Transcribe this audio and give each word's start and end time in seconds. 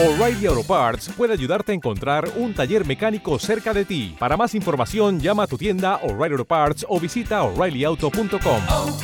O'Reilly 0.00 0.46
Auto 0.46 0.62
Parts 0.62 1.08
puede 1.16 1.32
ayudarte 1.32 1.72
a 1.72 1.74
encontrar 1.74 2.30
un 2.36 2.54
taller 2.54 2.86
mecánico 2.86 3.36
cerca 3.40 3.74
de 3.74 3.84
ti. 3.84 4.14
Para 4.16 4.36
más 4.36 4.54
información, 4.54 5.18
llama 5.18 5.42
a 5.42 5.46
tu 5.48 5.58
tienda 5.58 5.96
O'Reilly 6.04 6.34
Auto 6.34 6.44
Parts 6.44 6.86
o 6.88 7.00
visita 7.00 7.42
oreillyauto.com. 7.42 8.62
oh, 8.68 8.96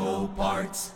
oh, 0.00 0.34
Parts. 0.36 0.94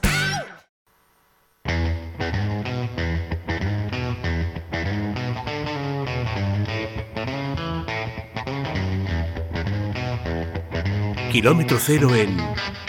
Kilómetro 11.30 11.78
cero 11.80 12.12
en 12.16 12.36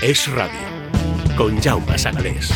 Es 0.01 0.27
Radio, 0.31 0.51
con 1.37 1.59
Jaume 1.59 1.97
Sagalés. 1.97 2.51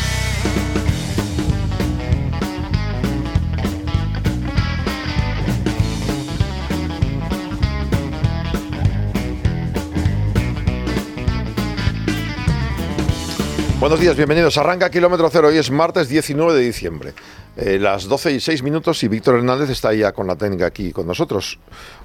Buenos 13.80 14.00
días, 14.00 14.16
bienvenidos. 14.16 14.58
Arranca 14.58 14.90
Kilómetro 14.90 15.28
Cero. 15.30 15.48
Hoy 15.48 15.56
es 15.56 15.70
martes 15.70 16.08
19 16.08 16.52
de 16.52 16.60
diciembre. 16.60 17.14
Eh, 17.56 17.78
las 17.80 18.04
12 18.04 18.32
y 18.32 18.40
6 18.40 18.62
minutos 18.62 19.02
y 19.02 19.08
Víctor 19.08 19.36
Hernández 19.36 19.70
está 19.70 19.94
ya 19.94 20.12
con 20.12 20.26
la 20.26 20.36
técnica 20.36 20.66
aquí 20.66 20.92
con 20.92 21.06
nosotros. 21.06 21.58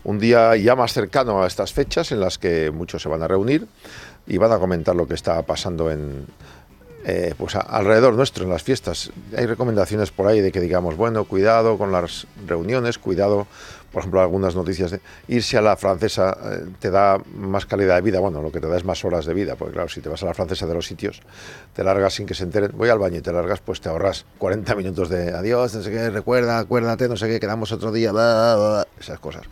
Un 0.03 0.17
día 0.17 0.55
ya 0.55 0.75
más 0.75 0.93
cercano 0.93 1.43
a 1.43 1.47
estas 1.47 1.73
fechas 1.73 2.11
en 2.11 2.19
las 2.19 2.37
que 2.37 2.71
muchos 2.71 3.01
se 3.01 3.09
van 3.09 3.21
a 3.21 3.27
reunir 3.27 3.67
y 4.25 4.37
van 4.37 4.51
a 4.51 4.59
comentar 4.59 4.95
lo 4.95 5.07
que 5.07 5.15
está 5.15 5.41
pasando 5.43 5.91
en, 5.91 6.25
eh, 7.05 7.33
pues 7.37 7.55
a- 7.55 7.61
alrededor 7.61 8.13
nuestro 8.13 8.43
en 8.43 8.49
las 8.49 8.63
fiestas. 8.63 9.11
Hay 9.37 9.45
recomendaciones 9.45 10.11
por 10.11 10.27
ahí 10.27 10.41
de 10.41 10.51
que 10.51 10.59
digamos, 10.59 10.95
bueno, 10.97 11.25
cuidado 11.25 11.77
con 11.77 11.91
las 11.91 12.27
reuniones, 12.47 12.97
cuidado, 12.97 13.47
por 13.91 13.99
ejemplo, 13.99 14.21
algunas 14.21 14.55
noticias 14.55 14.89
de 14.91 15.01
irse 15.27 15.57
a 15.57 15.61
la 15.61 15.75
francesa 15.77 16.35
eh, 16.43 16.65
te 16.79 16.89
da 16.89 17.21
más 17.35 17.65
calidad 17.65 17.95
de 17.95 18.01
vida, 18.01 18.19
bueno, 18.19 18.41
lo 18.41 18.51
que 18.51 18.59
te 18.59 18.67
da 18.67 18.75
es 18.77 18.85
más 18.85 19.03
horas 19.05 19.25
de 19.25 19.33
vida, 19.33 19.55
porque 19.55 19.73
claro, 19.73 19.89
si 19.89 20.01
te 20.01 20.09
vas 20.09 20.23
a 20.23 20.25
la 20.25 20.33
francesa 20.33 20.65
de 20.65 20.73
los 20.73 20.85
sitios, 20.87 21.21
te 21.73 21.83
largas 21.83 22.13
sin 22.15 22.25
que 22.25 22.33
se 22.33 22.43
enteren, 22.43 22.71
voy 22.75 22.89
al 22.89 22.99
baño 22.99 23.17
y 23.17 23.21
te 23.21 23.31
largas, 23.31 23.59
pues 23.59 23.81
te 23.81 23.89
ahorras 23.89 24.25
40 24.39 24.73
minutos 24.75 25.09
de 25.09 25.31
adiós, 25.33 25.75
no 25.75 25.83
sé 25.83 25.91
qué, 25.91 26.09
recuerda, 26.09 26.57
acuérdate, 26.57 27.07
no 27.07 27.17
sé 27.17 27.27
qué, 27.27 27.39
quedamos 27.39 27.71
otro 27.71 27.91
día, 27.91 28.11
bla, 28.11 28.55
bla, 28.55 28.55
bla, 28.55 28.87
esas 28.99 29.19
cosas 29.19 29.43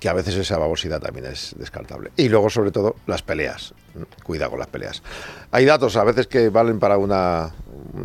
que 0.00 0.08
a 0.08 0.12
veces 0.12 0.36
esa 0.36 0.58
babosidad 0.58 1.00
también 1.00 1.26
es 1.26 1.54
descartable. 1.58 2.10
Y 2.16 2.28
luego, 2.28 2.50
sobre 2.50 2.70
todo, 2.70 2.96
las 3.06 3.22
peleas. 3.22 3.74
Cuidado 4.22 4.50
con 4.50 4.60
las 4.60 4.68
peleas. 4.68 5.02
Hay 5.50 5.64
datos 5.64 5.96
a 5.96 6.04
veces 6.04 6.26
que 6.26 6.50
valen 6.50 6.78
para 6.78 6.98
una, 6.98 7.50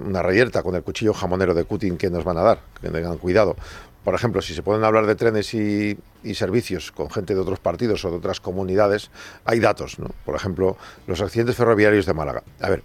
una 0.05 0.21
reyerta 0.21 0.63
con 0.63 0.75
el 0.75 0.83
cuchillo 0.83 1.13
jamonero 1.13 1.53
de 1.53 1.65
Putin 1.65 1.97
que 1.97 2.09
nos 2.09 2.23
van 2.23 2.37
a 2.37 2.43
dar, 2.43 2.59
que 2.81 2.89
tengan 2.89 3.17
cuidado. 3.17 3.55
Por 4.03 4.15
ejemplo, 4.15 4.41
si 4.41 4.55
se 4.55 4.63
pueden 4.63 4.83
hablar 4.83 5.05
de 5.05 5.15
trenes 5.15 5.53
y, 5.53 5.97
servicios 6.33 6.91
con 6.91 7.09
gente 7.09 7.35
de 7.35 7.41
otros 7.41 7.59
partidos 7.59 8.03
o 8.05 8.09
de 8.09 8.17
otras 8.17 8.39
comunidades, 8.39 9.11
hay 9.45 9.59
datos. 9.59 9.99
¿no? 9.99 10.09
Por 10.25 10.35
ejemplo, 10.35 10.77
los 11.07 11.21
accidentes 11.21 11.55
ferroviarios 11.55 12.05
de 12.05 12.13
Málaga. 12.13 12.41
A 12.61 12.69
ver, 12.69 12.83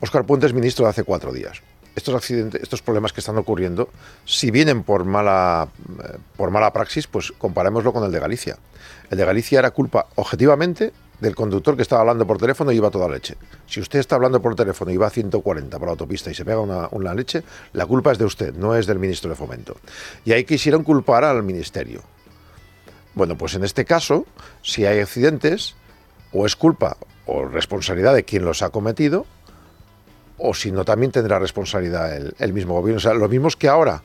Óscar 0.00 0.24
Puente 0.24 0.46
es 0.46 0.54
ministro 0.54 0.84
de 0.86 0.90
hace 0.90 1.04
cuatro 1.04 1.32
días 1.32 1.62
estos 1.96 2.14
accidentes, 2.14 2.62
estos 2.62 2.82
problemas 2.82 3.12
que 3.12 3.20
están 3.20 3.38
ocurriendo, 3.38 3.88
si 4.24 4.50
vienen 4.50 4.84
por 4.84 5.04
mala, 5.04 5.68
por 6.36 6.50
mala 6.50 6.72
praxis, 6.72 7.06
pues 7.06 7.32
comparémoslo 7.32 7.92
con 7.92 8.04
el 8.04 8.12
de 8.12 8.20
Galicia. 8.20 8.58
El 9.10 9.18
de 9.18 9.24
Galicia 9.24 9.58
era 9.58 9.70
culpa 9.70 10.06
objetivamente 10.14 10.92
del 11.20 11.34
conductor 11.34 11.74
que 11.74 11.82
estaba 11.82 12.02
hablando 12.02 12.26
por 12.26 12.36
teléfono 12.36 12.70
y 12.70 12.76
iba 12.76 12.90
toda 12.90 13.08
leche. 13.08 13.36
Si 13.66 13.80
usted 13.80 13.98
está 13.98 14.16
hablando 14.16 14.42
por 14.42 14.54
teléfono 14.54 14.90
y 14.90 14.98
va 14.98 15.06
a 15.06 15.10
140 15.10 15.78
por 15.78 15.88
la 15.88 15.92
autopista 15.92 16.30
y 16.30 16.34
se 16.34 16.44
pega 16.44 16.60
una, 16.60 16.88
una 16.90 17.14
leche, 17.14 17.42
la 17.72 17.86
culpa 17.86 18.12
es 18.12 18.18
de 18.18 18.26
usted, 18.26 18.54
no 18.54 18.76
es 18.76 18.86
del 18.86 18.98
ministro 18.98 19.30
de 19.30 19.36
Fomento. 19.36 19.78
Y 20.26 20.32
ahí 20.32 20.44
quisieron 20.44 20.84
culpar 20.84 21.24
al 21.24 21.42
ministerio. 21.42 22.02
Bueno, 23.14 23.38
pues 23.38 23.54
en 23.54 23.64
este 23.64 23.86
caso, 23.86 24.26
si 24.62 24.84
hay 24.84 25.00
accidentes, 25.00 25.74
o 26.32 26.44
es 26.44 26.54
culpa 26.54 26.98
o 27.24 27.46
responsabilidad 27.46 28.14
de 28.14 28.24
quien 28.24 28.44
los 28.44 28.60
ha 28.60 28.68
cometido, 28.68 29.24
o 30.38 30.54
si 30.54 30.72
no 30.72 30.84
también 30.84 31.12
tendrá 31.12 31.38
responsabilidad 31.38 32.16
el, 32.38 32.52
mismo 32.52 32.74
gobierno. 32.74 32.98
O 32.98 33.00
sea, 33.00 33.14
los 33.14 33.30
mismos 33.30 33.56
que 33.56 33.68
ahora 33.68 34.02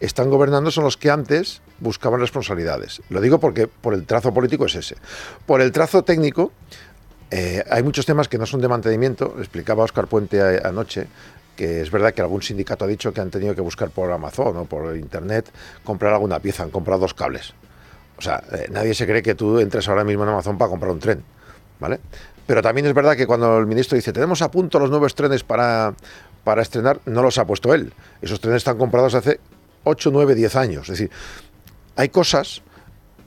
están 0.00 0.30
gobernando 0.30 0.70
son 0.70 0.84
los 0.84 0.96
que 0.96 1.10
antes 1.10 1.62
buscaban 1.80 2.20
responsabilidades. 2.20 3.02
Lo 3.08 3.20
digo 3.20 3.38
porque 3.38 3.66
por 3.66 3.94
el 3.94 4.04
trazo 4.04 4.32
político 4.32 4.66
es 4.66 4.74
ese. 4.74 4.96
Por 5.46 5.60
el 5.60 5.72
trazo 5.72 6.02
técnico 6.02 6.52
eh, 7.30 7.64
hay 7.70 7.82
muchos 7.82 8.06
temas 8.06 8.28
que 8.28 8.38
no 8.38 8.46
son 8.46 8.60
de 8.60 8.68
mantenimiento. 8.68 9.36
Explicaba 9.38 9.84
Oscar 9.84 10.06
Puente 10.06 10.40
anoche 10.64 11.06
que 11.56 11.82
es 11.82 11.90
verdad 11.90 12.14
que 12.14 12.22
algún 12.22 12.42
sindicato 12.42 12.84
ha 12.84 12.88
dicho 12.88 13.12
que 13.12 13.20
han 13.20 13.30
tenido 13.30 13.54
que 13.54 13.60
buscar 13.60 13.90
por 13.90 14.10
Amazon 14.10 14.56
o 14.56 14.64
por 14.64 14.96
Internet 14.96 15.50
comprar 15.84 16.14
alguna 16.14 16.40
pieza. 16.40 16.62
Han 16.62 16.70
comprado 16.70 17.02
dos 17.02 17.14
cables. 17.14 17.54
O 18.18 18.22
sea, 18.22 18.42
eh, 18.52 18.68
nadie 18.70 18.94
se 18.94 19.06
cree 19.06 19.22
que 19.22 19.34
tú 19.34 19.58
entres 19.58 19.88
ahora 19.88 20.04
mismo 20.04 20.22
en 20.22 20.30
Amazon 20.30 20.56
para 20.56 20.70
comprar 20.70 20.92
un 20.92 20.98
tren, 20.98 21.24
¿vale? 21.80 22.00
Pero 22.46 22.62
también 22.62 22.86
es 22.86 22.94
verdad 22.94 23.16
que 23.16 23.26
cuando 23.26 23.58
el 23.58 23.66
ministro 23.66 23.96
dice, 23.96 24.12
tenemos 24.12 24.42
a 24.42 24.50
punto 24.50 24.78
los 24.78 24.90
nuevos 24.90 25.14
trenes 25.14 25.44
para, 25.44 25.94
para 26.44 26.62
estrenar, 26.62 27.00
no 27.06 27.22
los 27.22 27.38
ha 27.38 27.46
puesto 27.46 27.72
él. 27.74 27.92
Esos 28.20 28.40
trenes 28.40 28.58
están 28.58 28.78
comprados 28.78 29.14
hace 29.14 29.40
8, 29.84 30.10
9, 30.12 30.34
10 30.34 30.56
años. 30.56 30.88
Es 30.88 30.98
decir, 30.98 31.10
hay 31.96 32.08
cosas 32.08 32.62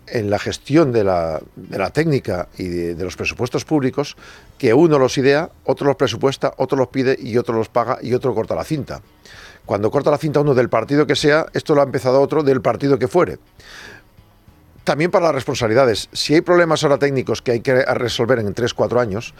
en 0.07 0.29
la 0.29 0.37
gestión 0.37 0.91
de 0.91 1.03
la, 1.03 1.41
de 1.55 1.77
la 1.77 1.89
técnica 1.89 2.47
y 2.57 2.67
de, 2.67 2.95
de 2.95 3.03
los 3.03 3.15
presupuestos 3.15 3.65
públicos 3.65 4.15
que 4.57 4.73
uno 4.73 4.99
los 4.99 5.17
idea, 5.17 5.49
otro 5.63 5.87
los 5.87 5.95
presupuesta, 5.95 6.53
otro 6.57 6.77
los 6.77 6.89
pide 6.89 7.17
y 7.19 7.37
otro 7.37 7.55
los 7.57 7.69
paga 7.69 7.97
y 8.01 8.13
otro 8.13 8.35
corta 8.35 8.53
la 8.53 8.63
cinta. 8.63 9.01
Cuando 9.65 9.89
corta 9.89 10.11
la 10.11 10.19
cinta 10.19 10.41
uno 10.41 10.53
del 10.53 10.69
partido 10.69 11.07
que 11.07 11.15
sea, 11.15 11.47
esto 11.53 11.73
lo 11.73 11.81
ha 11.81 11.85
empezado 11.85 12.21
otro 12.21 12.43
del 12.43 12.61
partido 12.61 12.99
que 12.99 13.07
fuere 13.07 13.39
también 14.85 15.11
para 15.11 15.25
las 15.25 15.35
responsabilidades. 15.35 16.07
Si 16.13 16.33
hay 16.33 16.41
problemas 16.41 16.83
ahora 16.83 16.97
técnicos 16.97 17.41
que 17.41 17.51
hay 17.51 17.59
que 17.59 17.83
resolver 17.83 18.39
en 18.39 18.53
3, 18.53 18.73
4 18.73 18.99
años, 18.99 19.33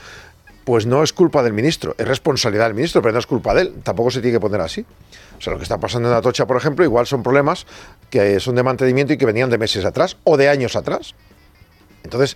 pues 0.65 0.85
no 0.85 1.03
es 1.03 1.13
culpa 1.13 1.43
del 1.43 1.53
ministro, 1.53 1.95
es 1.97 2.07
responsabilidad 2.07 2.65
del 2.65 2.73
ministro, 2.73 3.01
pero 3.01 3.13
no 3.13 3.19
es 3.19 3.27
culpa 3.27 3.53
de 3.53 3.61
él. 3.61 3.75
Tampoco 3.83 4.11
se 4.11 4.19
tiene 4.19 4.37
que 4.37 4.41
poner 4.41 4.59
así. 4.59 4.85
O 5.37 5.41
sea, 5.41 5.53
lo 5.53 5.59
que 5.59 5.63
está 5.63 5.77
pasando 5.77 6.09
en 6.09 6.15
Atocha, 6.15 6.47
por 6.47 6.57
ejemplo, 6.57 6.83
igual 6.83 7.05
son 7.05 7.23
problemas 7.23 7.67
que 8.09 8.39
son 8.39 8.55
de 8.55 8.63
mantenimiento 8.63 9.13
y 9.13 9.17
que 9.17 9.25
venían 9.25 9.49
de 9.49 9.57
meses 9.57 9.85
atrás 9.85 10.17
o 10.23 10.37
de 10.37 10.49
años 10.49 10.75
atrás. 10.75 11.13
Entonces, 12.03 12.35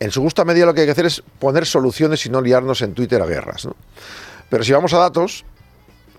en 0.00 0.10
su 0.10 0.22
justa 0.22 0.44
medida 0.44 0.66
lo 0.66 0.74
que 0.74 0.80
hay 0.80 0.86
que 0.86 0.92
hacer 0.92 1.06
es 1.06 1.22
poner 1.38 1.66
soluciones 1.66 2.24
y 2.26 2.30
no 2.30 2.40
liarnos 2.40 2.82
en 2.82 2.94
Twitter 2.94 3.20
a 3.20 3.26
guerras. 3.26 3.66
¿no? 3.66 3.76
Pero 4.48 4.64
si 4.64 4.72
vamos 4.72 4.94
a 4.94 4.98
datos, 4.98 5.44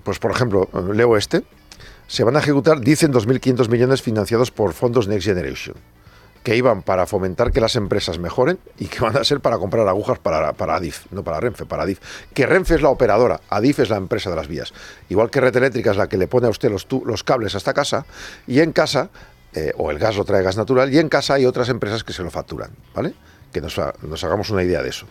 pues 0.03 0.19
por 0.19 0.31
ejemplo, 0.31 0.69
leo 0.93 1.17
este, 1.17 1.43
se 2.07 2.23
van 2.23 2.35
a 2.35 2.39
ejecutar, 2.39 2.79
dicen, 2.79 3.11
2.500 3.11 3.69
millones 3.69 4.01
financiados 4.01 4.51
por 4.51 4.73
fondos 4.73 5.07
Next 5.07 5.25
Generation, 5.25 5.75
que 6.45 6.55
iban 6.55 6.83
para 6.83 7.07
fomentar 7.07 7.51
que 7.51 7.59
las 7.59 7.75
empresas 7.75 8.19
mejoren 8.19 8.59
y 8.77 8.85
que 8.85 8.99
van 8.99 9.17
a 9.17 9.23
ser 9.23 9.39
para 9.41 9.57
comprar 9.57 9.85
agujas 9.87 10.19
para, 10.19 10.53
para 10.53 10.75
Adif, 10.75 11.07
no 11.11 11.23
para 11.23 11.39
Renfe, 11.39 11.65
para 11.65 11.83
Adif. 11.83 11.99
Que 12.35 12.45
Renfe 12.45 12.75
es 12.75 12.81
la 12.83 12.89
operadora, 12.89 13.41
Adif 13.49 13.79
es 13.79 13.89
la 13.89 13.97
empresa 13.97 14.29
de 14.29 14.35
las 14.35 14.47
vías. 14.47 14.71
Igual 15.09 15.31
que 15.31 15.41
Red 15.41 15.57
Eléctrica 15.57 15.89
es 15.91 15.97
la 15.97 16.07
que 16.07 16.17
le 16.17 16.27
pone 16.27 16.45
a 16.47 16.51
usted 16.51 16.69
los, 16.69 16.87
los 17.03 17.23
cables 17.23 17.55
hasta 17.55 17.73
casa, 17.73 18.05
y 18.45 18.59
en 18.59 18.71
casa, 18.73 19.09
eh, 19.55 19.73
o 19.75 19.89
el 19.89 19.97
gas 19.97 20.15
lo 20.15 20.23
trae 20.23 20.43
gas 20.43 20.55
natural, 20.55 20.93
y 20.93 20.99
en 20.99 21.09
casa 21.09 21.33
hay 21.33 21.45
otras 21.47 21.67
empresas 21.69 22.03
que 22.03 22.13
se 22.13 22.21
lo 22.21 22.29
facturan, 22.29 22.69
¿vale? 22.93 23.15
Que 23.51 23.59
nos, 23.59 23.77
ha- 23.79 23.95
nos 24.03 24.23
hagamos 24.23 24.51
una 24.51 24.61
idea 24.63 24.83
de 24.83 24.89
eso. 24.89 25.07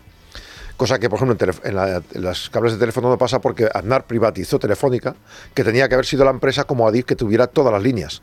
Cosa 0.77 0.99
que, 1.01 1.09
por 1.11 1.19
ejemplo, 1.21 1.51
en 1.65 1.75
la- 1.75 1.97
en 2.13 2.23
las 2.23 2.49
cables 2.51 2.75
de 2.75 2.79
teléfono 2.79 3.09
no 3.09 3.19
pasa 3.19 3.41
porque 3.41 3.69
Aznar 3.75 4.07
privatizó 4.07 4.61
Telefónica, 4.61 5.17
que 5.53 5.65
tenía 5.65 5.89
que 5.89 5.95
haber 5.95 6.07
sido 6.07 6.25
la 6.25 6.31
empresa 6.31 6.63
como 6.65 6.87
Adif 6.87 7.05
que 7.07 7.17
tuviera 7.17 7.49
todas 7.49 7.73
las 7.73 7.83
líneas. 7.83 8.23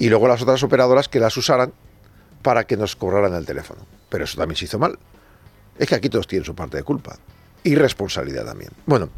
Y 0.00 0.08
luego 0.08 0.26
las 0.26 0.42
otras 0.42 0.62
operadoras 0.62 1.08
que 1.08 1.20
las 1.20 1.36
usaran 1.36 1.72
para 2.42 2.64
que 2.64 2.76
nos 2.76 2.96
cobraran 2.96 3.34
el 3.34 3.44
teléfono. 3.44 3.82
Pero 4.08 4.24
eso 4.24 4.38
también 4.38 4.56
se 4.56 4.64
hizo 4.64 4.78
mal. 4.78 4.98
Es 5.78 5.88
que 5.88 5.94
aquí 5.94 6.08
todos 6.08 6.26
tienen 6.26 6.44
su 6.44 6.54
parte 6.54 6.78
de 6.78 6.82
culpa. 6.82 7.16
Y 7.62 7.74
responsabilidad 7.74 8.46
también. 8.46 8.70
Bueno, 8.86 9.10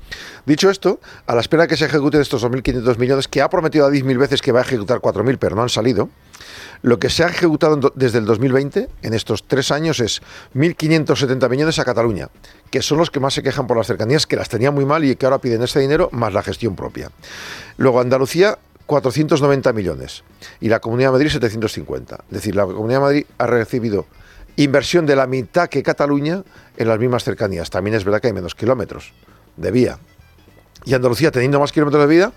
dicho 0.44 0.69
esto, 0.69 0.98
a 1.26 1.37
la 1.37 1.41
espera 1.41 1.69
que 1.69 1.76
se 1.76 1.84
ejecuten 1.84 2.20
estos 2.20 2.44
2.500 2.44 2.99
millones, 2.99 3.29
que 3.29 3.40
ha 3.40 3.49
prometido 3.49 3.87
Adif 3.87 4.05
mil 4.05 4.19
veces 4.19 4.43
que 4.43 4.50
va 4.50 4.58
a 4.58 4.62
ejecutar 4.62 4.99
4.000, 4.99 5.38
pero 5.38 5.55
no 5.55 5.62
han 5.62 5.69
salido, 5.69 6.08
lo 6.82 6.99
que 6.99 7.08
se 7.08 7.23
ha 7.23 7.29
ejecutado 7.29 7.93
desde 7.94 8.19
el 8.19 8.25
2020, 8.25 8.88
en 9.02 9.14
estos 9.14 9.46
tres 9.46 9.70
años, 9.70 10.00
es 10.00 10.20
1.570 10.56 11.49
millones 11.49 11.79
a 11.79 11.84
Cataluña, 11.84 12.29
que 12.73 12.82
son 12.82 12.99
los 12.99 13.12
que 13.12 13.20
más 13.20 13.34
se 13.34 13.44
quejan 13.44 13.69
por 13.69 13.76
las 13.76 13.87
cercanías, 13.87 14.26
que 14.26 14.34
las 14.34 14.49
tenía 14.49 14.73
muy 14.73 14.84
mal 14.84 15.05
y 15.05 15.14
que 15.14 15.26
ahora 15.26 15.38
piden 15.38 15.62
ese 15.62 15.79
dinero 15.79 16.08
más 16.11 16.32
la 16.32 16.43
gestión 16.43 16.75
propia. 16.75 17.12
Luego 17.76 18.00
Andalucía, 18.00 18.58
490 18.93 19.73
millones 19.73 20.23
y 20.61 20.69
la 20.69 20.79
Comunidad 20.79 21.09
de 21.09 21.12
Madrid 21.12 21.31
750. 21.31 22.25
Es 22.27 22.31
decir, 22.31 22.55
la 22.55 22.67
Comunidad 22.67 22.99
de 22.99 23.00
Madrid 23.00 23.27
ha 23.39 23.47
recibido 23.47 24.05
inversión 24.56 25.06
de 25.06 25.17
la 25.17 25.27
mitad 25.27 25.71
que 25.71 25.83
Cataluña 25.83 26.43
en 26.77 26.89
las 26.89 26.99
mismas 26.99 27.25
cercanías. 27.25 27.71
También 27.71 27.97
es 27.97 28.05
verdad 28.05 28.21
que 28.21 28.27
hay 28.27 28.35
menos 28.35 28.55
kilómetros 28.55 29.15
de 29.56 29.71
vía. 29.71 29.99
Y 30.85 30.93
Andalucía, 30.93 31.31
teniendo 31.31 31.59
más 31.59 31.73
kilómetros 31.73 32.03
de 32.03 32.15
vía, 32.15 32.33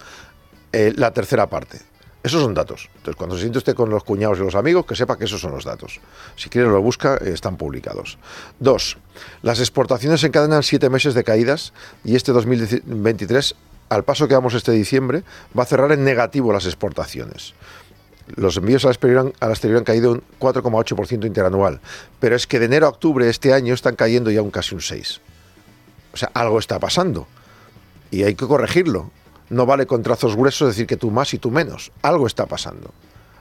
eh, 0.72 0.94
la 0.96 1.12
tercera 1.12 1.50
parte. 1.50 1.82
Esos 2.24 2.42
son 2.42 2.54
datos. 2.54 2.90
Entonces, 2.96 3.18
cuando 3.18 3.36
se 3.36 3.42
siente 3.42 3.58
usted 3.58 3.76
con 3.76 3.90
los 3.90 4.06
cuñados 4.06 4.40
y 4.40 4.44
los 4.44 4.56
amigos, 4.56 4.86
que 4.86 4.96
sepa 4.96 5.18
que 5.18 5.26
esos 5.26 5.42
son 5.42 5.52
los 5.52 5.66
datos. 5.66 6.00
Si 6.38 6.50
quiere 6.50 6.70
lo 6.70 6.82
busca, 6.82 7.18
eh, 7.18 7.32
están 7.34 7.58
publicados. 7.58 8.18
Dos, 8.62 8.98
las 9.42 9.60
exportaciones 9.60 10.24
encadenan 10.24 10.64
siete 10.64 10.90
meses 10.90 11.16
de 11.16 11.26
caídas 11.26 11.74
y 12.06 12.16
este 12.16 12.32
2023 12.32 13.56
al 13.90 14.04
paso 14.04 14.28
que 14.28 14.34
vamos 14.34 14.54
este 14.54 14.72
diciembre, 14.72 15.24
va 15.58 15.64
a 15.64 15.68
cerrar 15.68 15.92
en 15.92 16.04
negativo 16.04 16.52
las 16.52 16.66
exportaciones. 16.66 17.54
Los 18.36 18.58
envíos 18.58 18.86
al 18.86 18.92
exterior, 18.92 19.34
al 19.40 19.52
exterior 19.52 19.80
han 19.80 19.84
caído 19.84 20.12
un 20.12 20.24
4,8% 20.40 21.26
interanual, 21.26 21.80
pero 22.20 22.36
es 22.36 22.48
que 22.48 22.60
de 22.60 22.66
enero 22.66 22.88
a 22.88 22.90
octubre 22.90 23.30
este 23.30 23.54
año 23.54 23.74
están 23.74 23.96
cayendo 23.96 24.32
ya 24.32 24.42
un 24.42 24.52
casi 24.52 24.74
un 24.74 24.82
6%. 24.82 25.20
O 26.14 26.18
sea, 26.18 26.32
algo 26.34 26.60
está 26.60 26.80
pasando 26.80 27.28
y 28.10 28.24
hay 28.24 28.36
que 28.36 28.48
corregirlo. 28.48 29.12
No 29.50 29.66
vale 29.66 29.86
con 29.86 30.02
trazos 30.02 30.36
gruesos 30.36 30.70
decir 30.70 30.88
que 30.88 30.98
tú 30.98 31.12
más 31.12 31.34
y 31.34 31.38
tú 31.38 31.52
menos. 31.52 31.92
Algo 32.02 32.26
está 32.26 32.46
pasando. 32.46 32.92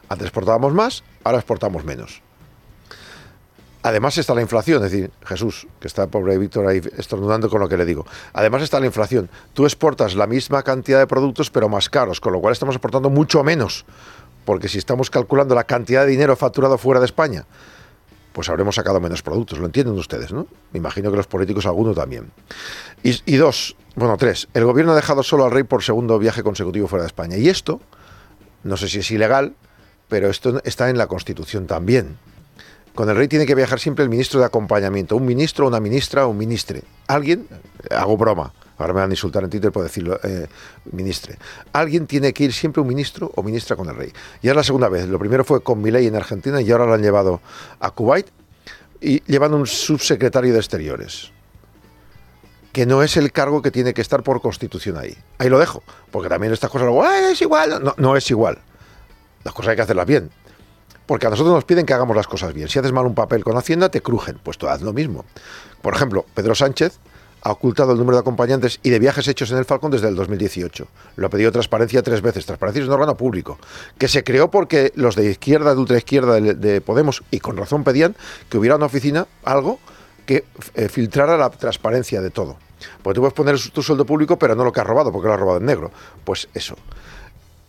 Antes 0.09 0.27
exportábamos 0.27 0.75
más, 0.75 1.05
ahora 1.23 1.39
exportamos 1.39 1.85
menos. 1.85 2.21
Además 3.85 4.17
está 4.17 4.35
la 4.35 4.41
inflación, 4.41 4.83
es 4.83 4.91
decir, 4.91 5.11
Jesús, 5.27 5.67
que 5.79 5.89
está 5.89 6.07
pobre 6.07 6.39
Víctor 6.39 6.67
ahí 6.67 6.81
estornudando 6.97 7.51
con 7.51 7.61
lo 7.61 7.69
que 7.69 7.77
le 7.77 7.85
digo. 7.85 8.07
Además 8.33 8.63
está 8.63 8.81
la 8.81 8.87
inflación. 8.87 9.29
Tú 9.53 9.67
exportas 9.67 10.15
la 10.15 10.27
misma 10.27 10.63
cantidad 10.63 10.99
de 10.99 11.07
productos 11.07 11.51
pero 11.51 11.69
más 11.69 11.91
caros, 11.91 12.19
con 12.19 12.33
lo 12.33 12.41
cual 12.41 12.53
estamos 12.53 12.77
exportando 12.77 13.11
mucho 13.11 13.45
menos. 13.45 13.85
Porque 14.47 14.69
si 14.69 14.79
estamos 14.79 15.11
calculando 15.11 15.55
la 15.55 15.65
cantidad 15.65 16.07
de 16.07 16.13
dinero 16.13 16.35
facturado 16.35 16.79
fuera 16.79 16.99
de 16.99 17.05
España, 17.05 17.45
pues 18.33 18.49
habremos 18.49 18.75
sacado 18.75 19.01
menos 19.01 19.23
productos. 19.23 19.59
Lo 19.59 19.67
entienden 19.67 19.99
ustedes, 19.99 20.33
¿no? 20.33 20.47
Me 20.73 20.79
imagino 20.79 21.11
que 21.11 21.19
los 21.19 21.27
políticos 21.27 21.67
alguno 21.67 21.93
también. 21.93 22.31
Y, 23.03 23.21
y 23.27 23.37
dos, 23.37 23.77
bueno, 23.97 24.17
tres, 24.17 24.49
el 24.55 24.65
gobierno 24.65 24.93
ha 24.93 24.97
dejado 24.97 25.23
solo 25.23 25.45
al 25.45 25.51
rey 25.51 25.65
por 25.65 25.83
segundo 25.83 26.19
viaje 26.19 26.43
consecutivo 26.43 26.89
fuera 26.89 27.03
de 27.03 27.09
España. 27.09 27.37
Y 27.37 27.51
esto, 27.51 27.83
no 28.63 28.79
sé 28.79 28.89
si 28.89 29.01
es 29.01 29.11
ilegal, 29.11 29.55
pero 30.09 30.31
esto 30.31 30.63
está 30.65 30.89
en 30.89 30.97
la 30.97 31.07
Constitución 31.07 31.67
también. 31.67 32.17
Con 32.95 33.09
el 33.09 33.17
rey 33.17 33.27
tiene 33.27 33.45
que 33.45 33.55
viajar 33.57 33.81
siempre 33.81 34.05
el 34.05 34.09
ministro 34.09 34.39
de 34.39 34.47
acompañamiento, 34.47 35.17
un 35.17 35.27
ministro, 35.27 35.67
una 35.67 35.81
ministra 35.81 36.27
un 36.27 36.39
ministre. 36.39 36.83
Alguien, 37.09 37.49
hago 37.91 38.17
broma, 38.17 38.53
ahora 38.79 38.93
me 38.93 39.01
van 39.01 39.11
a 39.11 39.13
insultar 39.15 39.43
en 39.43 39.51
Twitter 39.51 39.73
por 39.73 39.83
decirlo, 39.83 40.21
eh, 40.23 40.47
ministre. 40.93 41.37
Alguien 41.73 42.07
tiene 42.07 42.33
que 42.33 42.45
ir 42.45 42.53
siempre 42.53 42.81
un 42.83 42.87
ministro 42.89 43.33
o 43.35 43.43
ministra 43.43 43.75
con 43.75 43.89
el 43.89 43.97
rey. 43.97 44.13
Ya 44.43 44.53
es 44.53 44.57
la 44.57 44.63
segunda 44.63 44.89
vez. 44.89 45.09
Lo 45.09 45.19
primero 45.19 45.45
fue 45.45 45.61
con 45.61 45.83
Milei 45.83 46.07
en 46.07 46.15
Argentina 46.15 46.61
y 46.61 46.71
ahora 46.71 46.87
lo 46.87 46.95
han 46.95 47.03
llevado 47.03 47.41
a 47.81 47.91
Kuwait 47.91 48.29
y 49.01 49.21
llevan 49.25 49.55
un 49.55 49.67
subsecretario 49.67 50.53
de 50.53 50.61
Exteriores 50.61 51.33
que 52.73 52.87
no 52.87 53.05
es 53.05 53.17
el 53.17 53.31
cargo 53.31 53.63
que 53.63 53.71
tiene 53.71 53.95
que 53.95 54.01
estar 54.03 54.25
por 54.25 54.41
constitución 54.41 54.99
ahí. 54.99 55.17
Ahí 55.39 55.49
lo 55.49 55.61
dejo, 55.61 55.85
porque 56.11 56.29
también 56.29 56.53
estas 56.53 56.71
cosas 56.71 56.87
luego, 56.87 57.05
"Ah, 57.05 57.31
es 57.31 57.41
igual. 57.41 57.83
No, 57.85 57.95
no 57.97 58.17
es 58.17 58.29
igual. 58.31 58.59
Las 59.45 59.55
cosas 59.55 59.71
hay 59.71 59.77
que 59.77 59.83
hacerlas 59.83 60.07
bien. 60.07 60.31
Porque 61.07 61.27
a 61.27 61.31
nosotros 61.31 61.55
nos 61.55 61.65
piden 61.65 61.87
que 61.87 61.93
hagamos 61.93 62.17
las 62.17 62.27
cosas 62.27 62.55
bien. 62.55 62.69
Si 62.69 62.79
haces 62.79 62.93
mal 62.93 63.07
un 63.07 63.15
papel 63.15 63.45
con 63.45 63.57
Hacienda, 63.57 63.89
te 63.89 64.01
crujen. 64.01 64.39
Pues 64.43 64.59
tú 64.59 64.69
haz 64.69 64.83
lo 64.83 64.93
mismo. 64.93 65.25
Por 65.83 65.95
ejemplo, 65.95 66.25
Pedro 66.35 66.55
Sánchez 66.55 66.99
ha 67.43 67.53
ocultado 67.53 67.93
el 67.93 67.99
número 67.99 68.17
de 68.17 68.21
acompañantes 68.21 68.81
y 68.83 68.89
de 68.89 68.99
viajes 68.99 69.29
hechos 69.29 69.51
en 69.51 69.59
el 69.59 69.67
Falcon 69.67 69.91
desde 69.91 70.09
el 70.09 70.17
2018. 70.17 70.89
Lo 71.17 71.27
ha 71.27 71.31
pedido 71.31 71.53
transparencia 71.53 72.03
tres 72.03 72.23
veces. 72.23 72.47
Transparencia 72.47 72.83
es 72.83 72.89
un 72.89 72.95
órgano 72.95 73.17
público 73.17 73.59
que 73.99 74.09
se 74.09 74.25
creó 74.25 74.51
porque 74.51 74.93
los 74.97 75.15
de 75.15 75.31
izquierda, 75.31 75.75
de 75.75 75.81
ultraizquierda, 75.81 76.41
de, 76.41 76.55
de 76.55 76.81
Podemos, 76.81 77.23
y 77.31 77.41
con 77.41 77.59
razón 77.59 77.85
pedían 77.85 78.17
que 78.49 78.57
hubiera 78.57 78.77
una 78.77 78.87
oficina, 78.87 79.27
algo 79.45 79.79
que 80.25 80.45
eh, 80.75 80.89
filtrara 80.89 81.37
la 81.37 81.51
transparencia 81.51 82.23
de 82.23 82.31
todo. 82.31 82.57
Porque 83.03 83.15
tú 83.15 83.21
puedes 83.21 83.35
poner 83.35 83.61
tu 83.73 83.83
sueldo 83.83 84.05
público, 84.05 84.39
pero 84.39 84.55
no 84.55 84.65
lo 84.65 84.73
que 84.73 84.81
has 84.81 84.87
robado, 84.87 85.13
porque 85.13 85.29
lo 85.29 85.35
has 85.35 85.41
robado 85.41 85.59
en 85.59 85.67
negro. 85.67 85.91
Pues 86.25 86.49
eso. 86.55 86.77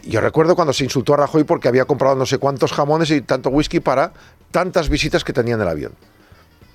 Yo 0.06 0.22
recuerdo 0.22 0.56
cuando 0.56 0.72
se 0.72 0.84
insultó 0.84 1.16
a 1.16 1.18
Rajoy 1.18 1.44
porque 1.44 1.68
había 1.68 1.86
comprado 1.86 2.16
no 2.16 2.25
sé 2.25 2.38
cuántos 2.38 2.72
jamones 2.72 3.10
y 3.10 3.22
tanto 3.22 3.50
whisky 3.50 3.80
para 3.80 4.13
tantas 4.52 4.88
visitas 4.88 5.24
que 5.24 5.34
tenía 5.34 5.56
en 5.56 5.62
el 5.62 5.68
avión. 5.68 5.94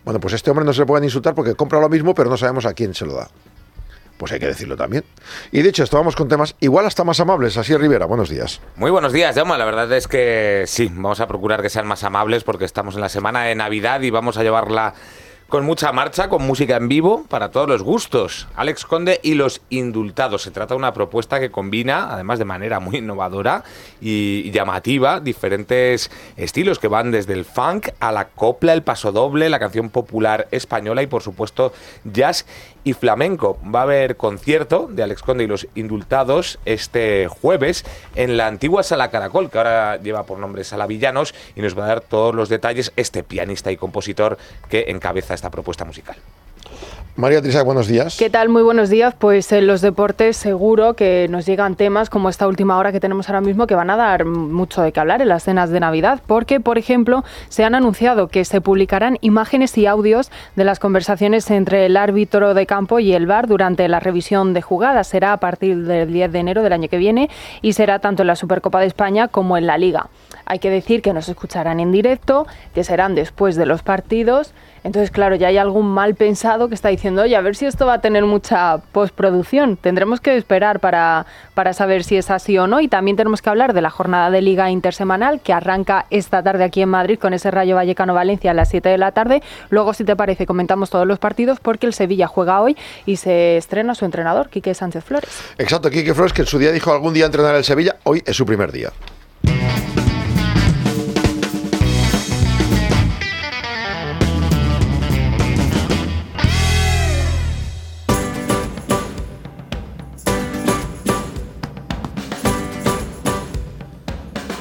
Bueno, 0.05 0.19
pues 0.19 0.35
este 0.35 0.51
hombre 0.51 0.65
no 0.65 0.73
se 0.73 0.81
le 0.81 0.87
pueden 0.87 1.05
insultar 1.05 1.35
porque 1.35 1.55
compra 1.55 1.81
lo 1.81 1.89
mismo, 1.89 2.15
pero 2.15 2.29
no 2.29 2.37
sabemos 2.37 2.67
a 2.67 2.75
quién 2.75 2.95
se 2.95 3.07
lo 3.07 3.15
da. 3.15 3.31
Pues 4.19 4.33
hay 4.33 4.41
que 4.41 4.47
decirlo 4.47 4.77
también. 4.77 5.05
Y 5.53 5.63
dicho 5.63 5.83
esto, 5.83 5.97
vamos 5.97 6.17
con 6.17 6.29
temas 6.29 6.57
igual 6.61 6.85
hasta 6.87 7.05
más 7.05 7.21
amables. 7.21 7.57
Así 7.57 7.75
Rivera, 7.77 8.05
buenos 8.05 8.29
días. 8.29 8.61
Muy 8.77 8.91
buenos 8.91 9.13
días, 9.13 9.35
Jaume. 9.35 9.57
La 9.57 9.65
verdad 9.65 9.91
es 9.93 10.09
que 10.09 10.65
sí, 10.67 10.91
vamos 10.93 11.21
a 11.21 11.27
procurar 11.27 11.63
que 11.63 11.71
sean 11.71 11.87
más 11.87 12.05
amables 12.05 12.45
porque 12.45 12.65
estamos 12.65 12.97
en 12.97 13.01
la 13.01 13.09
semana 13.09 13.45
de 13.45 13.55
Navidad 13.55 14.01
y 14.03 14.11
vamos 14.11 14.37
a 14.37 14.43
llevarla 14.43 14.95
con 15.51 15.65
mucha 15.65 15.91
marcha, 15.91 16.29
con 16.29 16.47
música 16.47 16.77
en 16.77 16.89
vivo, 16.89 17.25
para 17.29 17.51
todos 17.51 17.69
los 17.69 17.83
gustos. 17.83 18.47
Alex 18.55 18.85
Conde 18.85 19.19
y 19.21 19.35
los 19.35 19.61
indultados. 19.69 20.43
Se 20.43 20.53
trata 20.53 20.75
de 20.75 20.79
una 20.79 20.95
propuesta 20.95 21.41
que 21.41 21.51
combina, 21.51 22.13
además 22.13 22.39
de 22.39 22.45
manera 22.45 22.79
muy 22.79 22.99
innovadora 22.99 23.65
y 24.01 24.49
llamativa, 24.53 25.19
diferentes 25.19 26.13
estilos 26.37 26.79
que 26.79 26.87
van 26.87 27.11
desde 27.11 27.33
el 27.33 27.45
funk 27.45 27.89
a 27.99 28.13
la 28.13 28.29
copla, 28.29 28.73
el 28.73 28.85
pasodoble, 28.85 29.51
la 29.51 29.59
canción 29.59 29.91
popular 29.91 30.47
española 30.53 31.03
y, 31.03 31.09
por 31.09 31.23
supuesto, 31.23 31.73
jazz 32.05 32.47
y 32.85 32.93
flamenco. 32.93 33.59
Va 33.63 33.81
a 33.81 33.83
haber 33.83 34.17
concierto 34.17 34.89
de 34.89 35.03
Alex 35.03 35.21
Conde 35.23 35.45
y 35.45 35.49
los 35.49 35.67
indultados 35.75 36.61
este 36.65 37.27
jueves 37.27 37.85
en 38.15 38.37
la 38.37 38.47
antigua 38.47 38.85
Sala 38.85 39.11
Caracol, 39.11 39.51
que 39.51 39.59
ahora 39.59 39.97
lleva 39.97 40.23
por 40.23 40.39
nombre 40.39 40.63
Sala 40.63 40.87
Villanos, 40.87 41.35
y 41.57 41.61
nos 41.61 41.77
va 41.77 41.87
a 41.87 41.89
dar 41.89 42.01
todos 42.03 42.37
los 42.37 42.49
detalles 42.49 42.93
este 42.95 43.25
pianista 43.25 43.73
y 43.73 43.77
compositor 43.77 44.39
que 44.69 44.85
encabeza 44.89 45.35
esta 45.41 45.51
propuesta 45.51 45.87
musical. 45.87 46.17
María 47.17 47.43
Trisa, 47.43 47.63
buenos 47.63 47.89
días. 47.89 48.17
¿Qué 48.19 48.31
tal? 48.31 48.49
Muy 48.49 48.63
buenos 48.63 48.89
días. 48.89 49.15
Pues 49.19 49.51
en 49.53 49.67
los 49.67 49.81
deportes 49.81 50.37
seguro 50.37 50.95
que 50.95 51.27
nos 51.29 51.45
llegan 51.45 51.75
temas 51.75 52.09
como 52.09 52.29
esta 52.29 52.47
última 52.47 52.79
hora 52.79 52.93
que 52.93 53.01
tenemos 53.01 53.29
ahora 53.29 53.41
mismo 53.41 53.67
que 53.67 53.75
van 53.75 53.91
a 53.91 53.97
dar 53.97 54.25
mucho 54.25 54.81
de 54.81 54.93
qué 54.93 55.01
hablar 55.01 55.21
en 55.21 55.29
las 55.29 55.43
cenas 55.43 55.71
de 55.71 55.81
Navidad, 55.81 56.23
porque, 56.27 56.61
por 56.61 56.79
ejemplo, 56.79 57.25
se 57.49 57.65
han 57.65 57.75
anunciado 57.75 58.29
que 58.29 58.45
se 58.45 58.61
publicarán 58.61 59.19
imágenes 59.23 59.77
y 59.77 59.87
audios 59.87 60.31
de 60.57 60.65
las 60.65 60.79
conversaciones 60.79 61.51
entre 61.51 61.87
el 61.87 61.97
árbitro 61.97 62.55
de 62.55 62.67
campo 62.67 63.01
y 63.01 63.13
el 63.13 63.27
VAR 63.27 63.49
durante 63.49 63.89
la 63.89 64.01
revisión 64.01 64.55
de 64.55 64.63
jugadas. 64.63 65.09
Será 65.09 65.33
a 65.33 65.39
partir 65.39 65.85
del 65.85 66.13
10 66.13 66.33
de 66.33 66.39
enero 66.39 66.63
del 66.63 66.73
año 66.73 66.89
que 66.89 66.99
viene 66.99 67.29
y 67.61 67.73
será 67.73 67.99
tanto 67.99 68.23
en 68.23 68.29
la 68.29 68.37
Supercopa 68.37 68.81
de 68.81 68.87
España 68.87 69.29
como 69.29 69.59
en 69.59 69.67
la 69.67 69.79
Liga. 69.79 70.09
Hay 70.51 70.59
que 70.59 70.69
decir 70.69 71.01
que 71.01 71.13
nos 71.13 71.29
escucharán 71.29 71.79
en 71.79 71.93
directo, 71.93 72.45
que 72.75 72.83
serán 72.83 73.15
después 73.15 73.55
de 73.55 73.67
los 73.67 73.85
partidos. 73.85 74.53
Entonces, 74.83 75.13
claro, 75.13 75.37
ya 75.37 75.47
hay 75.47 75.59
algún 75.59 75.87
mal 75.87 76.17
pensado 76.17 76.69
que 76.69 76.75
está 76.75 76.89
diciendo, 76.89 77.23
oye, 77.23 77.37
a 77.37 77.41
ver 77.41 77.55
si 77.55 77.67
esto 77.67 77.87
va 77.87 77.95
a 77.95 78.01
tener 78.01 78.25
mucha 78.25 78.79
postproducción. 78.91 79.77
Tendremos 79.77 80.21
que 80.21 80.37
esperar 80.37 80.81
para, 80.81 81.25
para 81.55 81.73
saber 81.73 82.03
si 82.03 82.17
es 82.17 82.33
así 82.33 82.59
o 82.59 82.67
no. 82.67 82.81
Y 82.81 82.89
también 82.89 83.17
tenemos 83.17 83.43
que 83.43 83.49
hablar 83.49 83.75
de 83.75 83.81
la 83.81 83.91
jornada 83.91 84.29
de 84.33 84.43
Liga 84.43 84.69
Intersemanal 84.73 85.41
que 85.41 85.53
arranca 85.53 86.07
esta 86.11 86.43
tarde 86.43 86.65
aquí 86.65 86.83
en 86.83 86.89
Madrid 86.89 87.21
con 87.21 87.33
ese 87.33 87.53
Rayo 87.53 87.77
Vallecano-Valencia 87.77 88.51
a 88.51 88.55
las 88.55 88.71
7 88.71 88.89
de 88.89 88.99
la 88.99 89.13
tarde. 89.13 89.45
Luego, 89.69 89.95
si 89.95 90.03
te 90.03 90.17
parece, 90.17 90.47
comentamos 90.47 90.91
todos 90.91 91.07
los 91.07 91.21
partidos 91.21 91.61
porque 91.61 91.87
el 91.87 91.95
Sevilla 91.95 92.27
juega 92.27 92.61
hoy 92.61 92.77
y 93.07 93.19
se 93.19 93.57
estrena 93.57 93.95
su 93.95 94.05
entrenador, 94.05 94.49
Quique 94.49 94.75
Sánchez 94.75 95.05
Flores. 95.05 95.31
Exacto, 95.59 95.91
Quique 95.91 96.13
Flores, 96.13 96.33
que 96.33 96.43
en 96.43 96.49
su 96.49 96.59
día 96.59 96.73
dijo 96.73 96.93
algún 96.93 97.15
día 97.15 97.27
entrenar 97.27 97.55
el 97.55 97.63
Sevilla, 97.63 97.99
hoy 98.03 98.21
es 98.27 98.37
su 98.37 98.45
primer 98.45 98.73
día. 98.73 98.91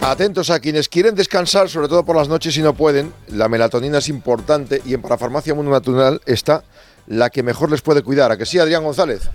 Atentos 0.09 0.49
a 0.49 0.59
quienes 0.59 0.89
quieren 0.89 1.13
descansar, 1.13 1.69
sobre 1.69 1.87
todo 1.87 2.03
por 2.03 2.15
las 2.15 2.27
noches 2.27 2.57
y 2.57 2.63
no 2.63 2.73
pueden. 2.73 3.13
La 3.27 3.47
melatonina 3.47 3.99
es 3.99 4.09
importante 4.09 4.81
y 4.83 4.95
en 4.95 5.03
Parafarmacia 5.03 5.53
Mundo 5.53 5.69
Natural 5.69 6.19
está 6.25 6.63
la 7.05 7.29
que 7.29 7.43
mejor 7.43 7.69
les 7.69 7.83
puede 7.83 8.01
cuidar. 8.01 8.31
¿A 8.31 8.37
que 8.37 8.47
sí, 8.47 8.57
Adrián 8.57 8.83
González? 8.83 9.29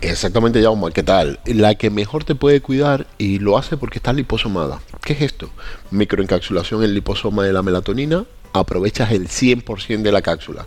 Exactamente, 0.00 0.62
Jaume, 0.62 0.92
¿qué 0.92 1.02
tal? 1.02 1.40
La 1.44 1.74
que 1.74 1.90
mejor 1.90 2.24
te 2.24 2.34
puede 2.34 2.62
cuidar 2.62 3.06
y 3.18 3.38
lo 3.38 3.58
hace 3.58 3.76
porque 3.76 3.98
está 3.98 4.14
liposomada. 4.14 4.80
¿Qué 5.02 5.12
es 5.12 5.20
esto? 5.20 5.50
Microencapsulación 5.90 6.82
en 6.84 6.94
liposoma 6.94 7.44
de 7.44 7.52
la 7.52 7.60
melatonina, 7.60 8.24
aprovechas 8.54 9.12
el 9.12 9.28
100% 9.28 10.00
de 10.00 10.10
la 10.10 10.22
cápsula, 10.22 10.66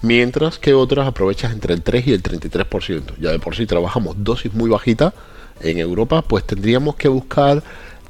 mientras 0.00 0.58
que 0.58 0.72
otras 0.72 1.06
aprovechas 1.06 1.52
entre 1.52 1.74
el 1.74 1.82
3 1.82 2.06
y 2.06 2.12
el 2.14 2.22
33%. 2.22 3.18
Ya 3.20 3.32
de 3.32 3.38
por 3.38 3.54
sí 3.54 3.66
trabajamos 3.66 4.16
dosis 4.24 4.54
muy 4.54 4.70
bajitas 4.70 5.12
en 5.60 5.78
Europa, 5.78 6.22
pues 6.22 6.44
tendríamos 6.44 6.96
que 6.96 7.08
buscar 7.08 7.62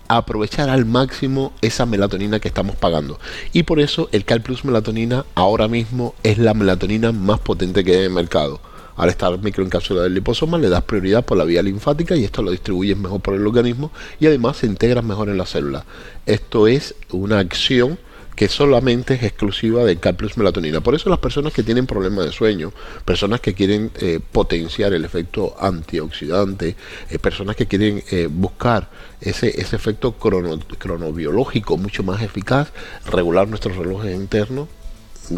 aprovechar 0.09 0.71
al 0.71 0.85
máximo 0.85 1.53
esa 1.61 1.87
melatonina 1.87 2.41
que 2.41 2.49
estamos 2.49 2.77
pagando. 2.77 3.19
Y 3.53 3.65
por 3.65 3.81
eso 3.81 4.09
el 4.13 4.25
Cal 4.25 4.43
Plus 4.43 4.65
Melatonina 4.65 5.25
ahora 5.35 5.69
mismo 5.69 6.15
es 6.23 6.39
la 6.39 6.55
melatonina 6.55 7.13
más 7.13 7.41
potente 7.41 7.85
que 7.85 7.93
hay 7.93 7.99
en 7.99 8.05
el 8.05 8.11
mercado. 8.11 8.61
Al 8.97 9.09
estar 9.09 9.37
microencapsulada 9.39 10.05
del 10.05 10.15
liposoma 10.15 10.57
le 10.57 10.69
das 10.69 10.85
prioridad 10.85 11.25
por 11.25 11.37
la 11.37 11.45
vía 11.45 11.63
linfática 11.63 12.15
y 12.15 12.25
esto 12.25 12.43
lo 12.43 12.53
distribuyes 12.53 12.97
mejor 12.97 13.21
por 13.21 13.35
el 13.35 13.47
organismo 13.47 13.91
y 14.21 14.27
además 14.27 14.59
se 14.59 14.67
integra 14.67 15.03
mejor 15.03 15.29
en 15.29 15.39
la 15.39 15.47
célula. 15.47 15.85
Esto 16.27 16.69
es 16.69 16.95
una 17.11 17.41
acción 17.41 17.99
que 18.37 18.49
solamente 18.49 19.14
es 19.14 19.23
exclusiva 19.23 19.85
de 19.85 19.97
Cal 19.97 20.17
Plus 20.17 20.37
Melatonina. 20.37 20.81
Por 20.81 20.95
eso 20.95 21.11
las 21.11 21.19
personas 21.19 21.53
que 21.53 21.62
tienen 21.62 21.87
problemas 21.87 22.25
de 22.25 22.33
sueño, 22.33 22.73
personas 23.05 23.41
que 23.41 23.55
quieren 23.55 23.91
eh, 24.00 24.21
potenciar 24.33 24.93
el 24.93 25.05
efecto 25.05 25.55
antioxidante, 25.59 26.76
eh, 27.11 27.19
personas 27.19 27.57
que 27.57 27.67
quieren 27.67 28.03
eh, 28.11 28.29
buscar 28.31 28.91
ese, 29.21 29.61
ese 29.61 29.76
efecto 29.76 30.12
crono, 30.12 30.59
cronobiológico 30.79 31.76
mucho 31.76 32.03
más 32.03 32.23
eficaz, 32.23 32.73
regular 33.07 33.49
nuestros 33.49 33.76
relojes 33.76 34.14
internos, 34.14 34.69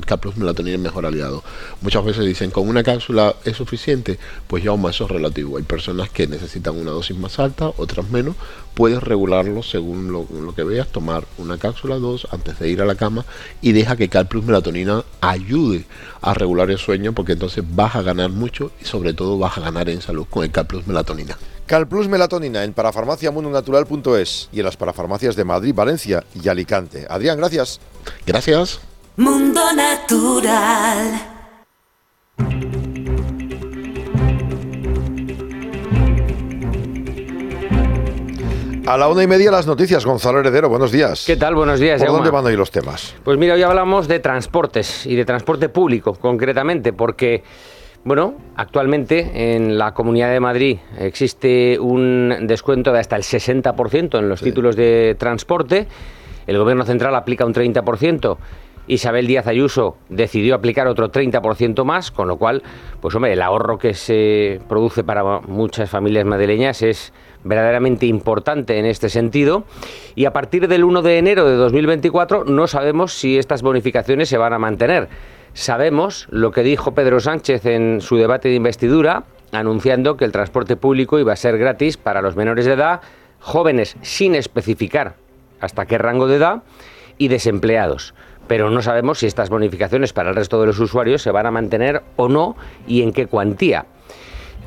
K 0.05 0.17
plus 0.17 0.37
melatonina 0.37 0.77
es 0.77 0.83
mejor 0.83 1.07
aliado. 1.07 1.43
Muchas 1.81 2.05
veces 2.05 2.25
dicen, 2.25 2.51
con 2.51 2.69
una 2.69 2.83
cápsula 2.83 3.37
es 3.45 3.57
suficiente, 3.57 4.19
pues 4.47 4.63
ya 4.63 4.73
eso 4.75 5.05
es 5.05 5.11
relativo. 5.11 5.57
Hay 5.57 5.63
personas 5.63 6.11
que 6.11 6.27
necesitan 6.27 6.77
una 6.77 6.91
dosis 6.91 7.17
más 7.17 7.39
alta, 7.39 7.73
otras 7.77 8.09
menos. 8.11 8.37
Puedes 8.75 9.03
regularlo 9.03 9.63
según 9.63 10.13
lo, 10.13 10.27
lo 10.31 10.55
que 10.55 10.63
veas, 10.63 10.89
tomar 10.89 11.25
una 11.39 11.59
cápsula, 11.59 11.97
dos, 11.97 12.29
antes 12.31 12.59
de 12.59 12.69
ir 12.69 12.83
a 12.83 12.85
la 12.85 12.95
cama 12.95 13.25
y 13.63 13.73
deja 13.73 13.97
que 13.97 14.09
K 14.09 14.25
plus 14.25 14.45
melatonina 14.45 15.05
ayude 15.21 15.87
a 16.21 16.35
regular 16.35 16.71
el 16.71 16.79
sueño 16.79 17.13
porque 17.13 17.33
entonces 17.33 17.65
vas 17.67 17.97
a 17.97 18.03
ganar 18.03 18.31
mucho 18.31 18.73
y 18.81 18.85
sobre 18.85 19.15
todo 19.15 19.39
vas 19.39 19.57
a 19.57 19.63
ganar 19.63 19.89
en 19.89 20.03
salud 20.03 20.27
con 20.29 20.45
el 20.45 20.51
K 20.51 20.65
plus 20.65 20.87
melatonina. 20.87 21.37
Calplus 21.67 22.07
Melatonina 22.09 22.63
en 22.63 22.73
parafarmaciamundonatural.es 22.73 24.49
y 24.53 24.61
en 24.61 24.65
las 24.65 24.77
parafarmacias 24.77 25.35
de 25.35 25.45
Madrid, 25.45 25.75
Valencia 25.75 26.25
y 26.41 26.49
Alicante. 26.49 27.07
Adrián, 27.11 27.39
gracias. 27.39 27.81
Gracias. 28.25 28.81
Mundo 29.17 29.63
Natural. 29.73 31.21
A 38.87 38.97
la 38.97 39.09
una 39.09 39.23
y 39.23 39.27
media 39.27 39.51
las 39.51 39.67
noticias, 39.67 40.05
Gonzalo 40.05 40.41
Heredero, 40.41 40.69
buenos 40.69 40.93
días. 40.93 41.25
¿Qué 41.27 41.37
tal? 41.37 41.55
Buenos 41.55 41.81
días, 41.81 41.99
¿Por 41.99 42.07
Jaume. 42.09 42.19
dónde 42.19 42.31
van 42.31 42.45
hoy 42.45 42.57
los 42.57 42.71
temas? 42.71 43.15
Pues 43.25 43.37
mira, 43.39 43.55
hoy 43.55 43.63
hablamos 43.63 44.07
de 44.07 44.21
transportes 44.21 45.07
y 45.07 45.17
de 45.17 45.25
transporte 45.25 45.69
público, 45.69 46.15
concretamente, 46.15 46.93
porque, 46.93 47.43
bueno, 48.05 48.35
actualmente 48.55 49.55
en 49.57 49.77
la 49.77 49.93
Comunidad 49.93 50.31
de 50.31 50.41
Madrid 50.41 50.79
existe 50.99 51.79
un 51.81 52.47
descuento 52.47 52.93
de 52.93 53.01
hasta 53.01 53.17
el 53.17 53.23
60% 53.23 54.19
en 54.19 54.29
los 54.29 54.41
títulos 54.41 54.77
de 54.77 55.17
transporte. 55.19 55.89
El 56.47 56.59
Gobierno 56.59 56.85
Central 56.85 57.15
aplica 57.17 57.45
un 57.45 57.55
30%. 57.55 58.37
Isabel 58.89 59.27
Díaz 59.27 59.47
Ayuso 59.47 59.97
decidió 60.09 60.55
aplicar 60.55 60.87
otro 60.87 61.11
30% 61.11 61.85
más, 61.85 62.11
con 62.11 62.29
lo 62.29 62.37
cual, 62.37 62.63
pues 63.01 63.15
hombre, 63.15 63.33
el 63.33 63.43
ahorro 63.43 63.79
que 63.79 63.95
se 63.95 64.61
produce 64.69 65.03
para 65.05 65.41
muchas 65.41 65.91
familias 65.91 66.25
madrileñas 66.25 66.83
es 66.83 67.13
verdaderamente 67.45 68.07
importante 68.07 68.79
en 68.79 68.87
este 68.87 69.09
sentido. 69.09 69.65
Y 70.15 70.25
a 70.25 70.33
partir 70.33 70.69
del 70.69 70.85
1 70.85 71.03
de 71.03 71.19
enero 71.19 71.49
de 71.49 71.57
2024 71.57 72.45
no 72.45 72.67
sabemos 72.67 73.13
si 73.13 73.39
estas 73.39 73.63
bonificaciones 73.63 74.29
se 74.29 74.39
van 74.39 74.53
a 74.53 74.59
mantener. 74.59 75.09
Sabemos 75.53 76.27
lo 76.31 76.51
que 76.51 76.63
dijo 76.63 76.95
Pedro 76.95 77.19
Sánchez 77.19 77.65
en 77.67 78.01
su 78.01 78.17
debate 78.17 78.49
de 78.49 78.57
investidura, 78.57 79.25
anunciando 79.53 80.17
que 80.17 80.25
el 80.25 80.33
transporte 80.33 80.77
público 80.77 81.19
iba 81.19 81.33
a 81.33 81.37
ser 81.37 81.57
gratis 81.57 81.97
para 81.97 82.21
los 82.21 82.37
menores 82.37 82.67
de 82.67 82.73
edad, 82.73 83.01
jóvenes 83.41 83.97
sin 84.03 84.35
especificar 84.35 85.15
hasta 85.61 85.87
qué 85.87 85.99
rango 85.99 86.27
de 86.27 86.37
edad 86.37 86.63
y 87.19 87.29
desempleados. 87.29 88.15
Pero 88.47 88.71
no 88.71 88.83
sabemos 88.83 89.19
si 89.19 89.27
estas 89.27 89.49
bonificaciones 89.51 90.13
para 90.13 90.31
el 90.31 90.37
resto 90.37 90.61
de 90.61 90.67
los 90.67 90.79
usuarios 90.79 91.23
se 91.23 91.31
van 91.31 91.47
a 91.47 91.51
mantener 91.51 92.03
o 92.17 92.29
no 92.29 92.57
y 92.87 93.03
en 93.03 93.13
qué 93.13 93.27
cuantía. 93.27 93.87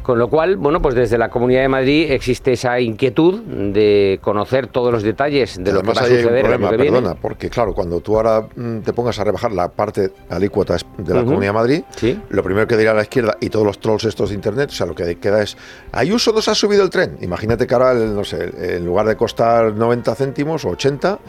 Con 0.03 0.17
lo 0.17 0.27
cual, 0.27 0.55
bueno, 0.57 0.81
pues 0.81 0.95
desde 0.95 1.19
la 1.19 1.29
Comunidad 1.29 1.61
de 1.61 1.67
Madrid 1.67 2.09
existe 2.09 2.53
esa 2.53 2.79
inquietud 2.79 3.41
de 3.41 4.17
conocer 4.23 4.65
todos 4.65 4.91
los 4.91 5.03
detalles 5.03 5.57
de 5.63 5.71
lo 5.71 5.83
que 5.83 5.91
Además 5.91 5.97
va 5.97 6.01
a 6.01 6.05
ahí 6.05 6.11
hay 6.11 6.17
un 6.17 6.23
suceder 6.23 6.41
problema, 6.45 6.69
que 6.71 6.77
viene. 6.77 6.91
perdona, 6.97 7.15
porque 7.21 7.49
claro, 7.49 7.73
cuando 7.75 7.99
tú 7.99 8.15
ahora 8.15 8.47
mm, 8.55 8.79
te 8.79 8.93
pongas 8.93 9.19
a 9.19 9.23
rebajar 9.23 9.51
la 9.51 9.67
parte 9.67 10.09
alícuota 10.29 10.77
de 10.97 11.13
la. 11.13 11.19
Comunidad 11.19 11.49
de 11.49 11.53
Madrid, 11.53 11.83
Sí. 11.95 12.19
lo 12.29 12.41
primero 12.41 12.65
que 12.65 12.75
dirá 12.77 12.93
la 12.95 13.03
izquierda 13.03 13.37
y 13.39 13.49
todos 13.49 13.65
los 13.67 13.79
trolls 13.79 14.05
estos 14.05 14.29
de 14.29 14.35
internet, 14.35 14.69
o 14.71 14.73
sea, 14.73 14.87
lo 14.87 14.95
que 14.95 15.15
queda 15.19 15.43
es, 15.43 15.55
Ayuso 15.91 16.31
nos 16.33 16.47
ha 16.47 16.55
subido 16.55 16.83
el 16.83 16.89
tren. 16.89 17.17
Imagínate 17.21 17.67
que 17.67 17.73
ahora, 17.75 17.93
no 17.93 18.23
sé, 18.23 18.77
en 18.77 18.85
lugar 18.85 19.05
de 19.05 19.15
costar 19.15 19.73
90 19.75 20.15
céntimos 20.15 20.65
o 20.65 20.69
80, 20.69 21.19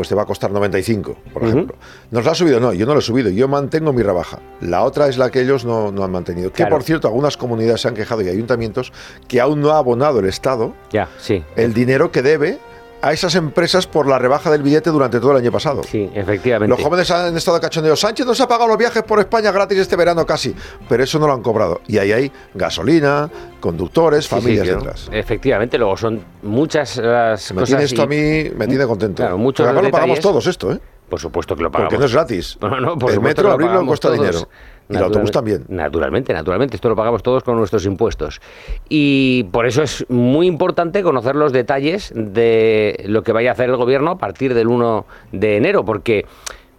pues 0.00 0.08
te 0.08 0.14
va 0.14 0.22
a 0.22 0.24
costar 0.24 0.50
95, 0.50 1.14
por 1.30 1.42
Ujú. 1.42 1.50
ejemplo. 1.52 1.76
¿Nos 2.10 2.24
lo 2.24 2.30
ha 2.30 2.34
subido? 2.34 2.58
No, 2.58 2.72
yo 2.72 2.86
no 2.86 2.94
lo 2.94 3.00
he 3.00 3.02
subido, 3.02 3.28
yo 3.28 3.48
mantengo 3.48 3.92
mi 3.92 4.02
rebaja. 4.02 4.38
La 4.62 4.82
otra 4.82 5.08
es 5.08 5.18
la 5.18 5.30
que 5.30 5.42
ellos 5.42 5.66
no, 5.66 5.92
no 5.92 6.02
han 6.04 6.10
mantenido. 6.10 6.50
Que 6.54 6.64
por 6.64 6.82
cierto, 6.82 7.06
algunas 7.06 7.36
comunidades 7.36 7.82
se 7.82 7.88
han 7.88 7.94
quejado 7.94 8.22
y 8.22 8.30
ayuntamientos 8.30 8.94
que 9.28 9.42
aún 9.42 9.60
no 9.60 9.72
ha 9.72 9.76
abonado 9.76 10.20
el 10.20 10.24
Estado 10.24 10.72
Ya, 10.90 11.10
sí. 11.18 11.44
el 11.54 11.74
dinero 11.74 12.10
que 12.10 12.22
debe 12.22 12.58
a 13.02 13.12
esas 13.12 13.34
empresas 13.34 13.86
por 13.86 14.06
la 14.06 14.18
rebaja 14.18 14.50
del 14.50 14.62
billete 14.62 14.90
durante 14.90 15.20
todo 15.20 15.32
el 15.32 15.38
año 15.38 15.50
pasado. 15.50 15.82
Sí, 15.82 16.10
efectivamente. 16.14 16.68
Los 16.74 16.82
jóvenes 16.84 17.10
han 17.10 17.36
estado 17.36 17.60
cachondeos. 17.60 17.98
Sánchez 18.00 18.26
nos 18.26 18.40
ha 18.40 18.46
pagado 18.48 18.68
los 18.68 18.78
viajes 18.78 19.02
por 19.02 19.18
España 19.20 19.50
gratis 19.52 19.78
este 19.78 19.96
verano 19.96 20.26
casi, 20.26 20.54
pero 20.88 21.02
eso 21.02 21.18
no 21.18 21.26
lo 21.26 21.32
han 21.32 21.42
cobrado. 21.42 21.80
Y 21.86 21.98
ahí 21.98 22.12
hay 22.12 22.32
gasolina, 22.54 23.30
conductores, 23.60 24.24
Sí, 24.24 24.28
sí, 24.28 24.34
familias 24.36 24.64
claro. 24.64 24.80
detrás. 24.80 25.08
Efectivamente, 25.12 25.78
luego 25.78 25.96
son 25.96 26.22
muchas 26.42 26.96
las 26.98 27.50
Me 27.52 27.60
cosas. 27.60 27.68
tiene 27.68 27.84
esto 27.84 28.00
y- 28.00 28.04
a 28.04 28.06
mí, 28.06 28.50
me 28.56 28.66
tiene 28.66 28.86
contento. 28.86 29.22
Claro, 29.22 29.38
muchos 29.38 29.64
además 29.66 29.84
lo 29.84 29.90
pagamos 29.90 30.20
todos 30.20 30.46
esto, 30.46 30.72
¿eh? 30.72 30.80
Por 31.08 31.18
supuesto 31.18 31.56
que 31.56 31.62
lo 31.64 31.70
pagamos. 31.72 31.88
Porque 31.90 31.98
no 32.00 32.06
es 32.06 32.12
gratis. 32.12 32.58
No, 32.60 32.80
no, 32.80 32.96
por 32.98 33.10
el 33.10 33.20
metro 33.20 33.50
abrirlo 33.50 33.84
cuesta 33.84 34.08
todos. 34.08 34.20
dinero. 34.20 34.48
Y 34.90 34.96
el 34.96 35.02
autobús 35.04 35.30
Naturalmente- 35.30 35.32
también. 35.32 35.64
Naturalmente, 35.68 36.32
naturalmente. 36.32 36.76
Esto 36.76 36.88
lo 36.88 36.96
pagamos 36.96 37.22
todos 37.22 37.42
con 37.44 37.56
nuestros 37.56 37.86
impuestos. 37.86 38.40
Y 38.88 39.44
por 39.52 39.66
eso 39.66 39.82
es 39.82 40.04
muy 40.10 40.46
importante 40.46 41.02
conocer 41.02 41.36
los 41.36 41.52
detalles 41.52 42.12
de 42.14 43.04
lo 43.06 43.22
que 43.22 43.32
vaya 43.32 43.50
a 43.50 43.52
hacer 43.52 43.70
el 43.70 43.76
gobierno 43.76 44.10
a 44.12 44.18
partir 44.18 44.54
del 44.54 44.68
1 44.68 45.06
de 45.32 45.56
enero, 45.56 45.84
porque 45.84 46.26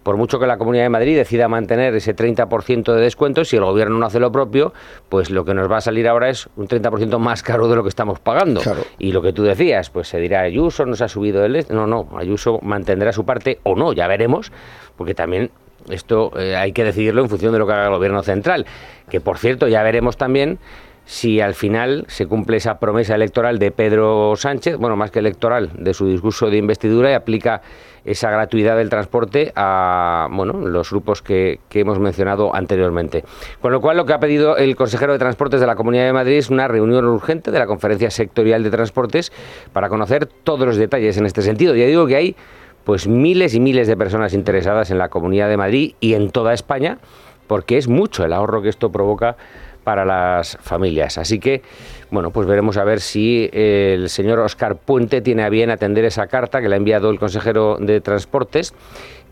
por 0.02 0.16
mucho 0.16 0.40
que 0.40 0.48
la 0.48 0.58
Comunidad 0.58 0.82
de 0.82 0.88
Madrid 0.88 1.16
decida 1.16 1.46
mantener 1.46 1.94
ese 1.94 2.12
30% 2.12 2.92
de 2.92 3.00
descuento, 3.00 3.44
si 3.44 3.54
el 3.56 3.64
gobierno 3.64 3.98
no 3.98 4.04
hace 4.06 4.18
lo 4.18 4.32
propio, 4.32 4.72
pues 5.08 5.30
lo 5.30 5.44
que 5.44 5.54
nos 5.54 5.70
va 5.70 5.76
a 5.76 5.80
salir 5.80 6.08
ahora 6.08 6.28
es 6.28 6.48
un 6.56 6.66
30% 6.66 7.18
más 7.20 7.44
caro 7.44 7.68
de 7.68 7.76
lo 7.76 7.84
que 7.84 7.88
estamos 7.88 8.18
pagando. 8.18 8.60
Claro. 8.60 8.82
Y 8.98 9.12
lo 9.12 9.22
que 9.22 9.32
tú 9.32 9.44
decías, 9.44 9.90
pues 9.90 10.08
se 10.08 10.18
dirá, 10.18 10.40
Ayuso 10.40 10.84
nos 10.86 11.00
ha 11.02 11.08
subido 11.08 11.44
el... 11.44 11.54
este". 11.54 11.72
No, 11.72 11.86
no, 11.86 12.08
Ayuso 12.16 12.58
mantendrá 12.62 13.12
su 13.12 13.24
parte 13.24 13.60
o 13.62 13.76
no, 13.76 13.92
ya 13.92 14.08
veremos, 14.08 14.50
porque 14.96 15.14
también 15.14 15.52
esto 15.90 16.32
eh, 16.38 16.56
hay 16.56 16.72
que 16.72 16.84
decidirlo 16.84 17.22
en 17.22 17.28
función 17.28 17.52
de 17.52 17.58
lo 17.58 17.66
que 17.66 17.72
haga 17.72 17.86
el 17.86 17.92
gobierno 17.92 18.22
central. 18.22 18.66
Que 19.10 19.20
por 19.20 19.38
cierto, 19.38 19.68
ya 19.68 19.82
veremos 19.82 20.16
también 20.16 20.58
si 21.04 21.40
al 21.40 21.54
final 21.54 22.04
se 22.08 22.26
cumple 22.26 22.58
esa 22.58 22.78
promesa 22.78 23.14
electoral 23.14 23.58
de 23.58 23.70
Pedro 23.70 24.34
Sánchez, 24.36 24.76
bueno, 24.76 24.96
más 24.96 25.10
que 25.10 25.18
electoral, 25.18 25.70
de 25.74 25.94
su 25.94 26.06
discurso 26.06 26.48
de 26.48 26.58
investidura 26.58 27.10
y 27.10 27.14
aplica 27.14 27.60
esa 28.04 28.30
gratuidad 28.30 28.76
del 28.76 28.88
transporte 28.88 29.52
a 29.54 30.28
bueno, 30.30 30.66
los 30.66 30.90
grupos 30.90 31.22
que, 31.22 31.60
que 31.68 31.80
hemos 31.80 31.98
mencionado 31.98 32.54
anteriormente. 32.54 33.24
Con 33.60 33.72
lo 33.72 33.80
cual, 33.80 33.96
lo 33.96 34.06
que 34.06 34.12
ha 34.12 34.18
pedido 34.18 34.56
el 34.56 34.74
consejero 34.76 35.12
de 35.12 35.18
Transportes 35.18 35.60
de 35.60 35.66
la 35.66 35.76
Comunidad 35.76 36.04
de 36.04 36.12
Madrid 36.12 36.38
es 36.38 36.50
una 36.50 36.66
reunión 36.68 37.04
urgente 37.04 37.50
de 37.50 37.58
la 37.58 37.66
Conferencia 37.66 38.10
Sectorial 38.10 38.62
de 38.62 38.70
Transportes 38.70 39.32
para 39.72 39.88
conocer 39.88 40.26
todos 40.26 40.66
los 40.66 40.76
detalles 40.76 41.16
en 41.16 41.26
este 41.26 41.42
sentido. 41.42 41.74
Ya 41.74 41.86
digo 41.86 42.06
que 42.06 42.16
hay 42.16 42.36
pues 42.84 43.06
miles 43.06 43.54
y 43.54 43.60
miles 43.60 43.86
de 43.86 43.96
personas 43.96 44.34
interesadas 44.34 44.90
en 44.90 44.98
la 44.98 45.08
Comunidad 45.08 45.48
de 45.48 45.56
Madrid 45.56 45.94
y 46.00 46.14
en 46.14 46.30
toda 46.30 46.54
España, 46.54 46.98
porque 47.46 47.78
es 47.78 47.88
mucho 47.88 48.24
el 48.24 48.32
ahorro 48.32 48.62
que 48.62 48.68
esto 48.68 48.90
provoca 48.90 49.36
para 49.84 50.04
las 50.04 50.56
familias. 50.60 51.18
Así 51.18 51.38
que, 51.38 51.62
bueno, 52.10 52.30
pues 52.30 52.46
veremos 52.46 52.76
a 52.76 52.84
ver 52.84 53.00
si 53.00 53.50
el 53.52 54.08
señor 54.08 54.38
Oscar 54.38 54.76
Puente 54.76 55.20
tiene 55.20 55.42
a 55.42 55.48
bien 55.48 55.70
atender 55.70 56.04
esa 56.04 56.26
carta 56.28 56.60
que 56.60 56.68
le 56.68 56.74
ha 56.74 56.78
enviado 56.78 57.10
el 57.10 57.18
consejero 57.18 57.78
de 57.80 58.00
Transportes 58.00 58.74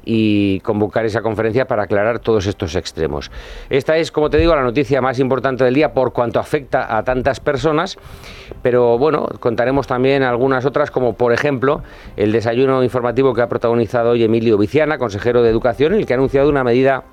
y 0.04 0.60
convocar 0.60 1.04
esa 1.04 1.22
conferencia 1.22 1.66
para 1.66 1.84
aclarar 1.84 2.18
todos 2.18 2.46
estos 2.46 2.74
extremos. 2.74 3.30
Esta 3.68 3.96
es, 3.96 4.10
como 4.10 4.30
te 4.30 4.38
digo, 4.38 4.54
la 4.54 4.62
noticia 4.62 5.00
más 5.00 5.18
importante 5.18 5.64
del 5.64 5.74
día 5.74 5.92
por 5.92 6.12
cuanto 6.12 6.38
afecta 6.38 6.96
a 6.96 7.02
tantas 7.04 7.40
personas, 7.40 7.98
pero 8.62 8.98
bueno, 8.98 9.28
contaremos 9.40 9.86
también 9.86 10.22
algunas 10.22 10.64
otras, 10.64 10.90
como 10.90 11.14
por 11.14 11.32
ejemplo 11.32 11.82
el 12.16 12.32
desayuno 12.32 12.82
informativo 12.82 13.34
que 13.34 13.42
ha 13.42 13.48
protagonizado 13.48 14.10
hoy 14.10 14.24
Emilio 14.24 14.58
Viciana, 14.58 14.98
consejero 14.98 15.42
de 15.42 15.50
Educación, 15.50 15.94
el 15.94 16.06
que 16.06 16.14
ha 16.14 16.16
anunciado 16.16 16.48
una 16.48 16.64
medida 16.64 17.04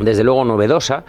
desde 0.00 0.24
luego 0.24 0.44
novedosa, 0.44 1.04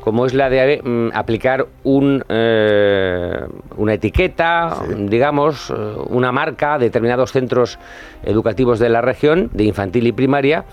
como 0.00 0.26
es 0.26 0.34
la 0.34 0.50
de 0.50 0.80
mm, 0.82 1.16
aplicar 1.16 1.66
un, 1.84 2.24
eh, 2.28 3.46
una 3.76 3.94
etiqueta, 3.94 4.82
digamos, 4.96 5.70
eh, 5.70 5.74
una 6.08 6.32
marca 6.32 6.74
a 6.74 6.78
determinados 6.78 7.32
centros 7.32 7.78
educativos 8.24 8.78
de 8.78 8.88
la 8.88 9.00
región, 9.00 9.50
de 9.52 9.64
infantil 9.64 10.06
y 10.06 10.12
primaria, 10.12 10.64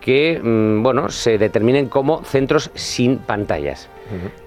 que 0.00 0.40
mm, 0.42 0.82
bueno, 0.82 1.08
se 1.08 1.38
determinen 1.38 1.88
como 1.88 2.22
centros 2.24 2.70
sin 2.74 3.18
pantallas. 3.18 3.88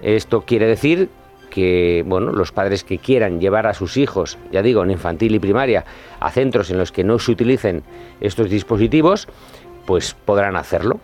Esto 0.00 0.42
quiere 0.42 0.66
decir 0.66 1.10
que 1.50 2.02
bueno, 2.06 2.32
los 2.32 2.52
padres 2.52 2.84
que 2.84 2.98
quieran 2.98 3.40
llevar 3.40 3.66
a 3.66 3.74
sus 3.74 3.96
hijos, 3.96 4.38
ya 4.50 4.62
digo, 4.62 4.82
en 4.82 4.92
infantil 4.92 5.34
y 5.34 5.38
primaria, 5.38 5.84
a 6.20 6.30
centros 6.30 6.70
en 6.70 6.78
los 6.78 6.92
que 6.92 7.04
no 7.04 7.18
se 7.18 7.32
utilicen 7.32 7.82
estos 8.20 8.48
dispositivos, 8.48 9.28
pues 9.84 10.14
podrán 10.14 10.56
hacerlo. 10.56 11.00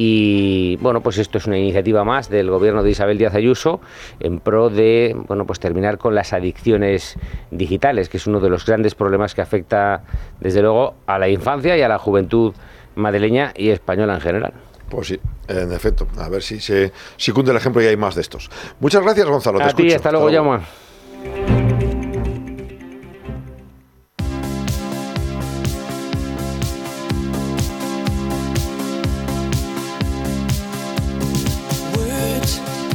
Y 0.00 0.76
bueno, 0.76 1.00
pues 1.00 1.18
esto 1.18 1.38
es 1.38 1.46
una 1.46 1.58
iniciativa 1.58 2.04
más 2.04 2.30
del 2.30 2.48
gobierno 2.50 2.84
de 2.84 2.90
Isabel 2.90 3.18
Díaz 3.18 3.34
Ayuso 3.34 3.80
en 4.20 4.38
pro 4.38 4.70
de 4.70 5.16
bueno, 5.26 5.44
pues 5.44 5.58
terminar 5.58 5.98
con 5.98 6.14
las 6.14 6.32
adicciones 6.32 7.16
digitales, 7.50 8.08
que 8.08 8.18
es 8.18 8.28
uno 8.28 8.38
de 8.38 8.48
los 8.48 8.64
grandes 8.64 8.94
problemas 8.94 9.34
que 9.34 9.40
afecta 9.40 10.04
desde 10.38 10.62
luego 10.62 10.94
a 11.08 11.18
la 11.18 11.28
infancia 11.28 11.76
y 11.76 11.82
a 11.82 11.88
la 11.88 11.98
juventud 11.98 12.54
madrileña 12.94 13.52
y 13.56 13.70
española 13.70 14.14
en 14.14 14.20
general. 14.20 14.52
Pues 14.88 15.08
sí, 15.08 15.20
en 15.48 15.72
efecto. 15.72 16.06
A 16.16 16.28
ver 16.28 16.44
si 16.44 16.60
se 16.60 16.92
si 17.16 17.32
cunde 17.32 17.50
el 17.50 17.56
ejemplo 17.56 17.82
y 17.82 17.86
hay 17.86 17.96
más 17.96 18.14
de 18.14 18.20
estos. 18.20 18.48
Muchas 18.78 19.02
gracias, 19.02 19.26
Gonzalo. 19.26 19.58
te 19.58 19.64
a 19.64 19.66
ti, 19.72 19.82
escucho. 19.82 19.96
hasta 19.96 20.12
luego, 20.12 20.30
Jaume. 20.30 20.60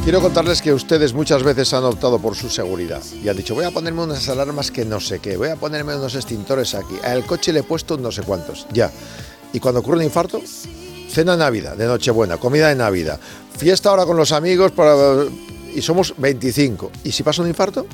Quiero 0.04 0.20
contarles 0.20 0.60
que 0.60 0.70
ustedes 0.70 1.14
muchas 1.14 1.42
veces 1.42 1.72
han 1.72 1.82
optado 1.82 2.18
por 2.18 2.36
su 2.36 2.50
seguridad 2.50 3.02
y 3.22 3.26
han 3.30 3.36
dicho 3.38 3.54
voy 3.54 3.64
a 3.64 3.70
ponerme 3.70 4.02
unas 4.02 4.28
alarmas 4.28 4.70
que 4.70 4.84
no 4.84 5.00
sé 5.00 5.18
qué, 5.18 5.38
voy 5.38 5.48
a 5.48 5.56
ponerme 5.56 5.96
unos 5.96 6.14
extintores 6.14 6.74
aquí, 6.74 6.96
al 7.02 7.24
coche 7.24 7.54
le 7.54 7.60
he 7.60 7.62
puesto 7.62 7.96
no 7.96 8.12
sé 8.12 8.22
cuántos, 8.22 8.66
ya. 8.70 8.92
Y 9.54 9.60
cuando 9.60 9.80
ocurre 9.80 9.96
un 9.96 10.02
infarto, 10.02 10.42
cena 11.08 11.32
de 11.32 11.38
Navidad, 11.38 11.74
de 11.74 11.86
Nochebuena, 11.86 12.36
comida 12.36 12.68
de 12.68 12.74
Navidad, 12.74 13.18
fiesta 13.56 13.88
ahora 13.88 14.04
con 14.04 14.18
los 14.18 14.32
amigos 14.32 14.72
y 15.74 15.80
somos 15.80 16.14
25. 16.18 16.92
¿Y 17.04 17.10
si 17.10 17.22
pasa 17.22 17.40
un 17.40 17.48
infarto? 17.48 17.86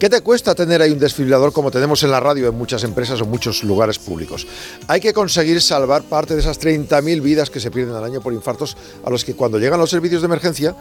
¿Qué 0.00 0.10
te 0.10 0.20
cuesta 0.20 0.56
tener 0.56 0.82
ahí 0.82 0.90
un 0.90 0.98
desfibrilador 0.98 1.52
como 1.52 1.70
tenemos 1.70 2.02
en 2.02 2.10
la 2.10 2.18
radio 2.18 2.48
en 2.48 2.56
muchas 2.56 2.82
empresas 2.82 3.20
o 3.20 3.24
muchos 3.24 3.62
lugares 3.62 4.00
públicos? 4.00 4.48
Hay 4.88 5.00
que 5.00 5.12
conseguir 5.12 5.62
salvar 5.62 6.02
parte 6.02 6.34
de 6.34 6.40
esas 6.40 6.60
30.000 6.60 7.22
vidas 7.22 7.50
que 7.50 7.60
se 7.60 7.70
pierden 7.70 7.94
al 7.94 8.02
año 8.02 8.20
por 8.20 8.32
infartos 8.32 8.76
a 9.04 9.10
los 9.10 9.24
que 9.24 9.36
cuando 9.36 9.60
llegan 9.60 9.78
los 9.78 9.90
servicios 9.90 10.22
de 10.22 10.26
emergencia 10.26 10.74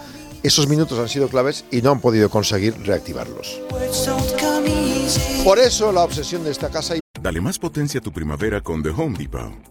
esos 0.44 0.68
minutos 0.68 1.00
han 1.00 1.10
sido 1.10 1.28
claves 1.28 1.66
y 1.72 1.82
no 1.82 1.92
han 1.92 2.02
podido 2.02 2.30
conseguir 2.30 2.76
reactivarlos. 2.84 3.62
Por 5.44 5.60
eso 5.60 5.92
la 5.92 6.04
obsesión 6.04 6.44
de 6.44 6.52
esta 6.52 6.70
casa... 6.70 6.96
Dale 7.22 7.42
más 7.42 7.60
potencia 7.60 8.00
a 8.00 8.04
tu 8.04 8.12
primavera 8.12 8.62
con 8.62 8.82
The 8.82 8.90
Home 8.90 9.18
Depot. 9.18 9.71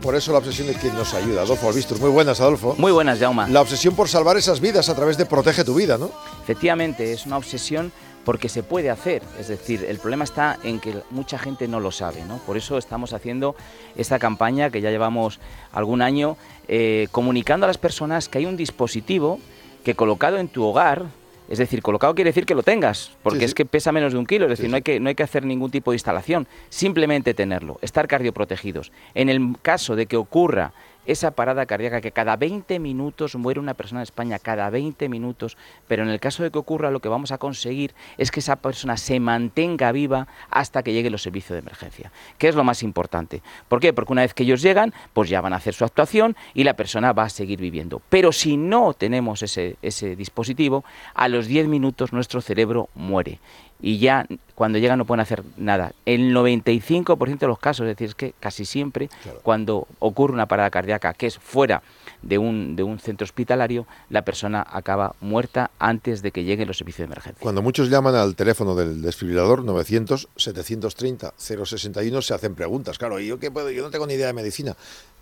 por 0.00 0.14
eso 0.14 0.32
la 0.32 0.38
obsesión 0.38 0.68
de 0.68 0.74
quien 0.74 0.94
nos 0.94 1.14
ayuda. 1.14 1.42
Adolfo 1.42 1.68
Albistur. 1.68 1.98
Muy 2.00 2.10
buenas, 2.10 2.40
Adolfo. 2.40 2.74
Muy 2.78 2.92
buenas, 2.92 3.18
Jauma. 3.18 3.48
La 3.48 3.60
obsesión 3.60 3.94
por 3.94 4.08
salvar 4.08 4.36
esas 4.36 4.60
vidas 4.60 4.88
a 4.88 4.94
través 4.94 5.16
de 5.16 5.26
Protege 5.26 5.64
tu 5.64 5.74
vida, 5.74 5.98
¿no? 5.98 6.10
Efectivamente, 6.42 7.12
es 7.12 7.26
una 7.26 7.36
obsesión 7.36 7.92
porque 8.24 8.48
se 8.48 8.62
puede 8.62 8.90
hacer. 8.90 9.22
Es 9.38 9.48
decir, 9.48 9.84
el 9.88 9.98
problema 9.98 10.24
está 10.24 10.58
en 10.64 10.80
que 10.80 11.02
mucha 11.10 11.38
gente 11.38 11.68
no 11.68 11.80
lo 11.80 11.90
sabe. 11.92 12.24
¿no? 12.24 12.38
Por 12.38 12.56
eso 12.56 12.78
estamos 12.78 13.12
haciendo 13.12 13.54
esta 13.96 14.18
campaña 14.18 14.70
que 14.70 14.80
ya 14.80 14.90
llevamos 14.90 15.40
algún 15.72 16.02
año 16.02 16.36
eh, 16.68 17.08
comunicando 17.12 17.64
a 17.64 17.68
las 17.68 17.78
personas 17.78 18.28
que 18.28 18.38
hay 18.38 18.46
un 18.46 18.56
dispositivo 18.56 19.38
que 19.84 19.94
colocado 19.94 20.38
en 20.38 20.48
tu 20.48 20.64
hogar, 20.64 21.06
es 21.48 21.58
decir, 21.58 21.82
colocado 21.82 22.14
quiere 22.14 22.30
decir 22.30 22.46
que 22.46 22.54
lo 22.54 22.62
tengas, 22.62 23.12
porque 23.22 23.40
Sí, 23.40 23.44
es 23.46 23.50
sí. 23.50 23.54
que 23.56 23.64
pesa 23.66 23.92
menos 23.92 24.12
de 24.12 24.18
un 24.18 24.26
kilo, 24.26 24.46
es 24.46 24.50
decir, 24.50 24.66
Sí, 24.66 24.70
no, 24.70 24.76
hay 24.76 24.82
que, 24.82 25.00
no 25.00 25.08
hay 25.08 25.14
que 25.14 25.22
hacer 25.22 25.44
ningún 25.44 25.70
tipo 25.70 25.90
de 25.90 25.96
instalación, 25.96 26.46
simplemente 26.68 27.34
tenerlo, 27.34 27.78
estar 27.82 28.06
cardioprotegidos. 28.08 28.92
En 29.14 29.28
el 29.28 29.56
caso 29.62 29.96
de 29.96 30.06
que 30.06 30.16
ocurra 30.16 30.72
esa 31.06 31.32
parada 31.32 31.66
cardíaca, 31.66 32.00
que 32.00 32.12
cada 32.12 32.36
20 32.36 32.78
minutos 32.78 33.36
muere 33.36 33.60
una 33.60 33.74
persona 33.74 34.00
en 34.00 34.04
España, 34.04 34.38
cada 34.38 34.70
20 34.70 35.08
minutos, 35.08 35.56
pero 35.88 36.02
en 36.02 36.08
el 36.08 36.20
caso 36.20 36.42
de 36.42 36.50
que 36.50 36.58
ocurra 36.58 36.90
lo 36.90 37.00
que 37.00 37.08
vamos 37.08 37.32
a 37.32 37.38
conseguir 37.38 37.94
es 38.18 38.30
que 38.30 38.40
esa 38.40 38.56
persona 38.56 38.96
se 38.96 39.20
mantenga 39.20 39.92
viva 39.92 40.26
hasta 40.50 40.82
que 40.82 40.92
lleguen 40.92 41.12
los 41.12 41.22
servicios 41.22 41.52
de 41.52 41.58
emergencia, 41.58 42.12
que 42.38 42.48
es 42.48 42.54
lo 42.54 42.64
más 42.64 42.82
importante. 42.82 43.42
¿Por 43.68 43.80
qué? 43.80 43.92
Porque 43.92 44.12
una 44.12 44.22
vez 44.22 44.34
que 44.34 44.44
ellos 44.44 44.62
llegan, 44.62 44.92
pues 45.12 45.28
ya 45.28 45.40
van 45.40 45.52
a 45.52 45.56
hacer 45.56 45.74
su 45.74 45.84
actuación 45.84 46.36
y 46.54 46.64
la 46.64 46.74
persona 46.74 47.12
va 47.12 47.24
a 47.24 47.28
seguir 47.28 47.60
viviendo. 47.60 48.00
Pero 48.08 48.32
si 48.32 48.56
no 48.56 48.94
tenemos 48.94 49.42
ese, 49.42 49.76
ese 49.82 50.16
dispositivo, 50.16 50.84
a 51.14 51.28
los 51.28 51.46
10 51.46 51.68
minutos 51.68 52.12
nuestro 52.12 52.40
cerebro 52.40 52.88
muere. 52.94 53.40
Y 53.80 53.98
ya 53.98 54.26
cuando 54.54 54.78
llegan 54.78 54.98
no 54.98 55.04
pueden 55.04 55.20
hacer 55.20 55.42
nada. 55.56 55.92
El 56.06 56.34
95% 56.34 57.38
de 57.38 57.46
los 57.46 57.58
casos, 57.58 57.84
es 57.86 57.96
decir, 57.96 58.08
es 58.08 58.14
que 58.14 58.32
casi 58.40 58.64
siempre 58.64 59.10
cuando 59.42 59.86
ocurre 59.98 60.32
una 60.32 60.46
parada 60.46 60.70
cardíaca 60.70 60.93
que 60.98 61.26
es 61.26 61.38
fuera 61.38 61.82
de 62.22 62.38
un, 62.38 62.76
de 62.76 62.82
un 62.82 62.98
centro 62.98 63.24
hospitalario, 63.24 63.86
la 64.08 64.22
persona 64.22 64.66
acaba 64.68 65.14
muerta 65.20 65.70
antes 65.78 66.22
de 66.22 66.30
que 66.30 66.44
lleguen 66.44 66.68
los 66.68 66.78
servicios 66.78 67.06
de 67.06 67.12
emergencia. 67.12 67.42
Cuando 67.42 67.62
muchos 67.62 67.90
llaman 67.90 68.14
al 68.14 68.34
teléfono 68.34 68.74
del 68.74 69.02
desfibrilador 69.02 69.64
900 69.64 70.28
730 70.36 71.34
061 71.36 72.22
se 72.22 72.34
hacen 72.34 72.54
preguntas. 72.54 72.98
Claro, 72.98 73.20
¿y 73.20 73.26
yo 73.26 73.38
qué 73.38 73.50
puedo? 73.50 73.70
Yo 73.70 73.82
no 73.82 73.90
tengo 73.90 74.06
ni 74.06 74.14
idea 74.14 74.26
de 74.26 74.32
medicina. 74.32 74.76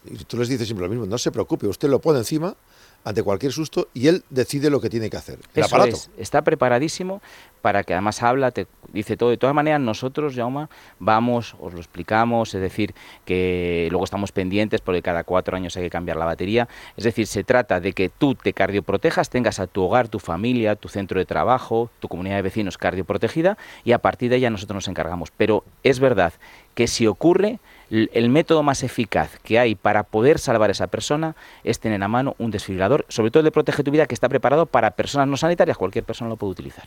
Y 0.04 0.16
tú 0.24 0.36
les 0.36 0.48
dices 0.48 0.66
siempre 0.66 0.86
lo 0.86 0.90
mismo. 0.90 1.06
No 1.06 1.18
se 1.18 1.30
preocupe, 1.30 1.66
usted 1.66 1.88
lo 1.88 2.00
pone 2.00 2.18
encima 2.18 2.56
ante 3.04 3.22
cualquier 3.22 3.52
susto 3.52 3.88
y 3.94 4.08
él 4.08 4.22
decide 4.30 4.70
lo 4.70 4.80
que 4.80 4.88
tiene 4.88 5.10
que 5.10 5.16
hacer. 5.16 5.38
El 5.54 5.64
Eso 5.64 5.74
aparato. 5.74 5.96
es, 5.96 6.10
está 6.16 6.42
preparadísimo 6.42 7.20
para 7.62 7.84
que 7.84 7.94
además 7.94 8.22
habla, 8.22 8.50
te 8.50 8.66
dice 8.92 9.16
todo. 9.16 9.30
De 9.30 9.36
todas 9.36 9.54
maneras, 9.54 9.80
nosotros, 9.80 10.34
Jauma, 10.34 10.68
vamos, 10.98 11.54
os 11.60 11.72
lo 11.72 11.78
explicamos, 11.78 12.54
es 12.54 12.60
decir, 12.60 12.94
que 13.24 13.88
luego 13.90 14.04
estamos 14.04 14.32
pendientes 14.32 14.80
porque 14.80 15.00
cada 15.00 15.24
cuatro 15.24 15.56
años 15.56 15.76
hay 15.76 15.84
que 15.84 15.90
cambiar 15.90 16.16
la 16.16 16.24
batería. 16.24 16.68
Es 16.96 17.04
decir, 17.04 17.26
se 17.26 17.44
trata 17.44 17.80
de 17.80 17.92
que 17.92 18.08
tú 18.08 18.34
te 18.34 18.52
cardioprotejas, 18.52 19.30
tengas 19.30 19.60
a 19.60 19.66
tu 19.68 19.82
hogar, 19.82 20.08
tu 20.08 20.18
familia, 20.18 20.76
tu 20.76 20.88
centro 20.88 21.18
de 21.18 21.24
trabajo, 21.24 21.88
tu 22.00 22.08
comunidad 22.08 22.36
de 22.36 22.42
vecinos 22.42 22.76
cardioprotegida 22.76 23.56
y 23.84 23.92
a 23.92 23.98
partir 23.98 24.28
de 24.30 24.36
ella 24.36 24.50
nosotros 24.50 24.74
nos 24.74 24.88
encargamos. 24.88 25.30
Pero 25.36 25.64
es 25.84 26.00
verdad 26.00 26.32
que 26.74 26.88
si 26.88 27.06
ocurre, 27.06 27.60
el 27.92 28.28
método 28.30 28.62
más 28.62 28.82
eficaz 28.82 29.38
que 29.42 29.58
hay 29.58 29.74
para 29.74 30.02
poder 30.02 30.38
salvar 30.38 30.70
a 30.70 30.72
esa 30.72 30.86
persona 30.86 31.36
es 31.62 31.78
tener 31.78 32.02
a 32.02 32.08
mano 32.08 32.34
un 32.38 32.50
desfibrilador, 32.50 33.04
sobre 33.08 33.30
todo 33.30 33.40
el 33.40 33.44
de 33.44 33.50
Protege 33.50 33.84
tu 33.84 33.90
Vida, 33.90 34.06
que 34.06 34.14
está 34.14 34.28
preparado 34.28 34.64
para 34.64 34.92
personas 34.92 35.28
no 35.28 35.36
sanitarias, 35.36 35.76
cualquier 35.76 36.04
persona 36.04 36.30
lo 36.30 36.36
puede 36.36 36.52
utilizar. 36.52 36.84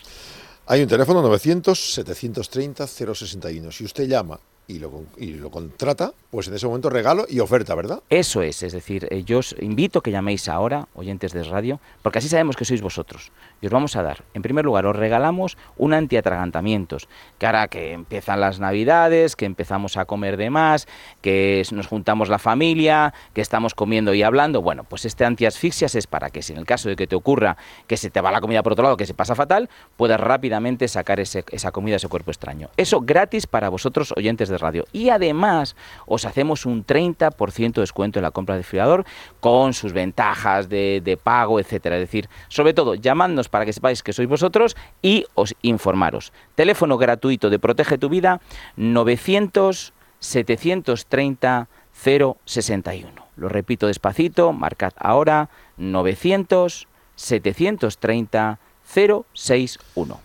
Hay 0.65 0.81
un 0.81 0.87
teléfono 0.87 1.21
900 1.21 1.93
730 1.93 2.87
061. 2.87 3.71
Si 3.71 3.83
usted 3.85 4.07
llama 4.07 4.39
y 4.67 4.79
lo, 4.79 5.03
y 5.17 5.33
lo 5.33 5.51
contrata, 5.51 6.11
pues 6.31 6.47
en 6.47 6.55
ese 6.55 6.65
momento 6.65 6.89
regalo 6.89 7.25
y 7.29 7.39
oferta, 7.39 7.75
¿verdad? 7.75 8.01
Eso 8.09 8.41
es, 8.41 8.63
es 8.63 8.73
decir, 8.73 9.07
eh, 9.11 9.23
yo 9.23 9.39
os 9.39 9.55
invito 9.59 10.01
que 10.01 10.11
llaméis 10.11 10.49
ahora, 10.49 10.87
oyentes 10.95 11.33
de 11.33 11.43
radio, 11.43 11.79
porque 12.01 12.19
así 12.19 12.27
sabemos 12.29 12.55
que 12.55 12.65
sois 12.65 12.81
vosotros. 12.81 13.31
Y 13.61 13.67
os 13.67 13.71
vamos 13.71 13.95
a 13.95 14.03
dar, 14.03 14.23
en 14.33 14.41
primer 14.41 14.65
lugar, 14.65 14.85
os 14.85 14.95
regalamos 14.95 15.57
un 15.77 15.93
antiatragantamientos, 16.35 17.07
que 17.37 17.45
ahora 17.45 17.67
que 17.67 17.93
empiezan 17.93 18.39
las 18.41 18.59
navidades, 18.59 19.35
que 19.35 19.45
empezamos 19.45 19.97
a 19.97 20.05
comer 20.05 20.37
de 20.37 20.49
más, 20.49 20.87
que 21.21 21.63
nos 21.71 21.87
juntamos 21.87 22.29
la 22.29 22.39
familia, 22.39 23.13
que 23.33 23.41
estamos 23.41 23.73
comiendo 23.75 24.13
y 24.13 24.23
hablando, 24.23 24.61
bueno, 24.61 24.83
pues 24.83 25.05
este 25.05 25.25
antiasfixias 25.25 25.95
es 25.95 26.07
para 26.07 26.29
que 26.29 26.41
si 26.41 26.53
en 26.53 26.59
el 26.59 26.65
caso 26.65 26.89
de 26.89 26.95
que 26.95 27.07
te 27.07 27.15
ocurra 27.15 27.57
que 27.87 27.97
se 27.97 28.09
te 28.09 28.21
va 28.21 28.31
la 28.31 28.41
comida 28.41 28.63
por 28.63 28.73
otro 28.73 28.83
lado, 28.83 28.97
que 28.97 29.05
se 29.05 29.13
pasa 29.13 29.35
fatal, 29.35 29.69
puedas 29.97 30.19
rápidamente 30.19 30.87
sacar 30.87 31.19
ese- 31.19 31.45
esa 31.51 31.71
comida 31.71 31.95
ese 31.97 32.07
cuerpo 32.07 32.31
extraño. 32.31 32.69
Eso 32.77 33.01
gratis 33.01 33.47
para 33.47 33.69
vosotros, 33.69 34.13
oyentes 34.17 34.49
de 34.49 34.54
radio. 34.57 34.85
Y 34.91 35.09
además 35.09 35.75
os 36.05 36.25
hacemos 36.25 36.65
un 36.65 36.85
30% 36.85 37.73
de 37.73 37.81
descuento 37.81 38.19
en 38.19 38.23
la 38.23 38.31
compra 38.31 38.55
del 38.55 38.61
desfibrilador 38.61 39.05
con 39.39 39.73
sus 39.73 39.93
ventajas 39.93 40.69
de, 40.69 41.01
de 41.03 41.17
pago, 41.17 41.59
etcétera. 41.59 41.95
Es 41.95 42.01
decir, 42.01 42.29
sobre 42.47 42.73
todo, 42.73 42.95
llamadnos 42.95 43.49
para 43.49 43.65
que 43.65 43.73
sepáis 43.73 44.03
que 44.03 44.13
sois 44.13 44.27
vosotros 44.27 44.75
y 45.01 45.25
os 45.35 45.55
informaros. 45.61 46.33
Teléfono 46.55 46.97
gratuito 46.97 47.49
de 47.49 47.59
Protege 47.59 47.97
tu 47.97 48.09
Vida, 48.09 48.41
900 48.75 49.93
730 50.19 51.67
061. 51.93 53.09
Lo 53.37 53.49
repito 53.49 53.87
despacito, 53.87 54.53
marcad 54.53 54.93
ahora, 54.97 55.49
900 55.77 56.87
730 57.15 58.59
061. 58.59 58.64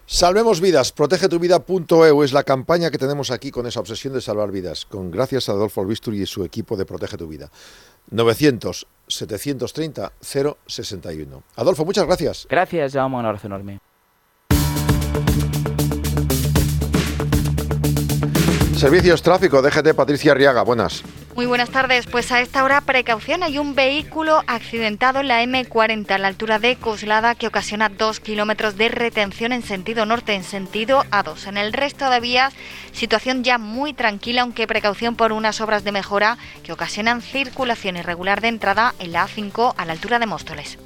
Salvemos 0.07 0.61
vidas, 0.61 0.93
protegetuvida.eu 0.93 2.23
es 2.23 2.33
la 2.33 2.45
campaña 2.45 2.91
que 2.91 2.99
tenemos 2.99 3.31
aquí 3.31 3.51
con 3.51 3.67
esa 3.67 3.81
obsesión 3.81 4.15
de 4.15 4.21
salvar 4.21 4.53
vidas, 4.53 4.87
con 4.87 5.11
gracias 5.11 5.49
a 5.49 5.53
Adolfo 5.53 5.81
Albisturi 5.81 6.23
y 6.23 6.27
su 6.27 6.45
equipo 6.45 6.77
de 6.77 6.85
Protege 6.85 7.17
tu 7.17 7.27
Vida. 7.27 7.51
900 8.11 8.87
730 9.09 10.13
061. 10.21 11.43
Adolfo, 11.57 11.85
muchas 11.85 12.07
gracias. 12.07 12.47
Gracias, 12.49 12.93
Jaume, 12.93 13.17
un 13.17 13.27
abrazo 13.27 13.47
enorme. 13.47 13.81
Servicios 18.81 19.21
Tráfico, 19.21 19.61
DGT 19.61 19.93
Patricia 19.95 20.33
Arriaga, 20.33 20.63
buenas. 20.63 21.03
Muy 21.37 21.45
buenas 21.45 21.69
tardes. 21.69 22.07
Pues 22.07 22.33
a 22.33 22.41
esta 22.41 22.65
hora, 22.65 22.81
precaución, 22.81 23.43
hay 23.43 23.59
un 23.59 23.75
vehículo 23.75 24.43
accidentado 24.47 25.21
en 25.21 25.29
la 25.29 25.45
M40 25.45 26.11
a 26.11 26.17
la 26.17 26.29
altura 26.29 26.59
de 26.59 26.77
Coslada 26.77 27.35
que 27.35 27.47
ocasiona 27.47 27.91
dos 27.91 28.21
kilómetros 28.21 28.79
de 28.79 28.89
retención 28.89 29.53
en 29.53 29.63
sentido 29.63 30.07
norte, 30.07 30.33
en 30.33 30.45
sentido 30.45 31.05
A2. 31.11 31.49
En 31.49 31.59
el 31.59 31.75
resto 31.75 32.09
de 32.09 32.21
vías, 32.21 32.55
situación 32.93 33.45
ya 33.45 33.59
muy 33.59 33.93
tranquila, 33.93 34.41
aunque 34.41 34.67
precaución 34.67 35.15
por 35.15 35.33
unas 35.33 35.61
obras 35.61 35.85
de 35.85 35.93
mejora 35.93 36.39
que 36.63 36.73
ocasionan 36.73 37.21
circulación 37.21 37.99
irregular 37.99 38.41
de 38.41 38.49
entrada 38.49 38.95
en 38.99 39.13
la 39.13 39.27
A5 39.27 39.75
a 39.77 39.85
la 39.85 39.93
altura 39.93 40.19
de 40.19 40.25
Móstoles. 40.25 40.79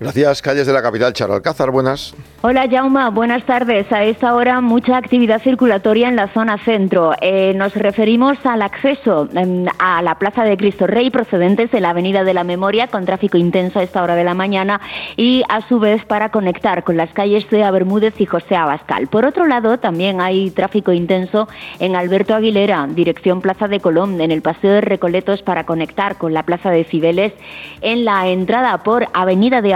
Gracias, 0.00 0.42
calles 0.42 0.66
de 0.66 0.72
la 0.72 0.82
capital, 0.82 1.12
Charo 1.12 1.34
Alcázar, 1.34 1.70
buenas. 1.70 2.14
Hola 2.40 2.66
Jauma, 2.68 3.10
buenas 3.10 3.44
tardes. 3.44 3.90
A 3.92 4.02
esta 4.02 4.34
hora 4.34 4.60
mucha 4.60 4.96
actividad 4.96 5.40
circulatoria 5.42 6.08
en 6.08 6.16
la 6.16 6.28
zona 6.28 6.58
centro. 6.58 7.12
Eh, 7.20 7.52
nos 7.54 7.74
referimos 7.74 8.36
al 8.44 8.62
acceso 8.62 9.28
em, 9.34 9.66
a 9.78 10.02
la 10.02 10.16
Plaza 10.16 10.42
de 10.44 10.56
Cristo 10.56 10.86
Rey 10.88 11.10
procedentes 11.10 11.70
de 11.70 11.80
la 11.80 11.90
Avenida 11.90 12.24
de 12.24 12.34
la 12.34 12.42
Memoria 12.42 12.88
con 12.88 13.04
tráfico 13.04 13.36
intenso 13.36 13.78
a 13.78 13.84
esta 13.84 14.02
hora 14.02 14.16
de 14.16 14.24
la 14.24 14.34
mañana 14.34 14.80
y 15.16 15.44
a 15.48 15.66
su 15.68 15.78
vez 15.78 16.04
para 16.04 16.30
conectar 16.30 16.82
con 16.82 16.96
las 16.96 17.12
calles 17.12 17.48
de 17.50 17.70
Bermúdez 17.70 18.20
y 18.20 18.26
José 18.26 18.56
Abascal. 18.56 19.06
Por 19.06 19.24
otro 19.24 19.46
lado, 19.46 19.78
también 19.78 20.20
hay 20.20 20.50
tráfico 20.50 20.92
intenso 20.92 21.48
en 21.78 21.94
Alberto 21.94 22.34
Aguilera, 22.34 22.88
dirección 22.88 23.40
Plaza 23.40 23.68
de 23.68 23.80
Colón, 23.80 24.20
en 24.20 24.30
el 24.30 24.42
Paseo 24.42 24.72
de 24.72 24.80
Recoletos 24.80 25.42
para 25.42 25.64
conectar 25.64 26.18
con 26.18 26.34
la 26.34 26.42
Plaza 26.42 26.70
de 26.70 26.84
Cibeles, 26.84 27.32
en 27.80 28.04
la 28.04 28.28
entrada 28.28 28.82
por 28.82 29.06
Avenida 29.12 29.62
de 29.62 29.74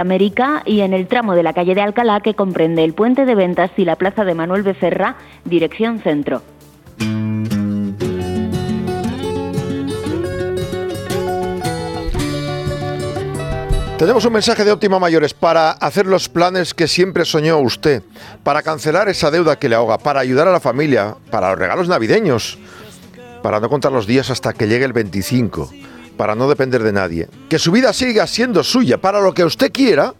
Y 0.65 0.81
en 0.81 0.93
el 0.93 1.07
tramo 1.07 1.35
de 1.35 1.43
la 1.43 1.53
calle 1.53 1.75
de 1.75 1.81
Alcalá 1.81 2.21
que 2.21 2.33
comprende 2.33 2.83
el 2.83 2.93
puente 2.93 3.25
de 3.25 3.35
ventas 3.35 3.71
y 3.77 3.85
la 3.85 3.95
plaza 3.95 4.23
de 4.23 4.33
Manuel 4.33 4.63
Becerra, 4.63 5.15
dirección 5.45 5.99
centro. 5.99 6.41
Tenemos 13.97 14.25
un 14.25 14.33
mensaje 14.33 14.63
de 14.63 14.71
Óptima 14.71 14.99
Mayores 14.99 15.33
para 15.33 15.71
hacer 15.71 16.05
los 16.05 16.29
planes 16.29 16.73
que 16.75 16.87
siempre 16.87 17.25
soñó 17.25 17.57
usted, 17.57 18.03
para 18.43 18.61
cancelar 18.61 19.09
esa 19.09 19.31
deuda 19.31 19.57
que 19.57 19.69
le 19.69 19.75
ahoga, 19.75 19.97
para 19.97 20.19
ayudar 20.19 20.47
a 20.47 20.51
la 20.51 20.59
familia, 20.59 21.15
para 21.31 21.49
los 21.49 21.59
regalos 21.59 21.87
navideños, 21.87 22.59
para 23.41 23.59
no 23.59 23.69
contar 23.69 23.91
los 23.91 24.05
días 24.05 24.29
hasta 24.29 24.53
que 24.53 24.67
llegue 24.67 24.85
el 24.85 24.93
25, 24.93 25.71
para 26.17 26.35
no 26.35 26.49
depender 26.49 26.83
de 26.83 26.91
nadie. 26.91 27.29
Que 27.49 27.59
su 27.59 27.71
vida 27.71 27.93
siga 27.93 28.27
siendo 28.27 28.63
suya 28.63 28.97
para 28.97 29.21
lo 29.21 29.33
que 29.33 29.43
usted 29.43 29.71
quiera 29.71 30.13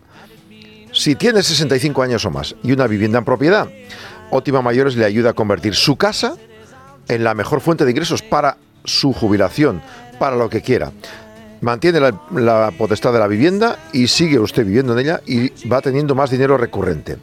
si 0.93 1.15
tiene 1.15 1.43
65 1.43 2.01
años 2.01 2.25
o 2.25 2.31
más 2.31 2.55
y 2.63 2.71
una 2.71 2.87
vivienda 2.87 3.19
en 3.19 3.25
propiedad. 3.25 3.67
Óptima 4.29 4.61
Mayores 4.61 4.95
le 4.95 5.05
ayuda 5.05 5.31
a 5.31 5.33
convertir 5.33 5.75
su 5.75 5.95
casa 5.95 6.35
en 7.07 7.23
la 7.23 7.33
mejor 7.33 7.61
fuente 7.61 7.85
de 7.85 7.91
ingresos 7.91 8.21
para 8.21 8.57
su 8.83 9.13
jubilación, 9.13 9.81
para 10.19 10.35
lo 10.35 10.49
que 10.49 10.61
quiera. 10.61 10.91
Mantiene 11.59 11.99
la, 11.99 12.21
la, 12.35 12.71
potestad 12.77 13.11
de 13.13 13.19
la 13.19 13.27
vivienda 13.27 13.79
y 13.91 14.07
sigue 14.07 14.37
usted 14.37 14.63
viviendo 14.63 14.93
en 14.93 14.99
ella 14.99 15.21
y 15.25 15.49
va 15.67 15.81
teniendo 15.81 16.13
más 16.13 16.29
dinero 16.29 16.55
recurrente. 16.55 17.17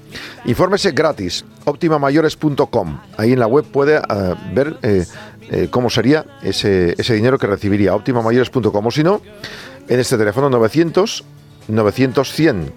Infórmese 0.44 0.90
gratis, 0.90 1.44
optimamayores.com. 1.64 3.00
Ahí 3.16 3.32
en 3.32 3.38
la 3.38 3.46
web 3.46 3.64
puede 3.64 3.98
uh, 3.98 4.34
ver 4.52 4.76
eh, 4.82 5.06
eh, 5.50 5.68
cómo 5.70 5.90
sería 5.90 6.24
ese, 6.42 6.94
ese, 6.98 7.14
dinero 7.14 7.38
que 7.38 7.46
recibiría, 7.46 7.94
optimamayores.com. 7.94 8.86
O 8.86 8.90
si 8.90 9.02
no, 9.02 9.20
en 9.88 10.00
este 10.00 10.16
teléfono 10.16 10.50
900 10.50 11.24
900 11.68 12.32
100 12.32 12.72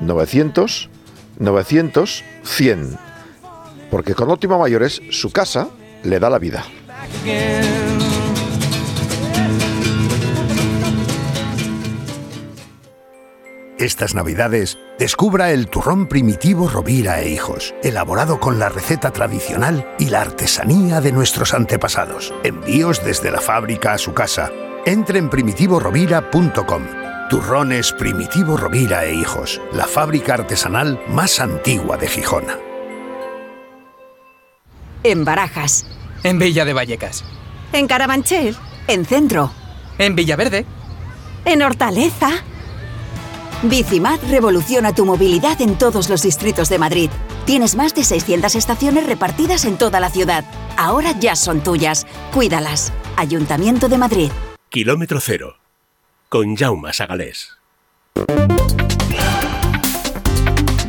900 0.00 0.90
900 1.38 2.24
100. 2.44 2.98
Porque 3.90 4.14
con 4.14 4.30
Óptima 4.30 4.58
Mayores 4.58 5.02
su 5.10 5.30
casa 5.30 5.68
le 6.02 6.18
da 6.18 6.30
la 6.30 6.38
vida. 6.38 6.64
Estas 13.82 14.14
navidades, 14.14 14.78
descubra 14.96 15.50
el 15.50 15.66
turrón 15.66 16.06
primitivo 16.06 16.68
Rovira 16.68 17.20
e 17.20 17.30
Hijos, 17.30 17.74
elaborado 17.82 18.38
con 18.38 18.60
la 18.60 18.68
receta 18.68 19.10
tradicional 19.10 19.92
y 19.98 20.04
la 20.04 20.20
artesanía 20.20 21.00
de 21.00 21.10
nuestros 21.10 21.52
antepasados. 21.52 22.32
Envíos 22.44 23.04
desde 23.04 23.32
la 23.32 23.40
fábrica 23.40 23.92
a 23.94 23.98
su 23.98 24.14
casa. 24.14 24.52
Entre 24.86 25.18
en 25.18 25.28
primitivorovira.com. 25.28 26.82
Turrones 27.28 27.90
Primitivo 27.90 28.56
Rovira 28.56 29.04
e 29.04 29.14
Hijos, 29.16 29.60
la 29.72 29.88
fábrica 29.88 30.34
artesanal 30.34 31.02
más 31.08 31.40
antigua 31.40 31.96
de 31.96 32.06
Gijón. 32.06 32.44
En 35.02 35.24
Barajas. 35.24 35.86
En 36.22 36.38
Villa 36.38 36.64
de 36.64 36.72
Vallecas. 36.72 37.24
En 37.72 37.88
Carabanchel. 37.88 38.56
En 38.86 39.04
Centro. 39.04 39.50
En 39.98 40.14
Villaverde. 40.14 40.66
En 41.44 41.62
Hortaleza. 41.62 42.44
Bicimat 43.64 44.20
revoluciona 44.24 44.92
tu 44.92 45.04
movilidad 45.04 45.60
en 45.60 45.78
todos 45.78 46.08
los 46.08 46.22
distritos 46.22 46.68
de 46.68 46.78
Madrid. 46.78 47.10
Tienes 47.46 47.76
más 47.76 47.94
de 47.94 48.02
600 48.02 48.56
estaciones 48.56 49.06
repartidas 49.06 49.64
en 49.64 49.78
toda 49.78 50.00
la 50.00 50.10
ciudad. 50.10 50.44
Ahora 50.76 51.12
ya 51.18 51.36
son 51.36 51.62
tuyas. 51.62 52.06
Cuídalas. 52.32 52.92
Ayuntamiento 53.16 53.88
de 53.88 53.98
Madrid. 53.98 54.30
Kilómetro 54.68 55.20
cero. 55.20 55.56
Con 56.28 56.56
Jaume 56.56 56.92
Sagalés. 56.92 57.52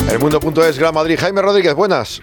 El 0.09 0.19
mundo.es 0.19 0.79
Gran 0.79 0.93
Madrid. 0.93 1.17
Jaime 1.19 1.41
Rodríguez, 1.41 1.75
buenas. 1.75 2.21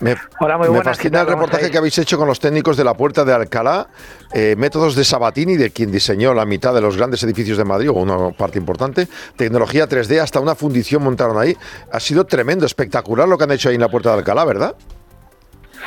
Me, 0.00 0.14
Hola, 0.38 0.58
muy 0.58 0.68
me 0.70 0.82
fascina 0.82 1.22
el 1.22 1.26
reportaje 1.26 1.70
que 1.70 1.78
habéis 1.78 1.98
hecho 1.98 2.16
con 2.16 2.28
los 2.28 2.38
técnicos 2.38 2.76
de 2.76 2.84
la 2.84 2.94
Puerta 2.94 3.24
de 3.24 3.32
Alcalá, 3.32 3.88
eh, 4.32 4.54
métodos 4.56 4.94
de 4.94 5.04
Sabatini, 5.04 5.56
de 5.56 5.70
quien 5.70 5.90
diseñó 5.90 6.34
la 6.34 6.44
mitad 6.44 6.72
de 6.72 6.80
los 6.80 6.96
grandes 6.96 7.22
edificios 7.24 7.58
de 7.58 7.64
Madrid, 7.64 7.90
o 7.90 7.94
una 7.94 8.30
parte 8.30 8.58
importante, 8.58 9.08
tecnología 9.36 9.88
3D, 9.88 10.20
hasta 10.20 10.38
una 10.38 10.54
fundición 10.54 11.02
montaron 11.02 11.36
ahí. 11.36 11.56
Ha 11.92 11.98
sido 11.98 12.24
tremendo, 12.26 12.64
espectacular 12.64 13.28
lo 13.28 13.36
que 13.36 13.44
han 13.44 13.50
hecho 13.50 13.70
ahí 13.70 13.74
en 13.74 13.80
la 13.80 13.88
Puerta 13.88 14.12
de 14.12 14.18
Alcalá, 14.18 14.44
¿verdad? 14.44 14.76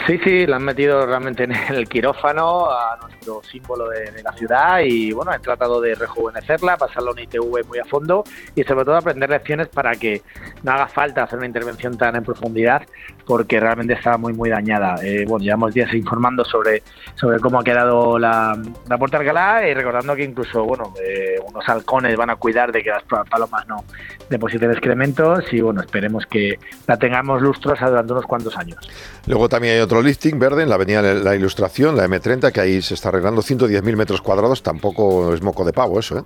Sí, 0.08 0.18
sí, 0.24 0.48
la 0.48 0.56
han 0.56 0.64
metido 0.64 1.06
realmente 1.06 1.44
en 1.44 1.52
el 1.52 1.88
quirófano 1.88 2.72
a 2.72 2.98
nuestro 3.02 3.42
símbolo 3.44 3.88
de, 3.90 4.12
de, 4.12 4.24
la 4.24 4.34
ciudad 4.34 4.80
y 4.84 5.12
bueno, 5.12 5.32
han 5.32 5.42
tratado 5.42 5.80
de 5.80 5.94
rejuvenecerla, 5.94 6.78
pasarla 6.78 7.12
a 7.12 7.14
una 7.14 7.22
ITV 7.22 7.68
muy 7.68 7.78
a 7.78 7.86
fondo 7.86 8.24
y 8.56 8.64
sobre 8.64 8.84
todo 8.84 8.96
aprender 8.96 9.30
lecciones 9.30 9.68
para 9.68 9.96
que 9.96 10.22
no 10.64 10.72
haga 10.72 10.88
falta 10.88 11.24
hacer 11.24 11.38
una 11.38 11.46
intervención 11.46 11.98
tan 11.98 12.16
en 12.16 12.24
profundidad 12.24 12.82
porque 13.26 13.60
realmente 13.60 13.94
estaba 13.94 14.18
muy 14.18 14.34
muy 14.34 14.50
dañada. 14.50 14.96
Eh, 15.04 15.26
bueno, 15.28 15.44
llevamos 15.44 15.74
días 15.74 15.94
informando 15.94 16.44
sobre, 16.46 16.84
sobre 17.16 17.40
cómo 17.40 17.60
ha 17.60 17.64
quedado 17.64 18.18
la, 18.20 18.58
la 18.90 18.98
Puerta 18.98 19.18
Alcalá 19.18 19.68
y 19.68 19.74
recordando 19.74 20.16
que 20.16 20.24
incluso 20.24 20.64
bueno, 20.64 20.94
eh, 21.04 21.36
unos 21.46 21.68
halcones 21.68 22.16
van 22.16 22.30
a 22.30 22.36
cuidar 22.36 22.72
de 22.72 22.84
que 22.84 22.90
las 22.90 23.04
palomas 23.04 23.68
no 23.68 23.84
depositen 24.30 24.72
excrementos 24.72 25.44
y 25.52 25.62
bueno, 25.62 25.82
esperemos 25.82 26.26
que 26.26 26.58
la 26.88 26.98
tengamos 26.98 27.42
lustrosa 27.42 27.90
durante 27.90 28.14
unos 28.14 28.26
cuantos 28.26 28.58
años. 28.58 28.80
Luego 29.28 29.50
también 29.50 29.76
hay 29.76 29.82
otro 29.82 30.02
listing 30.02 30.40
verde 30.40 30.64
en 30.64 30.70
la 30.70 30.76
avenida 30.76 31.02
La 31.02 31.36
Ilustración, 31.36 31.96
la 31.96 32.08
M30, 32.08 32.52
que 32.52 32.62
ahí 32.62 32.82
se 32.82 32.94
está 32.94 33.10
arreglando 33.10 33.42
110.000 33.42 33.96
metros 33.96 34.22
cuadrados, 34.22 34.64
tampoco 34.64 35.34
es 35.34 35.42
moco 35.42 35.66
de 35.66 35.74
pavo 35.74 36.00
eso, 36.00 36.20
¿eh? 36.20 36.24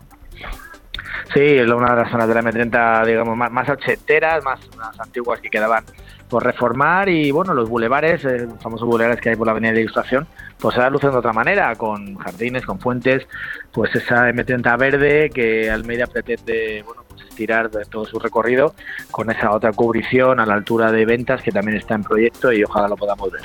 Sí, 1.34 1.42
es 1.42 1.70
una 1.70 1.96
de 1.96 2.04
las 2.04 2.12
zonas 2.12 2.28
de 2.28 2.34
la 2.34 2.42
M30, 2.42 3.06
digamos, 3.06 3.36
más, 3.36 3.52
más 3.52 3.68
ochenteras, 3.68 4.44
más, 4.44 4.60
más 4.78 4.98
antiguas 5.00 5.42
que 5.42 5.50
quedaban 5.50 5.84
por 6.30 6.44
reformar 6.44 7.10
y 7.10 7.32
bueno, 7.32 7.54
los 7.54 7.70
bulevares, 7.70 8.24
eh, 8.26 8.48
los 8.48 8.62
famosos 8.62 8.88
bulevares 8.88 9.22
que 9.22 9.30
hay 9.30 9.36
por 9.36 9.46
la 9.46 9.52
avenida 9.52 9.74
de 9.74 9.82
Ilustración, 9.82 10.28
pues 10.60 10.76
se 10.76 10.82
da 10.82 10.90
lucen 10.90 11.12
de 11.12 11.18
otra 11.18 11.34
manera, 11.34 11.76
con 11.76 12.16
jardines, 12.16 12.66
con 12.66 12.80
fuentes, 12.80 13.28
pues 13.72 13.94
esa 13.96 14.30
M30 14.30 14.78
verde 14.78 15.30
que 15.30 15.70
Almeida 15.70 16.08
pretende, 16.08 16.84
bueno, 16.86 17.04
pues 17.08 17.22
estirar 17.24 17.70
de 17.70 17.86
todo 17.86 18.06
su 18.06 18.20
recorrido 18.20 18.74
con 19.12 19.30
esa 19.30 19.52
otra 19.52 19.72
cubrición 19.74 20.40
a 20.40 20.46
la 20.46 20.56
altura 20.56 20.92
de 20.92 21.06
ventas 21.06 21.42
que 21.42 21.52
también 21.52 21.78
está 21.78 21.96
en 21.96 22.04
proyecto 22.04 22.52
y 22.52 22.64
ojalá 22.64 22.88
lo 22.88 22.96
podamos 22.96 23.32
ver. 23.32 23.44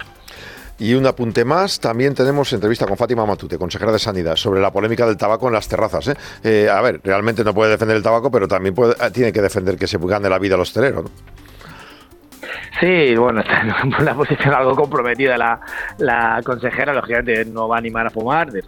Y 0.79 0.95
un 0.95 1.07
apunte 1.07 1.45
más, 1.45 1.79
también 1.79 2.15
tenemos 2.15 2.51
entrevista 2.55 2.87
con 2.87 2.97
Fátima 2.97 3.27
Matute, 3.27 3.59
consejera 3.59 3.93
de 3.93 3.99
Sanidad, 3.99 4.37
sobre 4.37 4.63
la 4.63 4.73
polémica 4.73 5.05
del 5.05 5.19
tabaco 5.19 5.47
en 5.49 5.53
las 5.53 5.69
terrazas. 5.69 6.09
¿eh? 6.09 6.15
Eh, 6.43 6.71
a 6.71 6.81
ver, 6.81 7.03
realmente 7.05 7.45
no 7.45 7.53
puede 7.53 7.73
defender 7.73 7.99
el 7.99 8.03
tabaco, 8.03 8.31
pero 8.31 8.49
también 8.49 8.75
puede, 8.75 8.95
tiene 9.11 9.31
que 9.31 9.43
defender 9.43 9.77
que 9.77 9.87
se 9.87 9.99
gane 9.99 10.31
la 10.31 10.39
vida 10.39 10.55
al 10.55 10.63
hostelero. 10.63 11.03
¿no? 11.03 11.11
Sí, 12.79 13.15
bueno, 13.17 13.41
está 13.43 13.61
en 13.61 13.95
una 13.95 14.15
posición 14.15 14.55
algo 14.55 14.75
comprometida 14.75 15.37
la, 15.37 15.61
la 15.99 16.41
consejera, 16.45 16.93
lógicamente 16.93 17.45
no 17.45 17.69
va 17.69 17.77
a 17.77 17.79
animar 17.79 18.07
a 18.07 18.11
fumar, 18.11 18.51
de, 18.51 18.63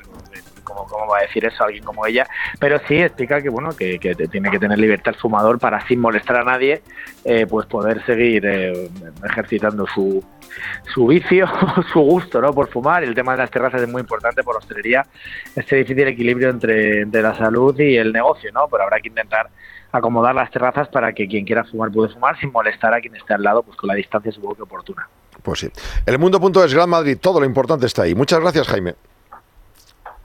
¿Cómo, 0.64 0.86
¿Cómo, 0.86 1.06
va 1.08 1.18
a 1.18 1.22
decir 1.22 1.44
eso 1.44 1.64
alguien 1.64 1.82
como 1.84 2.06
ella? 2.06 2.26
Pero 2.58 2.80
sí 2.86 2.96
explica 2.96 3.40
que 3.42 3.48
bueno 3.48 3.70
que, 3.76 3.98
que 3.98 4.14
tiene 4.14 4.50
que 4.50 4.58
tener 4.58 4.78
libertad 4.78 5.14
el 5.14 5.20
fumador 5.20 5.58
para 5.58 5.84
sin 5.86 6.00
molestar 6.00 6.36
a 6.36 6.44
nadie, 6.44 6.82
eh, 7.24 7.46
pues 7.46 7.66
poder 7.66 8.04
seguir 8.06 8.46
eh, 8.46 8.88
ejercitando 9.24 9.86
su, 9.86 10.24
su 10.94 11.06
vicio, 11.06 11.48
su 11.92 12.00
gusto 12.00 12.40
¿no? 12.40 12.52
por 12.52 12.68
fumar. 12.68 13.02
El 13.02 13.14
tema 13.14 13.32
de 13.32 13.38
las 13.38 13.50
terrazas 13.50 13.82
es 13.82 13.88
muy 13.88 14.00
importante 14.00 14.42
por 14.42 14.56
hostelería, 14.56 15.04
este 15.56 15.76
difícil 15.76 16.06
equilibrio 16.06 16.50
entre, 16.50 17.02
entre 17.02 17.22
la 17.22 17.34
salud 17.34 17.78
y 17.78 17.96
el 17.96 18.12
negocio, 18.12 18.50
¿no? 18.52 18.68
Pero 18.68 18.84
habrá 18.84 19.00
que 19.00 19.08
intentar 19.08 19.48
acomodar 19.92 20.34
las 20.34 20.50
terrazas 20.50 20.88
para 20.88 21.12
que 21.12 21.28
quien 21.28 21.44
quiera 21.44 21.64
fumar 21.64 21.92
pueda 21.92 22.12
fumar 22.12 22.38
sin 22.40 22.50
molestar 22.50 22.94
a 22.94 23.00
quien 23.00 23.14
esté 23.14 23.34
al 23.34 23.42
lado, 23.42 23.62
pues 23.62 23.76
con 23.76 23.88
la 23.88 23.94
distancia 23.94 24.32
supongo 24.32 24.54
que 24.54 24.62
oportuna. 24.62 25.08
Pues 25.42 25.60
sí. 25.60 25.70
El 26.06 26.18
mundo.es 26.18 26.74
Gran 26.74 26.88
Madrid, 26.88 27.18
todo 27.20 27.40
lo 27.40 27.46
importante 27.46 27.86
está 27.86 28.02
ahí. 28.02 28.14
Muchas 28.14 28.40
gracias, 28.40 28.66
Jaime. 28.68 28.94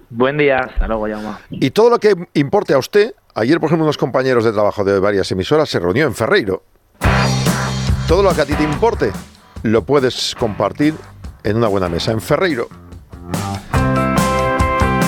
Buen 0.10 0.38
día, 0.38 0.60
hasta 0.60 0.88
luego, 0.88 1.08
Jaume. 1.08 1.38
Y 1.50 1.72
todo 1.72 1.90
lo 1.90 2.00
que 2.00 2.16
importe 2.34 2.74
a 2.74 2.78
usted, 2.78 3.14
ayer, 3.36 3.60
por 3.60 3.68
ejemplo, 3.68 3.84
unos 3.84 3.98
compañeros 3.98 4.46
de 4.46 4.54
trabajo 4.54 4.86
de 4.86 5.00
varias 5.00 5.30
emisoras 5.32 5.68
se 5.70 5.80
reunió 5.80 6.08
en 6.08 6.16
Ferreiro. 6.16 6.64
Todo 8.08 8.24
lo 8.24 8.34
que 8.34 8.42
a 8.42 8.46
ti 8.46 8.54
te 8.54 8.64
importe 8.64 9.12
lo 9.64 9.82
puedes 9.84 10.34
compartir 10.40 10.94
en 11.44 11.58
una 11.58 11.68
buena 11.68 11.90
mesa 11.90 12.12
en 12.12 12.22
Ferreiro. 12.22 12.70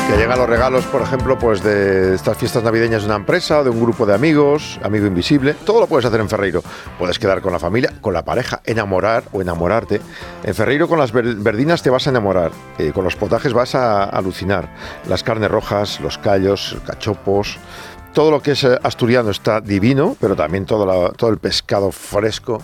Que 0.09 0.17
llegan 0.17 0.39
los 0.39 0.49
regalos, 0.49 0.85
por 0.85 1.01
ejemplo, 1.03 1.37
pues 1.37 1.61
de 1.63 2.15
estas 2.15 2.35
fiestas 2.35 2.63
navideñas 2.63 3.03
de 3.03 3.07
una 3.07 3.15
empresa, 3.17 3.63
de 3.63 3.69
un 3.69 3.79
grupo 3.79 4.07
de 4.07 4.15
amigos, 4.15 4.79
amigo 4.83 5.05
invisible. 5.05 5.53
Todo 5.65 5.81
lo 5.81 5.87
puedes 5.87 6.05
hacer 6.05 6.19
en 6.19 6.27
Ferreiro. 6.27 6.63
Puedes 6.97 7.19
quedar 7.19 7.41
con 7.41 7.53
la 7.53 7.59
familia, 7.59 7.93
con 8.01 8.13
la 8.15 8.25
pareja, 8.25 8.59
enamorar 8.65 9.23
o 9.31 9.41
enamorarte. 9.41 10.01
En 10.43 10.55
Ferreiro 10.55 10.87
con 10.87 10.97
las 10.97 11.11
ver- 11.11 11.35
verdinas 11.35 11.83
te 11.83 11.91
vas 11.91 12.07
a 12.07 12.09
enamorar. 12.09 12.51
Eh, 12.79 12.91
con 12.91 13.03
los 13.03 13.15
potajes 13.15 13.53
vas 13.53 13.75
a 13.75 14.03
alucinar. 14.03 14.73
Las 15.07 15.21
carnes 15.23 15.51
rojas, 15.51 15.99
los 16.01 16.17
callos, 16.17 16.75
cachopos. 16.87 17.57
Todo 18.13 18.31
lo 18.31 18.41
que 18.41 18.51
es 18.53 18.63
eh, 18.63 18.79
asturiano 18.81 19.29
está 19.29 19.61
divino, 19.61 20.17
pero 20.19 20.35
también 20.35 20.65
todo, 20.65 21.11
todo 21.11 21.29
el 21.29 21.37
pescado 21.37 21.91
fresco 21.91 22.63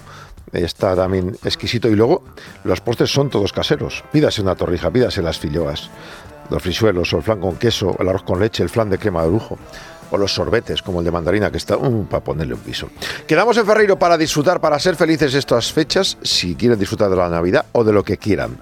está 0.51 0.95
también 0.95 1.37
exquisito. 1.43 1.87
Y 1.89 1.95
luego 1.95 2.23
los 2.63 2.81
postres 2.81 3.11
son 3.11 3.29
todos 3.29 3.53
caseros. 3.53 4.03
Pídase 4.11 4.41
una 4.41 4.55
torrija, 4.55 4.89
pídase 4.89 5.21
las 5.21 5.37
filloas, 5.37 5.89
los 6.49 6.61
frisuelos, 6.61 7.13
o 7.13 7.17
el 7.17 7.23
flan 7.23 7.39
con 7.39 7.55
queso, 7.57 7.95
el 7.99 8.07
arroz 8.09 8.23
con 8.23 8.39
leche, 8.39 8.63
el 8.63 8.69
flan 8.69 8.89
de 8.89 8.97
crema 8.97 9.23
de 9.23 9.29
lujo. 9.29 9.57
O 10.11 10.17
los 10.17 10.33
sorbetes, 10.33 10.83
como 10.83 10.99
el 10.99 11.05
de 11.05 11.11
mandarina, 11.11 11.49
que 11.49 11.57
está 11.57 11.77
uh, 11.77 12.05
para 12.05 12.23
ponerle 12.23 12.53
un 12.53 12.59
piso. 12.59 12.89
Quedamos 13.25 13.57
en 13.57 13.65
Ferreiro 13.65 13.97
para 13.97 14.17
disfrutar, 14.19 14.61
para 14.61 14.77
ser 14.77 14.95
felices 14.95 15.33
estas 15.33 15.73
fechas, 15.73 16.17
si 16.21 16.55
quieren 16.55 16.77
disfrutar 16.77 17.09
de 17.09 17.15
la 17.15 17.27
Navidad 17.27 17.65
o 17.71 17.83
de 17.83 17.91
lo 17.91 18.03
que 18.03 18.17
quieran. 18.17 18.59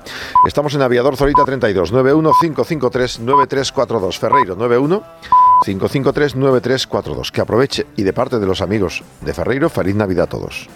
Estamos 0.47 0.73
en 0.73 0.81
Aviador 0.81 1.17
Zorita 1.17 1.43
32, 1.43 1.91
91553 1.91 3.19
9342. 3.19 4.19
Ferreiro 4.19 4.55
91 4.55 5.03
553 5.65 6.35
9342. 6.37 7.31
Que 7.31 7.41
aproveche 7.41 7.87
y 7.97 8.03
de 8.03 8.13
parte 8.13 8.39
de 8.39 8.45
los 8.45 8.61
amigos 8.61 9.03
de 9.19 9.33
Ferreiro, 9.33 9.69
feliz 9.69 9.95
Navidad 9.95 10.23
a 10.23 10.27
todos. 10.27 10.69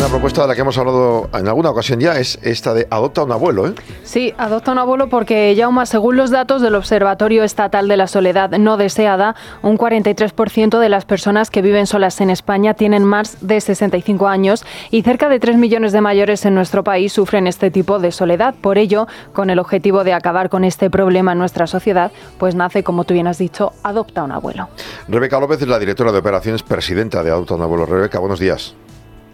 Una 0.00 0.08
propuesta 0.08 0.40
de 0.40 0.48
la 0.48 0.54
que 0.54 0.62
hemos 0.62 0.78
hablado 0.78 1.28
en 1.34 1.46
alguna 1.46 1.68
ocasión 1.68 2.00
ya 2.00 2.18
es 2.18 2.38
esta 2.42 2.72
de 2.72 2.86
adopta 2.88 3.22
un 3.22 3.32
abuelo, 3.32 3.66
¿eh? 3.66 3.74
Sí, 4.02 4.32
adopta 4.38 4.72
un 4.72 4.78
abuelo 4.78 5.10
porque, 5.10 5.54
Jauma, 5.54 5.84
según 5.84 6.16
los 6.16 6.30
datos 6.30 6.62
del 6.62 6.74
Observatorio 6.74 7.44
Estatal 7.44 7.86
de 7.86 7.98
la 7.98 8.06
Soledad 8.06 8.48
No 8.52 8.78
Deseada, 8.78 9.36
un 9.60 9.76
43% 9.76 10.78
de 10.78 10.88
las 10.88 11.04
personas 11.04 11.50
que 11.50 11.60
viven 11.60 11.86
solas 11.86 12.22
en 12.22 12.30
España 12.30 12.72
tienen 12.72 13.04
más 13.04 13.46
de 13.46 13.60
65 13.60 14.26
años 14.26 14.64
y 14.90 15.02
cerca 15.02 15.28
de 15.28 15.38
3 15.38 15.58
millones 15.58 15.92
de 15.92 16.00
mayores 16.00 16.46
en 16.46 16.54
nuestro 16.54 16.82
país 16.82 17.12
sufren 17.12 17.46
este 17.46 17.70
tipo 17.70 17.98
de 17.98 18.10
soledad. 18.10 18.54
Por 18.58 18.78
ello, 18.78 19.06
con 19.34 19.50
el 19.50 19.58
objetivo 19.58 20.02
de 20.02 20.14
acabar 20.14 20.48
con 20.48 20.64
este 20.64 20.88
problema 20.88 21.32
en 21.32 21.38
nuestra 21.40 21.66
sociedad, 21.66 22.10
pues 22.38 22.54
nace, 22.54 22.82
como 22.82 23.04
tú 23.04 23.12
bien 23.12 23.26
has 23.26 23.36
dicho, 23.36 23.72
adopta 23.82 24.24
un 24.24 24.32
abuelo. 24.32 24.70
Rebeca 25.08 25.38
López 25.38 25.60
es 25.60 25.68
la 25.68 25.78
directora 25.78 26.10
de 26.10 26.20
operaciones, 26.20 26.62
presidenta 26.62 27.22
de 27.22 27.32
Adopta 27.32 27.54
un 27.54 27.60
abuelo. 27.60 27.84
Rebeca, 27.84 28.18
buenos 28.18 28.40
días. 28.40 28.74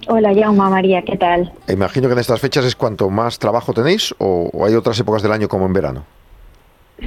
Hola, 0.08 0.32
Jauma 0.34 0.70
María, 0.70 1.02
¿qué 1.02 1.16
tal? 1.16 1.52
Imagino 1.68 2.06
que 2.06 2.12
en 2.12 2.20
estas 2.20 2.40
fechas 2.40 2.64
es 2.64 2.76
cuanto 2.76 3.10
más 3.10 3.38
trabajo 3.38 3.72
tenéis 3.72 4.14
o, 4.18 4.50
o 4.52 4.64
hay 4.64 4.74
otras 4.74 4.98
épocas 5.00 5.22
del 5.22 5.32
año 5.32 5.48
como 5.48 5.66
en 5.66 5.72
verano. 5.72 6.04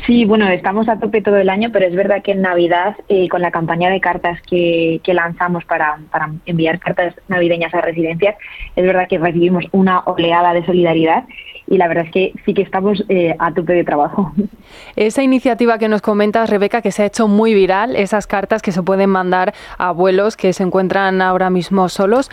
Sí, 0.05 0.23
bueno, 0.25 0.47
estamos 0.49 0.87
a 0.87 0.99
tope 0.99 1.21
todo 1.21 1.37
el 1.37 1.49
año, 1.49 1.69
pero 1.73 1.87
es 1.87 1.95
verdad 1.95 2.21
que 2.21 2.33
en 2.33 2.41
Navidad, 2.41 2.95
eh, 3.07 3.27
con 3.27 3.41
la 3.41 3.49
campaña 3.49 3.89
de 3.89 3.99
cartas 3.99 4.39
que, 4.43 5.01
que 5.03 5.15
lanzamos 5.15 5.65
para, 5.65 5.99
para 6.11 6.31
enviar 6.45 6.79
cartas 6.79 7.15
navideñas 7.27 7.73
a 7.73 7.81
residencias, 7.81 8.35
es 8.75 8.85
verdad 8.85 9.07
que 9.07 9.17
recibimos 9.17 9.65
una 9.71 10.01
oleada 10.01 10.53
de 10.53 10.63
solidaridad 10.63 11.23
y 11.65 11.77
la 11.77 11.87
verdad 11.87 12.05
es 12.05 12.11
que 12.11 12.33
sí 12.45 12.53
que 12.53 12.61
estamos 12.61 13.03
eh, 13.09 13.35
a 13.39 13.51
tope 13.51 13.73
de 13.73 13.83
trabajo. 13.83 14.31
Esa 14.95 15.23
iniciativa 15.23 15.79
que 15.79 15.87
nos 15.87 16.01
comentas, 16.01 16.51
Rebeca, 16.51 16.83
que 16.83 16.91
se 16.91 17.03
ha 17.03 17.05
hecho 17.07 17.27
muy 17.27 17.55
viral, 17.55 17.95
esas 17.95 18.27
cartas 18.27 18.61
que 18.61 18.71
se 18.71 18.83
pueden 18.83 19.09
mandar 19.09 19.53
a 19.77 19.87
abuelos 19.87 20.37
que 20.37 20.53
se 20.53 20.63
encuentran 20.63 21.21
ahora 21.21 21.49
mismo 21.49 21.89
solos. 21.89 22.29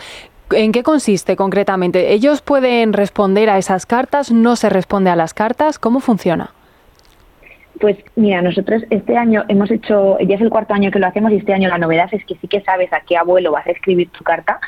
¿En 0.51 0.71
qué 0.71 0.83
consiste 0.83 1.35
concretamente? 1.35 2.13
¿Ellos 2.13 2.41
pueden 2.41 2.93
responder 2.93 3.49
a 3.49 3.57
esas 3.57 3.85
cartas? 3.85 4.31
¿No 4.31 4.55
se 4.55 4.69
responde 4.69 5.09
a 5.09 5.15
las 5.15 5.33
cartas? 5.33 5.77
¿Cómo 5.77 5.99
funciona? 5.99 6.51
Pues 7.79 7.97
mira, 8.15 8.41
nosotros 8.41 8.83
este 8.89 9.17
año 9.17 9.43
hemos 9.49 9.69
hecho, 9.69 10.17
ya 10.19 10.35
es 10.35 10.41
el 10.41 10.49
cuarto 10.49 10.73
año 10.73 10.89
que 10.89 10.99
lo 10.99 11.07
hacemos 11.07 11.31
y 11.31 11.35
este 11.35 11.53
año 11.53 11.69
la 11.69 11.77
novedad 11.77 12.09
es 12.11 12.23
que 12.25 12.35
sí 12.35 12.47
que 12.47 12.61
sabes 12.61 12.91
a 12.93 13.01
qué 13.01 13.17
abuelo 13.17 13.51
vas 13.51 13.67
a 13.67 13.71
escribir 13.71 14.09
tu 14.09 14.23
carta 14.23 14.59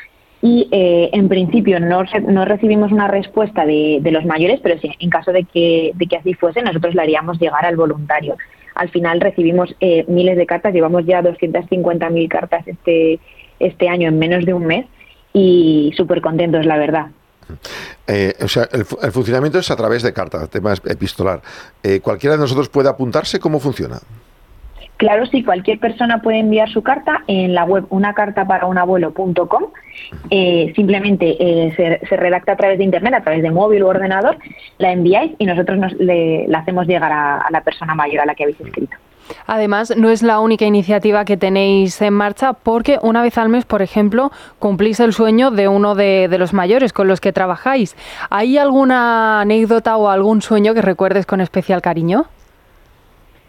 y 0.42 0.68
eh, 0.72 1.10
en 1.14 1.28
principio 1.28 1.80
no, 1.80 2.04
no 2.28 2.46
recibimos 2.46 2.92
una 2.92 3.08
respuesta 3.08 3.66
de, 3.66 4.00
de 4.02 4.12
los 4.12 4.26
mayores, 4.26 4.60
pero 4.62 4.80
sí, 4.80 4.92
en 5.00 5.10
caso 5.10 5.32
de 5.32 5.44
que, 5.46 5.92
de 5.96 6.06
que 6.06 6.18
así 6.18 6.34
fuese, 6.34 6.62
nosotros 6.62 6.94
la 6.94 7.04
haríamos 7.04 7.40
llegar 7.40 7.66
al 7.66 7.78
voluntario. 7.78 8.38
Al 8.76 8.90
final 8.90 9.22
recibimos 9.22 9.76
eh, 9.80 10.06
miles 10.08 10.38
de 10.38 10.46
cartas, 10.46 10.74
llevamos 10.74 11.06
ya 11.06 11.22
250.000 11.22 12.28
cartas 12.28 12.68
este, 12.68 13.20
este 13.60 13.90
año 13.90 14.08
en 14.08 14.20
menos 14.20 14.46
de 14.46 14.54
un 14.54 14.66
mes 14.66 14.86
y 15.34 15.94
súper 15.96 16.22
contentos, 16.22 16.66
la 16.66 16.78
verdad. 16.78 17.08
Eh, 18.08 18.34
o 18.42 18.48
sea, 18.48 18.68
el, 18.72 18.86
el 19.02 19.12
funcionamiento 19.12 19.60
es 19.60 19.72
a 19.72 19.76
través 19.76 20.04
de 20.04 20.14
carta, 20.14 20.48
tema 20.48 20.74
epistolar. 20.86 21.42
Eh, 21.84 22.00
¿Cualquiera 22.00 22.36
de 22.36 22.42
nosotros 22.42 22.70
puede 22.70 22.90
apuntarse? 22.90 23.40
¿Cómo 23.40 23.60
funciona? 23.60 24.00
Claro, 24.98 25.26
sí, 25.28 25.46
cualquier 25.46 25.80
persona 25.80 26.22
puede 26.22 26.40
enviar 26.40 26.70
su 26.70 26.84
carta 26.84 27.24
en 27.28 27.56
la 27.56 27.64
web 27.64 27.86
unacartaparaUnabuelo.com. 27.90 29.64
Eh, 30.30 30.74
simplemente 30.76 31.38
eh, 31.40 31.74
se, 31.78 32.06
se 32.06 32.18
redacta 32.18 32.52
a 32.52 32.58
través 32.58 32.80
de 32.80 32.84
internet, 32.84 33.14
a 33.14 33.22
través 33.22 33.42
de 33.42 33.50
móvil 33.50 33.84
u 33.84 33.88
ordenador, 33.88 34.38
la 34.78 34.92
enviáis 34.92 35.32
y 35.40 35.46
nosotros 35.46 35.78
nos, 35.78 35.94
le, 35.94 36.50
la 36.50 36.60
hacemos 36.60 36.86
llegar 36.86 37.14
a, 37.14 37.38
a 37.38 37.50
la 37.50 37.62
persona 37.62 37.96
mayor 37.96 38.20
a 38.20 38.26
la 38.26 38.36
que 38.36 38.44
habéis 38.44 38.60
escrito. 38.60 38.98
Además, 39.48 39.96
no 39.98 40.10
es 40.10 40.24
la 40.24 40.40
única 40.40 40.66
iniciativa 40.66 41.26
que 41.26 41.38
tenéis 41.38 42.02
en 42.02 42.14
marcha 42.14 42.54
porque 42.54 43.00
una 43.02 43.22
vez 43.22 43.38
al 43.38 43.50
mes, 43.50 43.66
por 43.66 43.82
ejemplo, 43.82 44.32
cumplís 44.60 45.00
el 45.00 45.14
sueño 45.14 45.52
de 45.52 45.68
uno 45.68 45.96
de, 45.96 46.28
los 46.40 46.54
mayores 46.54 46.94
con 46.94 47.08
los 47.08 47.20
que 47.20 47.34
trabajáis. 47.34 47.96
¿Hay 48.30 48.58
alguna 48.58 49.42
anécdota 49.42 49.98
o 49.98 50.10
algún 50.10 50.42
sueño 50.42 50.74
que 50.74 50.82
recuerdes 50.82 51.26
con 51.26 51.42
especial 51.42 51.82
cariño? 51.82 52.26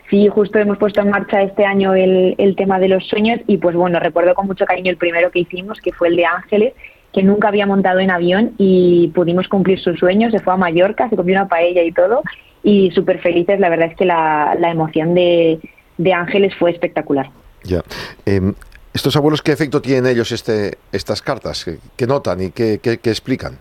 Sí, 0.09 0.29
justo 0.29 0.59
hemos 0.59 0.79
puesto 0.79 1.01
en 1.01 1.11
marcha 1.11 1.43
este 1.43 1.65
año 1.65 1.95
el, 1.95 2.35
el 2.37 2.57
tema 2.57 2.81
de 2.81 2.89
los 2.89 3.07
sueños 3.07 3.41
y 3.47 3.59
pues 3.59 3.77
bueno, 3.77 4.01
recuerdo 4.01 4.35
con 4.35 4.49
mucho 4.49 4.67
cariño 4.67 4.91
el 4.91 4.97
primero 4.97 5.31
que 5.31 5.41
hicimos, 5.41 5.81
que 5.81 5.93
fue 5.93 6.09
el 6.09 6.17
de 6.17 6.27
Ángeles, 6.27 6.75
que 7.13 7.23
nunca 7.23 7.49
había 7.49 7.67
montado 7.67 8.01
en 8.01 8.11
avión 8.11 8.53
y 8.59 9.09
pudimos 9.15 9.47
cumplir 9.49 9.79
su 9.79 9.95
sueño, 9.95 10.31
se 10.31 10.41
fue 10.41 10.53
a 10.53 10.57
Mallorca, 10.57 11.09
se 11.09 11.17
comió 11.17 11.37
una 11.37 11.49
paella 11.49 11.83
y 11.83 11.93
todo 11.93 12.23
y 12.63 12.91
súper 12.93 13.21
felices, 13.21 13.59
la 13.61 13.69
verdad 13.69 13.89
es 13.91 13.97
que 13.97 14.05
la, 14.05 14.57
la 14.59 14.71
emoción 14.71 15.15
de, 15.15 15.59
de 15.99 16.13
Ángeles 16.13 16.55
fue 16.59 16.71
espectacular. 16.71 17.31
Ya. 17.65 17.83
Eh, 18.27 18.53
¿Estos 18.93 19.15
abuelos 19.17 19.41
qué 19.43 19.53
efecto 19.53 19.81
tienen 19.81 20.07
ellos 20.07 20.33
este, 20.33 20.77
estas 20.93 21.23
cartas? 21.23 21.65
¿Qué, 21.65 21.77
qué 21.97 22.07
notan 22.07 22.43
y 22.43 22.51
qué, 22.51 22.81
qué- 22.83 22.99
qué 22.99 23.11
explican? 23.11 23.59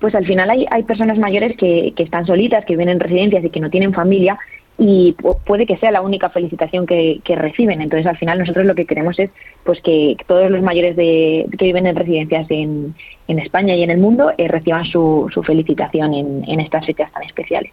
Pues 0.00 0.14
al 0.14 0.26
final 0.26 0.50
hay, 0.50 0.66
hay 0.70 0.82
personas 0.84 1.18
mayores 1.18 1.56
que, 1.56 1.92
que 1.96 2.02
están 2.02 2.26
solitas, 2.26 2.64
que 2.64 2.74
viven 2.74 2.88
en 2.88 3.00
residencias 3.00 3.44
y 3.44 3.50
que 3.50 3.60
no 3.60 3.70
tienen 3.70 3.92
familia 3.92 4.38
y 4.82 5.14
pu- 5.14 5.38
puede 5.44 5.64
que 5.66 5.76
sea 5.76 5.90
la 5.90 6.00
única 6.00 6.28
felicitación 6.30 6.86
que, 6.86 7.20
que 7.24 7.36
reciben. 7.36 7.80
Entonces 7.80 8.06
al 8.06 8.18
final 8.18 8.38
nosotros 8.38 8.66
lo 8.66 8.74
que 8.74 8.84
queremos 8.84 9.18
es 9.18 9.30
pues 9.64 9.80
que 9.80 10.16
todos 10.26 10.50
los 10.50 10.62
mayores 10.62 10.96
de, 10.96 11.46
que 11.56 11.64
viven 11.66 11.86
en 11.86 11.96
residencias 11.96 12.46
en, 12.50 12.94
en 13.28 13.38
España 13.38 13.74
y 13.76 13.82
en 13.82 13.90
el 13.90 13.98
mundo 13.98 14.32
eh, 14.36 14.48
reciban 14.48 14.84
su, 14.84 15.30
su 15.32 15.42
felicitación 15.42 16.14
en, 16.14 16.44
en 16.48 16.60
estas 16.60 16.84
fechas 16.84 17.12
tan 17.12 17.22
especiales. 17.22 17.72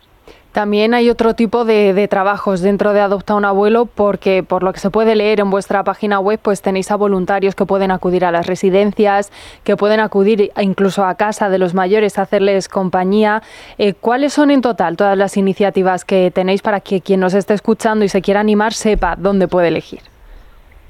También 0.52 0.96
hay 0.96 1.12
otro 1.12 1.36
tipo 1.36 1.64
de, 1.64 2.08
trabajos 2.10 2.62
dentro 2.62 2.94
de 2.94 3.02
Adopta 3.02 3.36
un 3.36 3.46
Abuelo 3.46 3.86
porque 3.86 4.42
por 4.42 4.64
lo 4.64 4.74
que 4.74 4.80
se 4.80 4.90
puede 4.90 5.16
leer 5.16 5.40
en 5.40 5.52
vuestra 5.52 5.84
página 5.84 6.20
web 6.20 6.40
pues 6.42 6.64
tenéis 6.64 6.90
a 6.90 6.96
voluntarios 6.96 7.54
que 7.54 7.68
pueden 7.68 7.92
acudir 7.92 8.26
a 8.26 8.32
las 8.32 8.48
residencias, 8.48 9.32
que 9.64 9.78
pueden 9.78 10.00
acudir 10.00 10.52
incluso 10.60 11.06
a 11.06 11.14
casa 11.16 11.50
de 11.50 11.60
los 11.60 11.76
mayores 11.76 12.18
a 12.18 12.24
hacerles 12.24 12.68
compañía. 12.68 13.44
Eh, 13.78 13.94
¿Cuáles 13.94 14.34
son 14.34 14.50
en 14.50 14.62
total 14.62 14.98
todas 14.98 15.16
las 15.16 15.38
iniciativas 15.38 16.04
que 16.04 16.32
tenéis 16.32 16.64
para 16.64 16.80
que 16.80 17.02
quien 17.02 17.20
nos 17.20 17.36
esté 17.36 17.54
escuchando 17.54 18.04
y 18.04 18.10
se 18.10 18.24
quiera 18.24 18.40
animar 18.40 18.74
sepa 18.74 19.16
dónde 19.16 19.48
puede 19.48 19.68
elegir? 19.68 20.00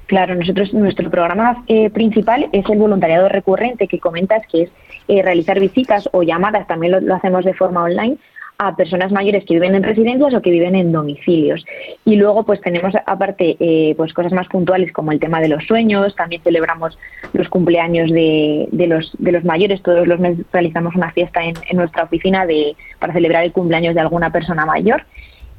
Claro, 0.08 0.36
nosotros 0.36 0.74
nuestro 0.74 1.12
programa 1.12 1.64
eh, 1.68 1.90
principal 1.90 2.48
es 2.54 2.68
el 2.70 2.78
voluntariado 2.80 3.28
recurrente 3.28 3.88
que 3.88 4.00
comentas, 4.00 4.42
que 4.48 4.64
es 4.64 4.70
eh, 5.10 5.22
realizar 5.22 5.60
visitas 5.60 6.08
o 6.14 6.24
llamadas, 6.24 6.66
también 6.66 7.06
lo 7.06 7.14
hacemos 7.14 7.44
de 7.44 7.54
forma 7.54 7.84
online, 7.84 8.18
a 8.60 8.76
personas 8.76 9.12
mayores 9.14 9.46
que 9.46 9.54
viven 9.54 9.74
en 9.74 9.84
residencias 9.84 10.34
o 10.34 10.42
que 10.42 10.52
viven 10.52 10.76
en 10.76 10.92
domicilios. 10.92 11.66
Y 12.04 12.18
luego 12.18 12.44
pues 12.44 12.60
tenemos 12.60 12.94
aparte 13.06 13.56
eh, 13.58 13.94
pues 13.96 14.14
cosas 14.14 14.34
más 14.34 14.48
puntuales 14.50 14.92
como 14.92 15.14
el 15.14 15.20
tema 15.20 15.40
de 15.40 15.48
los 15.48 15.64
sueños, 15.66 16.14
también 16.16 16.42
celebramos 16.44 17.00
los 17.32 17.48
cumpleaños 17.48 18.12
de, 18.12 18.68
de 18.74 18.88
los, 18.88 19.12
de 19.18 19.32
los 19.32 19.46
mayores, 19.46 19.82
todos 19.82 20.06
los 20.06 20.20
meses 20.20 20.46
realizamos 20.52 20.94
una 20.96 21.12
fiesta 21.12 21.42
en, 21.42 21.56
nuestra 21.72 22.04
oficina 22.04 22.46
de, 22.46 22.76
para 23.00 23.14
celebrar 23.14 23.46
el 23.46 23.54
cumpleaños 23.54 23.96
de 23.96 24.02
alguna 24.02 24.30
persona 24.32 24.66
mayor. 24.66 25.06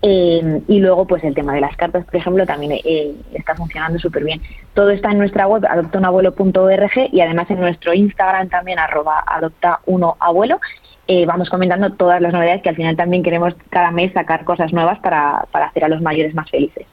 Eh, 0.03 0.63
y 0.69 0.79
luego, 0.79 1.07
pues 1.07 1.25
el 1.25 1.35
tema 1.35 1.55
de 1.55 1.61
las 1.61 1.77
cartas, 1.77 2.05
por 2.05 2.17
ejemplo, 2.17 2.47
también 2.47 2.73
eh, 2.85 3.15
está 3.33 3.55
funcionando 3.55 3.99
súper 3.99 4.25
bien. 4.25 4.41
Todo 4.75 4.91
está 4.91 5.11
en 5.11 5.19
nuestra 5.19 5.47
web, 5.47 5.65
adoptaunabuelo.org 5.67 6.93
y 7.13 7.21
además 7.21 7.51
en 7.51 7.61
nuestro 7.61 7.95
Instagram 7.95 8.49
también, 8.49 8.79
arroba 8.79 9.25
adopta1abuelo. 9.27 10.59
Eh, 11.09 11.27
vamos 11.27 11.51
comentando 11.51 11.91
todas 11.93 12.21
las 12.21 12.33
novedades 12.33 12.63
que 12.63 12.69
al 12.69 12.77
final 12.77 12.97
también 12.97 13.23
queremos 13.23 13.55
cada 13.69 13.91
mes 13.91 14.13
sacar 14.13 14.45
cosas 14.45 14.73
nuevas 14.73 14.99
para, 15.01 15.47
para 15.51 15.67
hacer 15.67 15.85
a 15.85 15.89
los 15.89 16.01
mayores 16.01 16.35
más 16.35 16.49
felices. 16.51 16.87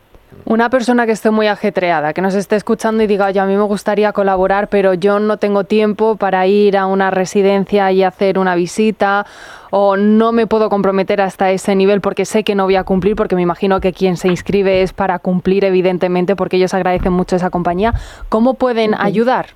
Una 0.45 0.69
persona 0.69 1.05
que 1.05 1.11
esté 1.11 1.29
muy 1.29 1.47
ajetreada, 1.47 2.13
que 2.13 2.21
nos 2.21 2.33
esté 2.33 2.55
escuchando 2.55 3.03
y 3.03 3.07
diga, 3.07 3.25
oye, 3.25 3.39
a 3.39 3.45
mí 3.45 3.55
me 3.55 3.63
gustaría 3.63 4.13
colaborar, 4.13 4.69
pero 4.69 4.93
yo 4.93 5.19
no 5.19 5.37
tengo 5.37 5.65
tiempo 5.65 6.15
para 6.15 6.47
ir 6.47 6.77
a 6.77 6.85
una 6.85 7.11
residencia 7.11 7.91
y 7.91 8.03
hacer 8.03 8.39
una 8.39 8.55
visita, 8.55 9.25
o 9.71 9.97
no 9.97 10.31
me 10.31 10.47
puedo 10.47 10.69
comprometer 10.69 11.21
hasta 11.21 11.51
ese 11.51 11.75
nivel 11.75 12.01
porque 12.01 12.23
sé 12.23 12.43
que 12.43 12.55
no 12.55 12.63
voy 12.63 12.75
a 12.75 12.83
cumplir, 12.83 13.15
porque 13.15 13.35
me 13.35 13.41
imagino 13.41 13.81
que 13.81 13.93
quien 13.93 14.15
se 14.15 14.29
inscribe 14.29 14.83
es 14.83 14.93
para 14.93 15.19
cumplir, 15.19 15.65
evidentemente, 15.65 16.35
porque 16.35 16.57
ellos 16.57 16.73
agradecen 16.73 17.13
mucho 17.13 17.35
esa 17.35 17.49
compañía. 17.49 17.93
¿Cómo 18.29 18.53
pueden 18.53 18.95
ayudar? 18.97 19.47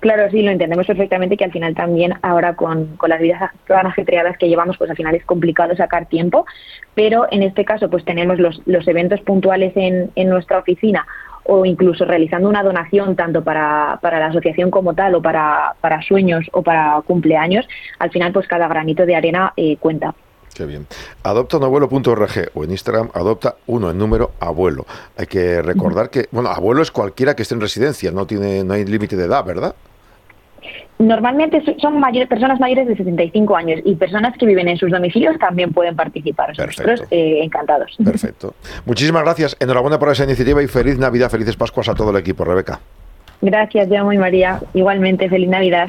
Claro, 0.00 0.30
sí, 0.30 0.40
lo 0.40 0.50
entendemos 0.50 0.86
perfectamente 0.86 1.36
que 1.36 1.44
al 1.44 1.52
final 1.52 1.74
también 1.74 2.14
ahora 2.22 2.56
con, 2.56 2.96
con 2.96 3.10
las 3.10 3.20
vidas 3.20 3.50
tan 3.66 3.86
ajetreadas 3.86 4.38
que 4.38 4.48
llevamos, 4.48 4.78
pues 4.78 4.88
al 4.88 4.96
final 4.96 5.14
es 5.14 5.24
complicado 5.26 5.76
sacar 5.76 6.06
tiempo, 6.06 6.46
pero 6.94 7.26
en 7.30 7.42
este 7.42 7.66
caso 7.66 7.90
pues 7.90 8.04
tenemos 8.06 8.38
los, 8.38 8.62
los 8.64 8.88
eventos 8.88 9.20
puntuales 9.20 9.74
en, 9.76 10.10
en 10.14 10.30
nuestra 10.30 10.58
oficina 10.58 11.06
o 11.44 11.66
incluso 11.66 12.06
realizando 12.06 12.48
una 12.48 12.62
donación 12.62 13.14
tanto 13.14 13.44
para, 13.44 13.98
para 14.00 14.18
la 14.18 14.26
asociación 14.26 14.70
como 14.70 14.94
tal 14.94 15.16
o 15.16 15.22
para, 15.22 15.74
para 15.82 16.00
sueños 16.00 16.46
o 16.52 16.62
para 16.62 17.02
cumpleaños, 17.06 17.68
al 17.98 18.10
final 18.10 18.32
pues 18.32 18.48
cada 18.48 18.68
granito 18.68 19.04
de 19.04 19.16
arena 19.16 19.52
eh, 19.56 19.76
cuenta. 19.76 20.14
Qué 20.54 20.64
bien. 20.64 20.86
Adoptaunabuelo.org 21.22 22.50
o 22.54 22.64
en 22.64 22.70
Instagram 22.70 23.10
adopta 23.14 23.56
uno 23.66 23.90
en 23.90 23.98
número 23.98 24.32
abuelo. 24.40 24.84
Hay 25.16 25.26
que 25.26 25.62
recordar 25.62 26.10
que, 26.10 26.28
bueno, 26.32 26.48
abuelo 26.48 26.82
es 26.82 26.90
cualquiera 26.90 27.36
que 27.36 27.42
esté 27.42 27.54
en 27.54 27.60
residencia, 27.60 28.10
no 28.10 28.26
tiene, 28.26 28.64
no 28.64 28.74
hay 28.74 28.84
límite 28.84 29.16
de 29.16 29.24
edad, 29.24 29.44
¿verdad? 29.44 29.74
Normalmente 31.00 31.64
so- 31.64 31.72
son 31.80 31.98
mayores, 31.98 32.28
personas 32.28 32.60
mayores 32.60 32.86
de 32.86 32.94
75 32.94 33.56
años 33.56 33.80
y 33.86 33.94
personas 33.94 34.36
que 34.36 34.44
viven 34.44 34.68
en 34.68 34.76
sus 34.76 34.90
domicilios 34.90 35.38
también 35.38 35.72
pueden 35.72 35.96
participar. 35.96 36.50
Nosotros 36.58 37.02
eh, 37.10 37.40
encantados. 37.42 37.96
Perfecto. 38.04 38.54
Muchísimas 38.84 39.22
gracias. 39.22 39.56
Enhorabuena 39.60 39.98
por 39.98 40.10
esa 40.10 40.24
iniciativa 40.24 40.62
y 40.62 40.66
feliz 40.66 40.98
Navidad, 40.98 41.30
felices 41.30 41.56
Pascuas 41.56 41.88
a 41.88 41.94
todo 41.94 42.10
el 42.10 42.16
equipo, 42.18 42.44
Rebeca. 42.44 42.80
Gracias, 43.40 43.88
Llamo 43.88 44.12
y 44.12 44.18
María. 44.18 44.60
Igualmente, 44.74 45.30
feliz 45.30 45.48
Navidad. 45.48 45.88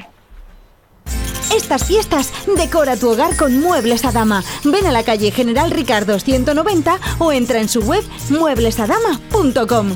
Estas 1.53 1.85
fiestas 1.85 2.31
decora 2.55 2.95
tu 2.95 3.09
hogar 3.09 3.35
con 3.35 3.59
Muebles 3.59 4.05
a 4.05 4.13
Dama. 4.13 4.41
Ven 4.63 4.85
a 4.87 4.91
la 4.93 5.03
calle 5.03 5.31
General 5.31 5.69
Ricardo 5.69 6.17
190 6.19 6.95
o 7.19 7.33
entra 7.33 7.59
en 7.59 7.67
su 7.67 7.81
web 7.81 8.03
mueblesadama.com. 8.29 9.87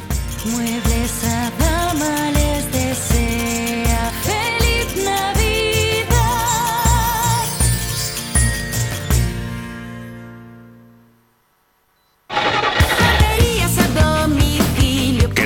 Muebles 0.52 1.24
a 1.24 1.52
dama 1.58 2.45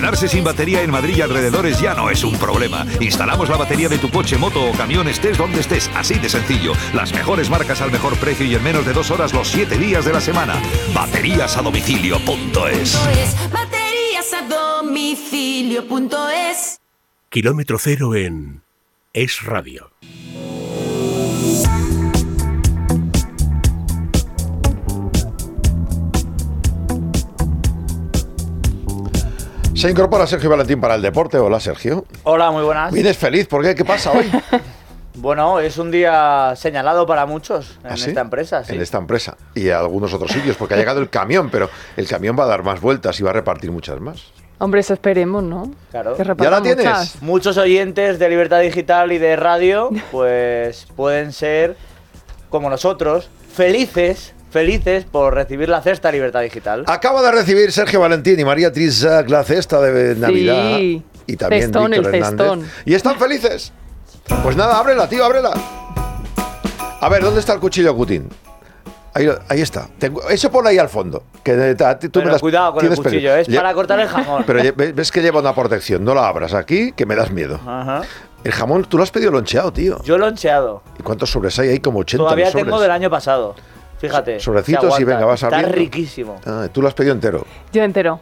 Quedarse 0.10 0.28
sin 0.28 0.43
batería 0.43 0.82
en 0.82 0.89
Madrid 0.89 1.17
y 1.17 1.22
alrededores 1.22 1.80
ya 1.80 1.93
no 1.93 2.10
es 2.10 2.24
un 2.24 2.36
problema. 2.39 2.84
Instalamos 3.00 3.48
la 3.48 3.58
batería 3.58 3.88
de 3.89 4.00
tu 4.00 4.10
coche, 4.10 4.39
moto 4.39 4.67
o 4.67 4.72
camión 4.72 5.08
estés 5.08 5.38
donde 5.38 5.60
estés, 5.60 5.88
así 5.93 6.15
de 6.15 6.28
sencillo. 6.30 6.74
Las 6.95 7.13
mejores 7.13 7.48
marcas 7.52 7.80
al 7.80 7.91
mejor 7.91 8.17
precio 8.17 8.43
y 8.43 8.56
en 8.56 8.63
menos 8.63 8.88
de 8.88 8.93
dos 8.93 9.12
horas 9.12 9.34
los 9.34 9.48
siete 9.50 9.78
días 9.78 10.06
de 10.06 10.13
la 10.13 10.19
semana. 10.19 10.60
Baterías 10.95 11.56
a 11.58 11.62
domicilio.es. 11.62 12.95
Es 12.95 13.52
baterías 13.52 14.34
a 14.34 14.41
domicilio.es. 14.82 16.80
Kilómetro 17.30 17.78
cero 17.78 18.15
en 18.15 18.63
Es 19.13 19.43
Radio. 19.43 19.91
Se 29.80 29.89
incorpora 29.89 30.28
Sergio 30.28 30.50
Valentín 30.50 30.82
para 30.82 30.96
el 30.96 31.02
deporte. 31.02 31.38
Hola, 31.38 31.58
Sergio. 31.62 32.04
Hola, 32.24 32.52
muy 32.52 32.63
buenas. 32.63 32.92
Vienes 32.92 33.18
feliz, 33.18 33.48
¿por 33.48 33.63
qué? 33.63 33.76
¿Qué 33.76 33.86
pasa 33.86 34.12
hoy? 34.12 34.30
Bueno, 35.15 35.60
es 35.60 35.78
un 35.78 35.92
día 35.92 36.54
señalado 36.56 37.06
para 37.06 37.26
muchos 37.26 37.78
en 37.84 37.92
¿Ah, 37.92 37.98
sí? 37.98 38.10
esta 38.10 38.22
empresa. 38.22 38.63
Sí. 38.63 38.76
En 38.76 38.82
esta 38.82 38.98
empresa 39.00 39.36
y 39.54 39.68
a 39.70 39.80
algunos 39.80 40.13
otros 40.13 40.32
sitios, 40.32 40.56
porque 40.56 40.76
ha 40.76 40.78
llegado 40.78 41.02
el 41.02 41.10
camión, 41.10 41.50
pero 41.50 41.70
el 41.98 42.08
camión 42.08 42.39
va 42.39 42.46
a 42.46 42.48
dar 42.48 42.63
más 42.63 42.80
vueltas 42.80 43.20
y 43.20 43.24
va 43.24 43.32
a 43.32 43.34
repartir 43.34 43.70
muchas 43.70 44.00
más. 44.00 44.32
Hombre, 44.60 44.80
eso 44.80 44.94
esperemos, 44.94 45.44
¿no? 45.44 45.74
Claro. 45.92 46.15
Que 46.15 46.24
reparta 46.24 46.62
muchas. 46.62 47.22
Muchos 47.22 47.58
oyentes 47.58 48.18
de 48.18 48.30
Libertad 48.30 48.62
Digital 48.62 49.12
y 49.12 49.18
de 49.18 49.36
radio, 49.36 49.89
pues 50.12 50.88
pueden 50.96 51.34
ser, 51.34 51.76
como 52.50 52.70
nosotros, 52.70 53.30
felices, 53.54 54.34
felices 54.50 55.06
por 55.06 55.34
recibir 55.34 55.70
la 55.70 55.82
cesta 55.82 56.12
Libertad 56.12 56.42
Digital. 56.42 56.84
Acaba 56.88 57.22
de 57.22 57.32
recibir 57.32 57.72
Sergio 57.72 58.00
Valentín 58.00 58.40
y 58.40 58.46
María 58.46 58.72
Trisac 58.72 59.30
la 59.30 59.44
cesta 59.44 59.80
de 59.82 60.16
Navidad. 60.16 60.78
Sí. 60.78 61.04
Y 61.28 61.36
también 61.36 61.64
Cestón, 61.64 61.92
Víctor 61.92 62.08
el 62.16 62.16
Hernández. 62.16 62.48
cestón. 62.48 62.66
Y 62.86 62.94
están 62.96 63.18
felices. 63.20 63.72
Pues 64.44 64.56
nada, 64.56 64.80
ábrela, 64.80 65.08
tío, 65.08 65.24
ábrela. 65.24 65.52
A 67.02 67.10
ver, 67.10 67.22
¿dónde 67.24 67.40
está 67.40 67.54
el 67.54 67.60
cuchillo 67.60 67.96
Cutín? 67.96 68.30
Ahí, 69.14 69.28
ahí 69.48 69.62
está. 69.62 69.88
Tengo- 69.98 70.28
eso 70.30 70.52
pon 70.52 70.68
ahí 70.68 70.78
al 70.78 70.90
fondo. 70.90 71.24
Que 71.44 71.54
tú 71.54 71.60
me 71.60 72.10
Pero 72.10 72.32
das- 72.32 72.42
cuidado 72.42 72.74
con 72.74 72.84
el 72.86 72.90
cuchillo, 72.96 73.04
peligro. 73.12 73.36
es 73.36 73.48
para 73.56 73.74
cortar 73.74 74.00
el 74.00 74.08
jamón. 74.08 74.44
Pero 74.46 74.62
ves 74.76 75.12
que 75.12 75.22
lleva 75.22 75.40
una 75.40 75.56
protección. 75.56 76.04
No 76.04 76.14
la 76.14 76.28
abras 76.28 76.54
aquí, 76.54 76.92
que 76.92 77.06
me 77.06 77.16
das 77.16 77.32
miedo. 77.32 77.60
Ajá. 77.66 78.02
El 78.44 78.52
jamón, 78.52 78.86
tú 78.86 78.98
lo 78.98 79.04
has 79.04 79.12
pedido 79.12 79.32
loncheado, 79.32 79.74
tío. 79.74 80.02
Yo 80.04 80.18
loncheado. 80.18 80.84
¿Y 81.00 81.04
cuántos 81.04 81.32
sobres 81.32 81.58
hay? 81.60 81.70
Hay 81.70 81.80
como 81.80 82.00
80 82.00 82.24
Todavía 82.24 82.52
tengo 82.52 82.80
del 82.80 82.92
año 82.92 83.10
pasado. 83.10 83.56
Fíjate. 84.00 84.40
Sobrecitos 84.40 85.00
y 85.00 85.04
venga, 85.04 85.26
vas 85.26 85.44
Está 85.44 85.48
abriendo. 85.58 85.76
riquísimo. 85.76 86.40
Ah, 86.46 86.68
tú 86.72 86.82
lo 86.82 86.88
has 86.88 86.94
pedido 86.94 87.14
entero. 87.14 87.46
Yo 87.72 87.84
entero. 87.84 88.20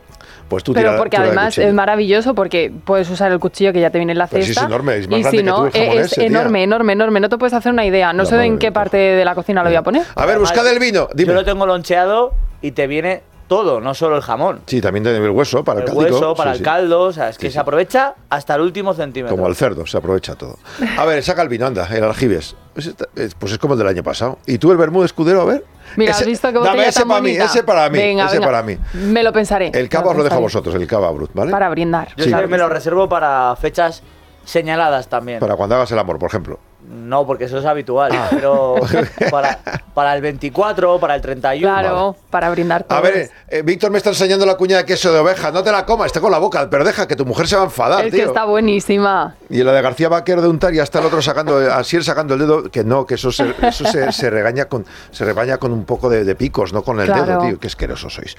Pues 0.49 0.63
tú 0.63 0.73
Pero 0.73 0.89
tira- 0.91 0.97
porque 0.97 1.17
de 1.17 1.23
además 1.23 1.47
cuchillo. 1.53 1.67
es 1.67 1.73
maravilloso 1.73 2.33
porque 2.33 2.71
puedes 2.85 3.09
usar 3.09 3.31
el 3.33 3.39
cuchillo 3.39 3.73
que 3.73 3.81
ya 3.81 3.89
te 3.89 3.97
viene 3.97 4.13
en 4.13 4.17
la 4.17 4.27
Pero 4.27 4.43
sí 4.43 4.47
cesta. 4.49 4.61
es 4.61 4.67
enorme, 4.67 4.95
es 4.97 5.09
más 5.09 5.19
y 5.19 5.21
grande 5.21 5.31
si 5.31 5.43
que 5.43 5.43
no, 5.43 5.55
tú 5.57 5.65
el 5.65 5.71
jamón 5.73 5.97
es 5.99 6.05
ese, 6.05 6.15
tía. 6.15 6.25
enorme, 6.27 6.63
enorme, 6.63 6.93
enorme. 6.93 7.19
No 7.19 7.27
te 7.29 7.37
puedes 7.37 7.53
hacer 7.53 7.73
una 7.73 7.85
idea. 7.85 8.13
No 8.13 8.23
La 8.23 8.29
sé 8.29 8.35
madre 8.35 8.47
en 8.47 8.57
qué 8.59 8.71
parte 8.71 8.95
de 8.97 9.25
la 9.25 9.35
cocina 9.35 9.61
lo 9.61 9.69
voy 9.69 9.75
a 9.75 9.81
poner. 9.83 10.03
A 10.15 10.25
ver, 10.25 10.39
buscad 10.39 10.65
el 10.67 10.79
vino. 10.79 11.09
Dime. 11.13 11.27
Yo 11.29 11.33
lo 11.33 11.43
tengo 11.43 11.65
loncheado 11.65 12.33
y 12.61 12.71
te 12.71 12.87
viene 12.87 13.23
todo, 13.49 13.81
no 13.81 13.93
solo 13.93 14.15
el 14.15 14.21
jamón. 14.21 14.61
Sí, 14.67 14.79
también 14.81 15.03
tiene 15.03 15.19
el 15.19 15.29
hueso 15.31 15.63
para 15.65 15.81
el, 15.81 15.87
el 15.89 15.93
caldico. 15.93 16.15
hueso, 16.15 16.35
para 16.35 16.51
Sí, 16.51 16.55
el 16.55 16.57
sí. 16.59 16.63
caldo, 16.63 17.01
o 17.01 17.11
sea, 17.13 17.29
es 17.29 17.37
que 17.37 17.51
se 17.51 17.59
aprovecha 17.59 18.15
hasta 18.29 18.55
el 18.55 18.61
último 18.61 18.93
centímetro. 18.93 19.35
Como 19.35 19.47
el 19.49 19.55
cerdo, 19.55 19.85
se 19.85 19.97
aprovecha 19.97 20.35
todo. 20.35 20.57
A 20.97 21.05
ver, 21.05 21.21
saca 21.23 21.41
el 21.41 21.49
vino, 21.49 21.65
anda, 21.67 21.87
el 21.93 22.03
aljibes. 22.05 22.55
Ese 22.77 22.89
está- 22.91 23.07
es- 23.15 23.33
Pues 23.35 23.51
es 23.51 23.57
como 23.57 23.73
el 23.73 23.79
del 23.79 23.87
año 23.87 24.03
pasado. 24.03 24.37
¿Y 24.45 24.57
tú 24.57 24.71
el 24.71 24.77
vermú 24.77 25.03
escudero, 25.03 25.41
a 25.41 25.45
ver? 25.45 25.65
Mira, 25.95 26.11
Ese- 26.11 26.21
¿has 26.23 26.27
visto 26.27 26.47
qué 26.51 26.59
dame 26.59 26.87
ese 26.87 27.05
para 27.05 27.21
mí, 27.21 27.31
ese 27.31 27.63
para 27.63 27.89
mí, 27.89 27.97
Venga, 27.97 28.25
ese 28.25 28.35
venga. 28.35 28.45
para 28.47 28.61
mí. 28.63 28.77
Me 28.93 29.23
lo 29.23 29.33
pensaré. 29.33 29.71
El 29.73 29.89
cava 29.89 30.11
os 30.11 30.17
lo 30.17 30.23
dejo 30.23 30.35
a 30.35 30.39
vosotros, 30.39 30.75
el 30.75 30.85
cava 30.85 31.09
brut, 31.11 31.31
¿vale? 31.33 31.51
Para 31.51 31.69
brindar. 31.69 32.09
Yo 32.15 32.25
siempre 32.25 32.47
me 32.47 32.57
lo 32.57 32.69
reservo 32.69 33.09
para 33.09 33.55
fechas 33.55 34.03
señaladas 34.47 35.07
también. 35.09 35.39
Para 35.39 35.55
cuando 35.55 35.75
hagas 35.75 35.91
el 35.91 35.99
amor, 35.99 36.17
por 36.17 36.29
ejemplo. 36.29 36.59
No, 36.89 37.25
porque 37.27 37.45
eso 37.45 37.57
es 37.57 37.65
habitual. 37.65 38.11
Ah. 38.13 38.27
Pero 38.31 38.75
para, 39.31 39.59
para 39.93 40.15
el 40.15 40.21
24, 40.21 40.99
para 40.99 41.15
el 41.15 41.21
31. 41.21 41.67
Claro, 41.67 42.15
para 42.29 42.49
brindar 42.49 42.83
A 42.83 42.85
todos. 42.85 43.01
ver, 43.03 43.29
eh, 43.49 43.61
Víctor 43.61 43.91
me 43.91 43.97
está 43.97 44.11
enseñando 44.11 44.45
la 44.45 44.55
cuña 44.55 44.77
de 44.77 44.85
queso 44.85 45.11
de 45.11 45.19
oveja. 45.19 45.51
No 45.51 45.63
te 45.63 45.71
la 45.71 45.85
comas, 45.85 46.05
está 46.07 46.21
con 46.21 46.31
la 46.31 46.37
boca, 46.37 46.69
pero 46.69 46.85
deja 46.85 47.05
que 47.05 47.17
tu 47.17 47.25
mujer 47.25 47.47
se 47.47 47.57
va 47.57 47.63
a 47.63 47.65
enfadar, 47.65 48.05
es 48.05 48.13
que 48.13 48.23
está 48.23 48.45
buenísima. 48.45 49.35
Y 49.49 49.63
la 49.63 49.73
de 49.73 49.81
García 49.81 50.07
Vaquer 50.07 50.39
de 50.39 50.47
untar 50.47 50.73
y 50.73 50.79
hasta 50.79 50.99
el 50.99 51.05
otro 51.07 51.21
sacando, 51.21 51.57
así 51.73 51.97
él 51.97 52.05
sacando 52.05 52.35
el 52.35 52.39
dedo, 52.39 52.63
que 52.71 52.85
no, 52.85 53.05
que 53.05 53.15
eso 53.15 53.33
se, 53.33 53.53
eso 53.61 53.83
se, 53.85 54.11
se 54.13 54.29
regaña 54.29 54.65
con 54.65 54.85
se 55.11 55.25
rebaña 55.25 55.57
con 55.57 55.73
un 55.73 55.83
poco 55.83 56.09
de, 56.09 56.23
de 56.23 56.35
picos, 56.35 56.71
no 56.71 56.83
con 56.83 57.01
el 57.01 57.07
dedo, 57.07 57.39
tío. 57.39 57.59
Qué 57.59 57.67
asqueroso 57.67 58.09
sois. 58.09 58.37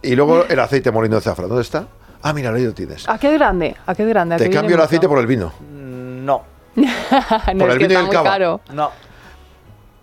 Y 0.00 0.14
luego 0.14 0.44
el 0.48 0.60
aceite 0.60 0.92
molino 0.92 1.16
de 1.16 1.22
zafra, 1.22 1.48
¿dónde 1.48 1.62
está? 1.62 1.88
Ah, 2.26 2.32
mira, 2.32 2.50
ahí 2.54 2.64
lo 2.64 2.72
tienes. 2.72 3.06
¿A 3.06 3.18
qué 3.18 3.30
grande? 3.34 3.76
¿A 3.84 3.94
qué 3.94 4.06
grande? 4.06 4.36
¿A 4.36 4.38
Te 4.38 4.44
qué 4.44 4.50
cambio 4.50 4.70
el 4.70 4.76
mucho? 4.78 4.86
aceite 4.86 5.06
por 5.06 5.18
el 5.18 5.26
vino. 5.26 5.52
No. 5.60 6.42
no, 6.74 6.84
por 7.58 7.68
es 7.68 7.74
el 7.74 7.78
que 7.78 7.86
vino 7.88 8.00
y 8.00 8.04
el 8.04 8.08
cava. 8.10 8.30
caro. 8.30 8.60
No. 8.72 8.90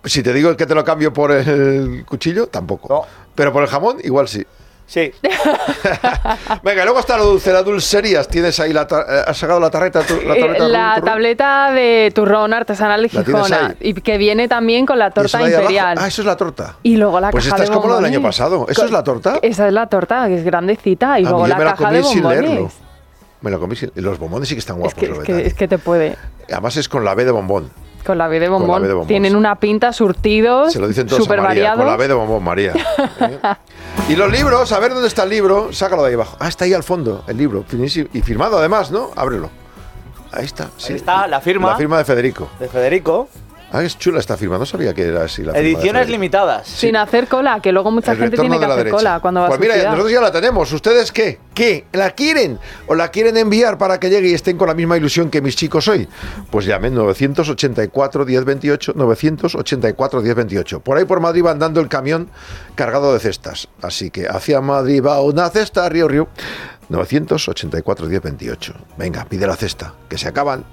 Si 0.04 0.22
te 0.22 0.32
digo 0.32 0.56
que 0.56 0.64
te 0.64 0.74
lo 0.74 0.84
cambio 0.84 1.12
por 1.12 1.32
el 1.32 2.04
cuchillo, 2.06 2.46
tampoco. 2.46 3.04
Pero 3.34 3.52
por 3.52 3.64
el 3.64 3.68
jamón, 3.68 3.98
igual 4.04 4.28
sí. 4.28 4.46
Sí. 4.86 5.10
Venga, 6.62 6.84
luego 6.84 7.00
está 7.00 7.16
lo 7.16 7.24
dulce, 7.24 7.52
las 7.52 7.64
dulcerías. 7.64 8.28
Tienes 8.28 8.58
ahí 8.60 8.72
la. 8.72 8.82
eh, 8.82 9.22
¿Has 9.26 9.36
sacado 9.38 9.58
la 9.60 9.70
tarreta? 9.70 10.02
tu- 10.02 10.20
la 10.20 10.34
Eh, 10.36 10.40
tableta 10.40 10.68
la 10.68 10.94
turrón? 10.94 11.04
tableta 11.10 11.70
de 11.72 12.12
turrón 12.14 12.52
artesanal 12.52 13.02
de 13.02 13.10
¿La 13.12 13.24
Gijona 13.24 13.74
y 13.80 13.94
que 13.94 14.18
viene 14.18 14.48
también 14.48 14.84
con 14.84 14.98
la 14.98 15.06
¿Y 15.06 15.08
eso 15.08 15.14
torta 15.38 15.42
imperial. 15.50 15.96
Ah, 16.00 16.08
eso 16.08 16.22
es 16.22 16.26
la 16.26 16.36
torta. 16.36 16.76
Y 16.82 16.96
luego 16.96 17.20
la 17.20 17.30
Pues 17.30 17.44
caja 17.44 17.56
esta 17.56 17.64
es 17.64 17.70
de 17.70 17.74
como 17.76 17.88
la 17.88 17.96
del 17.96 18.04
año 18.06 18.14
bombones. 18.18 18.36
pasado. 18.38 18.66
¿Eso 18.68 18.84
es 18.84 18.90
la 18.90 19.02
torta? 19.02 19.38
Esa 19.40 19.66
es 19.66 19.72
la 19.72 19.86
torta, 19.86 20.26
que 20.28 20.34
es 20.36 20.44
grandecita. 20.44 21.18
Y 21.20 21.24
A 21.24 21.30
luego 21.30 21.44
mí 21.44 21.48
yo 21.48 21.54
la 21.54 21.58
me 21.58 21.64
la 21.64 21.70
caja 21.72 21.84
comí 21.84 21.96
de 21.96 22.04
sin 22.04 22.28
leerlo. 22.28 22.48
bombones. 22.50 22.74
Me 23.40 23.50
la 23.50 23.58
comí 23.58 23.76
sin... 23.76 23.90
Los 23.96 24.18
bombones 24.18 24.48
sí 24.48 24.54
que 24.54 24.60
están 24.60 24.78
guapos, 24.78 24.94
Que, 24.94 25.06
es, 25.06 25.18
que, 25.20 25.46
es 25.46 25.54
que 25.54 25.66
te 25.68 25.78
puede. 25.78 26.16
Además 26.50 26.76
es 26.76 26.88
con 26.88 27.04
la 27.04 27.14
B 27.14 27.24
de 27.24 27.30
bombón. 27.32 27.70
Con 28.06 28.18
la 28.18 28.26
B 28.28 28.38
de 28.40 28.46
la 28.46 28.52
bombón. 28.52 29.06
Tienen 29.06 29.36
una 29.36 29.56
pinta, 29.56 29.92
surtidos, 29.92 30.72
Se 30.72 30.78
lo 30.80 30.86
dicen 30.88 31.06
todos 31.06 31.22
súper 31.22 31.38
a 31.38 31.42
María. 31.42 31.74
Con 31.74 31.86
la. 31.86 31.96
B 31.96 32.08
de 32.08 32.14
bombón, 32.14 32.42
María. 32.42 32.72
¿Eh? 33.20 33.38
Y 34.08 34.16
los 34.16 34.30
libros, 34.30 34.72
a 34.72 34.78
ver 34.78 34.92
dónde 34.92 35.08
está 35.08 35.22
el 35.22 35.30
libro. 35.30 35.72
Sácalo 35.72 36.02
de 36.02 36.08
ahí 36.08 36.14
abajo. 36.14 36.36
Ah, 36.40 36.48
está 36.48 36.64
ahí 36.64 36.74
al 36.74 36.82
fondo, 36.82 37.24
el 37.28 37.36
libro. 37.36 37.64
Y 38.12 38.20
firmado 38.22 38.58
además, 38.58 38.90
¿no? 38.90 39.10
Ábrelo. 39.16 39.48
Ahí 40.32 40.44
está. 40.44 40.70
sí. 40.76 40.92
Ahí 40.92 40.96
está, 40.98 41.26
la 41.26 41.40
firma. 41.40 41.70
La 41.70 41.76
firma 41.76 41.98
de 41.98 42.04
Federico. 42.04 42.48
De 42.58 42.68
Federico. 42.68 43.28
Ah, 43.74 43.82
es 43.82 43.98
chula 43.98 44.20
esta 44.20 44.36
firma. 44.36 44.58
No 44.58 44.66
sabía 44.66 44.92
que 44.92 45.02
era 45.02 45.24
así 45.24 45.42
la 45.42 45.52
firma 45.54 45.66
Ediciones 45.66 46.08
limitadas. 46.10 46.68
Sin 46.68 46.94
hacer 46.94 47.26
cola, 47.26 47.58
que 47.60 47.72
luego 47.72 47.90
mucha 47.90 48.12
El 48.12 48.18
gente 48.18 48.36
tiene 48.36 48.56
que 48.56 48.60
de 48.60 48.66
la 48.66 48.74
hacer 48.74 48.84
derecha. 48.84 48.96
cola 48.98 49.20
cuando 49.20 49.40
va 49.40 49.46
Pues 49.48 49.58
a 49.58 49.60
mira, 49.62 49.76
nosotros 49.90 50.12
ya 50.12 50.20
la 50.20 50.30
tenemos. 50.30 50.70
¿Ustedes 50.72 51.10
qué? 51.10 51.38
¿Qué? 51.54 51.86
¿La 51.92 52.10
quieren? 52.10 52.58
¿O 52.86 52.94
la 52.94 53.08
quieren 53.08 53.36
enviar 53.38 53.78
para 53.78 53.98
que 53.98 54.10
llegue 54.10 54.28
y 54.28 54.34
estén 54.34 54.58
con 54.58 54.68
la 54.68 54.74
misma 54.74 54.98
ilusión 54.98 55.30
que 55.30 55.40
mis 55.40 55.56
chicos 55.56 55.88
hoy? 55.88 56.06
Pues 56.50 56.66
llamen 56.66 56.94
984 56.94 58.26
1028 58.26 58.92
984 58.94 60.20
1028. 60.20 60.80
Por 60.80 60.98
ahí 60.98 61.06
por 61.06 61.20
Madrid 61.20 61.42
va 61.44 61.52
andando 61.52 61.80
el 61.80 61.88
camión 61.88 62.28
cargado 62.74 63.14
de 63.14 63.20
cestas. 63.20 63.68
Así 63.80 64.10
que 64.10 64.28
hacia 64.28 64.60
Madrid 64.60 65.02
va 65.02 65.20
una 65.22 65.48
cesta, 65.48 65.88
río, 65.88 66.08
río. 66.08 66.28
984 66.90 68.06
1028. 68.06 68.74
Venga, 68.98 69.24
pide 69.24 69.46
la 69.46 69.56
cesta, 69.56 69.94
que 70.10 70.18
se 70.18 70.28
acaban. 70.28 70.64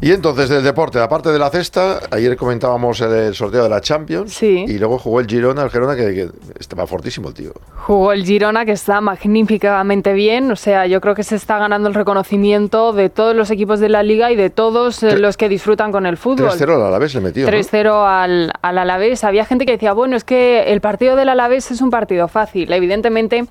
Y 0.00 0.12
entonces 0.12 0.48
del 0.48 0.62
deporte, 0.62 1.00
aparte 1.00 1.30
de 1.30 1.40
la 1.40 1.50
cesta, 1.50 1.98
ayer 2.12 2.36
comentábamos 2.36 3.00
el, 3.00 3.12
el 3.12 3.34
sorteo 3.34 3.64
de 3.64 3.68
la 3.68 3.80
Champions 3.80 4.40
y 4.44 4.78
luego 4.78 4.96
jugó 4.96 5.18
el 5.18 5.26
Girona, 5.26 5.62
el 5.64 5.70
Girona 5.70 5.96
que, 5.96 6.14
que 6.14 6.28
estaba 6.60 6.86
fortísimo 6.86 7.28
el 7.28 7.34
tío. 7.34 7.50
Jugó 7.84 8.12
el 8.12 8.24
Girona, 8.24 8.64
que 8.64 8.70
está 8.72 9.00
magníficamente 9.00 10.12
bien. 10.12 10.52
O 10.52 10.56
sea, 10.56 10.86
yo 10.86 11.00
creo 11.00 11.16
que 11.16 11.24
se 11.24 11.34
está 11.34 11.58
ganando 11.58 11.88
el 11.88 11.94
reconocimiento 11.96 12.92
de 12.92 13.10
todos 13.10 13.34
los 13.34 13.50
equipos 13.50 13.80
de 13.80 13.88
la 13.88 14.04
liga 14.04 14.30
y 14.30 14.36
de 14.36 14.50
todos 14.50 15.02
eh, 15.02 15.08
Tre- 15.16 15.18
los 15.18 15.36
que 15.36 15.48
disfrutan 15.48 15.90
con 15.90 16.06
el 16.06 16.16
fútbol. 16.16 16.48
3-0 16.50 16.76
al 16.76 16.82
Alavés 16.82 17.14
le 17.16 17.20
metió. 17.20 17.44
¿no? 17.44 17.50
3-0 17.52 18.06
al, 18.06 18.52
al 18.62 18.78
Alavés. 18.78 19.24
Había 19.24 19.44
gente 19.46 19.66
que 19.66 19.72
decía, 19.72 19.94
bueno, 19.94 20.16
es 20.16 20.22
que 20.22 20.70
el 20.72 20.80
partido 20.80 21.16
del 21.16 21.28
Alavés 21.28 21.72
es 21.72 21.80
un 21.80 21.90
partido 21.90 22.28
fácil. 22.28 22.72
Evidentemente 22.72 23.46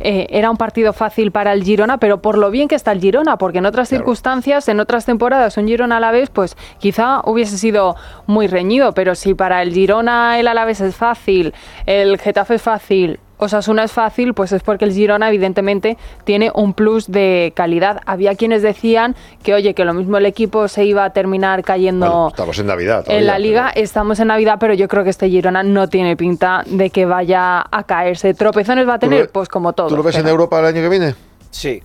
eh, 0.00 0.26
era 0.30 0.50
un 0.50 0.56
partido 0.56 0.92
fácil 0.92 1.32
para 1.32 1.52
el 1.52 1.64
Girona, 1.64 1.98
pero 1.98 2.22
por 2.22 2.38
lo 2.38 2.50
bien 2.50 2.68
que 2.68 2.74
está 2.74 2.92
el 2.92 3.00
Girona, 3.00 3.36
porque 3.36 3.58
en 3.58 3.66
otras 3.66 3.88
circunstancias, 3.88 4.68
en 4.68 4.80
otras 4.80 5.04
temporadas, 5.06 5.56
un 5.56 5.66
Girona 5.66 5.96
Alavés, 5.96 6.30
pues 6.30 6.56
quizá 6.78 7.20
hubiese 7.24 7.58
sido 7.58 7.96
muy 8.26 8.46
reñido, 8.46 8.92
pero 8.92 9.14
si 9.14 9.34
para 9.34 9.62
el 9.62 9.72
Girona 9.72 10.38
el 10.38 10.48
Alavés 10.48 10.80
es 10.80 10.96
fácil, 10.96 11.54
el 11.86 12.18
Getafe 12.18 12.56
es 12.56 12.62
fácil, 12.62 13.20
Osasuna 13.38 13.84
es 13.84 13.92
fácil, 13.92 14.34
pues 14.34 14.52
es 14.52 14.62
porque 14.62 14.84
el 14.84 14.92
Girona 14.92 15.28
evidentemente 15.28 15.96
tiene 16.24 16.50
un 16.54 16.74
plus 16.74 17.10
de 17.10 17.52
calidad. 17.56 18.00
Había 18.04 18.34
quienes 18.34 18.62
decían 18.62 19.16
que, 19.42 19.54
oye, 19.54 19.74
que 19.74 19.84
lo 19.84 19.94
mismo 19.94 20.18
el 20.18 20.26
equipo 20.26 20.68
se 20.68 20.84
iba 20.84 21.04
a 21.04 21.10
terminar 21.10 21.62
cayendo 21.64 22.06
Bueno, 22.06 22.28
estamos 22.28 22.58
en 22.58 22.66
Navidad. 22.66 23.04
en 23.08 23.26
la 23.26 23.38
liga 23.38 23.70
estamos 23.74 24.20
en 24.20 24.28
Navidad, 24.28 24.56
pero 24.60 24.74
yo 24.74 24.88
creo 24.88 25.04
que 25.04 25.10
este 25.10 25.28
Girona 25.28 25.62
no 25.62 25.88
tiene 25.88 26.16
pinta 26.16 26.62
de 26.66 26.90
que 26.90 27.06
vaya 27.06 27.64
a 27.70 27.82
caerse. 27.84 28.34
¿Tropezones 28.34 28.88
va 28.88 28.94
a 28.94 28.98
¿Tú 28.98 29.06
lo 29.06 29.10
tener? 29.10 29.30
Pues 29.30 29.48
como 29.48 29.72
todo. 29.72 29.88
¿Tú 29.88 29.96
lo 29.96 30.02
ves 30.02 30.16
en 30.16 30.26
Europa 30.28 30.58
el 30.60 30.66
año 30.66 30.82
que 30.82 30.88
viene? 30.88 31.14
Sí. 31.50 31.82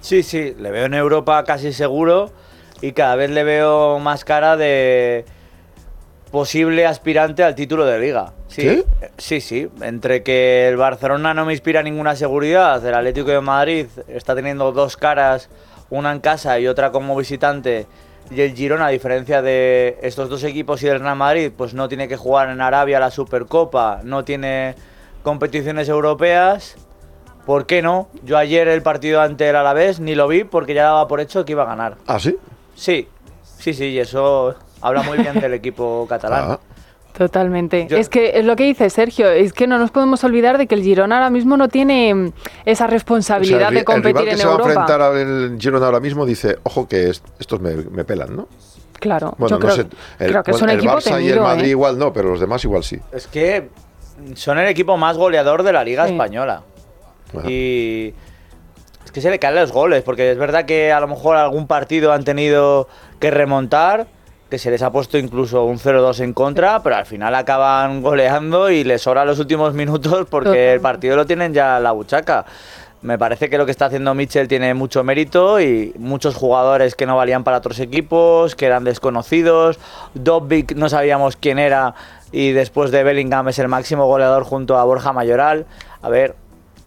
Sí, 0.00 0.22
sí, 0.22 0.54
le 0.58 0.70
veo 0.70 0.86
en 0.86 0.94
Europa 0.94 1.42
casi 1.44 1.72
seguro 1.72 2.30
y 2.80 2.92
cada 2.92 3.16
vez 3.16 3.30
le 3.30 3.42
veo 3.44 3.98
más 3.98 4.24
cara 4.24 4.56
de 4.56 5.24
posible 6.34 6.84
aspirante 6.84 7.44
al 7.44 7.54
título 7.54 7.86
de 7.86 8.00
liga. 8.00 8.32
Sí, 8.48 8.62
¿Sí? 8.62 8.84
sí, 9.18 9.40
sí. 9.40 9.68
Entre 9.82 10.24
que 10.24 10.66
el 10.66 10.76
Barcelona 10.76 11.32
no 11.32 11.44
me 11.44 11.52
inspira 11.52 11.80
ninguna 11.80 12.16
seguridad, 12.16 12.84
el 12.84 12.92
Atlético 12.92 13.30
de 13.30 13.40
Madrid 13.40 13.86
está 14.08 14.34
teniendo 14.34 14.72
dos 14.72 14.96
caras, 14.96 15.48
una 15.90 16.10
en 16.10 16.18
casa 16.18 16.58
y 16.58 16.66
otra 16.66 16.90
como 16.90 17.14
visitante, 17.14 17.86
y 18.32 18.40
el 18.40 18.52
Girona, 18.52 18.86
a 18.86 18.88
diferencia 18.88 19.42
de 19.42 19.96
estos 20.02 20.28
dos 20.28 20.42
equipos 20.42 20.82
y 20.82 20.86
del 20.86 20.98
Real 20.98 21.14
Madrid, 21.14 21.52
pues 21.56 21.72
no 21.72 21.88
tiene 21.88 22.08
que 22.08 22.16
jugar 22.16 22.50
en 22.50 22.60
Arabia 22.60 22.98
la 22.98 23.12
Supercopa, 23.12 24.00
no 24.02 24.24
tiene 24.24 24.74
competiciones 25.22 25.88
europeas. 25.88 26.74
¿Por 27.46 27.66
qué 27.66 27.80
no? 27.80 28.08
Yo 28.24 28.38
ayer 28.38 28.66
el 28.66 28.82
partido 28.82 29.20
ante 29.20 29.48
el 29.48 29.54
Alavés 29.54 30.00
ni 30.00 30.16
lo 30.16 30.26
vi 30.26 30.42
porque 30.42 30.74
ya 30.74 30.82
daba 30.82 31.06
por 31.06 31.20
hecho 31.20 31.44
que 31.44 31.52
iba 31.52 31.62
a 31.62 31.66
ganar. 31.66 31.96
¿Ah, 32.08 32.18
sí? 32.18 32.36
Sí, 32.74 33.06
sí, 33.58 33.72
sí, 33.72 33.90
y 33.90 34.00
eso 34.00 34.56
habla 34.84 35.02
muy 35.02 35.18
bien 35.18 35.40
del 35.40 35.54
equipo 35.54 36.06
catalán. 36.08 36.44
Ah. 36.52 36.60
Totalmente. 37.16 37.86
Yo- 37.88 37.96
Es 37.96 38.08
que 38.08 38.38
es 38.38 38.44
lo 38.44 38.56
que 38.56 38.64
dice 38.64 38.90
Sergio, 38.90 39.30
es 39.30 39.52
que 39.52 39.66
no 39.68 39.78
nos 39.78 39.92
podemos 39.92 40.24
olvidar 40.24 40.58
de 40.58 40.66
que 40.66 40.74
el 40.74 40.82
Girona 40.82 41.16
ahora 41.16 41.30
mismo 41.30 41.56
no 41.56 41.68
tiene 41.68 42.12
mm, 42.12 42.26
esa 42.64 42.72
O 42.72 42.76
sea, 42.76 42.86
responsabilidad 42.88 43.68
el, 43.68 43.74
de 43.76 43.84
competir 43.84 44.16
el 44.16 44.22
rival 44.22 44.24
que 44.26 44.30
en 44.32 44.38
se 44.38 44.44
va 44.46 44.50
a 44.50 44.54
Europa. 44.54 44.70
enfrentar 44.72 45.00
al 45.02 45.58
Girona 45.60 45.86
ahora 45.86 46.00
mismo 46.00 46.26
dice, 46.26 46.58
ojo 46.64 46.88
que 46.88 47.10
est- 47.10 47.24
estos 47.38 47.60
me, 47.60 47.74
me 47.76 48.04
pelan, 48.04 48.34
¿no? 48.34 48.48
Claro, 48.98 49.34
Bueno, 49.38 49.56
yo 49.56 49.60
no 49.60 49.72
creo, 49.74 49.76
sé. 49.84 49.86
El, 50.18 50.30
creo 50.32 50.42
que 50.42 50.50
es 50.52 50.62
un 50.62 50.70
el 50.70 50.78
equipo 50.78 50.94
Barça 50.94 51.10
y 51.10 51.26
el 51.26 51.34
temido, 51.34 51.42
Madrid 51.42 51.64
¿eh? 51.66 51.70
igual 51.70 51.98
no, 51.98 52.12
pero 52.12 52.30
los 52.30 52.40
demás 52.40 52.64
igual 52.64 52.82
sí. 52.82 52.98
Es 53.12 53.26
que 53.28 53.68
son 54.34 54.58
el 54.58 54.66
equipo 54.66 54.96
más 54.96 55.16
goleador 55.16 55.62
de 55.62 55.72
la 55.72 55.84
Liga 55.84 56.06
Sí. 56.06 56.12
Española. 56.12 56.62
Y 57.46 58.14
es 59.04 59.12
que 59.12 59.20
se 59.20 59.30
le 59.30 59.38
caen 59.38 59.54
los 59.56 59.72
goles, 59.72 60.02
porque 60.02 60.30
es 60.32 60.38
verdad 60.38 60.64
que 60.64 60.92
a 60.92 61.00
lo 61.00 61.06
mejor 61.08 61.36
algún 61.36 61.66
partido 61.66 62.12
han 62.12 62.24
tenido 62.24 62.88
que 63.20 63.30
remontar, 63.30 64.06
que 64.54 64.58
se 64.58 64.70
les 64.70 64.82
ha 64.82 64.92
puesto 64.92 65.18
incluso 65.18 65.64
un 65.64 65.80
0-2 65.80 66.20
en 66.20 66.32
contra, 66.32 66.80
pero 66.80 66.94
al 66.94 67.06
final 67.06 67.34
acaban 67.34 68.02
goleando 68.02 68.70
y 68.70 68.84
les 68.84 69.02
sobra 69.02 69.24
los 69.24 69.40
últimos 69.40 69.74
minutos 69.74 70.28
porque 70.30 70.74
el 70.74 70.80
partido 70.80 71.16
lo 71.16 71.26
tienen 71.26 71.52
ya 71.52 71.80
la 71.80 71.90
buchaca. 71.90 72.44
Me 73.02 73.18
parece 73.18 73.50
que 73.50 73.58
lo 73.58 73.64
que 73.66 73.72
está 73.72 73.86
haciendo 73.86 74.14
Mitchell 74.14 74.46
tiene 74.46 74.72
mucho 74.72 75.02
mérito 75.02 75.60
y 75.60 75.92
muchos 75.98 76.36
jugadores 76.36 76.94
que 76.94 77.04
no 77.04 77.16
valían 77.16 77.42
para 77.42 77.56
otros 77.56 77.80
equipos, 77.80 78.54
que 78.54 78.66
eran 78.66 78.84
desconocidos. 78.84 79.80
Dobbik 80.14 80.76
no 80.76 80.88
sabíamos 80.88 81.34
quién 81.34 81.58
era 81.58 81.96
y 82.30 82.52
después 82.52 82.92
de 82.92 83.02
Bellingham 83.02 83.48
es 83.48 83.58
el 83.58 83.66
máximo 83.66 84.06
goleador 84.06 84.44
junto 84.44 84.78
a 84.78 84.84
Borja 84.84 85.12
Mayoral. 85.12 85.66
A 86.00 86.08
ver, 86.08 86.36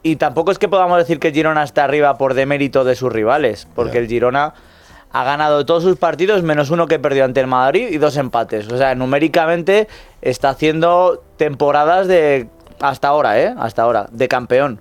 y 0.03 0.15
tampoco 0.15 0.51
es 0.51 0.57
que 0.57 0.69
podamos 0.69 0.97
decir 0.99 1.19
que 1.19 1.33
Girona 1.33 1.63
está 1.63 1.83
arriba 1.83 2.17
por 2.17 2.33
demérito 2.33 2.85
de 2.85 2.95
sus 2.95 3.11
rivales, 3.11 3.67
porque 3.75 3.97
el 3.97 4.07
Girona 4.07 4.53
ha 5.11 5.23
ganado 5.23 5.65
todos 5.65 5.83
sus 5.83 5.97
partidos 5.97 6.43
menos 6.43 6.69
uno 6.69 6.87
que 6.87 6.99
perdió 6.99 7.25
ante 7.25 7.39
el 7.39 7.47
Madrid 7.47 7.87
y 7.89 7.97
dos 7.97 8.17
empates. 8.17 8.71
O 8.71 8.77
sea, 8.77 8.93
numéricamente 8.95 9.87
está 10.21 10.49
haciendo 10.49 11.23
temporadas 11.37 12.07
de 12.07 12.47
hasta 12.79 13.07
ahora, 13.07 13.39
¿eh? 13.39 13.55
Hasta 13.57 13.81
ahora, 13.83 14.07
de 14.11 14.27
campeón. 14.27 14.79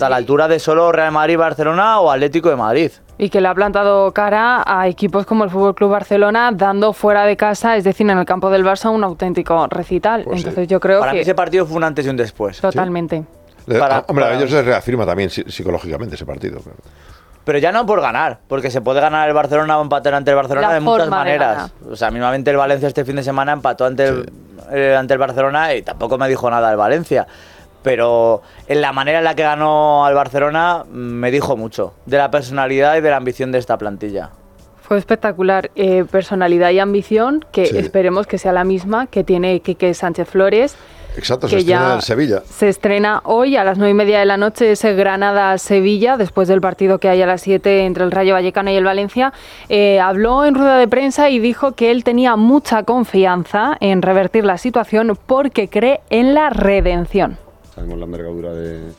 A 0.00 0.08
la 0.08 0.16
altura 0.16 0.48
de 0.48 0.58
solo 0.58 0.90
Real 0.90 1.12
Madrid, 1.12 1.36
Barcelona 1.36 2.00
o 2.00 2.10
Atlético 2.10 2.48
de 2.48 2.56
Madrid. 2.56 2.90
Y 3.18 3.28
que 3.28 3.40
le 3.42 3.48
ha 3.48 3.54
plantado 3.54 4.10
cara 4.12 4.62
a 4.66 4.88
equipos 4.88 5.26
como 5.26 5.44
el 5.44 5.50
Fútbol 5.50 5.74
Club 5.74 5.90
Barcelona, 5.90 6.50
dando 6.52 6.92
fuera 6.94 7.24
de 7.24 7.36
casa, 7.36 7.76
es 7.76 7.84
decir, 7.84 8.08
en 8.10 8.16
el 8.18 8.24
campo 8.24 8.48
del 8.50 8.64
Barça, 8.64 8.90
un 8.90 9.04
auténtico 9.04 9.66
recital. 9.68 10.24
Pues 10.24 10.38
Entonces 10.38 10.66
yo 10.68 10.80
creo 10.80 11.00
Para 11.00 11.12
mí 11.12 11.18
que 11.18 11.22
ese 11.22 11.34
partido 11.34 11.66
fue 11.66 11.76
un 11.76 11.84
antes 11.84 12.06
y 12.06 12.08
un 12.08 12.16
después. 12.16 12.58
totalmente. 12.60 13.24
Para- 13.66 14.04
hombre, 14.08 14.24
para- 14.24 14.28
a 14.36 14.38
ellos 14.38 14.50
les 14.50 14.64
reafirma 14.64 15.04
también 15.04 15.28
psi- 15.28 15.44
psicológicamente 15.50 16.14
ese 16.14 16.24
partido. 16.24 16.60
Pero 17.46 17.58
ya 17.60 17.70
no 17.70 17.86
por 17.86 18.00
ganar, 18.00 18.40
porque 18.48 18.70
se 18.72 18.80
puede 18.80 19.00
ganar 19.00 19.28
el 19.28 19.32
Barcelona 19.34 19.78
o 19.78 19.82
empatar 19.82 20.12
ante 20.14 20.32
el 20.32 20.36
Barcelona 20.36 20.66
La 20.68 20.74
de 20.74 20.80
muchas 20.80 21.04
forma 21.04 21.18
de 21.24 21.38
maneras. 21.38 21.72
O 21.88 21.94
sea, 21.94 22.10
mismamente 22.10 22.50
el 22.50 22.56
Valencia 22.56 22.88
este 22.88 23.04
fin 23.04 23.14
de 23.16 23.22
semana 23.22 23.52
empató 23.52 23.84
ante 23.84 24.08
el, 24.08 24.32
eh, 24.72 24.96
ante 24.98 25.14
el 25.14 25.18
Barcelona 25.20 25.72
y 25.74 25.82
tampoco 25.82 26.18
me 26.18 26.28
dijo 26.28 26.50
nada 26.50 26.68
el 26.72 26.76
Valencia. 26.76 27.24
Pero 27.84 28.42
en 28.66 28.80
la 28.80 28.92
manera 28.92 29.18
en 29.18 29.24
la 29.24 29.36
que 29.36 29.44
ganó 29.44 30.04
al 30.04 30.14
Barcelona 30.14 30.82
mm, 30.90 30.92
me 30.96 31.30
dijo 31.30 31.56
mucho 31.56 31.94
de 32.04 32.18
la 32.18 32.32
personalidad 32.32 32.96
y 32.96 33.00
de 33.00 33.10
la 33.10 33.16
ambición 33.16 33.52
de 33.52 33.58
esta 33.58 33.78
plantilla. 33.78 34.30
Fue 34.82 34.98
espectacular. 34.98 35.70
Eh, 35.76 36.04
personalidad 36.10 36.70
y 36.70 36.80
ambición, 36.80 37.44
que 37.52 37.66
Sí. 37.66 37.78
esperemos 37.78 38.26
que 38.26 38.38
sea 38.38 38.52
la 38.52 38.64
misma 38.64 39.06
que 39.06 39.22
tiene 39.22 39.60
Quique 39.60 39.94
Sánchez 39.94 40.28
Flores. 40.28 40.76
Exacto, 41.16 41.46
Que 41.46 41.52
se 41.52 41.58
estrena 41.58 41.88
ya- 41.88 41.94
en 41.94 42.02
Sevilla. 42.02 42.42
Se 42.44 42.68
estrena 42.68 43.20
hoy 43.24 43.56
a 43.56 43.64
las 43.64 43.78
nueve 43.78 43.92
y 43.92 43.94
media 43.94 44.18
de 44.20 44.26
la 44.26 44.36
noche 44.36 44.70
ese 44.72 44.92
Granada-Sevilla, 44.94 46.16
después 46.16 46.48
del 46.48 46.60
partido 46.60 46.98
que 46.98 47.08
hay 47.08 47.22
a 47.22 47.26
las 47.26 47.40
7 47.42 47.84
entre 47.86 48.04
el 48.04 48.10
Rayo 48.10 48.34
Vallecano 48.34 48.70
y 48.70 48.76
el 48.76 48.84
Valencia. 48.84 49.32
Eh, 49.68 49.98
habló 50.00 50.44
en 50.44 50.54
rueda 50.54 50.78
de 50.78 50.88
prensa 50.88 51.30
y 51.30 51.38
dijo 51.38 51.72
que 51.72 51.90
él 51.90 52.04
tenía 52.04 52.36
mucha 52.36 52.82
confianza 52.82 53.76
en 53.80 54.02
revertir 54.02 54.44
la 54.44 54.58
situación 54.58 55.12
porque 55.26 55.68
cree 55.68 56.00
en 56.10 56.34
la 56.34 56.50
redención. 56.50 57.38
Sabemos 57.74 57.98
la 57.98 58.04
envergadura 58.06 58.52
de, 58.52 58.92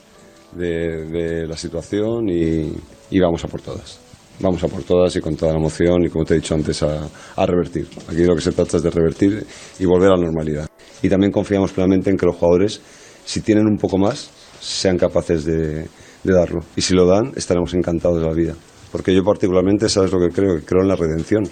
de- 0.53 1.05
de 1.05 1.47
la 1.47 1.55
situación 1.57 2.29
y, 2.29 2.73
y 3.11 3.19
vamos 3.19 3.43
a 3.43 3.47
por 3.47 3.61
todas. 3.61 3.99
vamos 4.39 4.63
a 4.63 4.67
por 4.67 4.83
todas 4.83 5.15
y 5.15 5.19
con 5.19 5.35
toda 5.35 5.51
la 5.53 5.57
emoción 5.57 6.03
y 6.05 6.09
como 6.09 6.23
te 6.23 6.35
he 6.35 6.37
dicho 6.37 6.53
antes 6.53 6.83
a, 6.83 7.07
a 7.35 7.45
revertir. 7.45 7.87
Aquí 8.07 8.23
lo 8.23 8.35
que 8.35 8.41
se 8.41 8.51
trata 8.51 8.77
es 8.77 8.83
de 8.83 8.91
revertir 8.91 9.45
y 9.79 9.85
volver 9.85 10.09
a 10.09 10.15
la 10.15 10.23
normalidad. 10.25 10.66
Y 11.01 11.09
también 11.09 11.31
confiamos 11.31 11.71
plenamente 11.71 12.09
en 12.09 12.17
que 12.17 12.25
los 12.25 12.35
jugadores, 12.35 12.81
si 13.25 13.41
tienen 13.41 13.65
un 13.67 13.77
poco 13.77 13.97
más, 13.97 14.29
sean 14.59 14.97
capaces 14.97 15.45
de, 15.45 15.87
darlo. 16.23 16.59
Y 16.75 16.81
si 16.81 16.93
lo 16.93 17.05
dan, 17.05 17.31
estaremos 17.35 17.73
encantados 17.73 18.19
de 18.19 18.27
la 18.27 18.33
vida. 18.33 18.53
Porque 18.91 19.13
yo 19.13 19.23
particularmente, 19.23 19.87
¿sabes 19.89 20.11
lo 20.11 20.19
que 20.19 20.33
creo? 20.33 20.55
Que 20.57 20.65
creo 20.65 20.81
en 20.81 20.87
la 20.87 20.95
redención. 20.95 21.43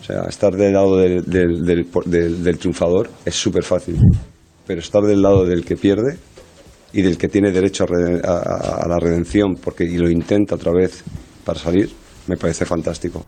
O 0.00 0.04
sea, 0.04 0.22
estar 0.28 0.54
del 0.54 0.72
lado 0.74 0.96
del, 0.98 1.24
del- 1.24 1.64
del- 1.64 2.42
del- 2.44 2.58
triunfador 2.58 3.10
es 3.24 3.34
súper 3.34 3.64
fácil. 3.64 3.96
Pero 4.66 4.80
estar 4.80 5.02
del 5.02 5.22
lado 5.22 5.44
del 5.44 5.64
que 5.64 5.76
pierde 5.76 6.18
y 6.92 7.02
del 7.02 7.16
que 7.18 7.28
tiene 7.28 7.50
derecho 7.50 7.84
a, 7.84 7.86
re- 7.86 8.20
a- 8.22 8.30
a- 8.32 8.82
a 8.84 8.88
la 8.88 8.98
redención 9.00 9.54
porque 9.60 9.84
y 9.84 9.96
lo 9.96 10.08
intenta 10.10 10.54
otra 10.54 10.72
vez 10.72 11.02
para 11.44 11.58
salir, 11.58 11.90
me 12.28 12.36
parece 12.36 12.64
fantástico. 12.64 13.24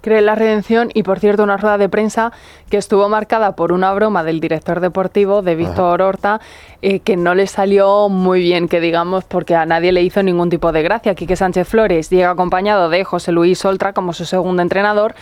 Cree 0.00 0.18
en 0.18 0.26
la 0.26 0.34
redención 0.34 0.90
y 0.94 1.02
por 1.02 1.18
cierto 1.18 1.42
una 1.42 1.56
rueda 1.56 1.78
de 1.78 1.88
prensa 1.88 2.32
que 2.70 2.76
estuvo 2.76 3.08
marcada 3.08 3.56
por 3.56 3.72
una 3.72 3.92
broma 3.92 4.24
del 4.24 4.40
director 4.40 4.80
deportivo 4.80 5.42
de 5.42 5.56
Víctor 5.56 6.02
Horta 6.02 6.40
eh, 6.82 7.00
que 7.00 7.16
no 7.16 7.34
le 7.34 7.46
salió 7.46 8.08
muy 8.08 8.40
bien 8.40 8.68
que 8.68 8.80
digamos 8.80 9.24
porque 9.24 9.54
a 9.54 9.66
nadie 9.66 9.92
le 9.92 10.02
hizo 10.02 10.22
ningún 10.22 10.50
tipo 10.50 10.72
de 10.72 10.82
gracia. 10.82 11.14
Quique 11.14 11.36
Sánchez 11.36 11.68
Flores 11.68 12.10
llega 12.10 12.30
acompañado 12.30 12.88
de 12.88 13.04
José 13.04 13.32
Luis 13.32 13.64
Oltra 13.64 13.92
como 13.92 14.12
su 14.12 14.24
segundo 14.24 14.62
entrenador 14.62 15.14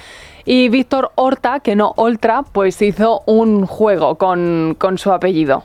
y 0.45 0.69
Víctor 0.69 1.11
Horta 1.15 1.61
que 1.61 1.77
no 1.77 1.93
Oltra 1.97 2.43
pues 2.53 2.81
hizo 2.83 3.23
un 3.27 3.67
juego 3.67 4.17
con, 4.17 4.77
con 4.79 4.99
su 4.99 5.13
apellido. 5.13 5.65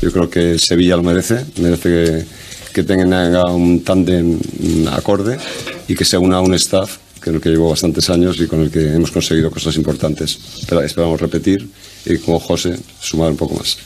Yo 0.00 0.10
creo 0.12 0.30
que 0.30 0.58
Sevilla 0.58 0.96
lo 0.96 1.02
merece, 1.02 1.44
merece 1.58 1.88
que, 1.88 2.24
que 2.72 2.82
tenga 2.84 3.44
un 3.46 3.84
tándem 3.84 4.38
acorde 4.92 5.38
y 5.88 5.94
que 5.94 6.04
se 6.04 6.16
una 6.16 6.38
a 6.38 6.40
un 6.40 6.54
staff 6.54 6.98
con 7.22 7.34
el 7.34 7.40
que 7.40 7.50
llevo 7.50 7.70
bastantes 7.70 8.08
años 8.10 8.40
y 8.40 8.46
con 8.46 8.60
el 8.60 8.70
que 8.70 8.94
hemos 8.94 9.10
conseguido 9.10 9.50
cosas 9.50 9.76
importantes. 9.76 10.38
Pero 10.68 10.80
esperamos 10.82 11.20
repetir 11.20 11.68
y 12.04 12.18
como 12.18 12.40
José 12.40 12.78
sumar 13.00 13.30
un 13.30 13.36
poco 13.36 13.56
más. 13.56 13.78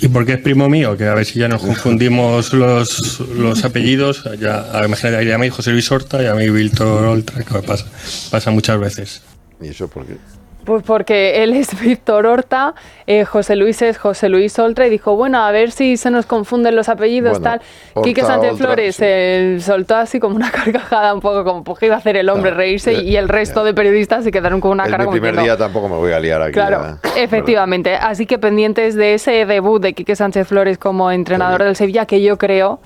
Y 0.00 0.08
porque 0.08 0.34
es 0.34 0.38
primo 0.38 0.68
mío, 0.68 0.96
que 0.96 1.06
a 1.06 1.14
ver 1.14 1.24
si 1.24 1.38
ya 1.38 1.48
nos 1.48 1.62
confundimos 1.62 2.52
los, 2.52 3.20
los 3.20 3.64
apellidos. 3.64 4.24
Ya, 4.40 4.66
imagínate, 4.84 5.16
ahí 5.16 5.30
a 5.30 5.38
mí 5.38 5.48
José 5.48 5.70
Luis 5.70 5.90
Horta 5.90 6.22
y 6.22 6.26
a 6.26 6.34
mí 6.34 6.50
Víctor 6.50 7.04
Oltra, 7.04 7.42
que 7.42 7.62
pasa, 7.62 7.86
pasa 8.30 8.50
muchas 8.50 8.78
veces. 8.78 9.22
¿Y 9.62 9.68
eso 9.68 9.88
por 9.88 10.04
qué? 10.06 10.16
Pues 10.64 10.82
porque 10.82 11.42
él 11.42 11.52
es 11.52 11.78
Víctor 11.80 12.26
Horta, 12.26 12.74
eh, 13.06 13.24
José 13.24 13.56
Luis 13.56 13.82
es 13.82 13.98
José 13.98 14.28
Luis 14.28 14.58
Oltra 14.58 14.86
y 14.86 14.90
dijo, 14.90 15.16
bueno, 15.16 15.38
a 15.42 15.50
ver 15.50 15.70
si 15.70 15.96
se 15.96 16.10
nos 16.10 16.26
confunden 16.26 16.76
los 16.76 16.88
apellidos, 16.88 17.38
Bueno, 17.38 17.58
tal. 17.58 17.60
Horta, 17.94 18.08
Quique 18.08 18.22
Sánchez 18.22 18.52
Oltra, 18.52 18.66
Flores 18.66 18.96
eh, 19.00 19.58
soltó 19.60 19.96
así 19.96 20.20
como 20.20 20.36
una 20.36 20.50
carcajada, 20.52 21.14
un 21.14 21.20
poco 21.20 21.44
como 21.44 21.64
pues, 21.64 21.78
que 21.78 21.86
iba 21.86 21.94
a 21.94 21.98
hacer 21.98 22.16
el 22.16 22.28
hombre 22.28 22.50
reírse 22.50 22.94
y 22.94 23.16
el 23.16 23.28
resto 23.28 23.64
de 23.64 23.74
periodistas 23.74 24.24
se 24.24 24.30
quedaron 24.30 24.60
con 24.60 24.70
una 24.72 24.84
es 24.84 24.90
cara 24.90 25.04
mi 25.04 25.06
como 25.06 25.20
primer 25.20 25.40
día, 25.40 25.56
tampoco 25.56 25.88
me 25.88 25.96
voy 25.96 26.12
a 26.12 26.20
liar 26.20 26.42
aquí. 26.42 26.52
Claro, 26.52 26.98
ya. 27.02 27.22
efectivamente. 27.22 27.96
Así 27.96 28.26
que 28.26 28.38
pendientes 28.38 28.94
de 28.94 29.14
ese 29.14 29.46
debut 29.46 29.82
de 29.82 29.92
Quique 29.92 30.16
Sánchez 30.16 30.48
Flores 30.48 30.78
como 30.78 31.10
entrenador 31.10 31.62
del 31.62 31.76
Sevilla, 31.76 32.06
que 32.06 32.22
yo 32.22 32.38
creo 32.38 32.80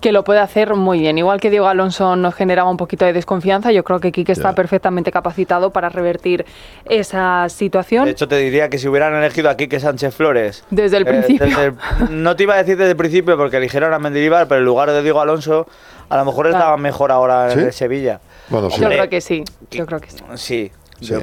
que 0.00 0.12
lo 0.12 0.22
puede 0.24 0.40
hacer 0.40 0.74
muy 0.74 1.00
bien. 1.00 1.18
Igual 1.18 1.40
que 1.40 1.50
Diego 1.50 1.66
Alonso 1.66 2.14
nos 2.16 2.34
generaba 2.34 2.70
un 2.70 2.76
poquito 2.76 3.04
de 3.04 3.12
desconfianza, 3.12 3.72
yo 3.72 3.82
creo 3.84 3.98
que 4.00 4.12
Quique 4.12 4.32
está 4.32 4.54
perfectamente 4.54 5.10
capacitado 5.10 5.70
para 5.70 5.88
revertir 5.88 6.46
esa 6.84 7.48
situación. 7.48 8.04
De 8.04 8.12
hecho, 8.12 8.28
te 8.28 8.36
diría 8.36 8.68
que 8.70 8.78
si 8.78 8.86
hubieran 8.88 9.14
elegido 9.14 9.50
a 9.50 9.56
Quique 9.56 9.80
Sánchez 9.80 10.14
Flores. 10.14 10.64
Desde 10.70 10.98
el 10.98 11.04
principio. 11.04 11.46
desde 11.46 11.64
el- 11.66 12.22
no 12.22 12.36
te 12.36 12.44
iba 12.44 12.54
a 12.54 12.58
decir 12.58 12.76
desde 12.76 12.92
el 12.92 12.96
principio 12.96 13.36
porque 13.36 13.56
eligieron 13.56 13.92
a 13.92 13.98
Mendilibar, 13.98 14.46
pero 14.46 14.60
en 14.60 14.64
lugar 14.66 14.90
de 14.90 15.02
Diego 15.02 15.20
Alonso, 15.20 15.66
a 16.08 16.16
lo 16.16 16.24
mejor 16.24 16.46
estaba 16.46 16.76
mejor 16.76 17.10
ahora 17.10 17.52
en 17.52 17.72
Sevilla. 17.72 18.20
Bueno, 18.48 18.70
sí. 18.70 18.80
Yo 18.80 18.88
creo 18.88 19.08
que 19.08 19.20
sí, 19.20 19.44
yo 19.70 19.84
creo 19.86 20.00
que 20.00 20.10
sí. 20.10 20.18
Sí. 20.34 20.72
Sí. 21.00 21.06
yo- 21.12 21.20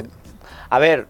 a 0.69 0.79
ver, 0.79 1.07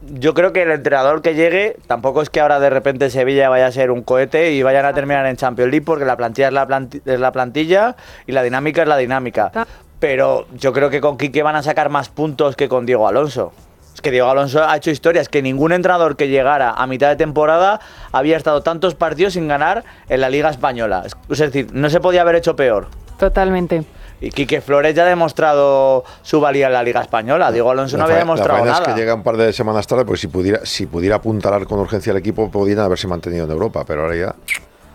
yo 0.00 0.34
creo 0.34 0.52
que 0.52 0.62
el 0.62 0.70
entrenador 0.70 1.22
que 1.22 1.34
llegue 1.34 1.76
tampoco 1.86 2.22
es 2.22 2.30
que 2.30 2.40
ahora 2.40 2.60
de 2.60 2.70
repente 2.70 3.10
Sevilla 3.10 3.48
vaya 3.48 3.66
a 3.66 3.72
ser 3.72 3.90
un 3.90 4.02
cohete 4.02 4.52
y 4.52 4.62
vayan 4.62 4.86
a 4.86 4.92
terminar 4.92 5.26
en 5.26 5.36
Champions 5.36 5.70
League 5.70 5.84
porque 5.84 6.04
la 6.04 6.16
plantilla 6.16 6.48
es 6.48 6.52
la, 6.54 6.66
planti- 6.68 7.02
es 7.04 7.18
la 7.20 7.32
plantilla 7.32 7.96
y 8.26 8.32
la 8.32 8.42
dinámica 8.42 8.82
es 8.82 8.88
la 8.88 8.96
dinámica. 8.96 9.50
Pero 9.98 10.46
yo 10.54 10.72
creo 10.72 10.90
que 10.90 11.00
con 11.00 11.18
Quique 11.18 11.42
van 11.42 11.56
a 11.56 11.62
sacar 11.62 11.88
más 11.88 12.08
puntos 12.08 12.54
que 12.54 12.68
con 12.68 12.86
Diego 12.86 13.08
Alonso. 13.08 13.52
Es 13.92 14.00
que 14.00 14.12
Diego 14.12 14.30
Alonso 14.30 14.62
ha 14.62 14.76
hecho 14.76 14.92
historias 14.92 15.28
que 15.28 15.42
ningún 15.42 15.72
entrenador 15.72 16.14
que 16.14 16.28
llegara 16.28 16.70
a 16.70 16.86
mitad 16.86 17.08
de 17.08 17.16
temporada 17.16 17.80
había 18.12 18.36
estado 18.36 18.62
tantos 18.62 18.94
partidos 18.94 19.32
sin 19.32 19.48
ganar 19.48 19.82
en 20.08 20.20
la 20.20 20.30
Liga 20.30 20.50
Española. 20.50 21.02
Es 21.04 21.16
es 21.28 21.38
decir, 21.38 21.66
no 21.72 21.90
se 21.90 21.98
podía 21.98 22.20
haber 22.20 22.36
hecho 22.36 22.54
peor. 22.54 22.86
Totalmente. 23.18 23.82
Y 24.20 24.30
Quique 24.30 24.60
Flores 24.60 24.94
ya 24.94 25.04
ha 25.04 25.06
demostrado 25.06 26.04
su 26.22 26.40
valía 26.40 26.66
en 26.66 26.72
la 26.72 26.82
Liga 26.82 27.00
Española. 27.00 27.52
Diego 27.52 27.70
Alonso 27.70 27.96
no 27.96 28.04
había 28.04 28.16
demostrado 28.16 28.64
la 28.64 28.72
nada. 28.72 28.82
es 28.82 28.94
que 28.94 29.00
llega 29.00 29.14
un 29.14 29.22
par 29.22 29.36
de 29.36 29.52
semanas 29.52 29.86
tarde, 29.86 30.04
porque 30.04 30.20
si 30.20 30.26
pudiera, 30.28 30.60
si 30.64 30.86
pudiera 30.86 31.16
apuntalar 31.16 31.66
con 31.66 31.78
urgencia 31.78 32.12
al 32.12 32.18
equipo, 32.18 32.50
podrían 32.50 32.80
haberse 32.80 33.06
mantenido 33.06 33.44
en 33.44 33.50
Europa, 33.50 33.84
pero 33.86 34.02
ahora 34.02 34.16
ya. 34.16 34.34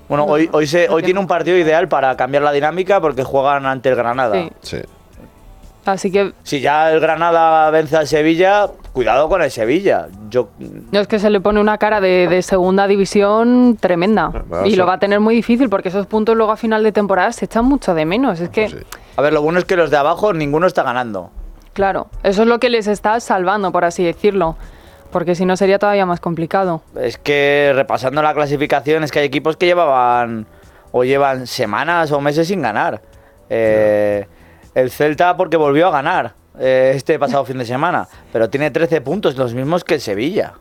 Bueno, 0.10 0.26
hoy, 0.26 0.50
hoy, 0.52 0.68
se, 0.68 0.90
hoy 0.90 1.02
tiene 1.04 1.20
un 1.20 1.28
partido 1.28 1.58
ideal 1.58 1.88
para 1.88 2.16
cambiar 2.18 2.44
la 2.44 2.52
dinámica 2.52 3.00
porque 3.00 3.24
juegan 3.24 3.66
ante 3.66 3.90
el 3.90 3.96
Granada. 3.96 4.36
Sí. 4.36 4.52
Sí. 4.62 4.82
Así 5.86 6.12
que 6.12 6.34
Si 6.44 6.62
ya 6.62 6.92
el 6.92 7.00
Granada 7.00 7.70
vence 7.70 7.98
al 7.98 8.08
Sevilla, 8.08 8.70
cuidado 8.94 9.28
con 9.28 9.42
el 9.42 9.52
Sevilla. 9.52 10.08
Yo 10.30 10.50
no 10.92 11.00
es 11.00 11.08
que 11.08 11.20
se 11.20 11.30
le 11.30 11.42
pone 11.42 11.60
una 11.60 11.78
cara 11.78 12.00
de, 12.00 12.28
de 12.28 12.42
segunda 12.42 12.88
división 12.88 13.78
tremenda. 13.80 14.32
Y 14.66 14.76
lo 14.76 14.86
va 14.86 14.94
a 14.94 15.00
tener 15.00 15.20
muy 15.20 15.36
difícil 15.36 15.70
porque 15.70 15.90
esos 15.90 16.08
puntos 16.08 16.38
luego 16.38 16.54
a 16.54 16.58
final 16.58 16.84
de 16.84 16.92
temporada 16.92 17.32
se 17.34 17.46
echan 17.46 17.66
mucho 17.66 17.94
de 17.94 18.06
menos. 18.06 18.40
Es 18.40 18.50
que, 18.50 18.86
A 19.16 19.22
ver, 19.22 19.34
lo 19.34 19.41
bueno 19.41 19.59
es 19.59 19.66
que 19.66 19.76
los 19.76 19.91
de 19.91 19.97
abajo 19.97 20.34
ninguno 20.34 20.68
está 20.68 20.84
ganando. 20.84 21.32
claro, 21.74 22.07
eso 22.24 22.43
es 22.43 22.47
lo 22.47 22.59
que 22.59 22.70
les 22.70 22.88
está 22.88 23.20
salvando, 23.20 23.72
por 23.72 23.86
así 23.86 24.03
decirlo. 24.03 24.55
Porque 25.11 25.36
si 25.36 25.45
no 25.45 25.55
sería 25.55 25.78
todavía 25.78 26.07
más 26.07 26.20
complicado. 26.20 26.82
Es 26.99 27.20
que 27.20 27.72
repasando 27.76 28.24
la 28.24 28.34
clasificación 28.34 29.03
es 29.03 29.11
que 29.11 29.20
hay 29.20 29.26
equipos 29.26 29.57
que 29.57 29.68
llevaban 29.68 30.47
o 30.91 31.03
llevan 31.03 31.45
semanas 31.45 32.11
o 32.11 32.20
meses 32.20 32.47
sin 32.47 32.64
ganar. 32.64 32.99
Eh, 33.49 34.26
el 34.74 34.89
Celta 34.89 35.38
porque 35.38 35.55
volvió 35.55 35.88
a 35.88 35.91
ganar 35.91 36.34
eh, 36.59 36.93
este 36.95 37.20
pasado 37.20 37.45
fin 37.45 37.59
de 37.59 37.66
semana, 37.66 38.07
pero 38.32 38.49
tiene 38.49 38.72
13 38.72 39.01
puntos, 39.01 39.38
los 39.38 39.53
mismos 39.53 39.84
que 39.84 39.95
el 39.95 40.01
Sevilla. 40.01 40.53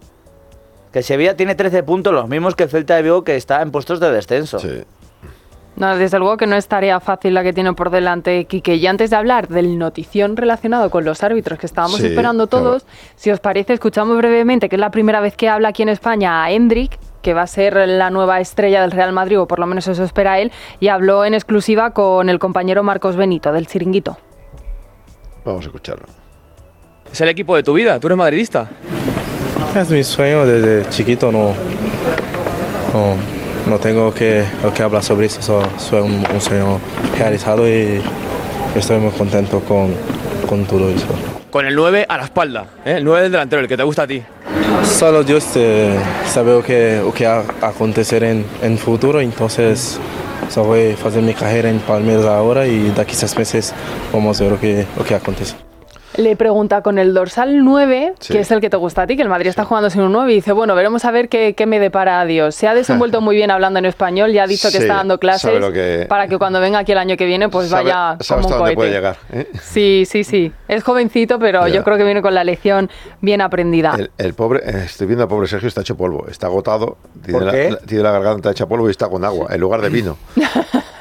Que 0.92 0.98
el 0.98 1.04
Sevilla 1.04 1.34
tiene 1.34 1.54
13 1.54 1.82
puntos, 1.82 2.12
los 2.12 2.28
mismos 2.28 2.54
que 2.54 2.64
el 2.64 2.68
Celta 2.68 2.96
de 2.96 3.02
Vigo 3.02 3.24
que 3.24 3.36
está 3.36 3.62
en 3.62 3.70
puestos 3.70 4.00
de 4.00 4.10
descenso. 4.12 4.58
No, 5.76 5.96
desde 5.96 6.18
luego 6.18 6.36
que 6.36 6.46
no 6.46 6.54
es 6.56 6.68
tarea 6.68 7.00
fácil 7.00 7.34
la 7.34 7.42
que 7.42 7.52
tiene 7.52 7.72
por 7.72 7.90
delante 7.90 8.44
Quique. 8.44 8.76
Y 8.76 8.86
antes 8.86 9.10
de 9.10 9.16
hablar 9.16 9.48
del 9.48 9.78
notición 9.78 10.36
relacionado 10.36 10.90
con 10.90 11.04
los 11.04 11.22
árbitros 11.22 11.58
que 11.58 11.66
estábamos 11.66 11.98
Sí, 11.98 12.06
esperando 12.06 12.46
todos, 12.46 12.84
si 13.16 13.30
os 13.30 13.40
parece, 13.40 13.72
escuchamos 13.72 14.16
brevemente 14.18 14.68
que 14.68 14.76
es 14.76 14.80
la 14.80 14.90
primera 14.90 15.20
vez 15.20 15.34
que 15.34 15.48
habla 15.48 15.68
aquí 15.68 15.82
en 15.82 15.88
España 15.88 16.44
a 16.44 16.50
Hendrik, 16.50 16.98
que 17.22 17.34
va 17.34 17.42
a 17.42 17.46
ser 17.46 17.76
la 17.88 18.10
nueva 18.10 18.40
estrella 18.40 18.82
del 18.82 18.90
Real 18.90 19.12
Madrid, 19.12 19.40
o 19.40 19.46
por 19.46 19.58
lo 19.58 19.66
menos 19.66 19.86
eso 19.88 20.04
espera 20.04 20.40
él, 20.40 20.52
y 20.80 20.88
habló 20.88 21.24
en 21.24 21.34
exclusiva 21.34 21.92
con 21.92 22.28
el 22.28 22.38
compañero 22.38 22.82
Marcos 22.82 23.16
Benito, 23.16 23.52
del 23.52 23.66
Chiringuito. 23.66 24.18
Vamos 25.44 25.64
a 25.64 25.68
escucharlo. 25.68 26.06
Es 27.10 27.20
el 27.20 27.28
equipo 27.28 27.56
de 27.56 27.62
tu 27.62 27.72
vida, 27.72 27.98
tú 27.98 28.08
eres 28.08 28.18
madridista. 28.18 28.68
Es 29.74 29.90
mi 29.90 30.04
sueño 30.04 30.44
desde 30.44 30.88
chiquito, 30.90 31.32
no, 31.32 31.54
no, 32.92 33.41
no 33.66 33.78
tengo 33.78 34.12
que, 34.12 34.44
que 34.74 34.82
hablar 34.82 35.02
sobre 35.02 35.26
eso, 35.26 35.40
so- 35.42 35.62
soy 35.78 36.00
un, 36.02 36.24
un 36.32 36.40
sueño 36.40 36.78
realizado 37.18 37.68
y 37.68 38.00
estoy 38.74 38.98
muy 38.98 39.10
contento 39.12 39.60
con, 39.60 39.94
con 40.48 40.64
todo 40.64 40.90
eso. 40.90 41.06
Con 41.50 41.66
el 41.66 41.74
9 41.74 42.06
a 42.08 42.16
la 42.16 42.24
espalda, 42.24 42.64
¿eh? 42.84 42.94
el 42.96 43.04
9 43.04 43.22
del 43.24 43.32
delantero, 43.32 43.60
el 43.62 43.68
que 43.68 43.76
te 43.76 43.82
gusta 43.82 44.02
a 44.02 44.06
ti. 44.06 44.22
Solo 44.84 45.22
Dios 45.22 45.44
eh, 45.54 45.96
sabe 46.26 46.52
lo 46.52 46.62
que, 46.62 47.00
lo 47.04 47.12
que 47.12 47.26
va 47.26 47.44
a 47.60 47.68
acontecer 47.68 48.24
en 48.24 48.44
el 48.62 48.78
futuro, 48.78 49.20
entonces 49.20 49.98
solo 50.48 50.68
voy 50.68 50.96
a 51.02 51.08
hacer 51.08 51.22
mi 51.22 51.34
carrera 51.34 51.68
en 51.70 51.78
Palmeiras 51.80 52.24
ahora 52.26 52.66
y 52.66 52.90
de 52.90 53.00
aquí 53.00 53.12
a 53.12 53.16
seis 53.18 53.36
meses 53.38 53.74
vamos 54.12 54.40
a 54.40 54.44
ver 54.44 54.52
lo 54.54 54.60
que, 54.60 54.86
lo 54.96 55.04
que 55.04 55.14
acontece. 55.14 55.54
Le 56.16 56.36
pregunta 56.36 56.82
con 56.82 56.98
el 56.98 57.14
dorsal 57.14 57.64
9, 57.64 58.12
Sí. 58.20 58.32
que 58.34 58.40
es 58.40 58.50
el 58.50 58.60
que 58.60 58.68
te 58.68 58.76
gusta 58.76 59.02
a 59.02 59.06
ti, 59.06 59.16
que 59.16 59.22
el 59.22 59.30
Madrid 59.30 59.48
está 59.48 59.64
jugando 59.64 59.88
sin 59.88 60.02
un 60.02 60.12
9, 60.12 60.30
y 60.32 60.34
dice, 60.36 60.52
bueno, 60.52 60.74
veremos 60.74 61.04
a 61.06 61.10
ver 61.10 61.28
qué, 61.30 61.54
qué 61.54 61.64
me 61.64 61.80
depara 61.80 62.22
Dios. 62.26 62.54
Se 62.54 62.68
ha 62.68 62.74
desenvuelto 62.74 63.20
muy 63.22 63.34
bien 63.34 63.50
hablando 63.50 63.78
en 63.78 63.86
español, 63.86 64.30
ya 64.32 64.42
ha 64.42 64.46
dicho 64.46 64.68
que 64.68 64.76
Sí, 64.76 64.82
está 64.82 64.96
dando 64.96 65.18
clases 65.18 65.50
que- 65.72 66.06
para 66.08 66.28
que 66.28 66.36
cuando 66.36 66.60
venga 66.60 66.80
aquí 66.80 66.92
el 66.92 66.98
año 66.98 67.16
que 67.16 67.24
viene, 67.24 67.48
pues 67.48 67.68
Sabe- 67.70 67.84
vaya 67.84 67.94
como 67.94 68.10
un 68.10 68.18
hasta 68.18 68.34
dónde 68.36 68.58
cohete. 68.58 68.74
puede 68.76 68.90
llegar. 68.90 69.16
¿eh? 69.32 69.48
Sí, 69.62 70.04
sí, 70.06 70.22
sí. 70.24 70.52
Es 70.68 70.84
jovencito, 70.84 71.38
pero 71.38 71.66
Ya. 71.66 71.74
yo 71.76 71.84
creo 71.84 71.96
que 71.96 72.04
viene 72.04 72.20
con 72.20 72.34
la 72.34 72.44
lección 72.44 72.90
bien 73.22 73.40
aprendida. 73.40 73.94
El, 73.98 74.10
el 74.18 74.34
pobre, 74.34 74.60
estoy 74.84 75.06
viendo 75.06 75.22
al 75.22 75.28
pobre 75.30 75.46
Sergio, 75.48 75.68
está 75.68 75.80
hecho 75.80 75.96
polvo, 75.96 76.26
está 76.28 76.46
agotado, 76.48 76.98
tiene, 77.24 77.38
¿Por 77.38 77.46
la, 77.46 77.52
qué? 77.52 77.70
la- 77.70 77.78
tiene 77.78 78.02
la 78.04 78.10
garganta 78.12 78.50
hecha 78.50 78.66
polvo 78.66 78.88
y 78.88 78.90
está 78.90 79.08
con 79.08 79.24
agua, 79.24 79.48
en 79.50 79.60
lugar 79.60 79.80
de 79.80 79.88
vino. 79.88 80.18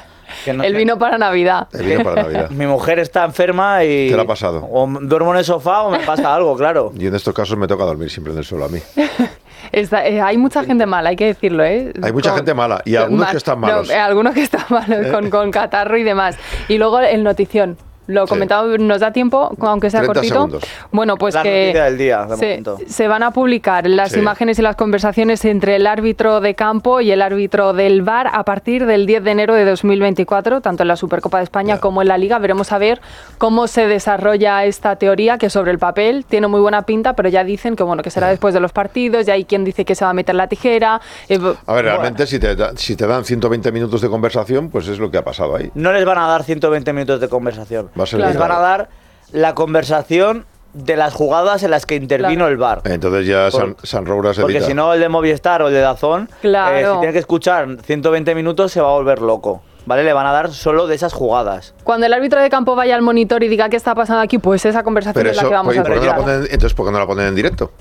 el 0.46 0.74
vino 0.74 0.98
para 0.98 1.18
Navidad. 1.18 1.68
El 1.72 1.86
vino 1.86 2.04
para 2.04 2.22
Navidad. 2.22 2.50
Mi 2.50 2.66
mujer 2.66 2.98
está 2.98 3.24
enferma 3.24 3.84
y... 3.84 4.08
¿Qué 4.08 4.16
le 4.16 4.22
ha 4.22 4.26
pasado? 4.26 4.66
O 4.70 4.86
duermo 5.00 5.32
en 5.32 5.38
el 5.38 5.44
sofá 5.44 5.82
o 5.82 5.90
me 5.90 6.00
pasa 6.00 6.34
algo, 6.34 6.56
claro. 6.56 6.92
Y 6.98 7.06
en 7.06 7.14
estos 7.14 7.34
casos 7.34 7.56
me 7.56 7.66
toca 7.66 7.84
dormir 7.84 8.10
siempre 8.10 8.32
en 8.32 8.38
el 8.38 8.44
suelo 8.44 8.64
a 8.66 8.68
mí. 8.68 8.78
Está- 9.72 10.06
eh, 10.06 10.20
hay 10.20 10.36
mucha 10.36 10.64
gente 10.64 10.84
mala, 10.86 11.10
hay 11.10 11.16
que 11.16 11.26
decirlo, 11.26 11.64
¿eh? 11.64 11.92
Hay 12.02 12.12
mucha 12.12 12.30
Con- 12.30 12.38
gente 12.38 12.52
mala 12.54 12.82
y 12.84 12.96
algunos 12.96 13.30
que 13.30 13.36
están 13.38 13.60
no, 13.60 13.66
malos. 13.68 13.90
eh, 13.90 13.96
algunos 13.98 14.34
que 14.34 14.42
están 14.42 14.64
malos, 14.68 15.06
con, 15.06 15.30
con 15.30 15.50
catarro 15.50 15.96
y 15.96 16.02
demás. 16.02 16.36
Y 16.68 16.78
luego 16.78 17.00
el 17.00 17.22
notición. 17.22 17.76
Lo 18.06 18.26
comentaba, 18.26 18.66
nos 18.78 19.00
da 19.00 19.12
tiempo, 19.12 19.54
aunque 19.60 19.88
sea 19.90 20.00
30 20.00 20.14
cortito. 20.14 20.34
segundos. 20.34 20.62
Bueno, 20.90 21.16
pues 21.16 21.34
La 21.34 21.42
que 21.42 21.72
del 21.72 21.96
día, 21.98 22.26
de 22.26 22.62
se, 22.88 23.08
van 23.08 23.22
a 23.22 23.30
publicar 23.30 23.86
las 23.88 24.12
Sí. 24.12 24.18
imágenes 24.18 24.58
y 24.58 24.62
las 24.62 24.74
conversaciones 24.76 25.44
entre 25.44 25.76
el 25.76 25.86
árbitro 25.86 26.40
de 26.40 26.54
campo 26.54 27.00
y 27.00 27.10
el 27.12 27.22
árbitro 27.22 27.72
del 27.72 28.02
VAR 28.02 28.28
a 28.32 28.44
partir 28.44 28.86
del 28.86 29.06
10 29.06 29.22
de 29.24 29.30
enero 29.30 29.54
de 29.54 29.64
2024, 29.64 30.60
tanto 30.60 30.82
en 30.82 30.88
la 30.88 30.96
Supercopa 30.96 31.38
de 31.38 31.44
España 31.44 31.78
como 31.78 32.02
en 32.02 32.08
la 32.08 32.18
Liga. 32.18 32.38
Veremos 32.38 32.72
a 32.72 32.78
ver 32.78 33.00
cómo 33.38 33.66
se 33.68 33.86
desarrolla 33.86 34.64
esta 34.64 34.96
teoría 34.96 35.38
que 35.38 35.48
sobre 35.48 35.70
el 35.70 35.78
papel 35.78 36.24
tiene 36.28 36.48
muy 36.48 36.60
buena 36.60 36.82
pinta, 36.82 37.14
pero 37.14 37.28
ya 37.28 37.44
dicen 37.44 37.76
que 37.76 37.82
bueno 37.84 38.02
que 38.02 38.10
será 38.10 38.28
después 38.28 38.52
de 38.52 38.60
los 38.60 38.72
partidos, 38.72 39.26
ya 39.26 39.34
hay 39.34 39.44
quien 39.44 39.64
dice 39.64 39.84
que 39.84 39.94
se 39.94 40.04
va 40.04 40.10
a 40.10 40.14
meter 40.14 40.34
la 40.34 40.48
tijera. 40.48 41.00
eh, 41.28 41.38
A 41.66 41.72
ver, 41.74 41.84
realmente 41.84 42.26
si 42.26 42.38
te, 42.38 42.56
da- 42.56 42.72
si 42.76 42.96
te 42.96 43.06
dan 43.06 43.24
120 43.24 43.70
minutos 43.72 44.00
de 44.00 44.08
conversación, 44.08 44.70
pues 44.70 44.88
es 44.88 44.98
lo 44.98 45.10
que 45.10 45.18
ha 45.18 45.22
pasado 45.24 45.54
ahí. 45.56 45.70
No 45.74 45.92
les 45.92 46.04
van 46.04 46.18
a 46.18 46.26
dar 46.26 46.42
120 46.42 46.92
minutos 46.92 47.20
de 47.20 47.28
conversación. 47.28 47.90
Va 47.98 48.04
a 48.04 48.06
ser 48.06 48.20
les 48.20 48.36
van 48.36 48.50
a 48.52 48.58
dar 48.58 48.88
la 49.32 49.54
conversación 49.54 50.46
de 50.74 50.96
las 50.96 51.12
jugadas 51.12 51.62
en 51.62 51.70
las 51.70 51.84
que 51.84 51.96
intervino 51.96 52.48
el 52.48 52.56
VAR. 52.56 52.80
Entonces 52.84 53.26
ya 53.26 53.48
Por- 53.50 53.60
San, 53.60 53.76
San 53.82 54.06
Roura 54.06 54.32
se 54.32 54.40
Porque 54.40 54.60
si 54.62 54.72
no, 54.74 54.94
el 54.94 55.00
de 55.00 55.08
Movistar 55.10 55.60
o 55.62 55.68
el 55.68 55.74
de 55.74 55.80
Dazón, 55.80 56.30
Claro. 56.40 56.76
eh, 56.76 56.86
si 56.94 56.98
tiene 57.00 57.12
que 57.12 57.18
escuchar 57.18 57.66
120 57.82 58.34
minutos, 58.34 58.72
se 58.72 58.80
va 58.80 58.88
a 58.88 58.92
volver 58.92 59.20
loco. 59.20 59.62
¿Vale? 59.84 60.04
Le 60.04 60.12
van 60.12 60.26
a 60.26 60.32
dar 60.32 60.52
solo 60.52 60.86
de 60.86 60.94
esas 60.94 61.12
jugadas. 61.12 61.74
Cuando 61.82 62.06
el 62.06 62.12
árbitro 62.12 62.40
de 62.40 62.48
campo 62.48 62.76
vaya 62.76 62.94
al 62.94 63.02
monitor 63.02 63.42
y 63.42 63.48
diga 63.48 63.68
qué 63.68 63.76
está 63.76 63.96
pasando 63.96 64.22
aquí, 64.22 64.38
pues 64.38 64.64
esa 64.64 64.84
conversación 64.84 65.20
Pero 65.24 65.30
es 65.32 65.36
la 65.36 65.42
que 65.42 65.54
vamos 65.54 65.74
¿y 65.74 65.78
a 65.78 65.82
por 65.82 65.90
qué 65.92 65.98
no 65.98 66.04
la 66.04 66.10
escuchar. 66.12 66.24
ponen- 66.36 66.44
entonces, 66.52 66.74
¿por 66.74 66.86
qué 66.86 66.92
no 66.92 66.98
la 67.00 67.06
ponen 67.06 67.26
en 67.26 67.34
directo? 67.34 67.72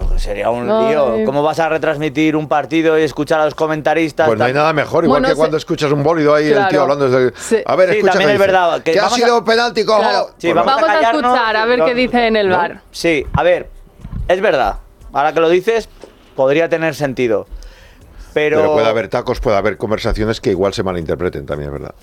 Porque 0.00 0.18
sería 0.18 0.50
un 0.50 0.68
Ay. 0.70 0.88
lío. 0.88 1.24
¿Cómo 1.24 1.42
vas 1.42 1.58
a 1.60 1.68
retransmitir 1.68 2.34
un 2.36 2.48
partido 2.48 2.98
y 2.98 3.02
escuchar 3.02 3.40
a 3.40 3.44
los 3.44 3.54
comentaristas? 3.54 4.26
Pues 4.26 4.38
no 4.38 4.44
hay 4.44 4.52
nada 4.52 4.72
mejor, 4.72 5.04
igual 5.04 5.20
Bueno, 5.20 5.28
que 5.28 5.34
se- 5.34 5.38
cuando 5.38 5.56
escuchas 5.56 5.92
un 5.92 6.02
bólido 6.02 6.34
ahí 6.34 6.48
el 6.50 6.68
tío 6.68 6.82
hablando 6.82 7.08
desde... 7.08 7.32
Sí. 7.38 7.56
A 7.64 7.76
ver, 7.76 7.90
Sí, 7.90 7.94
escucha 7.96 8.12
también 8.14 8.30
es 8.30 8.38
verdad, 8.38 8.82
que 8.82 8.98
ha 8.98 9.02
vamos 9.04 9.18
sido 9.18 9.36
a- 9.36 9.44
penalti, 9.44 9.84
cojo. 9.84 10.00
Claro, 10.00 10.26
sí, 10.38 10.48
Pues 10.52 10.54
vamos, 10.54 10.74
Vamos 10.74 10.88
a 10.90 11.00
escuchar 11.10 11.56
a 11.56 11.64
ver 11.66 11.78
No, 11.78 11.84
qué 11.86 11.94
dice 11.94 12.26
en 12.26 12.36
el 12.36 12.48
no. 12.48 12.56
bar. 12.56 12.80
Sí, 12.90 13.24
a 13.32 13.42
ver, 13.42 13.70
es 14.28 14.40
verdad. 14.40 14.76
Ahora 15.12 15.32
que 15.32 15.40
lo 15.40 15.48
dices, 15.48 15.88
podría 16.34 16.68
tener 16.68 16.94
sentido. 16.96 17.46
Pero, 18.32 18.56
Pero 18.58 18.72
puede 18.72 18.88
haber 18.88 19.08
tacos, 19.08 19.38
puede 19.38 19.56
haber 19.56 19.76
conversaciones 19.76 20.40
que 20.40 20.50
igual 20.50 20.74
se 20.74 20.82
malinterpreten 20.82 21.46
también, 21.46 21.68
es 21.72 21.80
verdad. 21.80 21.94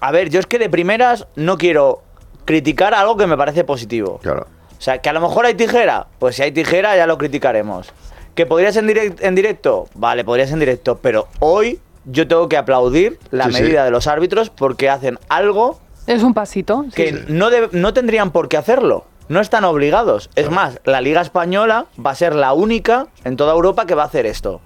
a 0.00 0.10
ver, 0.10 0.28
yo 0.28 0.40
es 0.40 0.46
que 0.46 0.58
de 0.58 0.68
primeras 0.68 1.26
no 1.36 1.56
quiero 1.58 2.02
criticar 2.44 2.92
algo 2.94 3.16
que 3.16 3.26
me 3.28 3.36
parece 3.36 3.62
positivo. 3.64 4.18
Claro. 4.22 4.46
O 4.84 4.88
sea, 4.92 4.98
que 4.98 5.08
a 5.08 5.14
lo 5.14 5.20
mejor 5.22 5.46
hay 5.46 5.54
tijera, 5.54 6.08
pues 6.18 6.36
si 6.36 6.42
hay 6.42 6.52
tijera 6.52 6.94
ya 6.94 7.06
lo 7.06 7.16
criticaremos. 7.16 7.90
¿Que 8.34 8.44
podrías 8.44 8.76
en, 8.76 8.86
direct- 8.86 9.16
en 9.22 9.34
directo? 9.34 9.88
Vale, 9.94 10.24
podrías 10.26 10.50
en 10.52 10.58
directo, 10.60 10.98
pero 11.00 11.26
hoy 11.40 11.80
yo 12.04 12.28
tengo 12.28 12.50
que 12.50 12.58
aplaudir 12.58 13.18
la 13.30 13.46
Sí, 13.46 13.52
sí. 13.54 13.62
medida 13.62 13.82
de 13.86 13.90
los 13.90 14.06
árbitros 14.06 14.50
porque 14.50 14.90
hacen 14.90 15.18
algo 15.30 15.80
Es 16.06 16.22
un 16.22 16.34
pasito. 16.34 16.84
sí. 16.88 16.96
que 16.96 17.12
no, 17.28 17.48
de- 17.48 17.70
no 17.72 17.94
tendrían 17.94 18.30
por 18.30 18.50
qué 18.50 18.58
hacerlo. 18.58 19.06
No 19.30 19.40
están 19.40 19.64
obligados. 19.64 20.28
Es 20.34 20.50
más, 20.50 20.78
la 20.84 21.00
Liga 21.00 21.22
Española 21.22 21.86
va 22.04 22.10
a 22.10 22.14
ser 22.14 22.34
la 22.34 22.52
única 22.52 23.06
en 23.24 23.38
toda 23.38 23.54
Europa 23.54 23.86
que 23.86 23.94
va 23.94 24.02
a 24.02 24.06
hacer 24.06 24.26
esto. 24.26 24.60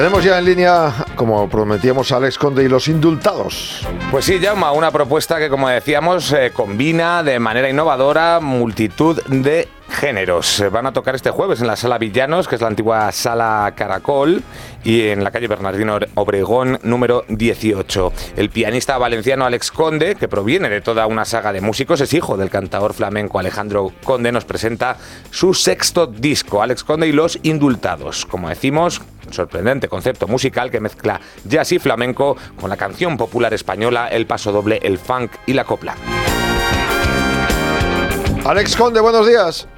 Tenemos 0.00 0.24
ya 0.24 0.38
en 0.38 0.46
línea, 0.46 0.94
como 1.14 1.46
prometíamos, 1.46 2.10
a 2.10 2.16
Alex 2.16 2.38
Conde 2.38 2.64
y 2.64 2.68
los 2.68 2.88
indultados. 2.88 3.86
Pues 4.10 4.24
sí, 4.24 4.40
Jauma, 4.40 4.72
una 4.72 4.90
propuesta 4.90 5.38
que, 5.38 5.50
como 5.50 5.68
decíamos, 5.68 6.32
eh, 6.32 6.52
combina 6.54 7.22
de 7.22 7.38
manera 7.38 7.68
innovadora 7.68 8.40
multitud 8.40 9.22
de 9.24 9.68
géneros. 9.90 10.62
Van 10.70 10.86
a 10.86 10.92
tocar 10.92 11.14
este 11.14 11.30
jueves 11.30 11.60
en 11.60 11.66
la 11.66 11.76
Sala 11.76 11.98
Villanos, 11.98 12.48
que 12.48 12.54
es 12.54 12.60
la 12.60 12.68
antigua 12.68 13.12
Sala 13.12 13.72
Caracol, 13.76 14.42
y 14.84 15.08
en 15.08 15.22
la 15.22 15.30
calle 15.30 15.48
Bernardino 15.48 15.98
Obregón, 16.14 16.78
número 16.82 17.24
18. 17.28 18.12
El 18.36 18.50
pianista 18.50 18.96
valenciano 18.98 19.44
Alex 19.44 19.70
Conde, 19.70 20.14
que 20.14 20.28
proviene 20.28 20.68
de 20.68 20.80
toda 20.80 21.06
una 21.06 21.24
saga 21.24 21.52
de 21.52 21.60
músicos, 21.60 22.00
es 22.00 22.14
hijo 22.14 22.36
del 22.36 22.50
cantador 22.50 22.94
flamenco 22.94 23.38
Alejandro 23.38 23.92
Conde, 24.04 24.32
nos 24.32 24.44
presenta 24.44 24.96
su 25.30 25.54
sexto 25.54 26.06
disco, 26.06 26.62
Alex 26.62 26.84
Conde 26.84 27.08
y 27.08 27.12
los 27.12 27.38
Indultados. 27.42 28.26
Como 28.26 28.48
decimos, 28.48 29.02
un 29.26 29.32
sorprendente 29.32 29.88
concepto 29.88 30.26
musical 30.28 30.70
que 30.70 30.80
mezcla 30.80 31.20
jazz 31.44 31.72
y 31.72 31.78
flamenco 31.78 32.36
con 32.60 32.70
la 32.70 32.76
canción 32.76 33.16
popular 33.16 33.52
española, 33.54 34.08
el 34.08 34.26
paso 34.26 34.52
doble, 34.52 34.80
el 34.82 34.98
funk 34.98 35.32
y 35.46 35.52
la 35.52 35.64
copla. 35.64 35.94
Alex 38.44 38.74
Conde, 38.74 39.00
buenos 39.00 39.26
días. 39.26 39.68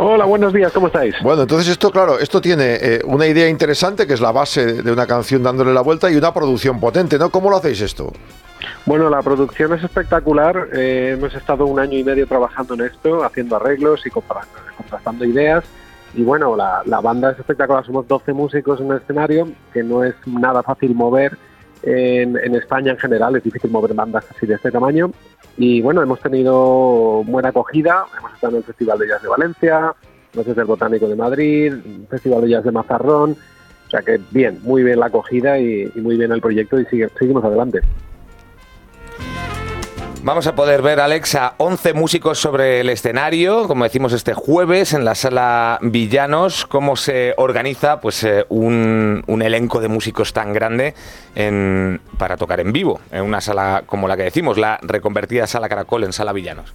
Hola, 0.00 0.26
buenos 0.26 0.52
días, 0.52 0.72
¿cómo 0.72 0.86
estáis? 0.86 1.14
Bueno, 1.22 1.42
entonces 1.42 1.68
esto, 1.68 1.90
claro, 1.90 2.20
esto 2.20 2.40
tiene 2.40 2.78
eh, 2.80 3.00
una 3.04 3.26
idea 3.26 3.48
interesante 3.48 4.06
que 4.06 4.14
es 4.14 4.20
la 4.20 4.30
base 4.30 4.80
de 4.82 4.92
una 4.92 5.06
canción 5.08 5.42
dándole 5.42 5.74
la 5.74 5.80
vuelta 5.80 6.08
y 6.08 6.14
una 6.16 6.32
producción 6.32 6.78
potente, 6.78 7.18
¿no? 7.18 7.30
¿Cómo 7.30 7.50
lo 7.50 7.56
hacéis 7.56 7.80
esto? 7.80 8.12
Bueno, 8.86 9.10
la 9.10 9.20
producción 9.22 9.72
es 9.74 9.82
espectacular. 9.82 10.68
eh, 10.72 11.14
hemos 11.18 11.34
estado 11.34 11.66
un 11.66 11.80
año 11.80 11.98
y 11.98 12.04
medio 12.04 12.28
trabajando 12.28 12.74
en 12.74 12.82
esto, 12.82 13.24
haciendo 13.24 13.56
arreglos 13.56 14.06
y 14.06 14.10
contrastando 14.10 15.24
ideas. 15.24 15.64
Y 16.14 16.22
bueno, 16.22 16.54
la, 16.54 16.82
la 16.86 17.00
banda 17.00 17.32
es 17.32 17.38
espectacular. 17.40 17.84
Somos 17.84 18.06
12 18.06 18.32
músicos 18.32 18.80
en 18.80 18.92
el 18.92 18.98
escenario, 18.98 19.48
que 19.72 19.82
no 19.82 20.04
es 20.04 20.14
nada 20.26 20.62
fácil 20.62 20.94
mover 20.94 21.36
en, 21.82 22.36
en 22.36 22.54
España 22.54 22.92
en 22.92 22.98
general. 22.98 23.36
Es 23.36 23.42
difícil 23.44 23.70
mover 23.70 23.94
bandas 23.94 24.24
así 24.34 24.46
de 24.46 24.54
este 24.54 24.70
tamaño. 24.70 25.10
Y 25.56 25.80
bueno, 25.82 26.02
hemos 26.02 26.20
tenido 26.20 27.22
buena 27.24 27.48
acogida. 27.48 28.04
Hemos 28.18 28.32
estado 28.34 28.52
en 28.52 28.56
el 28.58 28.64
Festival 28.64 28.98
de 28.98 29.08
Jazz 29.08 29.22
de 29.22 29.28
Valencia, 29.28 29.94
Noches 30.34 30.56
del 30.56 30.64
Botánico 30.66 31.08
de 31.08 31.16
Madrid, 31.16 31.74
Festival 32.08 32.42
de 32.42 32.48
Jazz 32.50 32.64
de 32.64 32.72
Mazarrón. 32.72 33.36
O 33.86 33.90
sea 33.90 34.02
que 34.02 34.20
bien, 34.30 34.58
muy 34.62 34.82
bien 34.82 35.00
la 35.00 35.06
acogida 35.06 35.58
y, 35.58 35.90
y 35.94 36.00
muy 36.00 36.16
bien 36.16 36.30
el 36.30 36.40
proyecto 36.40 36.78
y 36.78 36.84
sigue- 36.86 37.08
seguimos 37.18 37.42
adelante. 37.44 37.80
Vamos 40.24 40.46
a 40.48 40.54
poder 40.54 40.82
ver, 40.82 41.00
Alex, 41.00 41.36
a 41.36 41.54
11 41.58 41.94
músicos 41.94 42.38
sobre 42.38 42.80
el 42.80 42.90
escenario, 42.90 43.66
como 43.66 43.84
decimos 43.84 44.12
este 44.12 44.34
jueves 44.34 44.92
en 44.92 45.04
la 45.04 45.14
sala 45.14 45.78
Villanos, 45.80 46.66
cómo 46.66 46.96
se 46.96 47.34
organiza 47.38 48.00
pues 48.00 48.24
eh, 48.24 48.44
un, 48.48 49.22
un 49.26 49.42
elenco 49.42 49.80
de 49.80 49.88
músicos 49.88 50.32
tan 50.32 50.52
grande 50.52 50.94
en- 51.34 52.00
para 52.18 52.36
tocar 52.36 52.60
en 52.60 52.72
vivo, 52.72 53.00
en 53.12 53.22
una 53.22 53.40
sala 53.40 53.84
como 53.86 54.06
la 54.08 54.16
que 54.16 54.24
decimos, 54.24 54.58
la 54.58 54.78
reconvertida 54.82 55.46
sala 55.46 55.68
Caracol 55.68 56.04
en 56.04 56.12
sala 56.12 56.32
Villanos. 56.32 56.74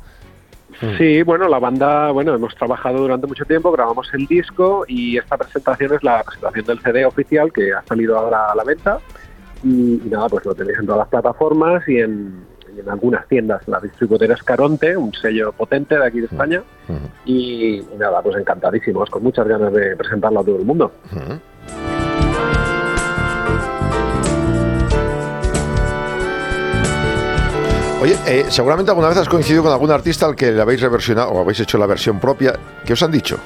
Sí, 0.97 1.21
bueno, 1.21 1.47
la 1.47 1.59
banda, 1.59 2.11
bueno, 2.11 2.33
hemos 2.33 2.55
trabajado 2.55 2.99
durante 2.99 3.27
mucho 3.27 3.45
tiempo, 3.45 3.71
grabamos 3.71 4.09
el 4.13 4.25
disco 4.25 4.85
y 4.87 5.17
esta 5.17 5.37
presentación 5.37 5.93
es 5.93 6.03
la 6.03 6.23
presentación 6.23 6.65
del 6.65 6.79
CD 6.81 7.05
oficial 7.05 7.51
que 7.53 7.71
ha 7.73 7.83
salido 7.83 8.17
ahora 8.17 8.51
a 8.51 8.55
la 8.55 8.63
venta. 8.63 8.99
Y, 9.63 10.01
y 10.03 10.09
nada, 10.09 10.27
pues 10.27 10.43
lo 10.45 10.55
tenéis 10.55 10.79
en 10.79 10.85
todas 10.87 10.99
las 10.99 11.07
plataformas 11.09 11.87
y 11.87 11.99
en, 11.99 12.43
y 12.75 12.79
en 12.79 12.89
algunas 12.89 13.27
tiendas. 13.27 13.67
La 13.67 13.79
distribuidora 13.79 14.33
es 14.33 14.43
Caronte, 14.43 14.95
un 14.97 15.13
sello 15.13 15.51
potente 15.51 15.97
de 15.97 16.05
aquí 16.05 16.19
de 16.19 16.25
España. 16.27 16.63
Y, 17.25 17.79
y 17.79 17.97
nada, 17.97 18.21
pues 18.21 18.37
encantadísimos, 18.37 19.09
con 19.09 19.23
muchas 19.23 19.47
ganas 19.47 19.73
de 19.73 19.95
presentarlo 19.95 20.39
a 20.39 20.43
todo 20.43 20.57
el 20.57 20.65
mundo. 20.65 20.91
Oye, 28.03 28.17
eh, 28.27 28.45
seguramente 28.49 28.91
alguna 28.91 29.07
vez 29.07 29.17
has 29.17 29.29
coincidido 29.29 29.63
con 29.63 29.71
algún 29.71 29.89
artista 29.89 30.25
al 30.25 30.35
que 30.35 30.51
le 30.51 30.61
habéis 30.61 30.81
reversionado 30.81 31.31
o 31.31 31.39
habéis 31.39 31.61
hecho 31.61 31.77
la 31.77 31.85
versión 31.85 32.19
propia. 32.19 32.53
¿Qué 32.85 32.91
os 32.91 33.01
han 33.01 33.11
dicho? 33.11 33.39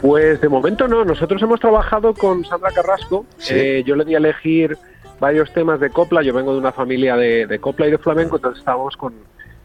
Pues 0.00 0.40
de 0.40 0.48
momento 0.48 0.86
no, 0.86 1.04
nosotros 1.04 1.42
hemos 1.42 1.58
trabajado 1.58 2.14
con 2.14 2.44
Sandra 2.44 2.70
Carrasco. 2.70 3.26
Sí. 3.38 3.54
Eh, 3.56 3.82
yo 3.84 3.96
le 3.96 4.04
di 4.04 4.14
a 4.14 4.18
elegir 4.18 4.78
varios 5.22 5.52
temas 5.52 5.78
de 5.78 5.88
copla. 5.90 6.20
Yo 6.22 6.34
vengo 6.34 6.52
de 6.52 6.58
una 6.58 6.72
familia 6.72 7.16
de, 7.16 7.46
de 7.46 7.58
copla 7.60 7.86
y 7.86 7.92
de 7.92 7.98
flamenco, 7.98 8.36
entonces 8.36 8.58
estábamos 8.58 8.96
con, 8.96 9.14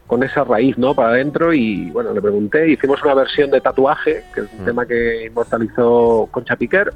con 0.06 0.22
esa 0.22 0.44
raíz 0.44 0.78
¿no? 0.78 0.94
para 0.94 1.08
adentro. 1.10 1.52
Y 1.52 1.90
bueno, 1.90 2.12
le 2.14 2.22
pregunté, 2.22 2.68
hicimos 2.70 3.02
una 3.02 3.14
versión 3.14 3.50
de 3.50 3.60
tatuaje, 3.60 4.22
que 4.32 4.42
es 4.42 4.46
un 4.56 4.64
tema 4.64 4.86
que 4.86 5.26
inmortalizó 5.26 6.28
Concha 6.30 6.54
Piquer. 6.56 6.92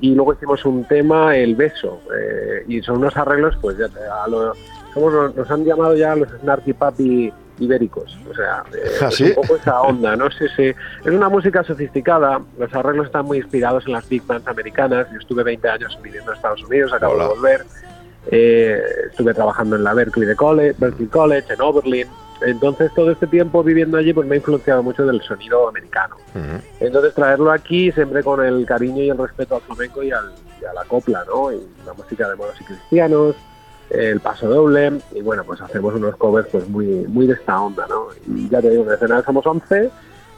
Y 0.00 0.14
luego 0.14 0.32
hicimos 0.34 0.64
un 0.64 0.84
tema, 0.84 1.36
El 1.36 1.56
Beso. 1.56 2.00
eh, 2.16 2.64
y 2.68 2.80
son 2.80 2.98
unos 2.98 3.16
arreglos, 3.16 3.58
pues 3.60 3.76
ya 3.76 3.86
a 4.24 4.28
lo- 4.28 4.54
somos, 4.94 5.34
nos, 5.34 5.50
han 5.50 5.64
llamado 5.64 5.94
ya 5.94 6.14
los 6.14 6.28
Snarky 6.40 6.72
Papi 6.72 7.30
ibéricos. 7.58 8.16
O 8.30 8.34
sea, 8.34 8.62
eh, 8.72 8.90
¿Ah, 9.02 9.08
es 9.08 9.14
sí? 9.16 9.24
un 9.24 9.34
poco 9.34 9.56
esa 9.56 9.82
onda, 9.82 10.14
no 10.16 10.30
sé 10.30 10.48
si... 10.56 10.62
Es 10.68 10.76
una 11.12 11.28
música 11.28 11.62
sofisticada, 11.64 12.40
los 12.58 12.72
arreglos 12.74 13.06
están 13.06 13.24
muy 13.26 13.38
inspirados 13.38 13.84
en 13.86 13.92
las 13.94 14.08
big 14.08 14.22
bands 14.26 14.46
americanas. 14.46 15.06
Yo 15.12 15.18
estuve 15.18 15.42
20 15.42 15.68
años 15.68 15.98
viviendo 16.02 16.30
en 16.30 16.36
Estados 16.36 16.62
Unidos, 16.64 16.92
acabo 16.94 17.18
de 17.18 17.26
volver. 17.26 17.60
Eh, 18.30 18.80
estuve 19.10 19.34
trabajando 19.34 19.76
en 19.76 19.84
la 19.84 19.94
Berkeley, 19.94 20.26
de 20.26 20.36
College, 20.36 20.74
Berkeley 20.78 21.08
College, 21.08 21.52
en 21.54 21.60
Oberlin. 21.60 22.06
Entonces, 22.42 22.92
todo 22.94 23.10
este 23.12 23.26
tiempo 23.26 23.62
viviendo 23.62 23.96
allí 23.96 24.12
pues 24.12 24.26
me 24.26 24.34
ha 24.34 24.38
influenciado 24.38 24.82
mucho 24.82 25.06
del 25.06 25.22
sonido 25.22 25.68
americano. 25.68 26.16
Entonces, 26.80 27.14
traerlo 27.14 27.50
aquí 27.50 27.90
siempre 27.92 28.22
con 28.22 28.44
el 28.44 28.66
cariño 28.66 29.02
y 29.02 29.08
el 29.10 29.16
respeto 29.18 29.56
al 29.56 29.62
flamenco 29.62 30.02
y, 30.02 30.10
al- 30.10 30.32
y 30.60 30.64
a 30.64 30.72
la 30.74 30.84
copla, 30.84 31.24
¿no? 31.26 31.50
Y 31.52 31.60
la 31.86 31.94
música 31.94 32.28
de 32.28 32.36
moros 32.36 32.60
y 32.60 32.64
cristianos, 32.64 33.36
el 33.88 34.20
paso 34.20 34.48
doble, 34.48 34.92
y 35.14 35.22
bueno, 35.22 35.44
pues 35.44 35.60
hacemos 35.62 35.94
unos 35.94 36.16
covers 36.16 36.48
pues 36.50 36.68
muy, 36.68 36.86
muy 37.08 37.26
de 37.26 37.34
esta 37.34 37.58
onda, 37.60 37.86
¿no? 37.88 38.08
Y 38.26 38.48
ya 38.50 38.60
te 38.60 38.68
digo, 38.70 38.82
en 38.82 38.88
el 38.88 38.94
escenario 38.96 39.24
somos 39.24 39.46
11, 39.46 39.90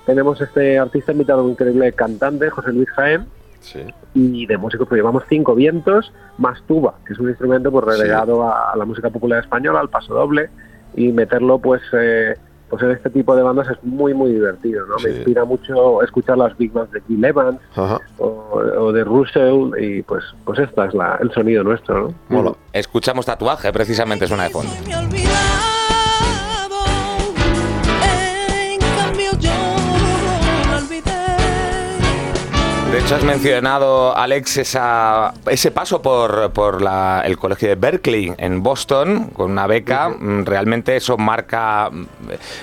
tenemos 0.06 0.40
este 0.40 0.78
artista 0.78 1.12
invitado, 1.12 1.42
un 1.44 1.50
increíble 1.52 1.92
cantante, 1.94 2.48
José 2.50 2.72
Luis 2.72 2.88
Jaén, 2.90 3.26
y 4.14 4.46
de 4.46 4.56
músicos 4.56 4.88
pues 4.88 4.98
llevamos 4.98 5.22
cinco 5.28 5.54
vientos 5.54 6.12
más 6.38 6.62
tuba, 6.66 6.94
que 7.06 7.12
es 7.12 7.18
un 7.18 7.28
instrumento 7.28 7.70
pues 7.70 7.84
relegado 7.84 8.42
a, 8.42 8.72
a 8.72 8.76
la 8.76 8.84
música 8.84 9.10
popular 9.10 9.40
española, 9.40 9.80
al 9.80 9.88
paso 9.88 10.14
doble, 10.14 10.50
y 10.94 11.12
meterlo 11.12 11.58
pues 11.58 11.82
eh, 11.92 12.34
pues 12.68 12.82
en 12.82 12.90
este 12.90 13.08
tipo 13.10 13.34
de 13.34 13.42
bandas 13.42 13.68
es 13.70 13.82
muy 13.82 14.12
muy 14.14 14.30
divertido, 14.32 14.86
¿no? 14.86 14.96
Me 15.02 15.10
inspira 15.10 15.44
mucho 15.44 16.02
escuchar 16.02 16.36
las 16.36 16.56
big 16.58 16.72
bands 16.72 16.92
de 16.92 17.00
Gil 17.02 17.24
Evans 17.24 17.60
o, 18.18 18.24
o 18.24 18.92
de 18.92 19.04
Russell 19.04 19.70
y 19.80 20.02
pues 20.02 20.24
pues 20.44 20.58
esta 20.58 20.86
es 20.86 20.94
la, 20.94 21.18
el 21.20 21.30
sonido 21.32 21.64
nuestro, 21.64 22.08
¿no? 22.08 22.14
Escuchamos 22.72 23.26
tatuaje, 23.26 23.72
precisamente 23.72 24.26
suena 24.26 24.44
de 24.44 24.50
fondo. 24.50 24.70
De 32.92 33.00
hecho, 33.00 33.16
has 33.16 33.24
mencionado, 33.24 34.16
Alex, 34.16 34.56
esa, 34.56 35.34
ese 35.50 35.70
paso 35.70 36.00
por, 36.00 36.50
por 36.52 36.80
la- 36.80 37.20
el 37.24 37.36
colegio 37.36 37.68
de 37.68 37.74
Berkeley 37.74 38.32
en 38.38 38.62
Boston 38.62 39.28
con 39.34 39.50
una 39.50 39.66
beca. 39.66 40.08
Mm, 40.08 40.44
Realmente 40.46 40.96
eso 40.96 41.18
marca, 41.18 41.90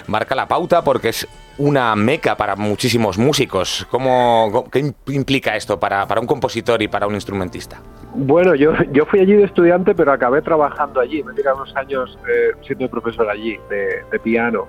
marca 0.07 0.33
la 0.33 0.47
pauta 0.47 0.83
porque 0.83 1.09
es 1.09 1.27
una 1.59 1.95
meca 1.95 2.35
para 2.35 2.55
muchísimos 2.55 3.19
músicos. 3.19 3.87
¿Cómo, 3.91 4.65
¿Qué 4.71 4.79
im- 4.83 4.95
implica 5.13 5.55
esto 5.55 5.79
para, 5.79 6.07
para 6.07 6.19
un 6.19 6.27
compositor 6.27 6.81
y 6.81 6.87
para 6.87 7.05
un 7.05 7.13
instrumentista? 7.13 7.79
Bueno, 8.15 8.55
yo, 8.55 8.71
yo 8.91 9.05
fui 9.05 9.19
allí 9.19 9.33
de 9.33 9.43
estudiante, 9.43 9.93
pero 9.93 10.11
acabé 10.11 10.41
trabajando 10.41 10.99
allí. 11.01 11.21
Me 11.21 11.33
tiré 11.33 11.53
unos 11.53 11.73
años 11.75 12.17
eh, 12.27 12.51
siendo 12.65 12.89
profesor 12.89 13.29
allí 13.29 13.57
de, 13.69 14.03
de 14.11 14.19
piano. 14.19 14.67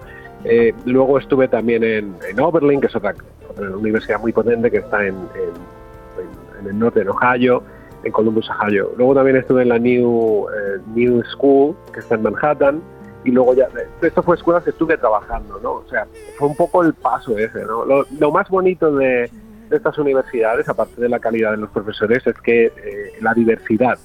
Eh, 0.48 0.72
luego 0.84 1.18
estuve 1.18 1.48
también 1.48 1.82
en, 1.82 2.14
en 2.28 2.40
Oberlin, 2.40 2.80
que 2.80 2.86
es 2.86 2.94
otra, 2.96 3.14
otra 3.50 3.68
universidad 3.70 4.20
muy 4.20 4.32
potente 4.32 4.70
que 4.70 4.78
está 4.78 5.04
en, 5.06 5.14
en- 5.34 6.66
el 6.68 6.78
norte, 6.78 7.00
en 7.02 7.08
Ohio, 7.10 7.62
en 8.02 8.12
Columbus, 8.12 8.48
Ohio. 8.50 8.90
Luego 8.96 9.14
también 9.14 9.36
estuve 9.36 9.62
en 9.62 9.68
la 9.68 9.78
New, 9.78 10.46
eh, 10.48 10.80
New 10.94 11.22
School, 11.24 11.76
que 11.92 12.00
está 12.00 12.14
en 12.14 12.22
Manhattan. 12.22 12.80
Y 13.24 13.30
luego 13.32 13.54
ya, 13.54 13.68
esto 14.02 14.22
fue 14.22 14.36
escuelas 14.36 14.62
que 14.64 14.70
estuve 14.70 14.96
trabajando, 14.96 15.58
¿no? 15.62 15.72
O 15.72 15.84
sea, 15.90 16.06
fue 16.38 16.46
un 16.48 16.56
poco 16.56 16.82
el 16.84 16.94
paso 16.94 17.36
ese, 17.36 17.64
¿no? 17.64 17.84
Lo, 17.84 18.04
lo 18.18 18.30
más 18.30 18.48
bonito 18.48 18.94
de, 18.94 19.28
de 19.68 19.76
estas 19.76 19.98
universidades, 19.98 20.68
aparte 20.68 21.00
de 21.00 21.08
la 21.08 21.18
calidad 21.18 21.50
de 21.50 21.56
los 21.56 21.70
profesores, 21.70 22.24
es 22.26 22.36
que 22.40 22.66
eh, 22.66 22.72
la 23.20 23.34
diversidad 23.34 23.98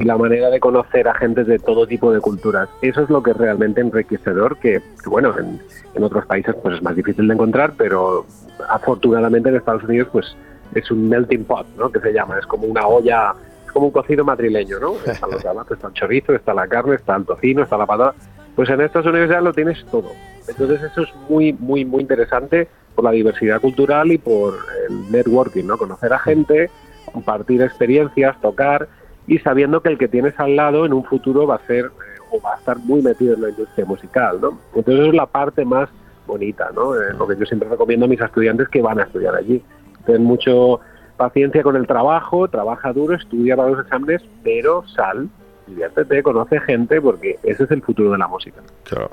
y 0.00 0.04
la 0.04 0.16
manera 0.16 0.50
de 0.50 0.60
conocer 0.60 1.08
a 1.08 1.14
gente 1.14 1.44
de 1.44 1.58
todo 1.58 1.86
tipo 1.86 2.12
de 2.12 2.20
culturas. 2.20 2.68
Eso 2.82 3.02
es 3.02 3.10
lo 3.10 3.22
que 3.22 3.30
es 3.30 3.36
realmente 3.36 3.80
enriquecedor, 3.80 4.58
que, 4.58 4.80
que, 5.02 5.08
bueno, 5.08 5.34
en, 5.38 5.60
en 5.94 6.04
otros 6.04 6.26
países 6.26 6.54
pues 6.62 6.76
es 6.76 6.82
más 6.82 6.96
difícil 6.96 7.28
de 7.28 7.34
encontrar, 7.34 7.74
pero 7.76 8.26
afortunadamente 8.68 9.48
en 9.48 9.56
Estados 9.56 9.84
Unidos 9.84 10.08
pues 10.12 10.36
es 10.74 10.90
un 10.90 11.08
melting 11.08 11.44
pot, 11.44 11.66
¿no? 11.76 11.90
Que 11.90 12.00
se 12.00 12.12
llama, 12.12 12.38
es 12.38 12.46
como 12.46 12.66
una 12.66 12.86
olla, 12.86 13.34
es 13.64 13.72
como 13.72 13.86
un 13.86 13.92
cocido 13.92 14.24
madrileño, 14.24 14.78
¿no? 14.78 14.94
Están 15.06 15.30
los 15.30 15.42
gabazos, 15.42 15.72
está 15.72 15.88
el 15.88 15.94
chorizo, 15.94 16.34
está 16.34 16.54
la 16.54 16.66
carne, 16.66 16.96
está 16.96 17.16
el 17.16 17.24
tocino, 17.24 17.62
está 17.62 17.76
la 17.76 17.86
patata. 17.86 18.14
Pues 18.54 18.68
en 18.70 18.80
estas 18.80 19.06
universidades 19.06 19.44
lo 19.44 19.52
tienes 19.52 19.84
todo. 19.86 20.10
Entonces 20.48 20.82
eso 20.82 21.02
es 21.02 21.14
muy, 21.28 21.52
muy, 21.52 21.84
muy 21.84 22.02
interesante 22.02 22.68
por 22.94 23.04
la 23.04 23.12
diversidad 23.12 23.60
cultural 23.60 24.10
y 24.10 24.18
por 24.18 24.54
el 24.88 25.12
networking, 25.12 25.64
¿no? 25.64 25.78
Conocer 25.78 26.12
a 26.12 26.18
gente, 26.18 26.70
compartir 27.12 27.62
experiencias, 27.62 28.40
tocar 28.40 28.88
y 29.28 29.38
sabiendo 29.38 29.80
que 29.80 29.90
el 29.90 29.98
que 29.98 30.08
tienes 30.08 30.38
al 30.40 30.56
lado 30.56 30.86
en 30.86 30.92
un 30.92 31.04
futuro 31.04 31.46
va 31.46 31.56
a 31.56 31.66
ser 31.66 31.84
eh, 31.84 32.18
o 32.30 32.40
va 32.40 32.54
a 32.54 32.56
estar 32.56 32.78
muy 32.78 33.02
metido 33.02 33.34
en 33.34 33.42
la 33.42 33.50
industria 33.50 33.84
musical, 33.84 34.40
¿no? 34.40 34.58
Entonces 34.74 34.94
eso 34.94 35.10
es 35.10 35.14
la 35.14 35.26
parte 35.26 35.64
más 35.64 35.88
bonita, 36.26 36.70
¿no? 36.74 36.94
Eh, 36.96 37.12
lo 37.16 37.28
que 37.28 37.36
yo 37.36 37.44
siempre 37.44 37.68
recomiendo 37.68 38.06
a 38.06 38.08
mis 38.08 38.20
estudiantes 38.20 38.68
que 38.68 38.82
van 38.82 38.98
a 38.98 39.04
estudiar 39.04 39.34
allí. 39.36 39.62
Ten 40.06 40.24
mucho 40.24 40.80
paciencia 41.16 41.62
con 41.62 41.76
el 41.76 41.86
trabajo, 41.86 42.48
trabaja 42.48 42.92
duro, 42.92 43.14
estudia 43.14 43.56
para 43.56 43.70
los 43.70 43.80
exámenes, 43.80 44.22
pero 44.42 44.84
sal, 44.88 45.28
diviértete, 45.66 46.22
conoce 46.22 46.60
gente, 46.60 47.00
porque 47.00 47.38
ese 47.42 47.64
es 47.64 47.70
el 47.70 47.82
futuro 47.82 48.12
de 48.12 48.18
la 48.18 48.28
música. 48.28 48.62
Claro. 48.84 49.10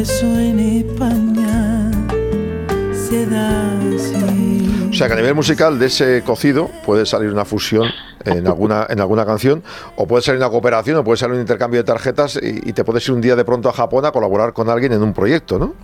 Eso 0.00 0.26
en 0.26 0.58
España 0.58 1.90
se 2.92 3.26
da 3.26 3.81
sea 5.02 5.08
que 5.08 5.14
a 5.14 5.20
nivel 5.20 5.34
musical 5.34 5.80
de 5.80 5.86
ese 5.86 6.22
cocido 6.24 6.68
puede 6.86 7.06
salir 7.06 7.32
una 7.32 7.44
fusión 7.44 7.88
en 8.24 8.46
alguna, 8.46 8.86
en 8.88 9.00
alguna 9.00 9.26
canción, 9.26 9.60
o 9.96 10.06
puede 10.06 10.22
salir 10.22 10.40
una 10.40 10.48
cooperación, 10.48 10.96
o 10.98 11.02
puede 11.02 11.16
salir 11.16 11.34
un 11.34 11.40
intercambio 11.40 11.80
de 11.80 11.84
tarjetas 11.84 12.38
y, 12.40 12.68
y 12.68 12.72
te 12.72 12.84
puedes 12.84 13.08
ir 13.08 13.14
un 13.14 13.20
día 13.20 13.34
de 13.34 13.44
pronto 13.44 13.68
a 13.68 13.72
Japón 13.72 14.04
a 14.06 14.12
colaborar 14.12 14.52
con 14.52 14.68
alguien 14.68 14.92
en 14.92 15.02
un 15.02 15.12
proyecto, 15.12 15.58
¿no? 15.58 15.74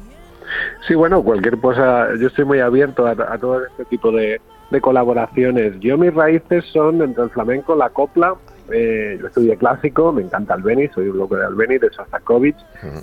Sí, 0.87 0.95
bueno, 0.95 1.21
cualquier 1.25 1.59
cosa, 1.59 2.15
yo 2.21 2.29
estoy 2.29 2.45
muy 2.45 2.61
abierto 2.61 3.09
a, 3.09 3.11
a 3.11 3.39
todo 3.39 3.67
este 3.67 3.87
tipo 3.87 4.13
de, 4.13 4.41
de 4.71 4.81
colaboraciones. 4.81 5.75
Yo 5.81 5.99
mis 5.99 6.15
raíces 6.15 6.65
son 6.73 7.03
entre 7.03 7.25
el 7.25 7.31
flamenco, 7.31 7.75
la 7.75 7.91
copla, 7.91 8.35
eh, 8.73 9.19
yo 9.21 9.27
estudié 9.27 9.57
clásico, 9.57 10.13
me 10.13 10.23
encanta 10.23 10.55
Albeni, 10.55 10.87
soy 10.95 11.09
un 11.09 11.19
loco 11.19 11.35
de 11.35 11.45
Albeni, 11.45 11.79
de 11.79 11.89
Shostakovich, 11.89 12.57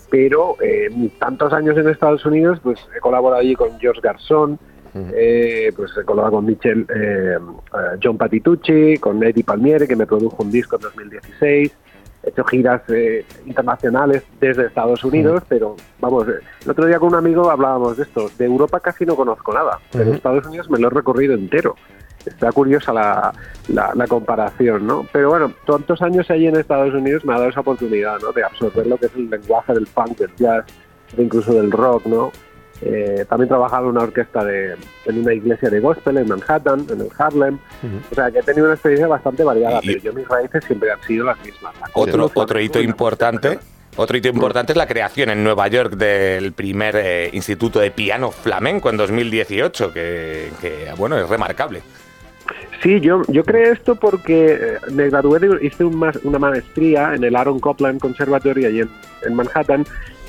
pero 0.10 0.56
eh, 0.62 0.88
tantos 1.20 1.52
años 1.52 1.76
en 1.78 1.90
Estados 1.90 2.26
Unidos, 2.26 2.60
pues 2.64 2.80
he 2.96 3.02
colaborado 3.02 3.42
allí 3.42 3.54
con 3.54 3.78
George 3.80 4.00
Garzón, 4.02 4.58
eh, 5.14 5.74
pues 5.76 5.92
he 5.98 6.04
colaborado 6.04 6.38
con 6.38 6.46
Michel, 6.46 6.86
eh, 6.96 7.38
eh, 7.38 7.98
John 8.02 8.18
Patitucci, 8.18 8.98
con 8.98 9.22
Eddie 9.24 9.44
Palmieri, 9.44 9.88
que 9.88 9.96
me 9.96 10.06
produjo 10.06 10.44
un 10.44 10.52
disco 10.52 10.78
en 10.78 10.82
2016, 10.84 11.72
he 12.24 12.30
hecho 12.30 12.44
giras 12.46 12.82
eh, 12.90 13.26
internacionales 13.46 14.24
desde 14.40 14.68
Estados 14.68 15.04
Unidos, 15.04 15.44
pero 15.48 15.76
vamos, 16.00 16.26
el 16.28 16.70
otro 16.70 16.86
día 16.86 17.00
con 17.00 17.10
un 17.10 17.16
amigo 17.16 17.50
hablábamos 17.52 17.98
de 17.98 18.04
esto, 18.04 18.30
de 18.38 18.46
Europa 18.46 18.80
casi 18.80 19.06
no 19.06 19.16
conozco 19.16 19.54
nada, 19.54 19.80
pero 19.92 20.06
Ujú. 20.06 20.14
Estados 20.14 20.46
Unidos 20.48 20.70
me 20.70 20.80
lo 20.80 20.88
he 20.88 20.92
recorrido 20.92 21.34
entero. 21.34 21.76
Está 22.26 22.52
curiosa 22.52 22.92
la, 22.92 23.32
la, 23.68 23.92
la 23.94 24.08
comparación, 24.08 24.88
¿no? 24.88 25.06
Pero 25.14 25.30
bueno, 25.30 25.54
tantos 25.68 26.02
años 26.02 26.28
allí 26.32 26.48
en 26.48 26.56
Estados 26.56 26.92
Unidos 26.92 27.24
me 27.24 27.34
ha 27.34 27.38
dado 27.38 27.52
esa 27.52 27.60
oportunidad, 27.60 28.20
¿no? 28.20 28.32
De 28.32 28.44
absorber 28.44 28.88
lo 28.88 28.98
que 28.98 29.06
es 29.06 29.16
el 29.16 29.30
lenguaje 29.30 29.74
del 29.74 29.86
funk, 29.86 30.18
del 30.18 30.36
jazz, 30.36 30.66
de 31.16 31.24
incluso 31.24 31.54
del 31.54 31.72
rock, 31.72 32.08
¿no? 32.08 32.32
Eh, 32.82 33.26
también 33.30 33.46
he 33.46 33.50
trabajado 33.50 33.86
en 33.86 33.92
una 33.92 34.02
orquesta 34.04 34.44
de, 34.44 34.76
en 35.06 35.20
una 35.20 35.34
iglesia 35.34 35.70
de 35.70 35.80
gospel 35.80 36.18
en 36.18 36.28
Manhattan, 36.28 36.86
en 36.92 37.02
el 37.02 37.08
Harlem. 37.18 37.58
O 38.12 38.16
sea, 38.16 38.30
que 38.32 38.40
he 38.40 38.44
tenido 38.44 38.66
una 38.66 38.74
experiencia 38.74 39.08
bastante 39.08 39.44
variada, 39.44 39.80
pero 39.86 40.00
yo 40.00 40.14
mis 40.14 40.28
raíces 40.28 40.64
siempre 40.66 40.92
han 40.92 41.02
sido 41.04 41.26
las 41.26 41.44
mismas. 41.44 41.74
La 41.80 41.88
Otro, 41.94 42.30
otro 42.34 42.60
hito 42.60 42.80
importante. 42.82 43.60
Otro 43.98 44.18
hito 44.18 44.28
importante 44.28 44.74
es 44.74 44.78
la 44.78 44.88
creación 44.88 45.30
en 45.30 45.42
Nueva 45.42 45.70
York 45.70 45.94
del 45.94 46.52
primer 46.52 46.96
eh, 46.98 47.30
instituto 47.32 47.80
de 47.80 47.92
piano 47.92 48.30
flamenco 48.30 48.90
en 48.90 48.98
2018, 48.98 49.94
que, 49.94 50.50
que, 50.60 50.90
bueno, 50.98 51.18
es 51.18 51.30
remarcable. 51.30 51.82
Sí, 52.84 53.00
yo, 53.00 53.22
yo 53.30 53.44
creé 53.46 53.72
esto 53.72 53.96
porque 53.96 54.54
eh, 54.54 54.78
me 54.92 55.10
gradué, 55.10 55.40
de- 55.40 55.66
hice 55.66 55.86
un 55.86 56.12
una 56.24 56.38
maestría 56.40 57.16
en 57.16 57.24
el 57.24 57.36
Aaron 57.38 57.60
Copland 57.60 58.00
Conservatory 58.02 58.66
allí 58.66 58.82
en, 58.82 58.90
en 59.26 59.34
Manhattan 59.34 59.86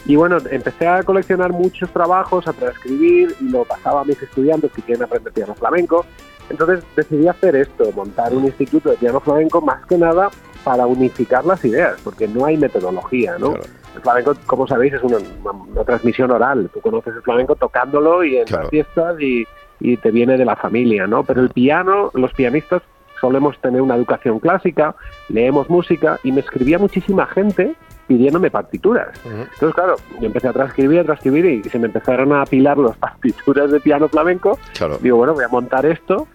y 0.06 0.16
bueno, 0.16 0.38
empecé 0.50 0.86
a 0.86 1.02
coleccionar 1.02 1.52
muchos 1.52 1.90
trabajos, 1.90 2.46
a 2.46 2.52
transcribir 2.52 3.34
y 3.40 3.48
lo 3.48 3.64
pasaba 3.64 4.02
a 4.02 4.04
mis 4.04 4.20
estudiantes 4.22 4.70
que 4.72 4.82
quieren 4.82 5.02
aprender 5.04 5.32
piano 5.32 5.54
flamenco. 5.54 6.06
Entonces 6.48 6.84
decidí 6.94 7.26
hacer 7.26 7.56
esto, 7.56 7.90
montar 7.92 8.32
un 8.32 8.44
instituto 8.44 8.90
de 8.90 8.96
piano 8.96 9.18
flamenco 9.20 9.60
más 9.60 9.84
que 9.86 9.98
nada 9.98 10.30
para 10.62 10.86
unificar 10.86 11.44
las 11.44 11.64
ideas, 11.64 11.96
porque 12.04 12.28
no 12.28 12.44
hay 12.44 12.56
metodología, 12.56 13.36
¿no? 13.38 13.54
El 13.96 14.02
flamenco, 14.02 14.34
como 14.46 14.66
sabéis, 14.66 14.92
es 14.94 15.02
una, 15.02 15.16
una- 15.44 15.84
transmisión 15.84 16.30
oral. 16.30 16.70
Tú 16.72 16.80
conoces 16.80 17.14
el 17.16 17.22
flamenco 17.22 17.56
tocándolo 17.56 18.22
y 18.22 18.36
en 18.36 18.44
las 18.50 18.68
fiestas 18.68 19.20
y, 19.20 19.44
y 19.80 19.96
te 19.96 20.10
viene 20.10 20.36
de 20.36 20.44
la 20.44 20.54
familia, 20.54 21.06
¿no? 21.06 21.24
Pero 21.24 21.40
el 21.40 21.50
piano, 21.50 22.10
los 22.14 22.32
pianistas 22.32 22.82
solemos 23.20 23.58
tener 23.60 23.80
una 23.80 23.96
educación 23.96 24.38
clásica, 24.38 24.94
leemos 25.28 25.68
música 25.70 26.20
y 26.22 26.30
me 26.32 26.40
escribía 26.40 26.78
muchísima 26.78 27.26
gente 27.26 27.74
pidiéndome 28.06 28.50
partituras. 28.50 29.08
Entonces, 29.24 29.74
claro, 29.74 29.96
yo 30.20 30.26
empecé 30.26 30.48
a 30.48 30.52
transcribir, 30.52 31.00
a 31.00 31.04
transcribir 31.04 31.44
y 31.44 31.64
se 31.68 31.78
me 31.78 31.86
empezaron 31.86 32.32
a 32.32 32.42
apilar 32.42 32.78
las 32.78 32.96
partituras 32.98 33.70
de 33.70 33.80
piano 33.80 34.08
flamenco. 34.08 34.58
Claro. 34.76 34.98
Digo, 35.00 35.16
bueno, 35.16 35.34
voy 35.34 35.44
a 35.44 35.48
montar 35.48 35.84
esto. 35.86 36.28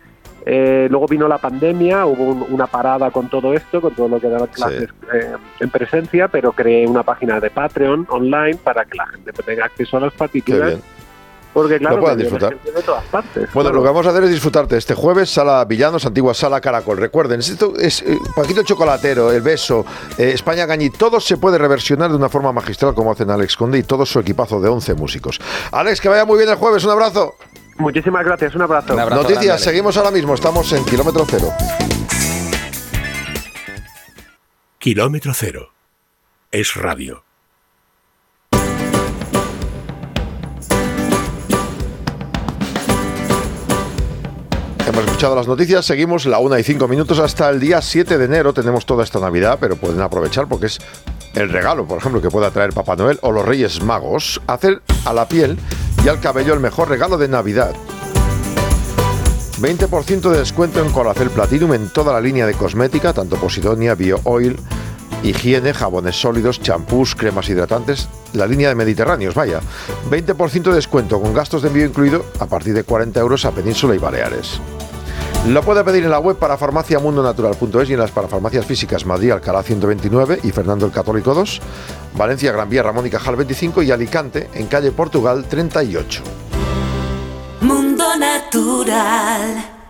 Eh, 0.44 0.88
luego 0.90 1.06
vino 1.06 1.28
la 1.28 1.38
pandemia, 1.38 2.06
hubo 2.08 2.24
un- 2.24 2.46
una 2.50 2.66
parada 2.66 3.12
con 3.12 3.30
todo 3.30 3.54
esto, 3.54 3.80
con 3.80 3.94
todo 3.94 4.08
lo 4.08 4.20
que 4.20 4.28
daban 4.28 4.48
clases 4.48 4.90
eh, 5.14 5.34
en 5.60 5.70
presencia, 5.70 6.28
pero 6.30 6.52
creé 6.52 6.88
una 6.88 7.04
página 7.04 7.40
de 7.40 7.52
Patreon 7.52 8.08
online 8.10 8.56
para 8.64 8.84
que 8.86 8.98
la 8.98 9.06
gente 9.06 9.32
tenga 9.34 9.66
acceso 9.66 9.98
a 9.98 10.00
las 10.00 10.14
partituras. 10.14 10.74
Porque, 11.54 11.80
claro, 11.80 11.98
Lo 11.98 12.02
puedan 12.02 12.18
disfrutar. 12.18 12.58
de 12.58 12.82
todas 12.82 13.04
partes. 13.06 13.54
Bueno, 13.54 13.70
claro. 13.70 13.76
lo 13.76 13.82
que 13.82 13.88
vamos 13.88 14.08
a 14.08 14.10
hacer 14.12 14.24
es 14.24 14.30
disfrutarte 14.30 14.78
este 14.78 14.94
jueves, 14.94 15.30
Sala 15.30 15.64
Villanos, 15.66 16.06
antigua 16.06 16.34
Sala 16.34 16.62
Caracol. 16.62 16.98
Recuerden, 16.98 17.42
esto 17.42 17.74
es 17.78 18.02
eh, 18.04 18.18
Paquito 18.36 18.64
Chocolatero, 18.64 19.32
El 19.32 19.42
Beso, 19.42 19.86
eh, 20.18 20.32
España 20.34 20.66
Gañi, 20.66 20.90
todo 20.90 21.20
se 21.20 21.38
puede 21.38 21.58
reversionar 21.58 22.10
de 22.10 22.16
una 22.16 22.30
forma 22.30 22.52
magistral 22.54 22.94
como 22.96 23.12
hacen 23.12 23.30
Alex 23.30 23.58
Conde 23.58 23.80
y 23.80 23.84
todo 23.84 24.06
su 24.06 24.20
equipazo 24.20 24.62
de 24.62 24.70
11 24.70 24.94
músicos. 24.96 25.40
Alex, 25.72 26.00
que 26.00 26.08
vaya 26.10 26.26
muy 26.26 26.38
bien 26.38 26.50
el 26.50 26.56
jueves, 26.56 26.84
un 26.86 26.92
abrazo. 26.92 27.36
Muchísimas 27.78 28.24
gracias, 28.24 28.56
un 28.56 28.62
abrazo. 28.62 28.96
Noticias, 28.96 29.62
seguimos 29.62 29.98
ahora 29.98 30.12
mismo, 30.12 30.34
estamos 30.36 30.72
en 30.72 30.86
Kilómetro 30.86 31.26
Cero. 31.28 31.52
Kilómetro 34.78 35.34
cero. 35.36 35.74
Es 36.52 36.76
radio. 36.76 37.24
Hemos 44.92 45.06
escuchado 45.06 45.38
las 45.38 45.48
noticias, 45.48 45.86
seguimos 45.86 46.26
la 46.26 46.40
1 46.40 46.60
y 46.60 46.64
5 46.64 46.86
minutos 46.90 47.18
hasta 47.20 47.50
el 47.50 47.62
día 47.62 47.82
7 47.82 48.18
de 48.18 48.26
enero. 48.26 48.54
Tenemos 48.54 48.86
toda 48.86 49.06
esta 49.06 49.22
Navidad, 49.22 49.58
pero 49.58 49.78
pueden 49.78 50.02
aprovechar 50.02 50.50
porque 50.50 50.66
es 50.66 50.80
el 51.34 51.48
regalo, 51.48 51.88
por 51.88 52.00
ejemplo, 52.00 52.22
que 52.22 52.30
pueda 52.30 52.52
traer 52.52 52.74
Papá 52.74 52.98
Noel 52.98 53.18
o 53.22 53.32
los 53.32 53.46
Reyes 53.46 53.82
Magos. 53.82 54.42
Hacer 54.48 54.82
a 55.06 55.14
la 55.14 55.30
piel 55.30 55.58
y 56.04 56.10
al 56.10 56.20
cabello 56.20 56.54
el 56.54 56.60
mejor 56.60 56.90
regalo 56.90 57.18
de 57.18 57.30
Navidad. 57.30 57.74
20% 59.62 60.30
de 60.30 60.40
descuento 60.40 60.84
en 60.84 60.92
Colacel 60.92 61.30
Platinum 61.30 61.74
en 61.74 61.88
toda 61.88 62.12
la 62.12 62.20
línea 62.20 62.46
de 62.46 62.54
cosmética, 62.54 63.14
tanto 63.14 63.38
Posidonia, 63.38 63.96
Bio 63.96 64.20
Oil, 64.26 64.58
higiene, 65.24 65.74
jabones 65.74 66.20
sólidos, 66.20 66.62
champús, 66.62 67.16
cremas 67.16 67.50
hidratantes, 67.50 68.08
la 68.34 68.48
línea 68.48 68.70
de 68.70 68.76
Mediterráneos, 68.76 69.36
vaya. 69.36 69.62
20% 70.10 70.64
de 70.64 70.76
descuento 70.76 71.22
con 71.22 71.34
gastos 71.34 71.62
de 71.62 71.70
envío 71.70 71.86
incluido 71.86 72.26
a 72.40 72.46
partir 72.46 72.74
de 72.74 72.84
40 72.84 73.20
euros 73.20 73.46
a 73.46 73.52
Península 73.52 73.96
y 73.96 74.00
Baleares. 74.00 74.60
Lo 75.48 75.64
puede 75.64 75.84
pedir 75.84 76.04
en 76.04 76.12
la 76.12 76.20
web 76.20 76.38
para 76.38 76.56
farmaciamundonatural.es 76.56 77.90
y 77.90 77.94
en 77.94 78.00
las 78.00 78.12
parafarmacias 78.12 78.64
físicas 78.66 79.08
Madrid 79.08 79.32
Alcalá 79.32 79.64
129 79.64 80.40
y 80.44 80.52
Fernando 80.52 80.86
el 80.86 80.92
Católico 80.92 81.34
2, 81.34 81.62
Valencia 82.16 82.52
Gran 82.52 82.70
Vía 82.70 82.84
Ramón 82.84 83.08
y 83.08 83.10
Cajal 83.10 83.36
25 83.38 83.82
y 83.82 83.92
Alicante 83.92 84.50
en 84.54 84.68
calle 84.68 84.92
Portugal 84.92 85.46
38. 85.50 86.22
Mundo 87.62 88.06
Natural. 88.18 89.81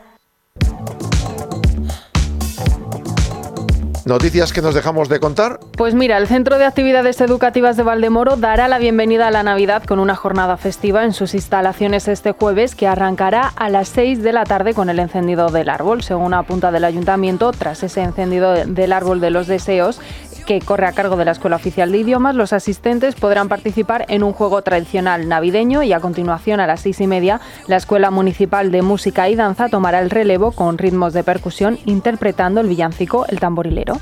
Noticias 4.12 4.52
que 4.52 4.62
nos 4.62 4.76
dejamos 4.76 5.08
de 5.08 5.22
contar. 5.22 5.62
Pues 5.78 5.94
mira, 5.94 6.18
el 6.18 6.28
Centro 6.28 6.58
de 6.58 6.66
Actividades 6.66 7.22
Educativas 7.22 7.78
de 7.78 7.84
Valdemoro 7.84 8.36
dará 8.36 8.68
la 8.68 8.78
bienvenida 8.78 9.30
a 9.30 9.32
la 9.32 9.42
Navidad 9.42 9.84
con 9.86 10.00
una 10.00 10.18
jornada 10.18 10.58
festiva 10.58 11.06
en 11.06 11.14
sus 11.14 11.34
instalaciones 11.34 12.10
este 12.10 12.34
jueves 12.34 12.76
que 12.76 12.88
arrancará 12.88 13.48
a 13.56 13.70
las 13.70 13.88
6 13.88 14.22
de 14.22 14.34
la 14.34 14.44
tarde 14.44 14.74
con 14.74 14.90
el 14.90 15.00
encendido 15.00 15.48
del 15.48 15.70
árbol. 15.70 16.04
Según 16.04 16.34
apunta 16.34 16.72
del 16.72 16.84
ayuntamiento, 16.84 17.54
tras 17.54 17.84
ese 17.84 18.02
encendido 18.02 18.54
del 18.54 18.92
árbol 18.92 19.22
de 19.22 19.30
los 19.30 19.48
deseos, 19.48 20.02
que 20.46 20.60
corre 20.60 20.88
a 20.88 20.92
cargo 20.92 21.16
de 21.16 21.26
la 21.26 21.32
Escuela 21.32 21.56
Oficial 21.56 21.92
de 21.92 22.00
Idiomas, 22.00 22.36
los 22.36 22.54
asistentes 22.54 23.16
podrán 23.16 23.50
participar 23.50 24.06
en 24.10 24.24
un 24.24 24.34
juego 24.34 24.62
tradicional 24.62 25.28
navideño 25.28 25.84
y 25.84 25.94
a 25.94 26.00
continuación 26.00 26.60
a 26.60 26.68
las 26.68 26.82
seis 26.82 27.02
y 27.02 27.08
media 27.08 27.42
la 27.68 27.78
Escuela 27.78 28.12
Municipal 28.12 28.72
de 28.72 28.82
Música 28.82 29.30
y 29.30 29.36
Danza 29.36 29.70
tomará 29.70 30.00
el 30.00 30.10
relevo 30.10 30.52
con 30.52 30.78
ritmos 30.78 31.14
de 31.14 31.24
percusión 31.24 31.80
interpretando 31.86 32.62
el 32.62 32.68
villancico 32.68 33.26
El 33.28 33.40
Tamborilero. 33.40 33.96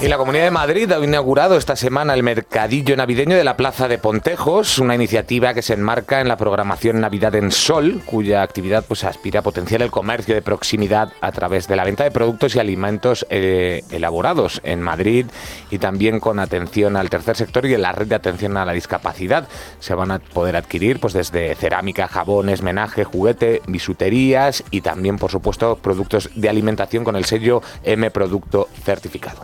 Y 0.00 0.06
la 0.06 0.16
Comunidad 0.16 0.44
de 0.44 0.52
Madrid 0.52 0.92
ha 0.92 1.04
inaugurado 1.04 1.56
esta 1.56 1.74
semana 1.74 2.14
el 2.14 2.22
Mercadillo 2.22 2.96
Navideño 2.96 3.36
de 3.36 3.42
la 3.42 3.56
Plaza 3.56 3.88
de 3.88 3.98
Pontejos, 3.98 4.78
una 4.78 4.94
iniciativa 4.94 5.54
que 5.54 5.62
se 5.62 5.74
enmarca 5.74 6.20
en 6.20 6.28
la 6.28 6.36
programación 6.36 7.00
Navidad 7.00 7.34
en 7.34 7.50
Sol, 7.50 8.00
cuya 8.06 8.42
actividad 8.42 8.84
pues, 8.86 9.02
aspira 9.02 9.40
a 9.40 9.42
potenciar 9.42 9.82
el 9.82 9.90
comercio 9.90 10.36
de 10.36 10.42
proximidad 10.42 11.12
a 11.20 11.32
través 11.32 11.66
de 11.66 11.74
la 11.74 11.82
venta 11.82 12.04
de 12.04 12.12
productos 12.12 12.54
y 12.54 12.60
alimentos 12.60 13.26
eh, 13.28 13.82
elaborados 13.90 14.60
en 14.62 14.82
Madrid 14.82 15.26
y 15.68 15.78
también 15.78 16.20
con 16.20 16.38
atención 16.38 16.96
al 16.96 17.10
tercer 17.10 17.36
sector 17.36 17.66
y 17.66 17.74
en 17.74 17.82
la 17.82 17.90
red 17.90 18.06
de 18.06 18.14
atención 18.14 18.56
a 18.56 18.64
la 18.64 18.74
discapacidad. 18.74 19.48
Se 19.80 19.94
van 19.94 20.12
a 20.12 20.20
poder 20.20 20.54
adquirir 20.54 21.00
pues, 21.00 21.12
desde 21.12 21.56
cerámica, 21.56 22.06
jabones, 22.06 22.62
menaje, 22.62 23.02
juguete, 23.02 23.62
bisuterías 23.66 24.62
y 24.70 24.80
también, 24.80 25.18
por 25.18 25.32
supuesto, 25.32 25.76
productos 25.76 26.30
de 26.36 26.48
alimentación 26.48 27.02
con 27.02 27.16
el 27.16 27.24
sello 27.24 27.62
M 27.82 28.08
Producto 28.12 28.68
Certificado. 28.84 29.40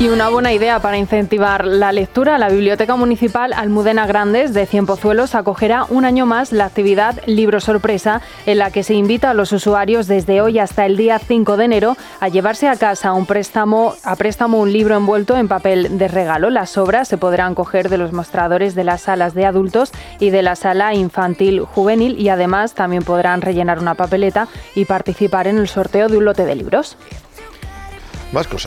Y 0.00 0.08
una 0.08 0.30
buena 0.30 0.52
idea 0.52 0.80
para 0.80 0.98
incentivar 0.98 1.64
la 1.64 1.92
lectura, 1.92 2.38
la 2.38 2.48
Biblioteca 2.48 2.96
Municipal 2.96 3.52
Almudena 3.52 4.04
Grandes 4.04 4.52
de 4.52 4.66
Cienpozuelos 4.66 5.36
acogerá 5.36 5.86
un 5.88 6.04
año 6.04 6.26
más 6.26 6.50
la 6.50 6.64
actividad 6.64 7.20
Libro 7.26 7.60
Sorpresa, 7.60 8.20
en 8.46 8.58
la 8.58 8.72
que 8.72 8.82
se 8.82 8.94
invita 8.94 9.30
a 9.30 9.34
los 9.34 9.52
usuarios 9.52 10.08
desde 10.08 10.40
hoy 10.40 10.58
hasta 10.58 10.86
el 10.86 10.96
día 10.96 11.20
5 11.20 11.56
de 11.56 11.64
enero 11.66 11.96
a 12.18 12.28
llevarse 12.28 12.68
a 12.68 12.74
casa 12.74 13.12
un 13.12 13.26
préstamo, 13.26 13.94
a 14.02 14.16
préstamo 14.16 14.58
un 14.58 14.72
libro 14.72 14.96
envuelto 14.96 15.36
en 15.36 15.46
papel 15.46 15.98
de 15.98 16.08
regalo. 16.08 16.50
Las 16.50 16.76
obras 16.76 17.06
se 17.06 17.16
podrán 17.16 17.54
coger 17.54 17.90
de 17.90 17.98
los 17.98 18.12
mostradores 18.12 18.74
de 18.74 18.82
las 18.82 19.02
salas 19.02 19.34
de 19.34 19.46
adultos 19.46 19.92
y 20.18 20.30
de 20.30 20.42
la 20.42 20.56
sala 20.56 20.94
infantil 20.94 21.60
juvenil 21.60 22.18
y 22.18 22.28
además 22.28 22.74
también 22.74 23.04
podrán 23.04 23.40
rellenar 23.40 23.78
una 23.78 23.94
papeleta 23.94 24.48
y 24.74 24.84
participar 24.84 25.46
en 25.46 25.58
el 25.58 25.68
sorteo 25.68 26.08
de 26.08 26.16
un 26.16 26.24
lote 26.24 26.44
de 26.44 26.56
libros. 26.56 26.96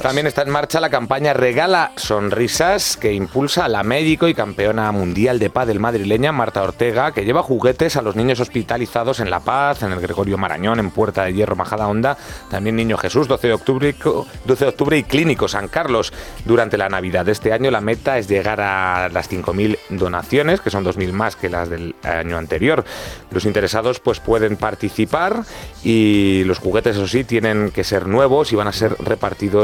También 0.01 0.27
está 0.27 0.43
en 0.43 0.49
marcha 0.49 0.79
la 0.79 0.89
campaña 0.89 1.33
Regala 1.33 1.91
Sonrisas 1.97 2.95
que 2.95 3.11
impulsa 3.11 3.65
a 3.65 3.67
la 3.67 3.83
médico 3.83 4.29
y 4.29 4.33
campeona 4.33 4.89
mundial 4.93 5.39
de 5.39 5.49
pádel 5.49 5.81
madrileña 5.81 6.31
Marta 6.31 6.63
Ortega, 6.63 7.11
que 7.11 7.25
lleva 7.25 7.43
juguetes 7.43 7.97
a 7.97 8.01
los 8.01 8.15
niños 8.15 8.39
hospitalizados 8.39 9.19
en 9.19 9.29
La 9.29 9.41
Paz, 9.41 9.83
en 9.83 9.91
el 9.91 9.99
Gregorio 9.99 10.37
Marañón, 10.37 10.79
en 10.79 10.89
Puerta 10.89 11.25
de 11.25 11.33
Hierro, 11.33 11.57
Majada 11.57 11.89
Honda, 11.89 12.17
también 12.49 12.77
Niño 12.77 12.97
Jesús, 12.97 13.27
12 13.27 13.47
de 13.47 13.53
octubre, 13.53 13.93
12 14.45 14.63
de 14.63 14.69
octubre 14.69 14.97
y 14.97 15.03
Clínico 15.03 15.49
San 15.49 15.67
Carlos. 15.67 16.13
Durante 16.45 16.77
la 16.77 16.87
Navidad 16.87 17.25
de 17.25 17.33
este 17.33 17.51
año 17.51 17.69
la 17.69 17.81
meta 17.81 18.17
es 18.17 18.29
llegar 18.29 18.61
a 18.61 19.09
las 19.09 19.29
5.000 19.29 19.77
donaciones, 19.89 20.61
que 20.61 20.69
son 20.69 20.85
2.000 20.85 21.11
más 21.11 21.35
que 21.35 21.49
las 21.49 21.69
del 21.69 21.93
año 22.03 22.37
anterior. 22.37 22.85
Los 23.31 23.43
interesados 23.43 23.99
pues 23.99 24.21
pueden 24.21 24.55
participar 24.55 25.43
y 25.83 26.45
los 26.45 26.59
juguetes, 26.59 26.95
eso 26.95 27.07
sí, 27.07 27.25
tienen 27.25 27.71
que 27.71 27.83
ser 27.83 28.07
nuevos 28.07 28.53
y 28.53 28.55
van 28.55 28.69
a 28.69 28.71
ser 28.71 28.95
repartidos 28.99 29.56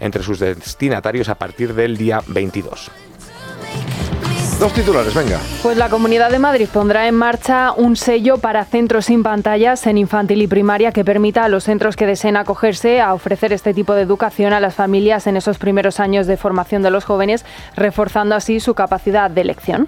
entre 0.00 0.22
sus 0.22 0.38
destinatarios 0.38 1.28
a 1.28 1.36
partir 1.36 1.74
del 1.74 1.96
día 1.96 2.20
22. 2.26 2.90
Dos 4.58 4.72
titulares, 4.72 5.14
venga. 5.14 5.38
Pues 5.62 5.76
la 5.76 5.88
Comunidad 5.88 6.32
de 6.32 6.40
Madrid 6.40 6.68
pondrá 6.72 7.06
en 7.06 7.14
marcha 7.14 7.70
un 7.70 7.94
sello 7.94 8.38
para 8.38 8.64
centros 8.64 9.04
sin 9.04 9.22
pantallas 9.22 9.86
en 9.86 9.98
infantil 9.98 10.42
y 10.42 10.48
primaria 10.48 10.90
que 10.90 11.04
permita 11.04 11.44
a 11.44 11.48
los 11.48 11.62
centros 11.62 11.94
que 11.94 12.06
deseen 12.06 12.36
acogerse 12.36 13.00
a 13.00 13.14
ofrecer 13.14 13.52
este 13.52 13.72
tipo 13.72 13.94
de 13.94 14.02
educación 14.02 14.52
a 14.52 14.58
las 14.58 14.74
familias 14.74 15.28
en 15.28 15.36
esos 15.36 15.58
primeros 15.58 16.00
años 16.00 16.26
de 16.26 16.36
formación 16.36 16.82
de 16.82 16.90
los 16.90 17.04
jóvenes, 17.04 17.44
reforzando 17.76 18.34
así 18.34 18.58
su 18.58 18.74
capacidad 18.74 19.30
de 19.30 19.42
elección 19.42 19.86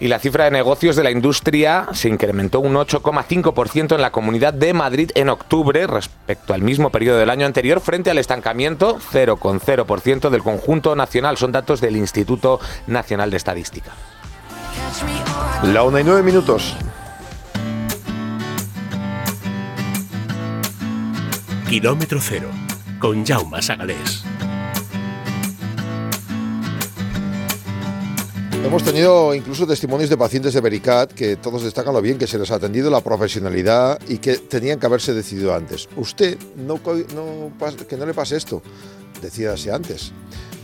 y 0.00 0.08
la 0.08 0.18
cifra 0.18 0.44
de 0.44 0.50
negocios 0.50 0.96
de 0.96 1.04
la 1.04 1.10
industria 1.10 1.88
se 1.92 2.08
incrementó 2.08 2.60
un 2.60 2.74
8,5% 2.74 3.94
en 3.94 4.00
la 4.00 4.10
Comunidad 4.10 4.54
de 4.54 4.72
Madrid 4.72 5.10
en 5.14 5.28
octubre 5.28 5.86
respecto 5.86 6.54
al 6.54 6.62
mismo 6.62 6.90
periodo 6.90 7.18
del 7.18 7.30
año 7.30 7.46
anterior 7.46 7.80
frente 7.80 8.10
al 8.10 8.18
estancamiento 8.18 8.98
0,0% 9.12 10.30
del 10.30 10.42
conjunto 10.42 10.96
nacional. 10.96 11.36
Son 11.36 11.52
datos 11.52 11.80
del 11.80 11.96
Instituto 11.96 12.60
Nacional 12.86 13.30
de 13.30 13.36
Estadística. 13.36 13.92
La 15.62 15.82
1 15.82 16.00
y 16.00 16.04
9 16.04 16.22
minutos. 16.22 16.74
Kilómetro 21.68 22.18
cero 22.20 22.48
con 22.98 23.24
Jaume 23.24 23.62
Sagalés. 23.62 24.19
Hemos 28.64 28.84
tenido 28.84 29.34
incluso 29.34 29.66
testimonios 29.66 30.10
de 30.10 30.16
pacientes 30.16 30.52
de 30.54 30.60
Vericat 30.60 31.12
que 31.12 31.36
todos 31.36 31.64
destacan 31.64 31.94
lo 31.94 32.02
bien 32.02 32.18
que 32.18 32.26
se 32.26 32.38
les 32.38 32.50
ha 32.50 32.56
atendido, 32.56 32.90
la 32.90 33.00
profesionalidad 33.00 33.98
y 34.06 34.18
que 34.18 34.36
tenían 34.36 34.78
que 34.78 34.86
haberse 34.86 35.14
decidido 35.14 35.54
antes. 35.54 35.88
Usted, 35.96 36.38
no, 36.56 36.80
que 36.82 37.96
no 37.96 38.06
le 38.06 38.14
pase 38.14 38.36
esto, 38.36 38.62
decídase 39.20 39.72
antes. 39.72 40.12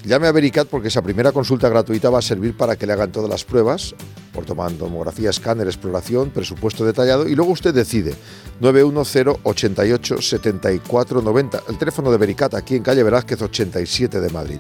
Llame 0.07 0.29
a 0.29 0.33
Vericat 0.33 0.69
porque 0.69 0.87
esa 0.87 1.03
primera 1.03 1.33
consulta 1.33 1.69
gratuita 1.69 2.11
va 2.11 2.21
a 2.21 2.23
servir 2.23 2.57
para 2.57 2.77
que 2.77 2.87
le 2.87 2.93
hagan 2.93 3.11
todas 3.11 3.29
las 3.29 3.45
pruebas, 3.45 3.93
por 4.33 4.45
tomar 4.45 4.71
tomografía, 4.71 5.31
escáner, 5.31 5.67
exploración, 5.67 6.31
presupuesto 6.31 6.85
detallado 6.85 7.27
y 7.27 7.35
luego 7.35 7.51
usted 7.51 7.75
decide. 7.75 8.15
910 8.61 9.39
88 9.43 10.23
74 10.23 11.23
90. 11.23 11.63
El 11.69 11.77
teléfono 11.77 12.13
de 12.13 12.19
Vericat 12.19 12.55
aquí 12.55 12.77
en 12.77 12.85
calle 12.85 13.03
Velázquez 13.03 13.43
87 13.43 14.21
de 14.21 14.31
Madrid. 14.31 14.59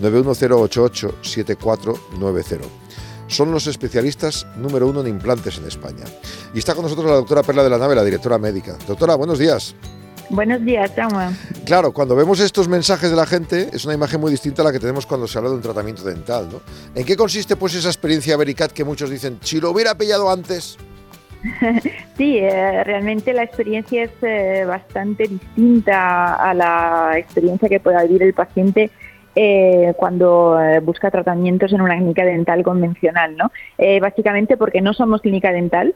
910 0.00 0.50
88 0.50 1.14
74 1.22 1.94
90. 2.18 2.56
Son 3.28 3.52
los 3.52 3.68
especialistas 3.68 4.48
número 4.56 4.88
uno 4.88 5.02
en 5.02 5.06
implantes 5.06 5.58
en 5.58 5.66
España. 5.68 6.06
Y 6.52 6.58
está 6.58 6.74
con 6.74 6.82
nosotros 6.82 7.06
la 7.06 7.14
doctora 7.14 7.44
Perla 7.44 7.62
de 7.62 7.70
la 7.70 7.78
Nave, 7.78 7.94
la 7.94 8.02
directora 8.02 8.38
médica. 8.38 8.76
Doctora, 8.88 9.14
buenos 9.14 9.38
días. 9.38 9.76
Buenos 10.30 10.64
días, 10.64 10.92
Jaume. 10.94 11.34
Claro, 11.64 11.92
cuando 11.92 12.14
vemos 12.14 12.40
estos 12.40 12.68
mensajes 12.68 13.10
de 13.10 13.16
la 13.16 13.26
gente 13.26 13.68
es 13.72 13.84
una 13.84 13.94
imagen 13.94 14.20
muy 14.20 14.30
distinta 14.30 14.62
a 14.62 14.66
la 14.66 14.72
que 14.72 14.78
tenemos 14.78 15.06
cuando 15.06 15.26
se 15.26 15.38
habla 15.38 15.50
de 15.50 15.56
un 15.56 15.62
tratamiento 15.62 16.02
dental, 16.04 16.48
¿no? 16.50 16.60
¿En 16.94 17.06
qué 17.06 17.16
consiste 17.16 17.56
pues 17.56 17.74
esa 17.74 17.88
experiencia 17.88 18.36
Vericat 18.36 18.72
que 18.72 18.84
muchos 18.84 19.10
dicen, 19.10 19.38
si 19.40 19.60
lo 19.60 19.70
hubiera 19.70 19.94
pillado 19.96 20.30
antes? 20.30 20.78
Sí, 22.16 22.38
eh, 22.38 22.82
realmente 22.82 23.32
la 23.32 23.44
experiencia 23.44 24.02
es 24.02 24.10
eh, 24.22 24.64
bastante 24.66 25.28
distinta 25.28 26.34
a 26.34 26.52
la 26.52 27.12
experiencia 27.16 27.68
que 27.68 27.78
pueda 27.78 28.02
vivir 28.02 28.24
el 28.24 28.34
paciente 28.34 28.90
eh, 29.36 29.94
cuando 29.96 30.58
busca 30.82 31.12
tratamientos 31.12 31.72
en 31.72 31.80
una 31.80 31.94
clínica 31.94 32.24
dental 32.24 32.64
convencional, 32.64 33.36
¿no? 33.36 33.52
Básicamente 34.00 34.56
porque 34.56 34.80
no 34.80 34.94
somos 34.94 35.20
clínica 35.20 35.52
dental, 35.52 35.94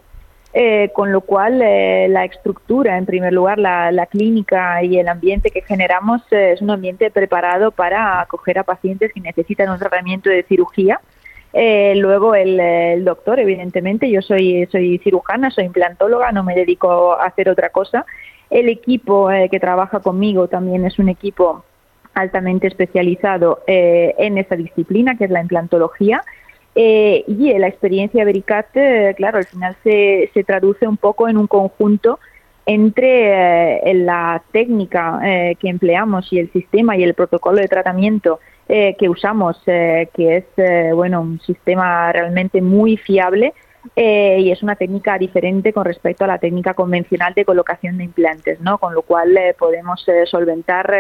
eh, 0.55 0.90
con 0.92 1.12
lo 1.12 1.22
cual 1.22 1.62
eh, 1.62 2.09
la 2.11 2.24
estructura, 2.26 2.98
en 2.98 3.07
primer 3.07 3.32
lugar, 3.32 3.59
la, 3.59 4.07
clínica 4.11 4.82
y 4.82 4.98
el 4.98 5.09
ambiente 5.09 5.50
que 5.50 5.62
generamos 5.62 6.20
eh, 6.30 6.53
es 6.53 6.61
un 6.61 6.70
ambiente 6.70 7.11
preparado 7.11 7.70
para 7.70 8.20
acoger 8.20 8.59
a 8.59 8.64
pacientes 8.64 9.12
que 9.14 9.20
necesitan 9.20 9.70
un 9.70 9.78
tratamiento 9.78 10.28
de 10.28 10.42
cirugía. 10.42 11.00
Eh, 11.55 11.94
luego 11.96 12.34
el, 12.34 12.61
el 12.61 13.05
doctor, 13.05 13.40
evidentemente, 13.40 14.11
yo 14.11 14.20
soy, 14.20 14.68
soy 14.70 14.98
cirujana, 14.98 15.50
soy 15.50 15.64
implantóloga, 15.64 16.32
no 16.32 16.44
me 16.44 16.55
dedico 16.55 17.14
a 17.14 17.24
hacer 17.24 17.48
otra 17.48 17.70
cosa. 17.70 18.05
El 18.50 18.68
equipo 18.68 19.30
eh, 19.30 19.48
que 19.50 19.59
trabaja 19.59 20.00
conmigo 20.00 20.48
también 20.48 20.84
es 20.84 20.98
un 20.98 21.09
equipo 21.09 21.64
altamente 22.12 22.66
especializado 22.66 23.61
en 23.66 24.36
esa 24.36 24.55
disciplina, 24.55 25.16
que 25.16 25.24
es 25.24 25.30
la 25.30 25.40
implantología. 25.40 26.22
Eh, 26.75 27.25
y 27.27 27.53
la 27.59 27.68
experiencia 27.68 28.25
Vericat, 28.25 28.68
eh, 28.75 29.14
claro, 29.16 29.39
al 29.39 29.45
final 29.45 29.77
se, 29.83 30.31
se 30.33 30.43
traduce 30.43 30.87
un 30.89 30.97
poco 30.97 31.29
en 31.29 31.37
un 31.37 31.47
conjunto 31.47 32.18
entre 32.64 33.91
eh, 33.91 33.95
la 33.95 34.43
técnica 34.53 35.20
eh, 35.23 35.57
que 35.61 35.68
empleamos 35.68 36.33
y 36.33 36.39
el 36.39 36.51
sistema 36.53 36.97
y 36.97 37.03
el 37.03 37.14
protocolo 37.14 37.59
de 37.59 37.68
tratamiento 37.68 38.41
que 38.68 39.11
usamos, 39.11 39.61
que 39.66 40.09
es 40.16 40.95
bueno 40.95 41.20
un 41.20 41.39
sistema 41.41 42.11
realmente 42.11 42.62
muy 42.62 42.97
fiable 42.97 43.53
y 43.95 44.51
es 44.51 44.62
una 44.62 44.77
técnica 44.77 45.18
diferente 45.18 45.75
con 45.75 45.85
respecto 45.85 46.25
a 46.25 46.27
la 46.27 46.39
técnica 46.39 46.73
convencional 46.73 47.35
de 47.35 47.45
colocación 47.45 47.99
de 47.99 48.05
implantes, 48.05 48.61
¿no? 48.62 48.79
Con 48.79 48.95
lo 48.95 49.03
cual 49.03 49.37
podemos 49.59 50.07
solventar 50.25 50.91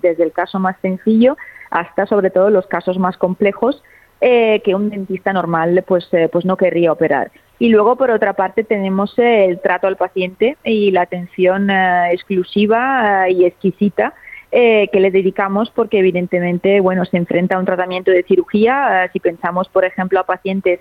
desde 0.00 0.22
el 0.22 0.30
caso 0.30 0.60
más 0.60 0.76
sencillo 0.80 1.36
hasta 1.70 2.06
sobre 2.06 2.30
todo 2.30 2.48
los 2.50 2.68
casos 2.68 2.96
más 2.96 3.16
complejos 3.16 3.82
eh, 4.20 4.60
que 4.64 4.74
un 4.74 4.90
dentista 4.90 5.32
normal 5.32 5.84
pues, 5.86 6.08
eh, 6.12 6.28
pues 6.30 6.44
no 6.44 6.56
querría 6.56 6.92
operar. 6.92 7.30
Y 7.58 7.68
luego, 7.70 7.96
por 7.96 8.10
otra 8.10 8.34
parte, 8.34 8.64
tenemos 8.64 9.14
el 9.18 9.60
trato 9.60 9.86
al 9.86 9.96
paciente 9.96 10.56
y 10.64 10.90
la 10.90 11.02
atención 11.02 11.70
eh, 11.70 12.12
exclusiva 12.12 13.28
eh, 13.28 13.32
y 13.32 13.44
exquisita 13.44 14.14
eh, 14.52 14.88
que 14.92 15.00
le 15.00 15.10
dedicamos 15.10 15.70
porque 15.70 15.98
evidentemente 15.98 16.80
bueno 16.80 17.04
se 17.04 17.16
enfrenta 17.16 17.56
a 17.56 17.58
un 17.58 17.64
tratamiento 17.64 18.12
de 18.12 18.22
cirugía 18.22 19.04
eh, 19.04 19.10
si 19.12 19.18
pensamos 19.18 19.68
por 19.68 19.84
ejemplo 19.84 20.20
a 20.20 20.24
pacientes 20.24 20.78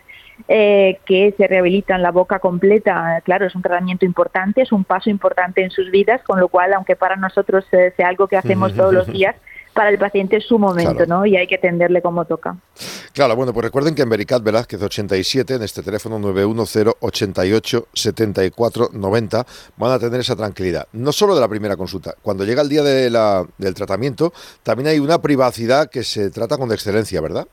eh, 0.48 1.00
que 1.04 1.34
se 1.36 1.48
rehabilitan 1.48 2.04
la 2.04 2.12
boca 2.12 2.38
completa 2.38 3.22
claro 3.26 3.48
es 3.48 3.56
un 3.56 3.64
tratamiento 3.64 4.06
importante 4.06 4.62
es 4.62 4.72
un 4.72 4.84
paso 4.84 5.10
importante 5.10 5.64
en 5.64 5.72
sus 5.72 5.90
vidas 5.90 6.22
con 6.22 6.40
lo 6.40 6.48
cual 6.48 6.74
aunque 6.74 6.96
para 6.96 7.16
nosotros 7.16 7.66
sea 7.70 8.08
algo 8.08 8.28
que 8.28 8.38
hacemos 8.38 8.76
todos 8.76 8.94
los 8.94 9.08
días 9.08 9.36
para 9.76 9.89
el 9.89 9.99
paciente 9.99 10.38
es 10.38 10.45
su 10.45 10.57
momento 10.57 10.95
Claro. 10.95 11.05
no 11.19 11.26
y 11.28 11.36
hay 11.38 11.45
que 11.45 11.55
atenderle 11.55 12.01
como 12.01 12.26
toca 12.26 12.55
Claro, 13.13 13.36
bueno, 13.36 13.53
pues 13.53 13.65
recuerden 13.65 13.93
que 13.93 14.01
en 14.01 14.09
Vericat 14.09 14.41
Velázquez 14.41 14.82
87, 14.82 15.53
en 15.55 15.61
este 15.63 15.84
teléfono 15.84 16.17
910 16.17 16.95
88 16.99 17.88
74 17.93 18.89
90, 18.93 19.45
van 19.78 19.91
a 19.91 19.99
tener 19.99 20.19
esa 20.21 20.36
tranquilidad. 20.36 20.88
No 20.93 21.11
solo 21.11 21.36
de 21.36 21.41
la 21.41 21.47
primera 21.47 21.78
consulta, 21.78 22.15
cuando 22.21 22.43
llega 22.45 22.61
el 22.61 22.69
día 22.69 22.84
de 22.84 23.09
la- 23.09 23.45
del 23.57 23.73
tratamiento, 23.73 24.34
también 24.63 24.88
hay 24.89 24.99
una 24.99 25.21
privacidad 25.21 25.89
que 25.89 26.03
se 26.03 26.30
trata 26.32 26.57
con 26.57 26.71
excelencia, 26.71 27.21
¿verdad? 27.21 27.47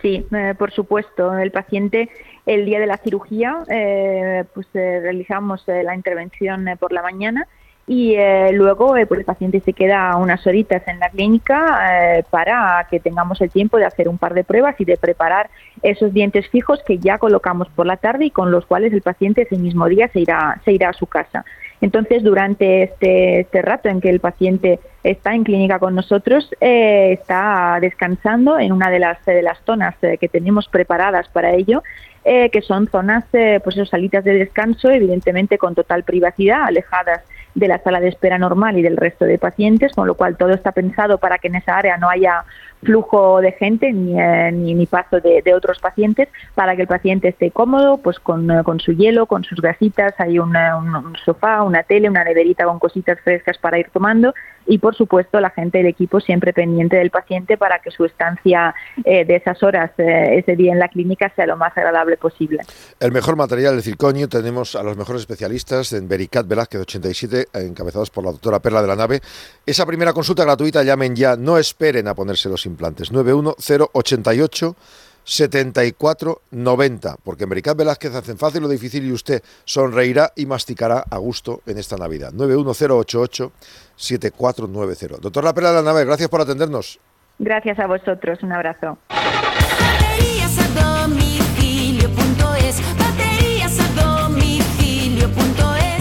Sí, 0.00 0.26
eh, 0.34 0.54
por 0.58 0.70
supuesto. 0.72 1.36
El 1.36 1.50
paciente, 1.50 2.08
el 2.46 2.64
día 2.64 2.80
de 2.80 2.86
la 2.86 2.96
cirugía, 2.96 3.64
eh, 3.68 4.44
pues 4.54 4.66
eh, 4.74 5.00
realizamos 5.02 5.62
eh, 5.68 5.82
la 5.82 5.94
intervención 5.94 6.64
por 6.78 6.92
la 6.92 7.02
mañana 7.02 7.46
y 7.90 8.14
eh, 8.14 8.52
luego 8.52 8.96
eh, 8.96 9.04
pues 9.04 9.18
el 9.18 9.26
paciente 9.26 9.58
se 9.58 9.72
queda 9.72 10.14
unas 10.14 10.46
horitas 10.46 10.86
en 10.86 11.00
la 11.00 11.10
clínica 11.10 12.18
eh, 12.18 12.24
para 12.30 12.86
que 12.88 13.00
tengamos 13.00 13.40
el 13.40 13.50
tiempo 13.50 13.78
de 13.78 13.84
hacer 13.84 14.08
un 14.08 14.16
par 14.16 14.32
de 14.32 14.44
pruebas 14.44 14.76
y 14.78 14.84
de 14.84 14.96
preparar 14.96 15.50
esos 15.82 16.14
dientes 16.14 16.48
fijos 16.50 16.78
que 16.86 16.98
ya 16.98 17.18
colocamos 17.18 17.68
por 17.70 17.86
la 17.86 17.96
tarde 17.96 18.26
y 18.26 18.30
con 18.30 18.52
los 18.52 18.64
cuales 18.64 18.92
el 18.92 19.02
paciente 19.02 19.42
ese 19.42 19.56
mismo 19.56 19.88
día 19.88 20.06
se 20.06 20.20
irá, 20.20 20.60
se 20.64 20.70
irá 20.70 20.90
a 20.90 20.92
su 20.92 21.06
casa. 21.06 21.44
Entonces, 21.80 22.22
durante 22.22 22.84
este, 22.84 23.40
este 23.40 23.62
rato 23.62 23.88
en 23.88 24.00
que 24.00 24.10
el 24.10 24.20
paciente 24.20 24.78
está 25.02 25.34
en 25.34 25.44
clínica 25.44 25.78
con 25.78 25.94
nosotros, 25.94 26.48
eh, 26.60 27.12
está 27.12 27.78
descansando 27.80 28.58
en 28.58 28.72
una 28.72 28.90
de 28.90 28.98
las, 28.98 29.24
de 29.24 29.42
las 29.42 29.58
zonas 29.64 29.94
eh, 30.02 30.18
que 30.18 30.28
tenemos 30.28 30.68
preparadas 30.68 31.28
para 31.28 31.52
ello, 31.54 31.82
eh, 32.24 32.50
que 32.50 32.60
son 32.62 32.86
zonas, 32.88 33.24
eh, 33.32 33.60
pues, 33.62 33.76
salitas 33.88 34.24
de 34.24 34.34
descanso, 34.34 34.90
evidentemente 34.90 35.58
con 35.58 35.74
total 35.74 36.04
privacidad, 36.04 36.64
alejadas 36.64 37.22
de 37.54 37.68
la 37.68 37.78
sala 37.78 38.00
de 38.00 38.08
espera 38.08 38.38
normal 38.38 38.78
y 38.78 38.82
del 38.82 38.96
resto 38.96 39.24
de 39.24 39.38
pacientes, 39.38 39.92
con 39.92 40.06
lo 40.06 40.14
cual 40.14 40.36
todo 40.36 40.50
está 40.50 40.72
pensado 40.72 41.18
para 41.18 41.38
que 41.38 41.48
en 41.48 41.56
esa 41.56 41.76
área 41.76 41.96
no 41.96 42.08
haya 42.08 42.44
flujo 42.82 43.40
de 43.40 43.52
gente 43.52 43.92
ni, 43.92 44.18
eh, 44.20 44.50
ni, 44.52 44.74
ni 44.74 44.86
paso 44.86 45.20
de, 45.20 45.42
de 45.42 45.54
otros 45.54 45.78
pacientes, 45.78 46.28
para 46.54 46.76
que 46.76 46.82
el 46.82 46.88
paciente 46.88 47.28
esté 47.28 47.50
cómodo, 47.50 47.98
pues 47.98 48.18
con, 48.18 48.50
eh, 48.50 48.62
con 48.64 48.80
su 48.80 48.92
hielo, 48.92 49.26
con 49.26 49.44
sus 49.44 49.60
gasitas, 49.60 50.14
hay 50.18 50.38
una- 50.38 50.76
un, 50.78 50.94
un 50.94 51.16
sofá, 51.24 51.62
una 51.62 51.82
tele, 51.82 52.08
una 52.08 52.24
neverita 52.24 52.64
con 52.64 52.78
cositas 52.78 53.18
frescas 53.20 53.58
para 53.58 53.78
ir 53.78 53.88
tomando 53.92 54.34
y 54.66 54.78
por 54.78 54.94
supuesto 54.94 55.40
la 55.40 55.50
gente 55.50 55.78
del 55.78 55.86
equipo 55.88 56.20
siempre 56.20 56.52
pendiente 56.52 56.96
del 56.96 57.10
paciente 57.10 57.56
para 57.56 57.78
que 57.80 57.90
su 57.90 58.04
estancia 58.04 58.74
eh, 59.04 59.24
de 59.24 59.36
esas 59.36 59.62
horas 59.62 59.90
eh, 59.98 60.38
ese 60.38 60.54
día 60.54 60.72
en 60.72 60.78
la 60.78 60.88
clínica 60.88 61.32
sea 61.34 61.46
lo 61.46 61.56
más 61.56 61.76
agradable 61.76 62.16
posible. 62.18 62.58
El 63.00 63.10
mejor 63.10 63.36
material 63.36 63.74
de 63.76 63.82
circonio, 63.82 64.28
tenemos 64.28 64.76
a 64.76 64.82
los 64.82 64.96
mejores 64.96 65.22
especialistas 65.22 65.92
en 65.92 66.06
Vericat 66.08 66.46
Velázquez 66.46 66.82
87, 66.82 67.46
encabezados 67.54 68.10
por 68.10 68.24
la 68.24 68.32
doctora 68.32 68.60
Perla 68.60 68.82
de 68.82 68.88
la 68.88 68.96
Nave. 68.96 69.20
Esa 69.66 69.86
primera 69.86 70.12
consulta 70.12 70.44
gratuita, 70.44 70.82
llamen 70.82 71.16
ya, 71.16 71.36
no 71.36 71.56
esperen 71.58 72.06
a 72.06 72.14
ponerse 72.14 72.48
los 72.48 72.64
implantes. 72.70 73.12
91088 73.12 74.76
74 75.24 76.42
90, 76.50 77.16
porque 77.22 77.44
en 77.44 77.50
Vericat 77.50 77.76
Velázquez 77.76 78.14
hacen 78.14 78.38
fácil 78.38 78.62
lo 78.62 78.68
difícil 78.68 79.06
y 79.06 79.12
usted 79.12 79.42
sonreirá 79.64 80.32
y 80.34 80.46
masticará 80.46 81.04
a 81.08 81.18
gusto 81.18 81.60
en 81.66 81.78
esta 81.78 81.96
Navidad. 81.96 82.32
91088 82.32 83.52
7490. 83.96 85.18
Doctora 85.20 85.52
Perla 85.52 85.70
de 85.70 85.76
la 85.76 85.82
Nave, 85.82 86.04
gracias 86.04 86.28
por 86.28 86.40
atendernos. 86.40 86.98
Gracias 87.38 87.78
a 87.78 87.86
vosotros, 87.86 88.42
un 88.42 88.52
abrazo. 88.52 88.98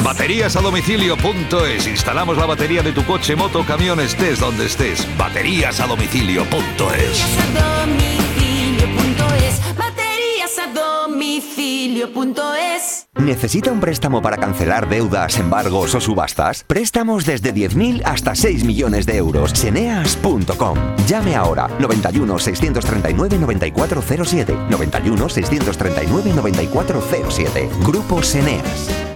Baterías 0.10 0.56
a 0.56 0.62
domicilio.es. 0.62 1.86
Instalamos 1.86 2.36
la 2.36 2.48
batería 2.48 2.82
de 2.82 2.92
tu 2.92 3.06
coche, 3.06 3.36
moto, 3.36 3.64
camión, 3.64 4.00
estés 4.00 4.40
donde 4.40 4.66
estés. 4.66 5.08
Baterías 5.20 5.80
a 5.80 5.86
domicilio.es. 5.86 7.38
A 7.38 7.46
domicilio.es. 7.86 9.62
Baterías 9.78 10.58
a 10.58 10.74
domicilio.es. 11.06 13.08
¿Necesita 13.20 13.72
un 13.72 13.80
préstamo 13.80 14.20
para 14.20 14.38
cancelar 14.38 14.90
deudas, 14.90 15.38
embargos 15.38 15.94
o 15.94 16.02
subastas? 16.02 16.64
Préstamos 16.64 17.28
desde 17.28 17.54
10.000 17.54 18.02
hasta 18.04 18.34
6 18.34 18.64
millones 18.64 19.06
de 19.06 19.16
euros. 19.16 19.52
Seneas.com. 19.52 20.76
Llame 21.08 21.36
ahora 21.36 21.68
91 21.78 22.40
639 22.40 23.38
9407. 23.38 24.58
91 24.72 25.30
639 25.30 26.34
9407. 26.34 27.70
Grupo 27.84 28.24
Seneas. 28.24 29.09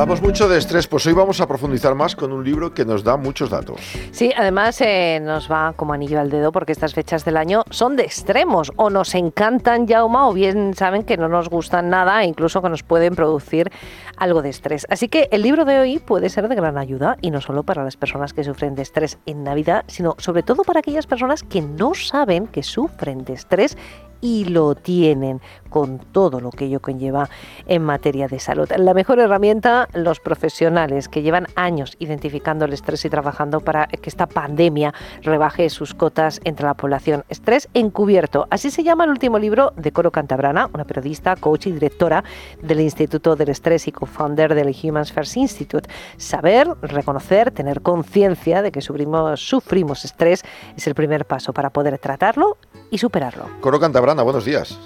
Hablamos 0.00 0.22
mucho 0.22 0.48
de 0.48 0.56
estrés, 0.56 0.86
pues 0.86 1.04
hoy 1.04 1.12
vamos 1.12 1.42
a 1.42 1.46
profundizar 1.46 1.94
más 1.94 2.16
con 2.16 2.32
un 2.32 2.42
libro 2.42 2.72
que 2.72 2.86
nos 2.86 3.04
da 3.04 3.18
muchos 3.18 3.50
datos. 3.50 3.78
Sí, 4.12 4.32
además 4.34 4.80
eh, 4.80 5.20
nos 5.22 5.52
va 5.52 5.74
como 5.76 5.92
anillo 5.92 6.18
al 6.18 6.30
dedo 6.30 6.52
porque 6.52 6.72
estas 6.72 6.94
fechas 6.94 7.26
del 7.26 7.36
año 7.36 7.64
son 7.68 7.96
de 7.96 8.04
extremos. 8.04 8.72
O 8.76 8.88
nos 8.88 9.14
encantan, 9.14 9.86
Jauma, 9.86 10.26
o 10.26 10.32
bien 10.32 10.72
saben 10.72 11.02
que 11.02 11.18
no 11.18 11.28
nos 11.28 11.50
gustan 11.50 11.90
nada 11.90 12.24
e 12.24 12.26
incluso 12.28 12.62
que 12.62 12.70
nos 12.70 12.82
pueden 12.82 13.14
producir 13.14 13.70
algo 14.16 14.40
de 14.40 14.48
estrés. 14.48 14.86
Así 14.88 15.08
que 15.08 15.28
el 15.32 15.42
libro 15.42 15.66
de 15.66 15.78
hoy 15.78 15.98
puede 15.98 16.30
ser 16.30 16.48
de 16.48 16.54
gran 16.54 16.78
ayuda 16.78 17.18
y 17.20 17.30
no 17.30 17.42
solo 17.42 17.62
para 17.64 17.84
las 17.84 17.98
personas 17.98 18.32
que 18.32 18.42
sufren 18.42 18.74
de 18.76 18.80
estrés 18.80 19.18
en 19.26 19.44
Navidad, 19.44 19.84
sino 19.86 20.14
sobre 20.16 20.42
todo 20.42 20.64
para 20.64 20.80
aquellas 20.80 21.06
personas 21.06 21.42
que 21.42 21.60
no 21.60 21.92
saben 21.92 22.46
que 22.46 22.62
sufren 22.62 23.22
de 23.26 23.34
estrés 23.34 23.76
y 24.20 24.44
lo 24.44 24.74
tienen 24.74 25.40
con 25.68 25.98
todo 25.98 26.40
lo 26.40 26.50
que 26.50 26.66
ello 26.66 26.80
conlleva 26.80 27.28
en 27.66 27.82
materia 27.82 28.28
de 28.28 28.40
salud. 28.40 28.68
La 28.76 28.92
mejor 28.92 29.20
herramienta, 29.20 29.88
los 29.94 30.20
profesionales 30.20 31.08
que 31.08 31.22
llevan 31.22 31.46
años 31.54 31.96
identificando 31.98 32.64
el 32.64 32.72
estrés 32.72 33.04
y 33.04 33.10
trabajando 33.10 33.60
para 33.60 33.86
que 33.86 34.10
esta 34.10 34.26
pandemia 34.26 34.92
rebaje 35.22 35.70
sus 35.70 35.94
cotas 35.94 36.40
entre 36.44 36.66
la 36.66 36.74
población. 36.74 37.24
Estrés 37.28 37.68
encubierto, 37.74 38.46
así 38.50 38.70
se 38.70 38.82
llama 38.82 39.04
el 39.04 39.10
último 39.10 39.38
libro 39.38 39.72
de 39.76 39.92
Coro 39.92 40.10
Cantabrana, 40.10 40.68
una 40.74 40.84
periodista, 40.84 41.36
coach 41.36 41.66
y 41.66 41.72
directora 41.72 42.24
del 42.62 42.80
Instituto 42.80 43.36
del 43.36 43.50
Estrés 43.50 43.86
y 43.86 43.92
co-founder 43.92 44.54
del 44.54 44.74
Human 44.82 45.06
First 45.06 45.36
Institute. 45.36 45.88
Saber, 46.16 46.68
reconocer, 46.82 47.50
tener 47.52 47.80
conciencia 47.80 48.62
de 48.62 48.72
que 48.72 48.80
sufrimos, 48.80 49.40
sufrimos 49.40 50.04
estrés 50.04 50.42
es 50.76 50.86
el 50.86 50.94
primer 50.94 51.24
paso 51.24 51.52
para 51.52 51.70
poder 51.70 51.98
tratarlo 51.98 52.56
y 52.90 52.98
superarlo. 52.98 53.46
Coro 53.60 53.78
Cantabrana, 53.80 54.22
buenos 54.22 54.44
días. 54.44 54.78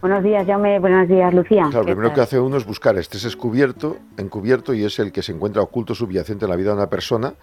Buenos 0.00 0.24
días, 0.24 0.44
Jaume. 0.46 0.80
Buenos 0.80 1.08
días, 1.08 1.32
Lucía. 1.32 1.62
Claro, 1.70 1.86
lo 1.86 1.94
primero 1.94 2.12
que 2.12 2.20
hace 2.20 2.40
uno 2.40 2.56
es 2.56 2.66
buscar 2.66 2.98
estrés 2.98 3.24
encubierto, 3.24 3.98
encubierto 4.16 4.74
y 4.74 4.84
es 4.84 4.98
el 4.98 5.12
que 5.12 5.22
se 5.22 5.30
encuentra 5.30 5.62
oculto 5.62 5.94
subyacente 5.94 6.44
en 6.44 6.50
la 6.50 6.56
vida 6.56 6.70
de 6.70 6.76
una 6.76 6.90
persona 6.90 7.34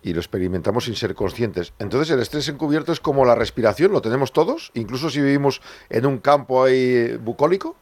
y 0.00 0.12
lo 0.12 0.20
experimentamos 0.20 0.84
sin 0.84 0.94
ser 0.94 1.14
conscientes. 1.14 1.72
Entonces 1.80 2.10
el 2.10 2.20
estrés 2.20 2.48
encubierto 2.48 2.92
es 2.92 3.00
como 3.00 3.24
la 3.24 3.34
respiración, 3.34 3.90
lo 3.90 4.00
tenemos 4.00 4.32
todos, 4.32 4.70
incluso 4.74 5.10
si 5.10 5.20
vivimos 5.20 5.60
en 5.90 6.06
un 6.06 6.18
campo 6.18 6.62
ahí 6.62 7.16
bucólico. 7.16 7.74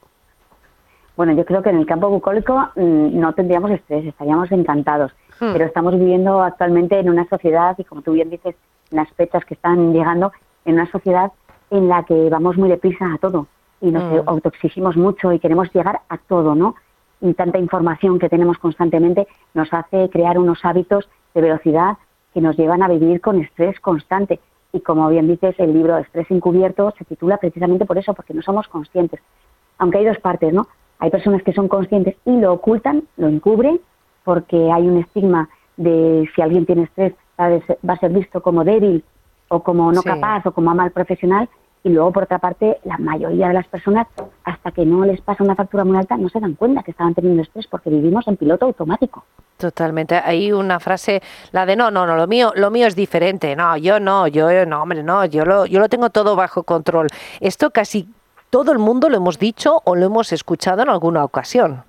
Bueno, 1.16 1.34
yo 1.34 1.44
creo 1.44 1.62
que 1.62 1.68
en 1.68 1.76
el 1.76 1.86
campo 1.86 2.08
bucólico 2.08 2.70
mm, 2.74 3.20
no 3.20 3.34
tendríamos 3.34 3.70
estrés, 3.70 4.06
estaríamos 4.06 4.50
encantados. 4.50 5.12
Hmm. 5.40 5.52
Pero 5.52 5.66
estamos 5.66 5.98
viviendo 5.98 6.42
actualmente 6.42 6.98
en 6.98 7.10
una 7.10 7.28
sociedad, 7.28 7.74
y 7.76 7.84
como 7.84 8.00
tú 8.00 8.12
bien 8.12 8.30
dices, 8.30 8.54
las 8.90 9.10
fechas 9.12 9.44
que 9.44 9.54
están 9.54 9.92
llegando, 9.92 10.32
en 10.64 10.74
una 10.74 10.90
sociedad 10.90 11.32
en 11.70 11.88
la 11.88 12.04
que 12.04 12.28
vamos 12.30 12.56
muy 12.56 12.68
deprisa 12.68 13.12
a 13.14 13.18
todo 13.18 13.46
y 13.80 13.90
nos 13.90 14.04
Mm. 14.04 14.28
autoexigimos 14.28 14.96
mucho 14.96 15.32
y 15.32 15.38
queremos 15.38 15.72
llegar 15.74 16.00
a 16.08 16.18
todo, 16.18 16.54
¿no? 16.54 16.74
Y 17.20 17.34
tanta 17.34 17.58
información 17.58 18.18
que 18.18 18.28
tenemos 18.28 18.58
constantemente 18.58 19.26
nos 19.54 19.72
hace 19.72 20.08
crear 20.10 20.38
unos 20.38 20.64
hábitos 20.64 21.08
de 21.34 21.40
velocidad 21.40 21.96
que 22.34 22.40
nos 22.40 22.56
llevan 22.56 22.82
a 22.82 22.88
vivir 22.88 23.20
con 23.20 23.40
estrés 23.40 23.78
constante. 23.80 24.40
Y 24.72 24.80
como 24.80 25.08
bien 25.08 25.28
dices, 25.28 25.54
el 25.58 25.72
libro 25.74 25.98
Estrés 25.98 26.30
encubierto 26.30 26.92
se 26.96 27.04
titula 27.04 27.36
precisamente 27.36 27.84
por 27.84 27.98
eso, 27.98 28.14
porque 28.14 28.32
no 28.34 28.42
somos 28.42 28.68
conscientes. 28.68 29.20
Aunque 29.78 29.98
hay 29.98 30.06
dos 30.06 30.18
partes, 30.18 30.52
¿no? 30.52 30.66
Hay 30.98 31.10
personas 31.10 31.42
que 31.42 31.52
son 31.52 31.68
conscientes 31.68 32.16
y 32.24 32.38
lo 32.38 32.52
ocultan, 32.54 33.02
lo 33.16 33.28
encubren, 33.28 33.80
porque 34.24 34.70
hay 34.72 34.86
un 34.88 34.98
estigma 34.98 35.48
de 35.76 36.28
si 36.34 36.40
alguien 36.42 36.64
tiene 36.66 36.84
estrés 36.84 37.12
va 37.38 37.46
a 37.46 37.60
ser- 37.60 37.78
va 37.88 37.94
a 37.94 37.98
ser 37.98 38.12
visto 38.12 38.40
como 38.42 38.62
débil 38.64 39.04
o 39.52 39.62
como 39.62 39.92
no 39.92 40.00
Sí. 40.00 40.08
capaz 40.08 40.46
o 40.46 40.52
como 40.52 40.74
mal 40.74 40.90
profesional. 40.90 41.48
Y 41.84 41.88
luego, 41.88 42.12
por 42.12 42.22
otra 42.22 42.38
parte, 42.38 42.78
la 42.84 42.96
mayoría 42.96 43.48
de 43.48 43.54
las 43.54 43.66
personas, 43.66 44.06
hasta 44.44 44.70
que 44.70 44.86
no 44.86 45.04
les 45.04 45.20
pasa 45.20 45.42
una 45.42 45.56
factura 45.56 45.84
muy 45.84 45.96
alta, 45.96 46.16
no 46.16 46.28
se 46.28 46.38
dan 46.38 46.54
cuenta 46.54 46.82
que 46.84 46.92
estaban 46.92 47.12
teniendo 47.12 47.42
estrés 47.42 47.66
porque 47.66 47.90
vivimos 47.90 48.26
en 48.28 48.36
piloto 48.36 48.66
automático. 48.66 49.24
Totalmente. 49.56 50.14
Hay 50.14 50.52
una 50.52 50.78
frase, 50.78 51.20
la 51.50 51.66
de 51.66 51.74
no, 51.74 51.90
no, 51.90 52.06
no, 52.06 52.16
lo 52.16 52.26
mío, 52.28 52.52
lo 52.54 52.70
mío 52.70 52.86
es 52.86 52.94
diferente. 52.94 53.56
No, 53.56 53.76
yo 53.76 53.98
no, 53.98 54.28
yo 54.28 54.64
no, 54.64 54.82
hombre, 54.82 55.02
no, 55.02 55.24
yo 55.24 55.44
lo, 55.44 55.66
yo 55.66 55.80
lo 55.80 55.88
tengo 55.88 56.10
todo 56.10 56.36
bajo 56.36 56.62
control. 56.62 57.08
Esto 57.40 57.70
casi 57.72 58.08
todo 58.50 58.70
el 58.70 58.78
mundo 58.78 59.08
lo 59.08 59.16
hemos 59.16 59.38
dicho 59.40 59.80
o 59.84 59.96
lo 59.96 60.06
hemos 60.06 60.32
escuchado 60.32 60.82
en 60.82 60.88
alguna 60.88 61.24
ocasión. 61.24 61.82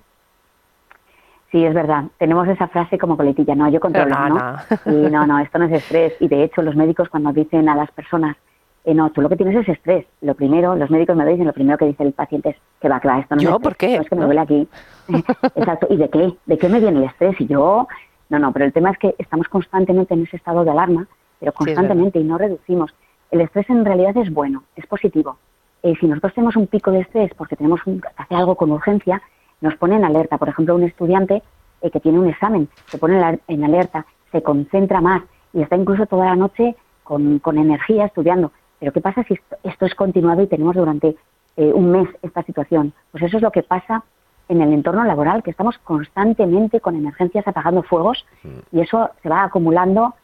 Sí, 1.54 1.64
es 1.64 1.72
verdad. 1.72 2.06
Tenemos 2.18 2.48
esa 2.48 2.66
frase 2.66 2.98
como 2.98 3.16
coletilla, 3.16 3.54
no, 3.54 3.68
yo 3.68 3.78
controlo, 3.78 4.12
¿no? 4.28 4.28
no, 4.40 4.56
Y 4.86 5.08
no, 5.08 5.24
no, 5.24 5.38
esto 5.38 5.56
no 5.60 5.66
es 5.66 5.72
estrés. 5.72 6.12
Y 6.18 6.26
de 6.26 6.42
hecho, 6.42 6.62
los 6.62 6.74
médicos 6.74 7.08
cuando 7.08 7.32
dicen 7.32 7.68
a 7.68 7.76
las 7.76 7.92
personas, 7.92 8.36
eh, 8.84 8.92
no, 8.92 9.10
tú 9.10 9.20
lo 9.20 9.28
que 9.28 9.36
tienes 9.36 9.54
es 9.54 9.68
estrés. 9.68 10.04
Lo 10.20 10.34
primero, 10.34 10.74
los 10.74 10.90
médicos 10.90 11.14
me 11.14 11.24
lo 11.24 11.30
dicen, 11.30 11.46
lo 11.46 11.52
primero 11.52 11.78
que 11.78 11.84
dice 11.84 12.02
el 12.02 12.12
paciente 12.12 12.48
es 12.48 12.56
que 12.80 12.88
va, 12.88 12.98
claro, 12.98 13.20
esto 13.20 13.36
no 13.36 13.42
¿Yo? 13.42 13.50
es 13.50 13.54
estrés, 13.54 13.62
¿Por 13.62 13.76
qué? 13.76 13.94
no, 13.96 14.02
es 14.02 14.08
que 14.08 14.16
me 14.16 14.24
duele 14.24 14.40
aquí. 14.40 14.68
Exacto. 15.54 15.86
¿Y 15.90 15.96
de 15.96 16.10
qué? 16.10 16.34
¿De 16.44 16.58
qué 16.58 16.68
me 16.68 16.80
viene 16.80 16.98
el 16.98 17.04
estrés? 17.04 17.40
Y 17.40 17.46
yo, 17.46 17.86
no, 18.30 18.38
no, 18.40 18.50
pero 18.52 18.64
el 18.64 18.72
tema 18.72 18.90
es 18.90 18.98
que 18.98 19.14
estamos 19.18 19.46
constantemente 19.46 20.12
en 20.12 20.24
ese 20.24 20.36
estado 20.38 20.64
de 20.64 20.72
alarma, 20.72 21.06
pero 21.38 21.52
Sí, 21.52 21.58
constantemente 21.58 22.18
y 22.18 22.24
no 22.24 22.36
reducimos. 22.36 22.92
El 23.30 23.42
estrés 23.42 23.70
en 23.70 23.84
realidad 23.84 24.16
es 24.16 24.32
bueno, 24.34 24.64
es 24.74 24.86
positivo. 24.88 25.38
Eh, 25.84 25.94
si 26.00 26.08
nosotros 26.08 26.34
tenemos 26.34 26.56
un 26.56 26.66
pico 26.66 26.90
de 26.90 27.02
estrés 27.02 27.32
porque 27.34 27.54
tenemos 27.54 27.80
un- 27.86 28.00
que 28.00 28.08
hacer 28.16 28.38
algo 28.38 28.56
con 28.56 28.72
urgencia, 28.72 29.22
nos 29.60 29.76
pone 29.76 29.96
en 29.96 30.04
alerta. 30.04 30.38
Por 30.38 30.48
ejemplo, 30.48 30.74
un 30.74 30.84
estudiante 30.84 31.42
eh, 31.82 31.90
que 31.90 32.00
tiene 32.00 32.18
un 32.18 32.28
examen 32.28 32.68
se 32.86 32.98
pone 32.98 33.40
en 33.46 33.64
alerta, 33.64 34.06
se 34.32 34.42
concentra 34.42 35.00
más 35.00 35.22
y 35.52 35.62
está 35.62 35.76
incluso 35.76 36.06
toda 36.06 36.26
la 36.26 36.36
noche 36.36 36.76
con, 37.02 37.38
con 37.38 37.58
energía 37.58 38.06
estudiando. 38.06 38.52
Pero 38.78 38.92
¿qué 38.92 39.00
pasa 39.00 39.22
si 39.24 39.34
esto, 39.34 39.56
esto 39.62 39.86
es 39.86 39.94
continuado 39.94 40.42
y 40.42 40.46
tenemos 40.46 40.74
durante 40.74 41.16
eh, 41.56 41.72
un 41.72 41.90
mes 41.90 42.08
esta 42.22 42.42
situación? 42.42 42.92
Pues 43.12 43.24
eso 43.24 43.36
es 43.36 43.42
lo 43.42 43.50
que 43.50 43.62
pasa 43.62 44.02
en 44.48 44.60
el 44.60 44.72
entorno 44.72 45.04
laboral, 45.04 45.42
que 45.42 45.50
estamos 45.50 45.78
constantemente 45.78 46.80
con 46.80 46.96
emergencias 46.96 47.46
apagando 47.46 47.82
fuegos 47.82 48.26
y 48.72 48.80
eso 48.80 49.10
se 49.22 49.28
va 49.28 49.44
acumulando, 49.44 50.14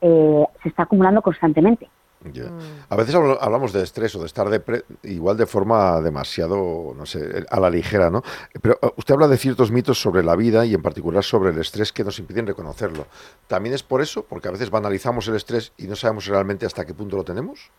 eh, 0.00 0.44
se 0.62 0.68
está 0.68 0.84
acumulando 0.84 1.22
constantemente. 1.22 1.88
Ya. 2.24 2.50
A 2.88 2.96
veces 2.96 3.14
hablamos 3.14 3.72
de 3.72 3.84
estrés 3.84 4.14
o 4.16 4.18
de 4.18 4.26
estar 4.26 4.48
depre- 4.48 4.82
igual 5.04 5.36
de 5.36 5.46
forma 5.46 6.00
demasiado, 6.00 6.92
no 6.96 7.06
sé, 7.06 7.46
a 7.48 7.60
la 7.60 7.70
ligera, 7.70 8.10
¿no? 8.10 8.22
Pero 8.60 8.76
eh, 8.82 8.90
usted 8.96 9.14
habla 9.14 9.28
de 9.28 9.36
ciertos 9.36 9.70
mitos 9.70 10.00
sobre 10.00 10.24
la 10.24 10.34
vida 10.34 10.66
y 10.66 10.74
en 10.74 10.82
particular 10.82 11.22
sobre 11.22 11.50
el 11.50 11.58
estrés 11.58 11.92
que 11.92 12.02
nos 12.02 12.18
impiden 12.18 12.46
reconocerlo. 12.46 13.06
¿También 13.46 13.74
es 13.74 13.84
por 13.84 14.00
eso? 14.00 14.24
Porque 14.24 14.48
a 14.48 14.50
veces 14.50 14.68
banalizamos 14.68 15.28
el 15.28 15.36
estrés 15.36 15.72
y 15.78 15.86
no 15.86 15.94
sabemos 15.94 16.26
realmente 16.26 16.66
hasta 16.66 16.84
qué 16.84 16.92
punto 16.92 17.16
lo 17.16 17.22
tenemos. 17.22 17.70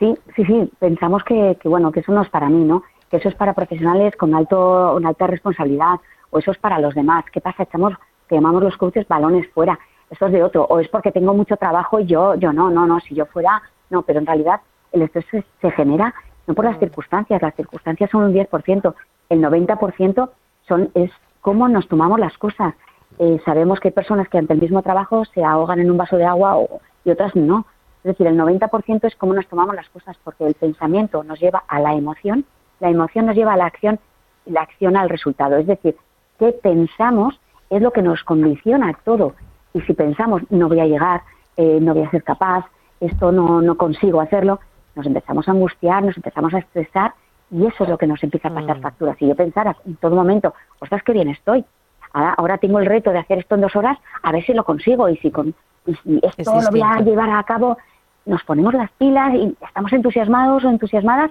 Sí, 0.00 0.18
sí, 0.34 0.44
sí, 0.44 0.72
pensamos 0.80 1.22
que, 1.22 1.56
que, 1.62 1.68
bueno, 1.68 1.92
que 1.92 2.00
eso 2.00 2.10
no 2.10 2.22
es 2.22 2.30
para 2.30 2.48
mí, 2.48 2.64
¿no? 2.64 2.82
Que 3.10 3.18
eso 3.18 3.28
es 3.28 3.34
para 3.36 3.54
profesionales 3.54 4.16
con 4.16 4.34
alto, 4.34 4.96
una 4.96 5.10
alta 5.10 5.28
responsabilidad, 5.28 6.00
o 6.30 6.38
eso 6.40 6.50
es 6.50 6.58
para 6.58 6.80
los 6.80 6.94
demás. 6.94 7.24
¿Qué 7.32 7.40
pasa? 7.40 7.62
Echamos, 7.62 7.92
que 8.28 8.34
llamamos 8.34 8.62
los 8.62 8.76
coaches 8.76 9.06
balones 9.06 9.46
fuera. 9.52 9.78
Esto 10.10 10.26
es 10.26 10.32
de 10.32 10.42
otro, 10.42 10.64
o 10.64 10.80
es 10.80 10.88
porque 10.88 11.12
tengo 11.12 11.32
mucho 11.34 11.56
trabajo 11.56 12.00
y 12.00 12.06
yo, 12.06 12.34
yo 12.34 12.52
no, 12.52 12.70
no, 12.70 12.84
no, 12.86 13.00
si 13.00 13.14
yo 13.14 13.26
fuera, 13.26 13.62
no, 13.90 14.02
pero 14.02 14.18
en 14.18 14.26
realidad 14.26 14.60
el 14.92 15.02
estrés 15.02 15.24
se, 15.30 15.44
se 15.60 15.70
genera 15.70 16.12
no 16.46 16.54
por 16.54 16.64
las 16.64 16.78
circunstancias, 16.80 17.40
las 17.40 17.54
circunstancias 17.54 18.10
son 18.10 18.24
un 18.24 18.32
10%, 18.34 18.94
el 19.28 19.40
90% 19.40 20.30
son, 20.66 20.90
es 20.94 21.10
cómo 21.40 21.68
nos 21.68 21.86
tomamos 21.86 22.18
las 22.18 22.36
cosas. 22.38 22.74
Eh, 23.18 23.40
sabemos 23.44 23.78
que 23.78 23.88
hay 23.88 23.92
personas 23.92 24.28
que 24.28 24.38
ante 24.38 24.54
el 24.54 24.60
mismo 24.60 24.82
trabajo 24.82 25.24
se 25.26 25.44
ahogan 25.44 25.78
en 25.78 25.90
un 25.90 25.96
vaso 25.96 26.16
de 26.16 26.24
agua 26.24 26.56
o- 26.56 26.80
y 27.04 27.10
otras 27.10 27.36
no. 27.36 27.66
Es 28.02 28.04
decir, 28.12 28.26
el 28.26 28.36
90% 28.36 29.06
es 29.06 29.14
cómo 29.16 29.34
nos 29.34 29.46
tomamos 29.46 29.76
las 29.76 29.88
cosas, 29.90 30.16
porque 30.24 30.44
el 30.46 30.54
pensamiento 30.54 31.22
nos 31.22 31.38
lleva 31.38 31.62
a 31.68 31.78
la 31.78 31.94
emoción, 31.94 32.44
la 32.80 32.88
emoción 32.90 33.26
nos 33.26 33.36
lleva 33.36 33.52
a 33.52 33.56
la 33.56 33.66
acción 33.66 34.00
y 34.46 34.50
la 34.52 34.62
acción 34.62 34.96
al 34.96 35.08
resultado. 35.08 35.56
Es 35.56 35.66
decir, 35.66 35.96
qué 36.38 36.52
pensamos 36.52 37.38
es 37.68 37.80
lo 37.82 37.92
que 37.92 38.02
nos 38.02 38.24
condiciona 38.24 38.92
todo. 39.04 39.34
Y 39.74 39.80
si 39.82 39.94
pensamos, 39.94 40.42
no 40.50 40.68
voy 40.68 40.80
a 40.80 40.86
llegar, 40.86 41.22
eh, 41.56 41.78
no 41.80 41.94
voy 41.94 42.04
a 42.04 42.10
ser 42.10 42.22
capaz, 42.22 42.66
esto 43.00 43.32
no, 43.32 43.62
no 43.62 43.76
consigo 43.76 44.20
hacerlo, 44.20 44.60
nos 44.94 45.06
empezamos 45.06 45.48
a 45.48 45.52
angustiar, 45.52 46.02
nos 46.02 46.16
empezamos 46.16 46.52
a 46.54 46.58
estresar 46.58 47.14
y 47.50 47.66
eso 47.66 47.84
es 47.84 47.90
lo 47.90 47.98
que 47.98 48.06
nos 48.06 48.22
empieza 48.22 48.48
a 48.48 48.54
pasar 48.54 48.80
facturas. 48.80 49.16
Si 49.18 49.26
yo 49.26 49.34
pensara 49.34 49.76
en 49.86 49.96
todo 49.96 50.14
momento, 50.14 50.54
ostras, 50.78 51.02
qué 51.02 51.12
bien 51.12 51.28
estoy, 51.28 51.64
ahora, 52.12 52.34
ahora 52.36 52.58
tengo 52.58 52.78
el 52.78 52.86
reto 52.86 53.10
de 53.10 53.18
hacer 53.18 53.38
esto 53.38 53.54
en 53.54 53.62
dos 53.62 53.76
horas, 53.76 53.98
a 54.22 54.32
ver 54.32 54.44
si 54.44 54.52
lo 54.52 54.64
consigo 54.64 55.08
y 55.08 55.16
si, 55.18 55.30
con, 55.30 55.54
y 55.86 55.94
si 55.94 56.20
esto 56.22 56.60
lo 56.60 56.70
voy 56.70 56.82
a 56.82 57.00
llevar 57.00 57.30
a 57.30 57.42
cabo, 57.44 57.78
nos 58.26 58.42
ponemos 58.44 58.74
las 58.74 58.90
pilas 58.92 59.34
y 59.34 59.56
estamos 59.66 59.92
entusiasmados 59.92 60.64
o 60.64 60.68
entusiasmadas 60.68 61.30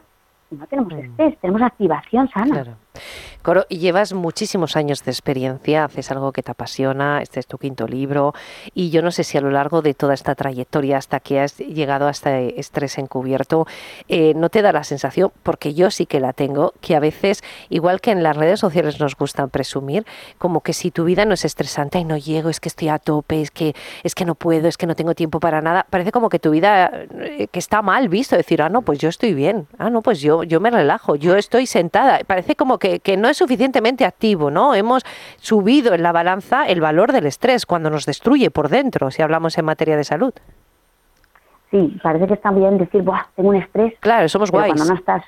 y 0.52 0.56
no 0.56 0.66
tenemos 0.68 0.94
estrés, 0.94 1.38
tenemos 1.40 1.62
activación 1.62 2.28
sana. 2.30 2.76
Coro, 3.42 3.66
y 3.70 3.78
llevas 3.78 4.12
muchísimos 4.12 4.76
años 4.76 5.06
de 5.06 5.12
experiencia, 5.12 5.86
haces 5.86 6.12
algo 6.12 6.34
que 6.34 6.44
te 6.44 6.52
apasiona, 6.52 7.22
este 7.22 7.40
es 7.40 7.48
tu 7.48 7.58
quinto 7.58 7.88
libro, 7.88 8.34
y 8.74 8.90
yo 8.90 9.02
no 9.02 9.12
sé 9.12 9.24
si 9.24 9.38
a 9.38 9.42
lo 9.42 9.50
largo 9.50 9.82
de 9.82 9.94
toda 9.94 10.14
esta 10.14 10.36
trayectoria 10.36 10.98
hasta 10.98 11.22
que 11.22 11.40
has 11.40 11.58
llegado 11.58 12.08
a 12.08 12.12
este 12.12 12.60
estrés 12.60 12.98
encubierto, 12.98 13.66
eh, 14.10 14.34
no 14.36 14.50
te 14.50 14.62
da 14.62 14.74
la 14.74 14.84
sensación, 14.84 15.32
porque 15.44 15.74
yo 15.74 15.90
sí 15.90 16.06
que 16.06 16.20
la 16.20 16.34
tengo, 16.34 16.74
que 16.82 16.98
a 16.98 17.00
veces, 17.00 17.42
igual 17.70 18.02
que 18.02 18.12
en 18.12 18.24
las 18.24 18.36
redes 18.36 18.60
sociales 18.60 19.00
nos 19.00 19.16
gustan 19.16 19.50
presumir, 19.50 20.06
como 20.38 20.62
que 20.62 20.74
si 20.74 20.92
tu 20.92 21.06
vida 21.06 21.24
no 21.24 21.36
es 21.36 21.46
estresante, 21.46 22.00
y 22.00 22.04
no 22.04 22.18
llego, 22.18 22.50
es 22.50 22.60
que 22.60 22.68
estoy 22.68 22.90
a 22.90 23.00
tope, 23.00 23.42
es 23.42 23.52
que, 23.52 23.74
es 24.04 24.16
que 24.16 24.26
no 24.26 24.36
puedo, 24.36 24.68
es 24.68 24.76
que 24.76 24.86
no 24.86 24.96
tengo 24.96 25.16
tiempo 25.16 25.40
para 25.40 25.62
nada, 25.62 25.86
parece 25.90 26.12
como 26.12 26.28
que 26.28 26.40
tu 26.40 26.52
vida, 26.52 26.92
eh, 27.22 27.48
que 27.48 27.60
está 27.60 27.82
mal 27.82 28.10
visto, 28.10 28.36
decir, 28.36 28.62
ah, 28.62 28.70
no, 28.70 28.82
pues 28.82 29.00
yo 29.00 29.08
estoy 29.08 29.34
bien, 29.34 29.68
ah, 29.78 29.90
no, 29.90 30.02
pues 30.02 30.20
yo, 30.20 30.44
yo 30.44 30.60
me 30.60 30.72
relajo, 30.72 31.16
yo 31.16 31.38
estoy 31.38 31.68
sentada, 31.68 32.20
parece 32.28 32.58
como 32.58 32.79
que, 32.80 33.00
que 33.00 33.18
no 33.18 33.28
es 33.28 33.38
suficientemente 33.38 34.06
activo, 34.06 34.50
¿no? 34.50 34.74
Hemos 34.74 35.04
subido 35.38 35.94
en 35.94 36.04
la 36.04 36.12
balanza 36.12 36.66
el 36.66 36.82
valor 36.82 37.12
del 37.12 37.26
estrés 37.26 37.66
cuando 37.66 37.90
nos 37.90 38.06
destruye 38.06 38.50
por 38.50 38.70
dentro, 38.70 39.12
si 39.12 39.22
hablamos 39.22 39.58
en 39.58 39.66
materia 39.66 39.98
de 39.98 40.04
salud. 40.04 40.34
Sí, 41.72 42.00
parece 42.02 42.28
que 42.28 42.34
está 42.34 42.52
bien 42.52 42.78
decir, 42.78 43.04
Buah, 43.04 43.28
tengo 43.36 43.50
un 43.50 43.58
estrés. 43.58 43.94
Claro, 44.00 44.28
somos 44.28 44.50
guays. 44.50 44.74
Cuando 44.74 44.94
no 44.94 45.00
estás. 45.00 45.24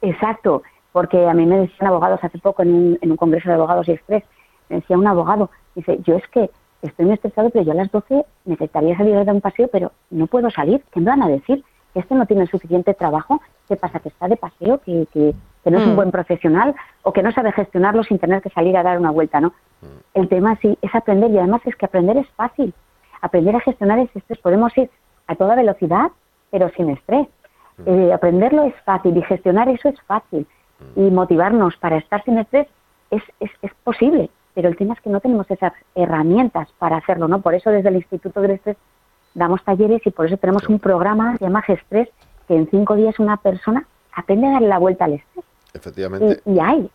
Exacto, 0.00 0.62
porque 0.92 1.28
a 1.28 1.34
mí 1.34 1.44
me 1.44 1.58
decían 1.58 1.88
abogados 1.88 2.20
hace 2.22 2.38
poco 2.38 2.62
en 2.62 2.74
un, 2.74 2.98
en 3.00 3.10
un 3.10 3.16
congreso 3.16 3.48
de 3.48 3.54
abogados 3.54 3.88
y 3.88 3.92
estrés, 3.92 4.24
me 4.68 4.76
decía 4.76 4.96
un 4.96 5.06
abogado, 5.06 5.50
dice, 5.74 5.98
yo 6.02 6.16
es 6.16 6.26
que 6.28 6.50
estoy 6.82 7.04
muy 7.04 7.14
estresado, 7.14 7.50
pero 7.50 7.64
yo 7.64 7.72
a 7.72 7.76
las 7.76 7.90
12 7.90 8.24
necesitaría 8.44 8.96
salir 8.96 9.14
a 9.16 9.24
dar 9.24 9.34
un 9.34 9.40
paseo, 9.40 9.68
pero 9.68 9.92
no 10.10 10.26
puedo 10.26 10.50
salir. 10.50 10.82
¿Qué 10.92 11.00
me 11.00 11.06
van 11.06 11.22
a 11.22 11.28
decir? 11.28 11.64
¿Que 11.92 12.00
este 12.00 12.14
no 12.14 12.26
tiene 12.26 12.46
suficiente 12.46 12.94
trabajo? 12.94 13.40
¿Qué 13.68 13.76
pasa? 13.76 14.00
¿Que 14.00 14.08
está 14.08 14.28
de 14.28 14.36
paseo? 14.36 14.78
¿Que, 14.78 15.06
que, 15.12 15.34
que 15.64 15.70
no 15.70 15.78
es 15.78 15.86
un 15.86 15.92
Mm. 15.92 15.96
buen 15.96 16.10
profesional? 16.10 16.74
¿O 17.02 17.12
que 17.12 17.22
no 17.22 17.32
sabe 17.32 17.52
gestionarlo 17.52 18.02
sin 18.04 18.18
tener 18.18 18.42
que 18.42 18.50
salir 18.50 18.76
a 18.76 18.82
dar 18.82 18.98
una 18.98 19.10
vuelta? 19.10 19.40
¿no? 19.40 19.52
El 20.14 20.28
tema 20.28 20.56
sí 20.60 20.76
es 20.82 20.94
aprender 20.94 21.30
y 21.30 21.38
además 21.38 21.62
es 21.64 21.76
que 21.76 21.86
aprender 21.86 22.16
es 22.16 22.28
fácil. 22.30 22.74
Aprender 23.20 23.54
a 23.56 23.60
gestionar 23.60 23.98
ese 23.98 24.18
estrés. 24.18 24.38
Podemos 24.40 24.76
ir 24.76 24.90
a 25.28 25.34
toda 25.36 25.54
velocidad, 25.54 26.10
pero 26.50 26.68
sin 26.70 26.90
estrés. 26.90 27.28
Eh, 27.86 28.12
aprenderlo 28.12 28.64
es 28.64 28.74
fácil 28.84 29.16
y 29.16 29.22
gestionar 29.22 29.68
eso 29.68 29.88
es 29.88 30.00
fácil. 30.02 30.46
Y 30.96 31.10
motivarnos 31.10 31.76
para 31.76 31.96
estar 31.96 32.22
sin 32.24 32.38
estrés 32.38 32.66
es, 33.10 33.22
es, 33.40 33.50
es 33.62 33.72
posible, 33.84 34.30
pero 34.54 34.68
el 34.68 34.76
tema 34.76 34.94
es 34.94 35.00
que 35.00 35.10
no 35.10 35.20
tenemos 35.20 35.50
esas 35.50 35.72
herramientas 35.94 36.68
para 36.78 36.96
hacerlo, 36.96 37.28
¿no? 37.28 37.40
Por 37.40 37.54
eso 37.54 37.70
desde 37.70 37.88
el 37.88 37.96
Instituto 37.96 38.40
del 38.40 38.52
Estrés 38.52 38.76
damos 39.34 39.62
talleres 39.64 40.04
y 40.06 40.10
por 40.10 40.26
eso 40.26 40.36
tenemos 40.36 40.68
un 40.68 40.78
programa 40.78 41.32
que 41.32 41.38
se 41.38 41.44
llama 41.44 41.62
Gestrés, 41.62 42.08
que 42.48 42.56
en 42.56 42.68
cinco 42.68 42.96
días 42.96 43.18
una 43.18 43.36
persona 43.36 43.86
aprende 44.14 44.48
a 44.48 44.52
darle 44.52 44.68
la 44.68 44.78
vuelta 44.78 45.04
al 45.06 45.14
estrés. 45.14 45.44
Efectivamente, 45.74 46.42
Y, 46.46 46.52
y 46.54 46.60
hay, 46.60 46.90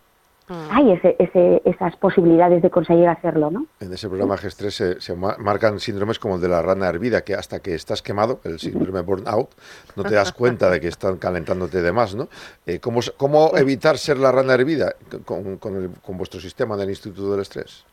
hay 0.48 0.92
ese, 0.92 1.16
ese, 1.18 1.60
esas 1.64 1.96
posibilidades 1.96 2.62
de 2.62 2.70
conseguir 2.70 3.08
hacerlo, 3.08 3.50
¿no? 3.50 3.66
en 3.80 3.92
ese 3.92 4.08
programa 4.08 4.36
G3 4.36 4.70
se, 4.70 5.00
se 5.00 5.14
ma- 5.14 5.36
marcan 5.38 5.78
síndromes 5.78 6.18
como 6.18 6.36
el 6.36 6.40
de 6.40 6.48
la 6.48 6.62
rana 6.62 6.88
hervida, 6.88 7.20
que 7.22 7.34
hasta 7.34 7.60
que 7.60 7.74
estás 7.74 8.02
quemado, 8.02 8.40
el 8.44 8.58
síndrome 8.58 9.02
burnout, 9.02 9.50
no 9.96 10.04
te 10.04 10.14
das 10.14 10.32
cuenta 10.32 10.70
de 10.70 10.80
que 10.80 10.88
están 10.88 11.16
calentándote 11.18 11.82
de 11.82 11.92
más, 11.92 12.14
¿no? 12.14 12.28
Eh, 12.66 12.80
¿cómo, 12.80 13.00
¿Cómo 13.16 13.52
evitar 13.56 13.98
ser 13.98 14.18
la 14.18 14.32
rana 14.32 14.54
hervida 14.54 14.94
con, 15.24 15.58
con 15.58 15.76
el- 15.76 15.90
con 16.04 16.16
vuestro 16.16 16.40
sistema 16.40 16.76
del 16.76 16.90
Instituto 16.90 17.30
del 17.30 17.40
Estrés? 17.40 17.84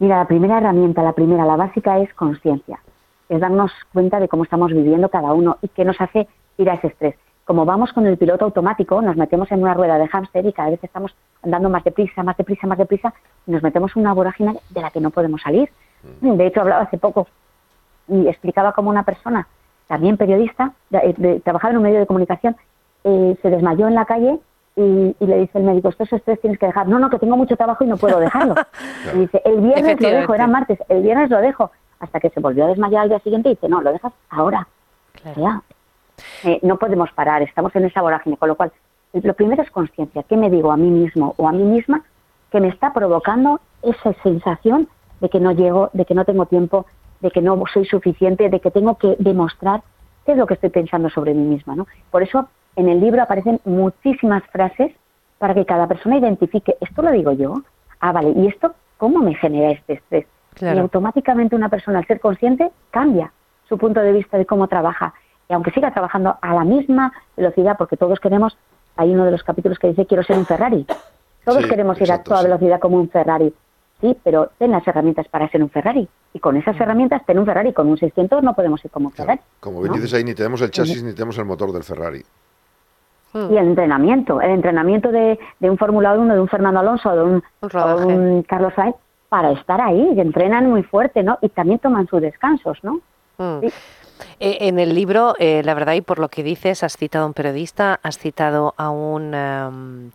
Mira, 0.00 0.18
la 0.18 0.26
primera 0.28 0.58
herramienta, 0.58 1.02
la 1.02 1.12
primera, 1.12 1.44
la 1.44 1.56
básica 1.56 1.98
es 2.00 2.12
conciencia. 2.14 2.80
Es 3.28 3.40
darnos 3.40 3.70
cuenta 3.92 4.20
de 4.20 4.28
cómo 4.28 4.44
estamos 4.44 4.72
viviendo 4.72 5.08
cada 5.08 5.32
uno 5.32 5.56
y 5.62 5.68
qué 5.68 5.84
nos 5.84 6.00
hace 6.00 6.26
ir 6.58 6.68
a 6.70 6.74
ese 6.74 6.88
estrés. 6.88 7.14
Como 7.44 7.64
vamos 7.66 7.92
con 7.92 8.06
el 8.06 8.16
piloto 8.16 8.44
automático, 8.46 9.02
nos 9.02 9.16
metemos 9.16 9.50
en 9.52 9.62
una 9.62 9.74
rueda 9.74 9.98
de 9.98 10.08
hámster 10.08 10.46
y 10.46 10.52
cada 10.52 10.70
vez 10.70 10.82
estamos 10.82 11.14
andando 11.42 11.68
más 11.68 11.84
deprisa, 11.84 12.22
más 12.22 12.36
deprisa, 12.38 12.66
más 12.66 12.78
deprisa 12.78 13.12
y 13.46 13.50
nos 13.50 13.62
metemos 13.62 13.94
en 13.96 14.02
una 14.02 14.14
vorágine 14.14 14.58
de 14.70 14.80
la 14.80 14.90
que 14.90 15.00
no 15.00 15.10
podemos 15.10 15.42
salir. 15.42 15.70
De 16.20 16.46
hecho, 16.46 16.60
hablaba 16.62 16.82
hace 16.84 16.96
poco 16.98 17.26
y 18.08 18.28
explicaba 18.28 18.72
cómo 18.72 18.90
una 18.90 19.02
persona, 19.02 19.46
también 19.86 20.16
periodista, 20.16 20.72
de- 20.90 21.14
de- 21.18 21.40
trabajaba 21.40 21.72
en 21.72 21.76
un 21.78 21.82
medio 21.82 21.98
de 22.00 22.06
comunicación, 22.06 22.56
eh, 23.04 23.36
se 23.42 23.50
desmayó 23.50 23.88
en 23.88 23.94
la 23.94 24.04
calle 24.06 24.38
y, 24.76 25.14
y 25.20 25.26
le 25.26 25.38
dice 25.40 25.58
el 25.58 25.64
médico, 25.64 25.88
esto 25.90 26.04
es 26.04 26.12
estrés, 26.14 26.40
tienes 26.40 26.58
que 26.58 26.66
dejar. 26.66 26.88
No, 26.88 26.98
no, 26.98 27.10
que 27.10 27.18
tengo 27.18 27.36
mucho 27.36 27.56
trabajo 27.56 27.84
y 27.84 27.86
no 27.88 27.96
puedo 27.98 28.18
dejarlo. 28.20 28.54
Y 29.14 29.18
dice, 29.18 29.42
el 29.44 29.60
viernes 29.60 29.84
lo 30.00 30.08
dejo, 30.20 30.34
era 30.34 30.46
martes, 30.46 30.78
el 30.88 31.02
viernes 31.02 31.28
lo 31.30 31.38
dejo. 31.42 31.70
Hasta 32.00 32.20
que 32.20 32.30
se 32.30 32.40
volvió 32.40 32.64
a 32.64 32.68
desmayar 32.68 33.02
al 33.02 33.08
día 33.10 33.18
siguiente 33.20 33.50
y 33.50 33.54
dice, 33.54 33.68
no, 33.68 33.80
lo 33.82 33.92
dejas 33.92 34.12
ahora. 34.30 34.66
Ya. 35.40 35.62
Eh, 36.44 36.60
no 36.62 36.78
podemos 36.78 37.10
parar, 37.12 37.42
estamos 37.42 37.74
en 37.76 37.86
esa 37.86 38.02
vorágine. 38.02 38.36
Con 38.36 38.48
lo 38.48 38.56
cual, 38.56 38.72
lo 39.12 39.34
primero 39.34 39.62
es 39.62 39.70
conciencia. 39.70 40.22
¿Qué 40.24 40.36
me 40.36 40.50
digo 40.50 40.72
a 40.72 40.76
mí 40.76 40.90
mismo 40.90 41.34
o 41.36 41.48
a 41.48 41.52
mí 41.52 41.62
misma 41.62 42.02
que 42.50 42.60
me 42.60 42.68
está 42.68 42.92
provocando 42.92 43.60
esa 43.82 44.12
sensación 44.22 44.88
de 45.20 45.28
que 45.28 45.40
no 45.40 45.52
llego, 45.52 45.90
de 45.92 46.04
que 46.04 46.14
no 46.14 46.24
tengo 46.24 46.46
tiempo, 46.46 46.86
de 47.20 47.30
que 47.30 47.42
no 47.42 47.62
soy 47.72 47.84
suficiente, 47.84 48.48
de 48.48 48.60
que 48.60 48.70
tengo 48.70 48.96
que 48.96 49.16
demostrar 49.18 49.82
qué 50.24 50.32
es 50.32 50.38
lo 50.38 50.46
que 50.46 50.54
estoy 50.54 50.70
pensando 50.70 51.10
sobre 51.10 51.34
mí 51.34 51.44
misma? 51.44 51.74
¿no? 51.74 51.86
Por 52.10 52.22
eso, 52.22 52.48
en 52.76 52.88
el 52.88 53.00
libro 53.00 53.22
aparecen 53.22 53.60
muchísimas 53.64 54.42
frases 54.52 54.92
para 55.38 55.54
que 55.54 55.66
cada 55.66 55.86
persona 55.86 56.16
identifique, 56.16 56.76
¿esto 56.80 57.02
lo 57.02 57.10
digo 57.10 57.32
yo? 57.32 57.62
Ah, 58.00 58.12
vale, 58.12 58.30
¿y 58.36 58.46
esto 58.46 58.74
cómo 58.98 59.20
me 59.20 59.34
genera 59.34 59.70
este 59.70 59.94
estrés? 59.94 60.26
Claro. 60.54 60.76
Y 60.76 60.80
automáticamente 60.80 61.56
una 61.56 61.68
persona, 61.68 61.98
al 61.98 62.06
ser 62.06 62.20
consciente, 62.20 62.70
cambia 62.90 63.32
su 63.68 63.78
punto 63.78 64.00
de 64.00 64.12
vista 64.12 64.38
de 64.38 64.46
cómo 64.46 64.68
trabaja. 64.68 65.14
Y 65.48 65.52
aunque 65.52 65.70
siga 65.72 65.92
trabajando 65.92 66.36
a 66.40 66.54
la 66.54 66.64
misma 66.64 67.12
velocidad, 67.36 67.76
porque 67.76 67.96
todos 67.96 68.18
queremos, 68.20 68.56
hay 68.96 69.12
uno 69.12 69.24
de 69.24 69.30
los 69.30 69.42
capítulos 69.42 69.78
que 69.78 69.88
dice, 69.88 70.06
quiero 70.06 70.22
ser 70.22 70.38
un 70.38 70.46
Ferrari. 70.46 70.86
Todos 71.44 71.62
Sí, 71.62 71.68
queremos 71.68 72.00
ir 72.00 72.10
a 72.12 72.22
toda 72.22 72.38
sí. 72.38 72.44
velocidad 72.46 72.80
como 72.80 72.96
un 72.96 73.08
Ferrari. 73.10 73.52
Sí, 74.00 74.16
pero 74.24 74.50
ten 74.58 74.70
las 74.70 74.86
herramientas 74.86 75.28
para 75.28 75.48
ser 75.50 75.62
un 75.62 75.70
Ferrari. 75.70 76.08
Y 76.32 76.38
con 76.40 76.56
esas 76.56 76.78
herramientas, 76.80 77.22
ten 77.26 77.38
un 77.38 77.46
Ferrari. 77.46 77.72
Con 77.72 77.88
un 77.88 77.96
600 77.98 78.42
no 78.42 78.54
podemos 78.54 78.84
ir 78.84 78.90
como 78.90 79.08
un 79.08 79.12
Ferrari. 79.12 79.40
Como 79.60 79.80
bien 79.80 79.92
¿no? 79.92 79.96
dices 79.96 80.14
ahí, 80.14 80.24
ni 80.24 80.34
tenemos 80.34 80.60
el 80.62 80.70
chasis 80.70 81.02
ni 81.02 81.12
tenemos 81.12 81.38
el 81.38 81.44
motor 81.44 81.72
del 81.72 81.84
Ferrari. 81.84 82.22
Y 83.34 83.56
el 83.56 83.66
entrenamiento, 83.66 84.40
el 84.40 84.50
entrenamiento 84.52 85.10
de, 85.10 85.38
de 85.58 85.70
un 85.70 85.76
Fórmula 85.76 86.14
1, 86.14 86.34
de 86.34 86.40
un 86.40 86.46
Fernando 86.48 86.78
Alonso, 86.78 87.10
de 87.16 87.22
un, 87.22 87.42
o 87.62 87.96
un 88.06 88.42
Carlos 88.44 88.72
Sainz, 88.76 88.94
para 89.28 89.50
estar 89.50 89.80
ahí, 89.80 90.12
y 90.14 90.20
entrenan 90.20 90.70
muy 90.70 90.84
fuerte, 90.84 91.24
¿no? 91.24 91.38
Y 91.40 91.48
también 91.48 91.80
toman 91.80 92.06
sus 92.06 92.20
descansos, 92.20 92.78
¿no? 92.84 93.00
Mm. 93.38 93.66
Eh, 94.40 94.58
En 94.60 94.78
el 94.78 94.94
libro, 94.94 95.34
eh, 95.38 95.62
la 95.64 95.74
verdad, 95.74 95.94
y 95.94 96.00
por 96.00 96.18
lo 96.18 96.28
que 96.28 96.42
dices, 96.42 96.82
has 96.82 96.96
citado 96.96 97.24
a 97.24 97.28
un 97.28 97.34
periodista, 97.34 98.00
has 98.02 98.18
citado 98.18 98.74
a 98.76 98.90
un, 98.90 99.34
em, 99.34 100.10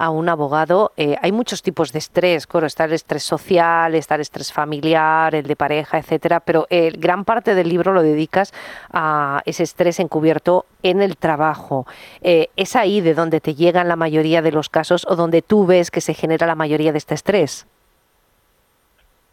a 0.00 0.08
un 0.08 0.30
abogado. 0.30 0.92
Eh, 0.96 1.16
hay 1.20 1.30
muchos 1.30 1.62
tipos 1.62 1.92
de 1.92 1.98
estrés, 1.98 2.46
claro, 2.46 2.66
está 2.66 2.86
el 2.86 2.94
estrés 2.94 3.22
social, 3.22 3.94
está 3.94 4.14
el 4.14 4.22
estrés 4.22 4.50
familiar, 4.50 5.34
el 5.34 5.46
de 5.46 5.56
pareja, 5.56 5.98
etcétera, 5.98 6.40
pero 6.40 6.66
eh, 6.70 6.90
gran 6.96 7.26
parte 7.26 7.54
del 7.54 7.68
libro 7.68 7.92
lo 7.92 8.02
dedicas 8.02 8.54
a 8.92 9.42
ese 9.44 9.62
estrés 9.62 10.00
encubierto 10.00 10.64
en 10.82 11.02
el 11.02 11.18
trabajo. 11.18 11.86
Eh, 12.22 12.48
¿Es 12.56 12.76
ahí 12.76 13.02
de 13.02 13.12
donde 13.12 13.42
te 13.42 13.54
llegan 13.54 13.88
la 13.88 13.96
mayoría 13.96 14.40
de 14.40 14.52
los 14.52 14.70
casos 14.70 15.06
o 15.06 15.16
donde 15.16 15.42
tú 15.42 15.66
ves 15.66 15.90
que 15.90 16.00
se 16.00 16.14
genera 16.14 16.46
la 16.46 16.54
mayoría 16.54 16.92
de 16.92 16.98
este 16.98 17.14
estrés? 17.14 17.66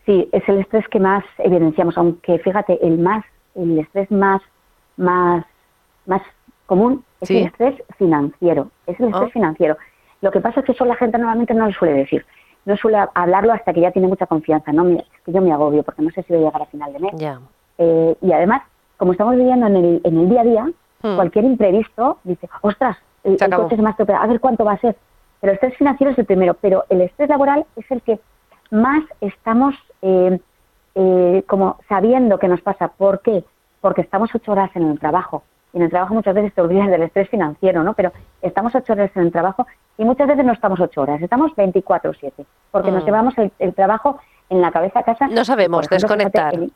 Sí, 0.05 0.27
es 0.33 0.43
el 0.49 0.59
estrés 0.59 0.85
que 0.89 0.99
más 0.99 1.23
evidenciamos, 1.37 1.97
aunque 1.97 2.39
fíjate, 2.39 2.77
el 2.85 2.97
más, 2.97 3.23
el 3.57 3.79
estrés 3.79 4.09
más, 4.11 4.41
más, 4.97 5.45
más 6.05 6.21
común 6.65 7.03
es 7.21 7.27
Sí. 7.27 7.37
el 7.39 7.45
estrés 7.47 7.75
financiero, 7.97 8.69
es 8.85 8.99
el 8.99 9.07
estrés 9.07 9.29
Ah. 9.29 9.33
financiero. 9.33 9.77
Lo 10.21 10.31
que 10.31 10.39
pasa 10.39 10.59
es 10.61 10.65
que 10.65 10.71
eso 10.71 10.85
la 10.85 10.95
gente 10.95 11.17
normalmente 11.17 11.53
no 11.53 11.65
lo 11.67 11.73
suele 11.73 11.93
decir, 11.93 12.25
no 12.65 12.75
suele 12.77 12.97
hablarlo 13.13 13.53
hasta 13.53 13.73
que 13.73 13.81
ya 13.81 13.91
tiene 13.91 14.07
mucha 14.07 14.25
confianza, 14.27 14.71
no, 14.73 14.87
es 14.87 15.03
que 15.25 15.31
yo 15.31 15.41
me 15.41 15.51
agobio 15.53 15.83
porque 15.83 16.01
no 16.01 16.09
sé 16.11 16.23
si 16.23 16.33
voy 16.33 16.43
a 16.43 16.45
llegar 16.47 16.61
a 16.61 16.65
final 16.65 16.93
de 16.93 16.99
mes. 16.99 17.13
Eh, 17.77 18.15
y 18.21 18.31
además, 18.31 18.63
como 18.97 19.11
estamos 19.11 19.35
viviendo 19.35 19.67
en 19.67 19.75
el, 19.75 20.01
en 20.03 20.17
el 20.19 20.29
día 20.29 20.41
a 20.41 20.43
día, 20.43 20.71
Hmm. 21.03 21.15
cualquier 21.15 21.45
imprevisto 21.45 22.17
dice, 22.23 22.49
ostras, 22.61 22.97
el, 23.23 23.37
el 23.39 23.55
coche 23.55 23.75
se 23.75 23.81
me 23.83 23.89
ha 23.89 23.91
estropeado, 23.91 24.23
a 24.23 24.27
ver 24.27 24.39
cuánto 24.39 24.65
va 24.65 24.71
a 24.73 24.77
ser. 24.79 24.95
Pero 25.39 25.51
el 25.51 25.55
estrés 25.55 25.77
financiero 25.77 26.11
es 26.11 26.17
el 26.17 26.25
primero, 26.25 26.55
pero 26.55 26.85
el 26.89 27.01
estrés 27.01 27.29
laboral 27.29 27.65
es 27.75 27.89
el 27.91 28.01
que 28.01 28.19
más 28.71 29.03
estamos 29.21 29.75
eh, 30.01 30.39
eh, 30.99 31.43
como 31.47 31.77
sabiendo 31.87 32.39
que 32.39 32.47
nos 32.47 32.61
pasa. 32.61 32.87
¿Por 32.89 33.21
qué? 33.21 33.43
Porque 33.81 34.01
estamos 34.01 34.33
ocho 34.33 34.51
horas 34.51 34.71
en 34.75 34.89
el 34.89 34.99
trabajo. 34.99 35.43
Y 35.73 35.77
en 35.77 35.83
el 35.83 35.89
trabajo 35.89 36.13
muchas 36.15 36.33
veces 36.33 36.53
te 36.53 36.61
olvidas 36.61 36.87
del 36.89 37.03
estrés 37.03 37.29
financiero, 37.29 37.83
¿no? 37.83 37.93
Pero 37.93 38.11
estamos 38.41 38.73
ocho 38.73 38.93
horas 38.93 39.11
en 39.15 39.23
el 39.23 39.31
trabajo 39.31 39.67
y 39.97 40.05
muchas 40.05 40.27
veces 40.27 40.43
no 40.45 40.53
estamos 40.53 40.79
ocho 40.79 41.01
horas, 41.01 41.21
estamos 41.21 41.51
24-7. 41.55 42.45
Porque 42.71 42.89
nos 42.91 43.03
Mm. 43.03 43.05
llevamos 43.05 43.37
el, 43.37 43.51
el 43.59 43.73
trabajo 43.75 44.19
en 44.49 44.61
la 44.61 44.71
cabeza 44.71 44.99
a 44.99 45.03
casa. 45.03 45.27
No 45.27 45.43
sabemos 45.45 45.81
fíjate, 45.81 45.95
desconectar. 45.95 46.53
el- 46.55 46.71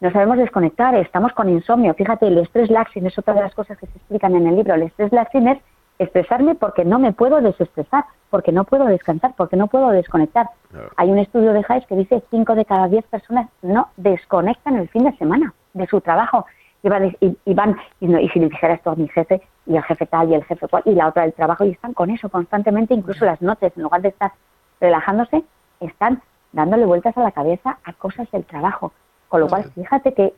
no 0.00 0.10
sabemos 0.12 0.36
desconectar, 0.36 0.94
estamos 0.96 1.32
con 1.32 1.48
insomnio. 1.48 1.94
Fíjate, 1.94 2.26
el 2.28 2.38
estrés 2.38 2.70
laxing 2.70 3.06
es 3.06 3.18
otra 3.18 3.34
de 3.34 3.40
las 3.40 3.54
cosas 3.54 3.78
que 3.78 3.86
se 3.86 3.96
explican 3.98 4.34
en 4.36 4.46
el 4.46 4.56
libro. 4.56 4.74
El 4.74 4.82
estrés 4.82 5.12
laxing 5.12 5.48
es 5.48 5.58
estresarme 5.98 6.54
porque 6.54 6.84
no 6.84 6.98
me 6.98 7.12
puedo 7.12 7.40
desestresar, 7.40 8.04
porque 8.30 8.52
no 8.52 8.64
puedo 8.64 8.84
descansar, 8.86 9.34
porque 9.36 9.56
no 9.56 9.66
puedo 9.66 9.90
desconectar. 9.90 10.48
Hay 10.96 11.10
un 11.10 11.18
estudio 11.18 11.52
de 11.52 11.64
Hayes 11.68 11.86
que 11.86 11.96
dice 11.96 12.22
5 12.30 12.54
de 12.54 12.64
cada 12.64 12.88
10 12.88 13.04
personas 13.06 13.48
no 13.62 13.88
desconectan 13.96 14.76
el 14.76 14.88
fin 14.88 15.04
de 15.04 15.16
semana 15.16 15.52
de 15.74 15.86
su 15.86 16.00
trabajo. 16.00 16.46
Y 16.82 16.88
van, 16.88 17.06
y, 17.20 17.36
y 17.44 17.54
van, 17.54 17.76
y, 18.00 18.06
no- 18.06 18.20
y 18.20 18.28
si 18.28 18.38
le 18.38 18.48
dijera 18.48 18.74
esto 18.74 18.90
a 18.90 18.94
mi 18.94 19.08
jefe, 19.08 19.42
y 19.66 19.76
el 19.76 19.82
jefe 19.82 20.06
tal, 20.06 20.30
y 20.30 20.34
el 20.34 20.44
jefe 20.44 20.68
cual, 20.68 20.82
y 20.86 20.92
la 20.94 21.08
otra 21.08 21.22
del 21.24 21.32
trabajo, 21.32 21.64
y 21.64 21.70
están 21.70 21.92
con 21.92 22.08
eso 22.10 22.28
constantemente, 22.28 22.94
incluso 22.94 23.24
las 23.24 23.42
noches, 23.42 23.72
en 23.76 23.82
lugar 23.82 24.00
de 24.00 24.10
estar 24.10 24.30
relajándose, 24.80 25.42
están 25.80 26.22
dándole 26.52 26.86
vueltas 26.86 27.16
a 27.18 27.22
la 27.22 27.32
cabeza 27.32 27.78
a 27.84 27.92
cosas 27.94 28.30
del 28.30 28.44
trabajo. 28.44 28.92
Con 29.28 29.40
lo 29.40 29.48
cual, 29.48 29.64
fíjate 29.74 30.14
que 30.14 30.34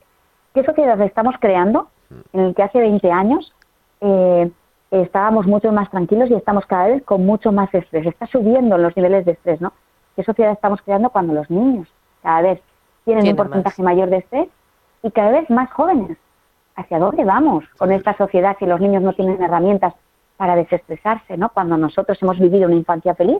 qué 0.54 0.64
sociedad 0.64 0.98
estamos 1.02 1.34
creando 1.38 1.88
en 2.32 2.40
el 2.40 2.54
que 2.54 2.62
hace 2.62 2.80
20 2.80 3.12
años 3.12 3.54
eh, 4.00 4.50
estábamos 4.90 5.46
mucho 5.46 5.72
más 5.72 5.90
tranquilos 5.90 6.30
y 6.30 6.34
estamos 6.34 6.66
cada 6.66 6.88
vez 6.88 7.02
con 7.04 7.24
mucho 7.24 7.52
más 7.52 7.72
estrés. 7.72 8.06
Está 8.06 8.26
subiendo 8.26 8.76
los 8.76 8.96
niveles 8.96 9.24
de 9.24 9.32
estrés, 9.32 9.60
¿no? 9.60 9.72
¿Qué 10.16 10.24
sociedad 10.24 10.52
estamos 10.52 10.82
creando 10.82 11.10
cuando 11.10 11.32
los 11.32 11.48
niños 11.50 11.88
cada 12.22 12.42
vez 12.42 12.60
tienen 13.04 13.22
Tienen 13.22 13.40
un 13.40 13.46
porcentaje 13.46 13.82
mayor 13.82 14.10
de 14.10 14.18
estrés 14.18 14.48
y 15.02 15.10
cada 15.10 15.30
vez 15.30 15.48
más 15.48 15.70
jóvenes? 15.70 16.16
¿Hacia 16.76 16.98
dónde 16.98 17.24
vamos 17.24 17.64
con 17.78 17.92
esta 17.92 18.16
sociedad 18.16 18.56
si 18.58 18.66
los 18.66 18.80
niños 18.80 19.02
no 19.02 19.12
tienen 19.12 19.42
herramientas 19.42 19.94
para 20.36 20.56
desestresarse, 20.56 21.36
¿no? 21.36 21.50
Cuando 21.50 21.76
nosotros 21.76 22.18
hemos 22.22 22.38
vivido 22.38 22.66
una 22.66 22.76
infancia 22.76 23.14
feliz 23.14 23.38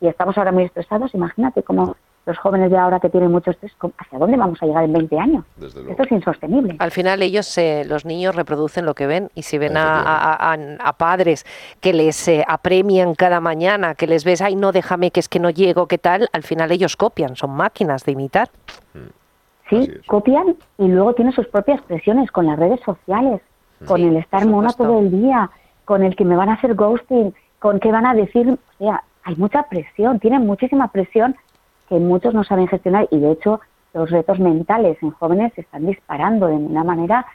y 0.00 0.08
estamos 0.08 0.38
ahora 0.38 0.52
muy 0.52 0.64
estresados, 0.64 1.14
imagínate 1.14 1.62
cómo 1.62 1.96
los 2.26 2.38
jóvenes 2.38 2.70
de 2.70 2.76
ahora 2.76 3.00
que 3.00 3.08
tienen 3.08 3.32
mucho 3.32 3.50
estrés, 3.50 3.72
¿cómo- 3.78 3.94
¿hacia 3.98 4.18
dónde 4.18 4.36
vamos 4.36 4.62
a 4.62 4.66
llegar 4.66 4.84
en 4.84 4.92
20 4.92 5.18
años? 5.18 5.44
Esto 5.60 6.02
es 6.02 6.12
insostenible. 6.12 6.76
Al 6.78 6.90
final 6.90 7.22
ellos, 7.22 7.56
eh, 7.58 7.84
los 7.86 8.04
niños 8.04 8.34
reproducen 8.36 8.84
lo 8.84 8.94
que 8.94 9.06
ven 9.06 9.30
y 9.34 9.42
si 9.42 9.58
ven 9.58 9.76
a, 9.76 10.00
a- 10.02 10.52
a- 10.52 10.58
a 10.80 10.92
padres 10.92 11.44
que 11.80 11.92
les 11.92 12.28
eh, 12.28 12.44
apremian 12.46 13.14
cada 13.14 13.40
mañana, 13.40 13.94
que 13.94 14.06
les 14.06 14.24
ves, 14.24 14.42
ay 14.42 14.54
no, 14.54 14.70
déjame 14.70 15.10
que 15.10 15.20
es 15.20 15.28
que 15.28 15.40
no 15.40 15.50
llego, 15.50 15.86
¿qué 15.86 15.98
tal? 15.98 16.28
Al 16.32 16.42
final 16.42 16.70
ellos 16.72 16.96
copian, 16.96 17.36
son 17.36 17.50
máquinas 17.52 18.04
de 18.04 18.12
imitar. 18.12 18.48
Sí, 19.68 19.88
copian 20.08 20.56
y 20.78 20.88
luego 20.88 21.14
tienen 21.14 21.32
sus 21.32 21.46
propias 21.46 21.80
presiones 21.82 22.30
con 22.32 22.46
las 22.46 22.58
redes 22.58 22.80
sociales, 22.84 23.40
con 23.86 24.00
el 24.00 24.16
estar 24.16 24.44
mona 24.46 24.72
todo 24.72 24.98
el 24.98 25.10
día, 25.10 25.48
con 25.84 26.02
el 26.02 26.16
que 26.16 26.24
me 26.24 26.34
van 26.36 26.48
a 26.48 26.54
hacer 26.54 26.74
ghosting, 26.74 27.32
con 27.60 27.78
que 27.78 27.90
van 27.92 28.04
a 28.04 28.14
decir, 28.14 28.48
o 28.50 28.58
sea, 28.78 29.02
hay 29.22 29.36
mucha 29.36 29.62
presión, 29.64 30.18
tienen 30.18 30.44
muchísima 30.44 30.88
presión 30.88 31.36
que 31.90 31.98
muchos 31.98 32.32
no 32.32 32.44
saben 32.44 32.68
gestionar 32.68 33.08
y 33.10 33.18
de 33.18 33.32
hecho 33.32 33.60
los 33.92 34.08
retos 34.10 34.38
mentales 34.38 34.96
en 35.02 35.10
jóvenes 35.10 35.52
se 35.54 35.62
están 35.62 35.84
disparando 35.84 36.46
de 36.46 36.54
una 36.54 36.84
manera 36.84 37.26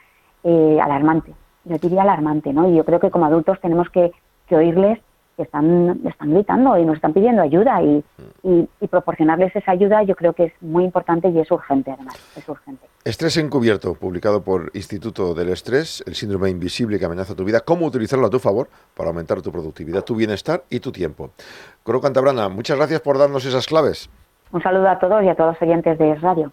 eh, 0.42 0.78
alarmante, 0.82 1.32
yo 1.64 1.76
diría 1.76 2.02
alarmante, 2.02 2.52
¿no? 2.52 2.68
Y 2.68 2.76
yo 2.76 2.84
creo 2.84 2.98
que 2.98 3.10
como 3.10 3.26
adultos 3.26 3.60
tenemos 3.60 3.90
que, 3.90 4.12
que 4.48 4.56
oírles 4.56 4.98
que 5.36 5.42
están, 5.42 6.00
están 6.06 6.32
gritando 6.32 6.78
y 6.78 6.86
nos 6.86 6.96
están 6.96 7.12
pidiendo 7.12 7.42
ayuda 7.42 7.82
y, 7.82 8.02
y, 8.42 8.66
y 8.80 8.88
proporcionarles 8.88 9.54
esa 9.54 9.72
ayuda 9.72 10.02
yo 10.02 10.16
creo 10.16 10.32
que 10.32 10.44
es 10.44 10.52
muy 10.62 10.84
importante 10.84 11.28
y 11.28 11.38
es 11.38 11.50
urgente 11.50 11.90
además, 11.90 12.16
es 12.34 12.48
urgente. 12.48 12.86
Estrés 13.04 13.36
encubierto, 13.36 13.94
publicado 13.94 14.42
por 14.42 14.70
Instituto 14.72 15.34
del 15.34 15.50
Estrés, 15.50 16.02
el 16.06 16.14
síndrome 16.14 16.48
invisible 16.48 16.98
que 16.98 17.04
amenaza 17.04 17.34
tu 17.34 17.44
vida, 17.44 17.60
cómo 17.60 17.84
utilizarlo 17.84 18.26
a 18.26 18.30
tu 18.30 18.38
favor 18.38 18.70
para 18.94 19.10
aumentar 19.10 19.42
tu 19.42 19.52
productividad, 19.52 20.02
tu 20.04 20.16
bienestar 20.16 20.64
y 20.70 20.80
tu 20.80 20.90
tiempo. 20.90 21.30
Coro 21.82 22.00
Cantabrana, 22.00 22.48
muchas 22.48 22.78
gracias 22.78 23.02
por 23.02 23.18
darnos 23.18 23.44
esas 23.44 23.66
claves. 23.66 24.08
Un 24.52 24.62
saludo 24.62 24.88
a 24.88 24.98
todos 24.98 25.22
y 25.24 25.28
a 25.28 25.34
todos 25.34 25.54
los 25.54 25.62
oyentes 25.62 25.98
de 25.98 26.14
Radio. 26.16 26.52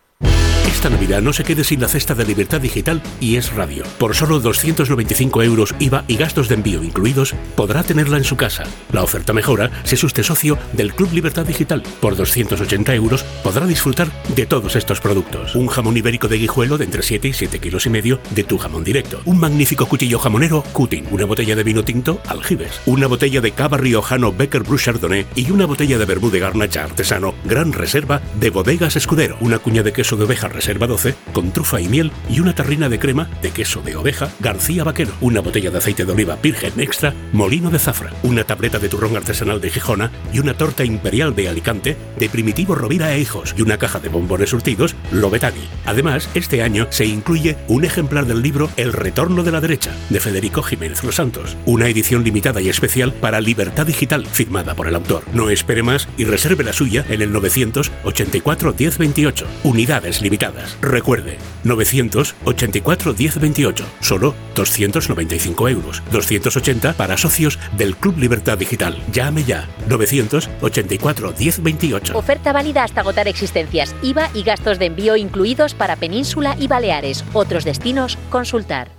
Esta 0.68 0.90
Navidad 0.90 1.22
no 1.22 1.34
se 1.34 1.44
quede 1.44 1.64
sin 1.64 1.82
la 1.82 1.88
cesta 1.88 2.16
de 2.16 2.26
Libertad 2.26 2.62
Digital 2.62 3.02
y 3.20 3.36
es 3.36 3.54
radio. 3.54 3.84
Por 3.98 4.16
solo 4.16 4.40
295 4.40 5.44
euros 5.44 5.76
IVA 5.80 6.04
y 6.08 6.16
gastos 6.16 6.50
de 6.50 6.56
envío 6.56 6.84
incluidos, 6.84 7.36
podrá 7.56 7.84
tenerla 7.84 8.18
en 8.18 8.24
su 8.24 8.36
casa. 8.36 8.64
La 8.92 9.04
oferta 9.04 9.34
mejora 9.34 9.72
si 9.84 9.96
es 9.96 10.04
usted 10.04 10.24
socio 10.24 10.58
del 10.74 10.94
Club 10.94 11.12
Libertad 11.14 11.46
Digital. 11.46 11.84
Por 12.00 12.16
280 12.16 12.96
euros 12.96 13.24
podrá 13.44 13.66
disfrutar 13.66 14.10
de 14.36 14.46
todos 14.46 14.76
estos 14.76 15.00
productos. 15.00 15.56
Un 15.56 15.68
jamón 15.68 15.98
ibérico 15.98 16.28
de 16.28 16.38
guijuelo 16.38 16.78
de 16.78 16.86
entre 16.86 17.04
7 17.04 17.28
y 17.28 17.34
7 17.34 17.60
kilos 17.60 17.86
y 17.86 17.90
medio 17.90 18.20
de 18.32 18.44
tu 18.44 18.58
jamón 18.58 18.84
directo. 18.84 19.22
Un 19.26 19.40
magnífico 19.40 19.86
cuchillo 19.86 20.20
jamonero 20.20 20.64
Cutin. 20.74 21.08
Una 21.12 21.26
botella 21.26 21.56
de 21.56 21.64
vino 21.64 21.84
tinto 21.84 22.22
Aljibes. 22.28 22.82
Una 22.86 23.08
botella 23.08 23.42
de 23.42 23.52
cava 23.52 23.78
riojano 23.78 24.32
Becker 24.32 24.64
Bruce 24.64 24.86
Chardonnay 24.86 25.26
y 25.36 25.52
una 25.52 25.66
botella 25.66 25.98
de 25.98 26.06
vermú 26.06 26.30
de 26.30 26.40
garnacha 26.40 26.84
artesano 26.84 27.36
Gran 27.44 27.74
Reserva 27.74 28.22
de 28.40 28.50
Bodegas 28.50 28.96
Escudero. 28.96 29.38
Una 29.40 29.60
cuña 29.60 29.84
de 29.84 29.94
queso 29.94 30.16
de 30.16 30.24
oveja 30.24 30.50
Reserva 30.54 30.88
12 30.88 31.16
con 31.34 31.52
trufa 31.52 31.82
y 31.82 31.88
miel 31.88 32.12
y 32.30 32.40
una 32.40 32.54
tarrina 32.54 32.90
de 32.90 33.00
crema 33.00 33.28
de 33.42 33.52
queso 33.52 33.82
de 33.82 33.96
oveja 33.96 34.30
García 34.40 34.84
Vaquero. 34.84 35.12
Una 35.22 35.42
botella 35.42 35.72
de 35.72 35.80
aceite 35.80 36.06
de 36.06 36.12
oliva 36.12 36.38
virgen 36.42 36.80
extra 36.80 37.14
Molino 37.32 37.70
de 37.72 37.80
Zafra. 37.80 38.12
Una 38.22 38.44
tableta 38.44 38.80
de 38.80 38.90
turrón 38.90 39.18
artesanal 39.18 39.60
de 39.60 39.72
Gijona 39.72 40.12
y 40.32 40.40
una 40.40 40.54
torta 40.54 40.86
imperial 40.86 41.36
de 41.36 41.50
Alicante 41.50 41.98
de 42.20 42.30
Primitivo 42.30 42.76
Rovira 42.76 43.14
e 43.14 43.20
Hijos 43.20 43.56
y 43.58 43.62
una 43.62 43.78
caja 43.78 44.00
de 44.00 44.10
bombones 44.10 44.52
surtidos 44.52 44.96
Lobetani. 45.12 45.68
Además, 45.86 46.30
este 46.36 46.62
año 46.62 46.88
se 46.92 47.06
incluye 47.06 47.58
un 47.68 47.86
ejemplar 47.86 48.26
del 48.26 48.42
libro 48.42 48.70
El 48.78 48.94
Retorno 48.94 49.44
de 49.44 49.52
la 49.52 49.62
Derecha 49.62 49.92
de 50.10 50.20
Federico 50.20 50.62
Jiménez 50.62 51.04
Los 51.04 51.16
Santos. 51.16 51.58
Una 51.66 51.88
edición 51.88 52.24
limitada 52.24 52.62
y 52.62 52.70
especial 52.70 53.14
para 53.14 53.42
Libertad 53.42 53.88
Digital 53.88 54.26
firmada 54.28 54.76
por 54.76 54.88
el 54.88 54.96
autor. 54.96 55.24
No 55.34 55.50
espere 55.50 55.82
más 55.82 56.08
y 56.18 56.26
reserve 56.26 56.64
la 56.64 56.74
suya 56.74 57.06
en 57.10 57.22
el 57.22 57.32
984 57.32 58.76
1028. 58.78 59.48
Unidades 59.64 60.22
limitadas. 60.22 60.43
Recuerde, 60.82 61.38
984 61.64 63.14
1028. 63.14 63.86
Solo 64.02 64.36
295 64.56 65.70
euros. 65.70 66.04
280 66.12 66.94
para 66.94 67.18
socios 67.18 67.60
del 67.78 67.96
Club 67.96 68.18
Libertad 68.18 68.58
Digital. 68.58 69.02
Llame 69.12 69.44
ya. 69.44 69.68
984 69.88 71.34
1028. 71.38 72.18
Oferta 72.18 72.52
válida 72.52 72.84
hasta 72.84 73.02
agotar 73.02 73.28
existencias, 73.28 73.96
IVA 74.02 74.30
y 74.34 74.44
gastos 74.44 74.80
de 74.80 74.88
envío 74.88 75.16
incluidos 75.16 75.74
para 75.74 75.96
Península 75.96 76.56
y 76.60 76.68
Baleares. 76.68 77.24
Otros 77.34 77.64
destinos, 77.64 78.18
consultar. 78.30 78.92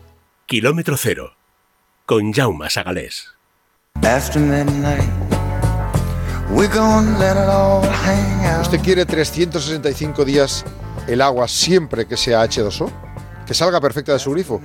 Kilómetro 0.47 0.97
cero. 0.97 1.37
Con 2.07 2.33
Jaume 2.33 2.69
Sagalés. 2.69 3.35
After 4.03 4.41
midnight, 4.41 5.09
we're 6.51 6.69
gonna 6.69 7.19
let 7.19 7.33
it 7.33 7.49
all 7.49 7.83
hang 7.83 8.45
out. 8.45 8.63
¿Usted 8.63 8.81
quiere 8.81 9.07
365 9.07 10.25
días 10.25 10.65
el 11.07 11.21
agua 11.21 11.49
siempre 11.49 12.07
que 12.07 12.17
sea 12.17 12.45
H2O? 12.45 12.91
¿Que 13.47 13.55
salga 13.55 13.81
perfecta 13.81 14.13
de 14.13 14.19
su 14.19 14.31
grifo? 14.33 14.61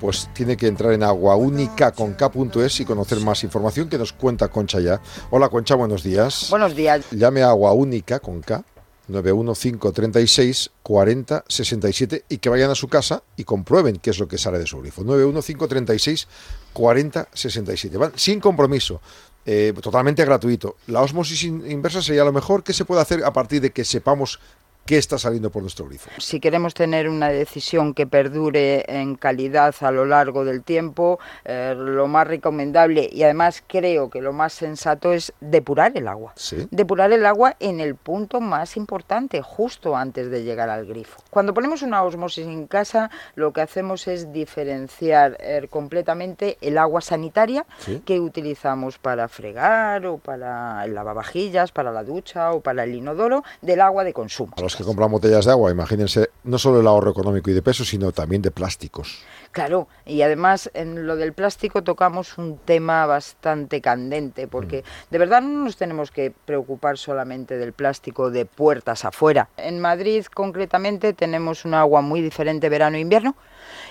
Pues 0.00 0.28
tiene 0.32 0.56
que 0.56 0.66
entrar 0.66 0.92
en 0.92 1.02
aguaunica.es 1.02 2.80
y 2.80 2.84
conocer 2.84 3.20
más 3.20 3.44
información 3.44 3.88
que 3.88 3.98
nos 3.98 4.12
cuenta 4.12 4.48
Concha 4.48 4.80
ya. 4.80 5.00
Hola 5.30 5.48
Concha, 5.48 5.74
buenos 5.74 6.02
días. 6.02 6.46
Buenos 6.50 6.74
días. 6.74 7.04
Llame 7.10 7.42
a 7.42 7.50
Agua 7.50 7.72
Única 7.72 8.18
con 8.20 8.40
K 8.40 8.64
91536 9.08 10.70
40 10.82 11.44
67 11.48 12.24
y 12.28 12.38
que 12.38 12.48
vayan 12.48 12.70
a 12.70 12.74
su 12.74 12.88
casa 12.88 13.22
y 13.36 13.44
comprueben 13.44 13.96
qué 13.96 14.10
es 14.10 14.18
lo 14.18 14.28
que 14.28 14.38
sale 14.38 14.58
de 14.58 14.66
su 14.66 14.78
grifo. 14.80 15.02
91536 15.04 16.28
40 16.72 17.28
67. 17.32 17.96
Van 17.98 18.12
sin 18.16 18.40
compromiso. 18.40 19.00
eh, 19.46 19.72
totalmente 19.82 20.24
gratuito. 20.24 20.76
La 20.86 21.00
osmosis 21.00 21.42
in- 21.44 21.68
inversa 21.70 22.02
sería 22.02 22.24
lo 22.24 22.32
mejor 22.32 22.62
que 22.62 22.72
se 22.74 22.84
puede 22.84 23.00
hacer 23.00 23.24
a 23.24 23.32
partir 23.32 23.60
de 23.62 23.70
que 23.72 23.84
sepamos 23.84 24.38
qué 24.86 24.98
está 24.98 25.18
saliendo 25.18 25.50
por 25.50 25.62
nuestro 25.62 25.86
grifo. 25.86 26.10
Si 26.18 26.40
queremos 26.40 26.74
tener 26.74 27.08
una 27.08 27.28
decisión 27.28 27.94
que 27.94 28.06
perdure 28.06 28.84
en 28.88 29.14
calidad 29.14 29.74
a 29.80 29.90
lo 29.92 30.04
largo 30.04 30.44
del 30.44 30.62
tiempo, 30.64 31.20
eh, 31.44 31.74
lo 31.76 32.08
más 32.08 32.26
recomendable 32.26 33.08
y 33.12 33.22
además 33.22 33.62
creo 33.66 34.10
que 34.10 34.20
lo 34.20 34.32
más 34.32 34.52
sensato 34.52 35.12
es 35.12 35.32
depurar 35.40 35.92
el 35.96 36.08
agua. 36.08 36.32
Sí. 36.36 36.66
Depurar 36.70 37.12
el 37.12 37.24
agua 37.24 37.54
en 37.60 37.78
el 37.80 37.94
punto 37.94 38.40
más 38.40 38.76
importante, 38.76 39.42
justo 39.42 39.96
antes 39.96 40.30
de 40.30 40.42
llegar 40.42 40.68
al 40.70 40.86
grifo. 40.86 41.22
Cuando 41.30 41.54
ponemos 41.54 41.82
una 41.82 42.02
osmosis 42.02 42.46
en 42.46 42.66
casa, 42.66 43.10
lo 43.36 43.52
que 43.52 43.60
hacemos 43.60 44.08
es 44.08 44.32
diferenciar 44.32 45.36
eh, 45.40 45.66
completamente 45.70 46.58
el 46.60 46.78
agua 46.78 47.00
sanitaria 47.00 47.64
Sí. 47.78 48.02
que 48.04 48.18
utilizamos 48.20 48.98
para 48.98 49.28
fregar 49.28 50.04
o 50.06 50.18
para 50.18 50.84
el 50.84 50.94
lavavajillas, 50.94 51.72
para 51.72 51.92
la 51.92 52.02
ducha 52.04 52.52
o 52.52 52.60
para 52.60 52.84
el 52.84 52.94
inodoro, 52.94 53.44
del 53.62 53.80
agua 53.80 54.04
de 54.04 54.12
consumo. 54.12 54.52
Los 54.70 54.76
que 54.76 54.84
compran 54.84 55.10
botellas 55.10 55.46
de 55.46 55.50
agua, 55.50 55.72
imagínense 55.72 56.30
no 56.44 56.56
solo 56.56 56.78
el 56.78 56.86
ahorro 56.86 57.10
económico 57.10 57.50
y 57.50 57.54
de 57.54 57.60
peso, 57.60 57.84
sino 57.84 58.12
también 58.12 58.40
de 58.40 58.52
plásticos. 58.52 59.18
Claro, 59.50 59.88
y 60.06 60.22
además 60.22 60.70
en 60.74 61.08
lo 61.08 61.16
del 61.16 61.32
plástico 61.32 61.82
tocamos 61.82 62.38
un 62.38 62.56
tema 62.56 63.04
bastante 63.04 63.80
candente, 63.80 64.46
porque 64.46 64.84
de 65.10 65.18
verdad 65.18 65.42
no 65.42 65.64
nos 65.64 65.76
tenemos 65.76 66.12
que 66.12 66.32
preocupar 66.44 66.98
solamente 66.98 67.58
del 67.58 67.72
plástico 67.72 68.30
de 68.30 68.46
puertas 68.46 69.04
afuera. 69.04 69.48
En 69.56 69.80
Madrid 69.80 70.24
concretamente 70.32 71.14
tenemos 71.14 71.64
un 71.64 71.74
agua 71.74 72.00
muy 72.00 72.20
diferente 72.20 72.68
verano 72.68 72.96
e 72.96 73.00
invierno 73.00 73.34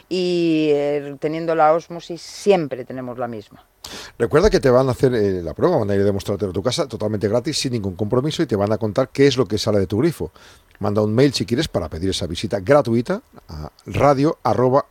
y 0.07 0.69
eh, 0.71 1.17
teniendo 1.19 1.55
la 1.55 1.73
osmosis 1.73 2.21
siempre 2.21 2.85
tenemos 2.85 3.17
la 3.17 3.27
misma. 3.27 3.68
Recuerda 4.17 4.49
que 4.49 4.59
te 4.59 4.69
van 4.69 4.87
a 4.87 4.91
hacer 4.91 5.13
eh, 5.13 5.41
la 5.41 5.53
prueba, 5.53 5.77
van 5.77 5.89
a 5.91 5.95
ir 5.95 6.01
a 6.01 6.05
demostrártelo 6.05 6.51
a 6.51 6.53
tu 6.53 6.63
casa 6.63 6.87
totalmente 6.87 7.27
gratis, 7.27 7.59
sin 7.59 7.73
ningún 7.73 7.95
compromiso, 7.95 8.43
y 8.43 8.45
te 8.45 8.55
van 8.55 8.71
a 8.71 8.77
contar 8.77 9.09
qué 9.09 9.27
es 9.27 9.37
lo 9.37 9.45
que 9.45 9.57
sale 9.57 9.79
de 9.79 9.87
tu 9.87 9.99
grifo. 9.99 10.31
Manda 10.79 11.01
un 11.01 11.13
mail 11.13 11.33
si 11.33 11.45
quieres 11.45 11.67
para 11.67 11.89
pedir 11.89 12.09
esa 12.09 12.25
visita 12.25 12.61
gratuita 12.61 13.21
a 13.49 13.71
radio 13.85 14.37
arroba 14.43 14.85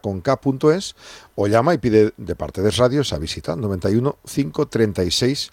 con 0.00 0.22
es, 0.74 0.96
o 1.36 1.46
llama 1.46 1.74
y 1.74 1.78
pide 1.78 2.12
de 2.16 2.34
parte 2.34 2.62
de 2.62 2.70
radio 2.72 3.02
esa 3.02 3.18
visita 3.18 3.54
91 3.54 4.16
536 4.24 5.52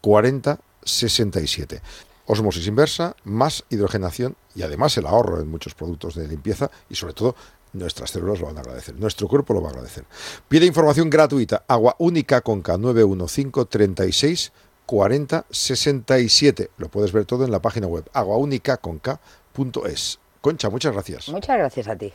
40 0.00 0.60
67. 0.84 1.82
Osmosis 2.26 2.66
inversa, 2.66 3.16
más 3.24 3.64
hidrogenación 3.70 4.36
y 4.54 4.62
además 4.62 4.96
el 4.98 5.06
ahorro 5.06 5.40
en 5.40 5.50
muchos 5.50 5.74
productos 5.74 6.14
de 6.14 6.28
limpieza 6.28 6.70
y 6.90 6.94
sobre 6.94 7.14
todo 7.14 7.34
nuestras 7.72 8.10
células 8.10 8.40
lo 8.40 8.46
van 8.46 8.58
a 8.58 8.60
agradecer, 8.60 8.94
nuestro 8.96 9.28
cuerpo 9.28 9.54
lo 9.54 9.62
va 9.62 9.68
a 9.68 9.70
agradecer. 9.70 10.04
Pide 10.48 10.66
información 10.66 11.10
gratuita, 11.10 11.64
agua 11.68 11.94
única 11.98 12.40
con 12.40 12.62
K 12.62 12.78
915 12.78 13.66
36 13.68 14.52
40 14.88 15.44
67. 15.50 16.70
Lo 16.78 16.88
puedes 16.88 17.12
ver 17.12 17.26
todo 17.26 17.44
en 17.44 17.50
la 17.50 17.60
página 17.60 17.86
web 17.86 18.08
aguaunicaconk.es. 18.12 20.18
Concha, 20.40 20.70
muchas 20.70 20.94
gracias. 20.94 21.28
Muchas 21.28 21.58
gracias 21.58 21.88
a 21.88 21.96
ti. 21.96 22.10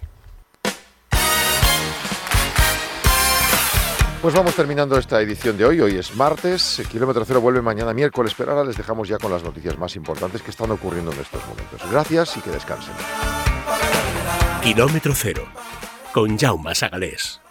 Pues 4.23 4.33
vamos 4.33 4.55
terminando 4.55 4.97
esta 4.97 5.21
edición 5.21 5.55
de 5.57 5.65
hoy. 5.65 5.81
Hoy 5.81 5.97
es 5.97 6.15
martes, 6.15 6.79
el 6.79 6.87
kilómetro 6.87 7.25
cero 7.25 7.41
vuelve 7.41 7.61
mañana 7.61 7.93
miércoles, 7.93 8.33
pero 8.37 8.53
ahora 8.53 8.63
les 8.63 8.77
dejamos 8.77 9.09
ya 9.09 9.17
con 9.17 9.29
las 9.31 9.43
noticias 9.43 9.77
más 9.77 9.97
importantes 9.97 10.41
que 10.41 10.49
están 10.49 10.71
ocurriendo 10.71 11.11
en 11.11 11.19
estos 11.19 11.45
momentos. 11.45 11.81
Gracias 11.91 12.37
y 12.37 12.41
que 12.41 12.49
descansen. 12.49 12.93
Kilómetro 14.63 15.13
cero. 15.13 15.45
Con 16.13 16.37
Jaume 16.39 16.73
Sagalés. 16.73 17.42